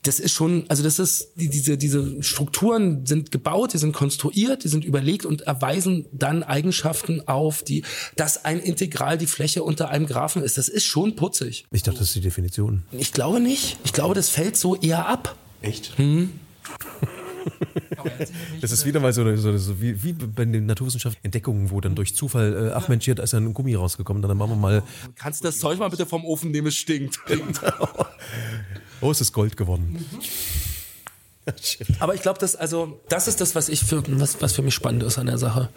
Das 0.03 0.19
ist 0.21 0.31
schon, 0.31 0.63
also 0.69 0.83
das 0.83 0.99
ist, 0.99 1.33
die, 1.35 1.49
diese, 1.49 1.77
diese 1.77 2.23
Strukturen 2.23 3.05
sind 3.05 3.29
gebaut, 3.31 3.73
die 3.73 3.77
sind 3.77 3.91
konstruiert, 3.91 4.63
die 4.63 4.69
sind 4.69 4.85
überlegt 4.85 5.25
und 5.25 5.41
erweisen 5.41 6.05
dann 6.13 6.43
Eigenschaften 6.43 7.27
auf, 7.27 7.61
die, 7.61 7.83
dass 8.15 8.45
ein 8.45 8.59
Integral 8.59 9.17
die 9.17 9.27
Fläche 9.27 9.63
unter 9.63 9.89
einem 9.89 10.05
Graphen 10.05 10.43
ist. 10.43 10.57
Das 10.57 10.69
ist 10.69 10.85
schon 10.85 11.17
putzig. 11.17 11.65
Ich 11.71 11.83
dachte, 11.83 11.99
das 11.99 12.09
ist 12.09 12.15
die 12.15 12.21
Definition. 12.21 12.83
Ich 12.91 13.11
glaube 13.11 13.41
nicht. 13.41 13.77
Ich 13.83 13.91
glaube, 13.91 14.15
das 14.15 14.29
fällt 14.29 14.55
so 14.55 14.75
eher 14.77 15.07
ab. 15.07 15.35
Echt? 15.61 15.93
Das 18.61 18.71
ist 18.71 18.85
wieder 18.85 18.99
mal 18.99 19.13
so, 19.13 19.35
so, 19.35 19.57
so 19.57 19.81
wie, 19.81 20.03
wie 20.03 20.13
bei 20.13 20.45
den 20.45 20.65
Naturwissenschaften 20.65 21.23
Entdeckungen, 21.23 21.71
wo 21.71 21.81
dann 21.81 21.95
durch 21.95 22.15
Zufall, 22.15 22.69
äh, 22.69 22.71
ach 22.73 22.87
Mensch, 22.87 23.05
hier 23.05 23.15
da 23.15 23.23
ist 23.23 23.33
ja 23.33 23.39
ein 23.39 23.53
Gummi 23.53 23.75
rausgekommen, 23.75 24.21
dann 24.21 24.37
machen 24.37 24.51
wir 24.51 24.55
mal, 24.55 24.83
Kannst 25.15 25.41
du 25.41 25.47
das 25.47 25.59
Zeug 25.59 25.79
mal 25.79 25.89
bitte 25.89 26.05
vom 26.05 26.25
Ofen 26.25 26.51
nehmen, 26.51 26.67
es 26.67 26.75
stinkt. 26.75 27.19
oh, 29.01 29.11
es 29.11 29.21
ist 29.21 29.33
Gold 29.33 29.57
geworden. 29.57 30.05
Aber 31.99 32.13
ich 32.13 32.21
glaube, 32.21 32.39
das 32.39 32.55
also 32.55 32.99
das 33.07 33.27
ist 33.27 33.39
das, 33.39 33.55
was 33.55 33.69
ich 33.69 33.81
für 33.83 34.03
was, 34.19 34.41
was 34.41 34.53
für 34.53 34.61
mich 34.61 34.73
spannend 34.73 35.03
ist 35.03 35.17
an 35.17 35.27
der 35.27 35.37
Sache, 35.37 35.69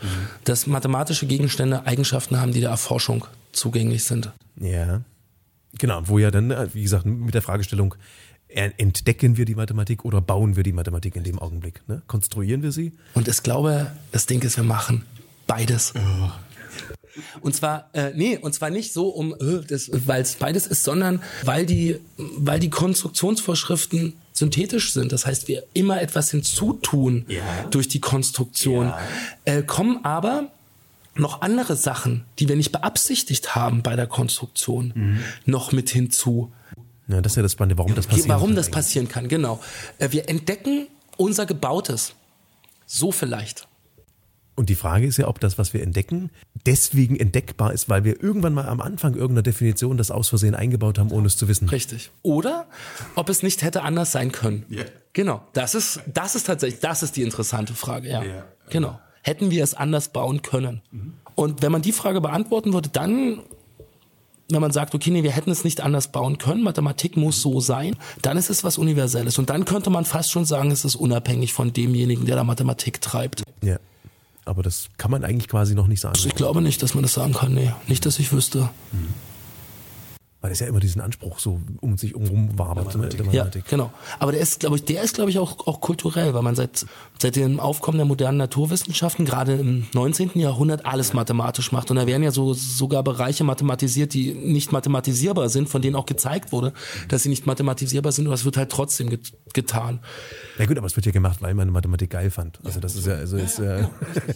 dass 0.44 0.66
mathematische 0.66 1.26
Gegenstände 1.26 1.86
Eigenschaften 1.86 2.40
haben, 2.40 2.52
die 2.52 2.60
der 2.60 2.70
Erforschung 2.70 3.26
zugänglich 3.52 4.04
sind. 4.04 4.32
Ja. 4.60 5.02
Genau, 5.78 6.02
wo 6.06 6.18
ja 6.18 6.32
dann, 6.32 6.50
äh, 6.50 6.68
wie 6.72 6.82
gesagt, 6.82 7.06
mit 7.06 7.34
der 7.34 7.42
Fragestellung, 7.42 7.94
äh, 7.94 7.98
entdecken 8.55 9.36
wir 9.36 9.44
die 9.44 9.55
Mathematik 9.55 10.05
oder 10.05 10.20
bauen 10.20 10.57
wir 10.57 10.62
die 10.62 10.72
Mathematik 10.72 11.16
in 11.16 11.24
dem 11.24 11.38
Augenblick? 11.38 11.82
Ne? 11.88 12.03
Konstruieren 12.07 12.62
wir 12.62 12.72
sie? 12.72 12.92
Und 13.14 13.28
ich 13.28 13.42
glaube, 13.42 13.92
das 14.12 14.26
Ding 14.26 14.42
ist, 14.42 14.57
wir 14.57 14.64
machen 14.64 15.05
beides. 15.46 15.94
Und 17.40 17.55
zwar, 17.55 17.90
äh, 17.92 18.12
nee, 18.14 18.38
und 18.38 18.55
zwar 18.55 18.70
nicht 18.70 18.92
so, 18.92 19.09
um, 19.09 19.34
äh, 19.34 19.62
weil 20.07 20.22
es 20.22 20.36
beides 20.36 20.66
ist, 20.66 20.84
sondern 20.84 21.20
weil 21.42 21.66
die, 21.66 21.98
weil 22.16 22.61
die 22.61 22.70
Konstruktionsvorschriften 22.70 24.14
synthetisch 24.32 24.92
sind. 24.92 25.12
Das 25.12 25.26
heißt, 25.26 25.48
wir 25.48 25.64
immer 25.74 26.01
etwas 26.01 26.30
hinzutun 26.30 27.26
durch 27.70 27.88
die 27.88 28.01
Konstruktion. 28.01 28.92
Äh, 29.44 29.62
kommen 29.62 30.05
aber 30.05 30.51
noch 31.14 31.42
andere 31.42 31.76
Sachen, 31.76 32.24
die 32.38 32.48
wir 32.48 32.57
nicht 32.57 32.72
beabsichtigt 32.72 33.55
haben 33.55 33.82
bei 33.82 33.96
der 33.96 34.07
Konstruktion, 34.07 35.18
noch 35.44 35.72
mit 35.72 35.90
hinzu. 35.90 36.53
Ja, 37.11 37.20
das 37.20 37.32
ist 37.32 37.36
ja 37.36 37.42
das 37.42 37.52
Spannende, 37.52 37.78
warum 37.78 37.94
das 37.94 38.06
passiert. 38.06 38.28
Warum 38.28 38.54
das 38.54 38.70
passieren 38.70 39.08
kann, 39.08 39.28
genau. 39.28 39.61
Äh, 39.98 40.12
wir 40.12 40.28
entdecken 40.28 40.86
unser 41.16 41.46
Gebautes. 41.46 42.14
So 42.86 43.12
vielleicht. 43.12 43.68
Und 44.56 44.68
die 44.68 44.74
Frage 44.74 45.06
ist 45.06 45.16
ja, 45.16 45.26
ob 45.26 45.40
das, 45.40 45.56
was 45.56 45.72
wir 45.72 45.82
entdecken, 45.82 46.30
deswegen 46.66 47.16
entdeckbar 47.16 47.72
ist, 47.72 47.88
weil 47.88 48.04
wir 48.04 48.22
irgendwann 48.22 48.52
mal 48.52 48.68
am 48.68 48.80
Anfang 48.80 49.14
irgendeiner 49.14 49.42
Definition 49.42 49.96
das 49.96 50.11
aus 50.11 50.28
Versehen 50.28 50.54
eingebaut 50.54 50.98
haben, 50.98 51.11
ohne 51.12 51.28
es 51.28 51.36
zu 51.36 51.48
wissen. 51.48 51.68
Richtig. 51.68 52.11
Oder 52.22 52.66
ob 53.14 53.30
es 53.30 53.42
nicht 53.42 53.62
hätte 53.62 53.82
anders 53.82 54.12
sein 54.12 54.32
können. 54.32 54.66
Ja. 54.68 54.84
Genau. 55.14 55.42
Das 55.54 55.74
ist, 55.74 56.00
das 56.12 56.34
ist 56.34 56.46
tatsächlich, 56.46 56.80
das 56.80 57.02
ist 57.02 57.16
die 57.16 57.22
interessante 57.22 57.74
Frage, 57.74 58.11
ja. 58.11 58.22
Ja. 58.22 58.44
Genau. 58.68 59.00
Hätten 59.22 59.50
wir 59.50 59.64
es 59.64 59.74
anders 59.74 60.11
bauen 60.11 60.42
können? 60.42 60.82
Und 61.34 61.62
wenn 61.62 61.72
man 61.72 61.80
die 61.80 61.92
Frage 61.92 62.20
beantworten 62.20 62.74
würde, 62.74 62.90
dann, 62.90 63.40
wenn 64.55 64.61
man 64.61 64.72
sagt, 64.72 64.94
okay, 64.94 65.11
nee, 65.11 65.22
wir 65.22 65.32
hätten 65.32 65.51
es 65.51 65.64
nicht 65.64 65.80
anders 65.80 66.09
bauen 66.09 66.38
können, 66.38 66.62
Mathematik 66.62 67.16
muss 67.16 67.40
so 67.40 67.61
sein, 67.61 67.96
dann 68.22 68.36
ist 68.36 68.51
es 68.51 68.64
was 68.64 68.78
Universelles. 68.78 69.38
Und 69.38 69.51
dann 69.51 69.64
könnte 69.64 69.90
man 69.90 70.05
fast 70.05 70.30
schon 70.30 70.44
sagen, 70.44 70.70
es 70.70 70.84
ist 70.84 70.96
unabhängig 70.96 71.53
von 71.53 71.72
demjenigen, 71.72 72.26
der 72.26 72.36
da 72.36 72.44
Mathematik 72.44 73.01
treibt. 73.01 73.42
Ja. 73.62 73.78
Aber 74.44 74.62
das 74.62 74.88
kann 74.96 75.11
man 75.11 75.24
eigentlich 75.24 75.48
quasi 75.48 75.74
noch 75.74 75.86
nicht 75.86 76.01
sagen. 76.01 76.18
Ich 76.26 76.34
glaube 76.34 76.62
nicht, 76.62 76.82
dass 76.82 76.94
man 76.94 77.03
das 77.03 77.14
sagen 77.14 77.34
kann, 77.34 77.55
nee. 77.55 77.72
Nicht, 77.86 78.07
dass 78.07 78.18
ich 78.18 78.32
wüsste. 78.32 78.70
Weil 80.40 80.53
es 80.53 80.61
ja 80.61 80.66
immer 80.66 80.80
diesen 80.80 81.03
Anspruch 81.03 81.38
so 81.38 81.61
um 81.80 81.98
sich 81.98 82.14
umrum 82.14 82.59
wabert. 82.59 82.78
Der 82.78 82.84
Mathematik. 82.84 83.20
Ja, 83.20 83.44
Mathematik. 83.44 83.68
genau. 83.68 83.92
Aber 84.18 84.32
der 84.32 84.40
ist, 84.40 84.61
glaube 84.61 84.76
ich, 84.76 84.84
der 84.84 85.03
ist, 85.03 85.14
glaube 85.14 85.30
ich, 85.30 85.38
auch, 85.38 85.66
auch 85.66 85.80
kulturell, 85.82 86.32
weil 86.32 86.42
man 86.42 86.57
seit, 86.57 86.86
seit 87.20 87.36
dem 87.36 87.60
Aufkommen 87.60 87.98
der 87.98 88.06
modernen 88.06 88.38
Naturwissenschaften, 88.38 89.24
gerade 89.24 89.54
im 89.54 89.86
19. 89.92 90.32
Jahrhundert, 90.34 90.86
alles 90.86 91.12
mathematisch 91.12 91.70
macht. 91.70 91.90
Und 91.90 91.96
da 91.96 92.06
werden 92.06 92.22
ja 92.22 92.30
so 92.30 92.54
sogar 92.54 93.02
Bereiche 93.02 93.44
mathematisiert, 93.44 94.14
die 94.14 94.32
nicht 94.32 94.72
mathematisierbar 94.72 95.50
sind, 95.50 95.68
von 95.68 95.82
denen 95.82 95.96
auch 95.96 96.06
gezeigt 96.06 96.52
wurde, 96.52 96.72
dass 97.08 97.22
sie 97.22 97.28
nicht 97.28 97.46
mathematisierbar 97.46 98.12
sind, 98.12 98.26
aber 98.26 98.34
es 98.34 98.44
wird 98.44 98.56
halt 98.56 98.70
trotzdem 98.70 99.10
get 99.10 99.32
getan. 99.52 99.98
Na 100.58 100.66
gut, 100.66 100.78
aber 100.78 100.86
es 100.86 100.94
wird 100.94 101.06
ja 101.06 101.12
gemacht, 101.12 101.42
weil 101.42 101.54
man 101.54 101.70
Mathematik 101.70 102.10
geil 102.10 102.30
fand. 102.30 102.60
Also 102.64 102.78
das 102.78 102.94
ist 102.94 103.06
ja, 103.06 103.14
also 103.14 103.36
ist, 103.36 103.58
äh, 103.58 103.84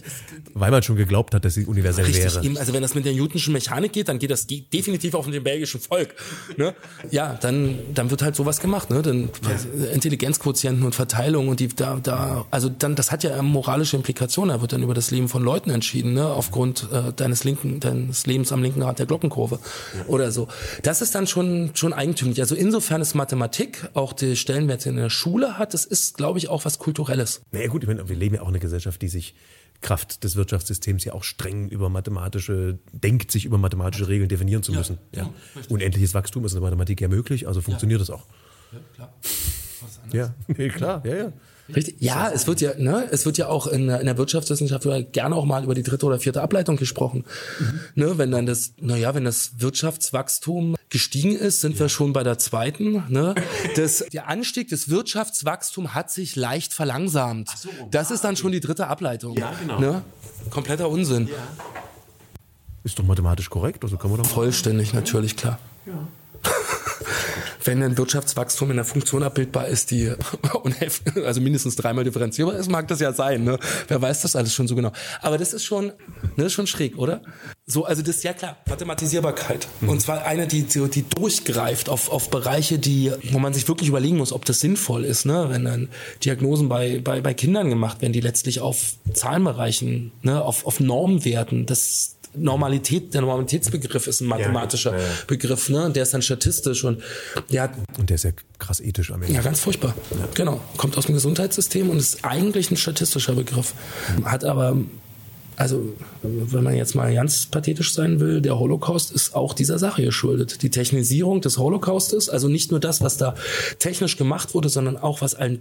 weil 0.53 0.71
man 0.71 0.83
schon 0.83 0.97
geglaubt 0.97 1.33
hat, 1.33 1.45
dass 1.45 1.53
sie 1.53 1.65
universell 1.65 2.05
Richtig, 2.05 2.25
wäre. 2.25 2.43
eben, 2.43 2.57
also 2.57 2.73
wenn 2.73 2.81
das 2.81 2.95
mit 2.95 3.05
der 3.05 3.13
Newtonschen 3.13 3.53
Mechanik 3.53 3.93
geht, 3.93 4.09
dann 4.09 4.19
geht 4.19 4.29
das 4.29 4.45
definitiv 4.45 5.13
auch 5.13 5.25
mit 5.25 5.33
dem 5.33 5.43
belgischen 5.43 5.79
Volk. 5.79 6.15
Ne? 6.57 6.75
Ja, 7.11 7.35
dann, 7.35 7.79
dann 7.93 8.11
wird 8.11 8.21
halt 8.21 8.35
sowas 8.35 8.59
gemacht, 8.59 8.89
ne? 8.89 9.01
Dann 9.01 9.29
Intelligenzquotienten 9.93 10.85
und 10.85 10.95
Verteilung 10.95 11.47
und 11.47 11.61
die 11.61 11.69
da, 11.69 11.97
da, 12.01 12.45
also 12.51 12.69
dann, 12.79 12.95
das 12.95 13.11
hat 13.11 13.23
ja 13.23 13.41
moralische 13.41 13.95
Implikationen. 13.95 14.55
Da 14.55 14.61
wird 14.61 14.73
dann 14.73 14.83
über 14.83 14.93
das 14.93 15.11
Leben 15.11 15.29
von 15.29 15.43
Leuten 15.43 15.69
entschieden, 15.69 16.13
ne? 16.13 16.25
Aufgrund 16.27 16.87
äh, 16.91 17.13
deines 17.13 17.43
linken, 17.43 17.79
deines 17.79 18.25
Lebens 18.25 18.51
am 18.51 18.61
linken 18.61 18.81
Rand 18.81 18.99
der 18.99 19.05
Glockenkurve 19.05 19.59
oder 20.07 20.31
so. 20.31 20.47
Das 20.83 21.01
ist 21.01 21.15
dann 21.15 21.27
schon 21.27 21.71
schon 21.73 21.93
eigentümlich. 21.93 22.41
Also 22.41 22.55
insofern 22.55 23.01
ist 23.01 23.15
Mathematik 23.15 23.89
auch 23.93 24.13
die 24.13 24.35
Stellenwerte 24.35 24.89
in 24.89 24.95
der 24.97 25.09
Schule 25.09 25.57
hat, 25.57 25.73
das 25.73 25.85
ist, 25.85 26.17
glaube 26.17 26.39
ich, 26.39 26.49
auch 26.49 26.65
was 26.65 26.79
Kulturelles. 26.79 27.41
Naja 27.51 27.67
gut, 27.67 27.83
ich 27.83 27.87
meine, 27.87 28.07
wir 28.07 28.15
leben 28.15 28.35
ja 28.35 28.41
auch 28.41 28.47
in 28.47 28.53
einer 28.53 28.59
Gesellschaft, 28.59 29.01
die 29.01 29.07
sich 29.07 29.35
Kraft 29.81 30.23
des 30.23 30.35
Wirtschaftssystems 30.35 31.03
ja 31.03 31.13
auch 31.13 31.23
streng 31.23 31.69
über 31.69 31.89
mathematische, 31.89 32.79
denkt 32.91 33.31
sich 33.31 33.45
über 33.45 33.57
mathematische 33.57 34.07
Regeln 34.07 34.29
definieren 34.29 34.63
zu 34.63 34.71
müssen. 34.71 34.97
Ja, 35.13 35.29
Unendliches 35.69 36.13
Wachstum 36.13 36.45
ist 36.45 36.53
in 36.53 36.55
der 36.55 36.63
Mathematik 36.63 37.01
ja 37.01 37.07
möglich, 37.07 37.47
also 37.47 37.61
funktioniert 37.61 38.01
das 38.01 38.09
auch. 38.09 38.25
Ja, 40.11 40.33
nee, 40.47 40.69
klar, 40.69 41.05
ja, 41.05 41.15
ja. 41.15 41.33
Richtig. 41.73 41.95
Ja, 41.99 42.29
es 42.29 42.45
wird 42.45 42.61
ja, 42.61 42.75
ne, 42.77 43.07
es 43.11 43.25
wird 43.25 43.37
ja 43.39 43.47
auch 43.47 43.65
in, 43.65 43.87
der- 43.87 43.99
in 43.99 44.05
der 44.05 44.17
Wirtschaftswissenschaft 44.17 44.85
ja 44.85 45.01
gerne 45.01 45.35
auch 45.35 45.45
mal 45.45 45.63
über 45.63 45.73
die 45.73 45.81
dritte 45.83 46.05
oder 46.05 46.19
vierte 46.19 46.41
Ableitung 46.43 46.75
gesprochen. 46.77 47.25
Ne, 47.95 48.17
wenn 48.19 48.29
dann 48.31 48.45
das, 48.45 48.73
naja, 48.79 49.15
wenn 49.15 49.23
das 49.25 49.53
Wirtschaftswachstum 49.57 50.75
gestiegen 50.89 51.35
ist, 51.35 51.61
sind 51.61 51.79
wir 51.79 51.89
schon 51.89 52.13
bei 52.13 52.21
der 52.23 52.37
zweiten. 52.37 53.03
Ne? 53.09 53.33
Das, 53.75 54.05
der 54.13 54.27
Anstieg 54.27 54.67
des 54.69 54.89
Wirtschaftswachstums 54.89 55.93
hat 55.95 56.11
sich 56.11 56.35
leicht 56.35 56.73
verlangsamt. 56.73 57.49
das 57.91 58.11
ist 58.11 58.23
dann 58.23 58.35
schon 58.37 58.51
die 58.51 58.59
dritte 58.59 58.87
Ableitung. 58.87 59.35
Ja, 59.37 59.51
genau. 59.59 59.79
Ne? 59.79 60.01
Kompletter 60.51 60.87
Unsinn. 60.89 61.29
Ist 62.83 62.99
doch 62.99 63.03
mathematisch 63.05 63.49
korrekt, 63.49 63.83
also 63.83 63.97
kann 63.97 64.11
man 64.11 64.21
doch. 64.21 64.29
Vollständig, 64.29 64.93
natürlich, 64.93 65.35
klar. 65.35 65.57
Wenn 67.63 67.81
ein 67.83 67.97
Wirtschaftswachstum 67.97 68.71
in 68.71 68.77
einer 68.77 68.85
Funktion 68.85 69.23
abbildbar 69.23 69.67
ist, 69.67 69.91
die 69.91 70.11
also 71.25 71.41
mindestens 71.41 71.75
dreimal 71.75 72.03
differenzierbar 72.03 72.55
ist, 72.55 72.69
mag 72.69 72.87
das 72.87 72.99
ja 72.99 73.13
sein. 73.13 73.43
Ne? 73.43 73.59
Wer 73.87 74.01
weiß 74.01 74.21
das 74.21 74.35
alles 74.35 74.53
schon 74.53 74.67
so 74.67 74.75
genau. 74.75 74.91
Aber 75.21 75.37
das 75.37 75.53
ist 75.53 75.63
schon, 75.63 75.93
ne, 76.35 76.45
ist 76.45 76.53
schon 76.53 76.67
schräg, 76.67 76.97
oder? 76.97 77.21
So, 77.65 77.85
also 77.85 78.01
das 78.01 78.17
ist 78.17 78.23
ja 78.23 78.33
klar, 78.33 78.57
Mathematisierbarkeit. 78.69 79.67
Und 79.81 80.01
zwar 80.01 80.25
eine, 80.25 80.47
die, 80.47 80.63
die, 80.63 80.87
die 80.89 81.07
durchgreift 81.07 81.89
auf, 81.89 82.11
auf 82.11 82.29
Bereiche, 82.29 82.77
die, 82.77 83.11
wo 83.31 83.39
man 83.39 83.53
sich 83.53 83.67
wirklich 83.67 83.89
überlegen 83.89 84.17
muss, 84.17 84.31
ob 84.31 84.45
das 84.45 84.59
sinnvoll 84.59 85.03
ist, 85.03 85.25
ne? 85.25 85.47
wenn 85.49 85.65
dann 85.65 85.89
Diagnosen 86.23 86.69
bei, 86.69 86.99
bei, 87.03 87.21
bei 87.21 87.33
Kindern 87.33 87.69
gemacht 87.69 88.01
werden, 88.01 88.13
die 88.13 88.21
letztlich 88.21 88.59
auf 88.59 88.93
Zahlenbereichen, 89.13 90.11
ne, 90.21 90.43
auf, 90.43 90.65
auf 90.65 90.79
Normwerten, 90.79 91.65
das 91.65 92.14
Normalität, 92.37 93.13
der 93.13 93.21
Normalitätsbegriff 93.21 94.07
ist 94.07 94.21
ein 94.21 94.27
mathematischer 94.27 94.91
Ja, 94.91 94.97
ja, 94.97 95.03
ja. 95.03 95.09
Begriff, 95.27 95.69
ne? 95.69 95.89
Der 95.91 96.03
ist 96.03 96.13
dann 96.13 96.21
statistisch 96.21 96.83
und 96.83 97.01
ja, 97.49 97.69
Und 97.97 98.09
der 98.09 98.15
ist 98.15 98.23
ja 98.23 98.31
krass 98.59 98.79
ethisch 98.79 99.11
am 99.11 99.21
Ende. 99.21 99.33
ja, 99.35 99.41
ganz 99.41 99.59
furchtbar. 99.59 99.93
Genau. 100.33 100.59
Kommt 100.77 100.97
aus 100.97 101.05
dem 101.05 101.15
Gesundheitssystem 101.15 101.89
und 101.89 101.97
ist 101.97 102.23
eigentlich 102.23 102.71
ein 102.71 102.77
statistischer 102.77 103.33
Begriff. 103.33 103.73
Hat 104.23 104.43
aber, 104.45 104.77
also, 105.57 105.93
wenn 106.21 106.63
man 106.63 106.75
jetzt 106.75 106.95
mal 106.95 107.13
ganz 107.13 107.45
pathetisch 107.45 107.93
sein 107.93 108.19
will, 108.19 108.41
der 108.41 108.59
Holocaust 108.59 109.11
ist 109.11 109.35
auch 109.35 109.53
dieser 109.53 109.79
Sache 109.79 110.03
geschuldet. 110.03 110.61
Die 110.61 110.69
Technisierung 110.69 111.41
des 111.41 111.57
Holocaustes, 111.57 112.29
also 112.29 112.47
nicht 112.47 112.71
nur 112.71 112.79
das, 112.79 113.01
was 113.01 113.17
da 113.17 113.35
technisch 113.79 114.17
gemacht 114.17 114.53
wurde, 114.53 114.69
sondern 114.69 114.97
auch 114.97 115.21
was 115.21 115.35
an, 115.35 115.59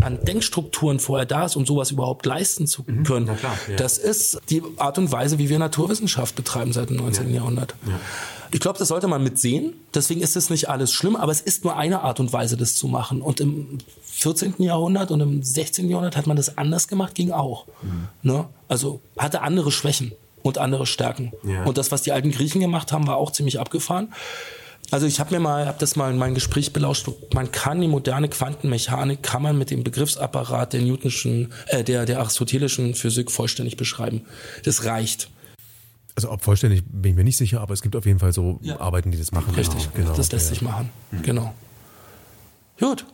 an 0.00 0.18
Denkstrukturen 0.24 1.00
vorher 1.00 1.26
da 1.26 1.46
ist, 1.46 1.56
um 1.56 1.66
sowas 1.66 1.90
überhaupt 1.90 2.26
leisten 2.26 2.66
zu 2.66 2.84
können. 2.84 3.26
na 3.26 3.34
klar, 3.34 3.58
ja. 3.68 3.76
Das 3.76 3.98
ist 3.98 4.40
die 4.50 4.62
Art 4.76 4.98
und 4.98 5.10
Weise, 5.10 5.38
wie 5.38 5.48
wir 5.48 5.58
Naturwissenschaft 5.58 6.36
betreiben 6.36 6.72
seit 6.72 6.90
dem 6.90 6.96
19. 6.96 7.34
Jahrhundert. 7.34 7.74
Ich 8.54 8.60
glaube, 8.60 8.78
das 8.78 8.86
sollte 8.86 9.08
man 9.08 9.20
mitsehen. 9.20 9.72
Deswegen 9.94 10.20
ist 10.20 10.36
es 10.36 10.48
nicht 10.48 10.68
alles 10.68 10.92
schlimm, 10.92 11.16
aber 11.16 11.32
es 11.32 11.40
ist 11.40 11.64
nur 11.64 11.76
eine 11.76 12.02
Art 12.02 12.20
und 12.20 12.32
Weise, 12.32 12.56
das 12.56 12.76
zu 12.76 12.86
machen. 12.86 13.20
Und 13.20 13.40
im 13.40 13.78
14. 14.04 14.54
Jahrhundert 14.58 15.10
und 15.10 15.20
im 15.20 15.42
16. 15.42 15.90
Jahrhundert 15.90 16.16
hat 16.16 16.28
man 16.28 16.36
das 16.36 16.56
anders 16.56 16.86
gemacht, 16.86 17.16
ging 17.16 17.32
auch. 17.32 17.66
Ne? 18.22 18.46
Also 18.68 19.00
hatte 19.18 19.42
andere 19.42 19.72
Schwächen 19.72 20.12
und 20.42 20.58
andere 20.58 20.86
Stärken. 20.86 21.32
Ja. 21.42 21.64
Und 21.64 21.78
das, 21.78 21.90
was 21.90 22.02
die 22.02 22.12
alten 22.12 22.30
Griechen 22.30 22.60
gemacht 22.60 22.92
haben, 22.92 23.08
war 23.08 23.16
auch 23.16 23.32
ziemlich 23.32 23.58
abgefahren. 23.58 24.14
Also 24.92 25.08
ich 25.08 25.18
habe 25.18 25.34
mir 25.34 25.40
mal, 25.40 25.66
habe 25.66 25.78
das 25.80 25.96
mal 25.96 26.12
in 26.12 26.18
meinem 26.18 26.34
Gespräch 26.34 26.72
belauscht. 26.72 27.08
Man 27.34 27.50
kann 27.50 27.80
die 27.80 27.88
moderne 27.88 28.28
Quantenmechanik 28.28 29.24
kann 29.24 29.42
man 29.42 29.58
mit 29.58 29.72
dem 29.72 29.82
Begriffsapparat 29.82 30.74
der 30.74 30.82
Newtonschen, 30.82 31.52
äh, 31.66 31.82
der 31.82 32.06
der 32.06 32.20
aristotelischen 32.20 32.94
Physik 32.94 33.32
vollständig 33.32 33.76
beschreiben. 33.76 34.22
Das 34.62 34.84
reicht. 34.84 35.28
Also 36.16 36.30
ob 36.30 36.42
vollständig 36.42 36.84
bin 36.86 37.10
ich 37.10 37.16
mir 37.16 37.24
nicht 37.24 37.36
sicher, 37.36 37.60
aber 37.60 37.74
es 37.74 37.82
gibt 37.82 37.96
auf 37.96 38.06
jeden 38.06 38.18
Fall 38.20 38.32
so 38.32 38.58
Ja. 38.62 38.80
Arbeiten, 38.80 39.10
die 39.10 39.18
das 39.18 39.32
machen. 39.32 39.54
Richtig, 39.54 39.92
genau. 39.94 40.14
das 40.14 40.30
lässt 40.30 40.46
ja. 40.46 40.50
sich 40.50 40.62
machen. 40.62 40.90
Genau. 41.22 41.52
Gut. 42.78 43.06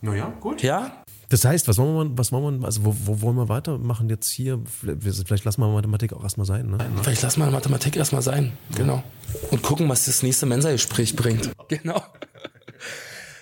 Naja, 0.00 0.32
gut. 0.40 0.62
Ja? 0.62 1.02
Das 1.30 1.44
heißt, 1.44 1.66
was 1.66 1.78
wollen 1.78 2.10
wir, 2.10 2.18
was 2.18 2.30
wollen 2.30 2.60
wir, 2.60 2.66
also 2.66 2.84
wo, 2.84 2.94
wo 3.04 3.20
wollen 3.22 3.36
wir 3.36 3.48
weitermachen 3.48 4.08
jetzt 4.08 4.28
hier? 4.30 4.60
Vielleicht 4.66 5.26
vielleicht 5.26 5.44
lassen 5.44 5.62
wir 5.62 5.68
Mathematik 5.68 6.12
auch 6.12 6.22
erstmal 6.22 6.46
sein, 6.46 6.66
ne? 6.70 6.78
Vielleicht 7.02 7.22
lassen 7.22 7.40
wir 7.40 7.50
Mathematik 7.50 7.96
erstmal 7.96 8.22
sein. 8.22 8.52
Genau. 8.76 9.02
Und 9.50 9.62
gucken, 9.62 9.88
was 9.88 10.04
das 10.04 10.22
nächste 10.22 10.46
Mensa-Gespräch 10.46 11.16
bringt. 11.16 11.50
Genau. 11.68 12.02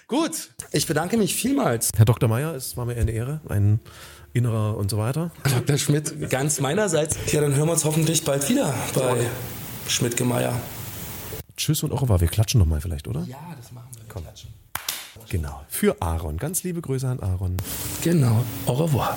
Gut. 0.07 0.51
Ich 0.71 0.87
bedanke 0.87 1.17
mich 1.17 1.35
vielmals. 1.35 1.91
Herr 1.97 2.05
Dr. 2.05 2.29
Meier, 2.29 2.55
es 2.55 2.77
war 2.77 2.85
mir 2.87 2.95
eine 2.95 3.11
Ehre, 3.11 3.41
ein 3.49 3.81
innerer 4.33 4.77
und 4.77 4.91
so 4.91 4.99
weiter. 4.99 5.31
Dr. 5.45 5.79
Schmidt, 5.79 6.31
ganz 6.31 6.61
meinerseits. 6.61 7.17
Ja, 7.33 7.41
dann 7.41 7.55
hören 7.55 7.69
wir 7.69 7.73
uns 7.73 7.85
hoffentlich 7.85 8.25
bald 8.25 8.49
wieder 8.49 8.75
bei 8.95 9.27
Schmidt-Gemeier. 9.89 10.55
Tschüss 11.57 11.83
und 11.83 11.93
au 11.93 11.97
revoir. 11.97 12.21
Wir 12.21 12.29
klatschen 12.29 12.59
nochmal 12.59 12.81
vielleicht, 12.81 13.09
oder? 13.09 13.23
Ja, 13.25 13.39
das 13.57 13.73
machen 13.73 13.89
wir. 13.95 14.03
Komm. 14.09 14.25
Genau. 15.29 15.63
Für 15.69 15.97
Aaron. 16.01 16.37
Ganz 16.37 16.63
liebe 16.63 16.81
Grüße 16.81 17.09
an 17.09 17.21
Aaron. 17.21 17.57
Genau. 18.03 18.45
Au 18.67 18.75
revoir. 18.75 19.17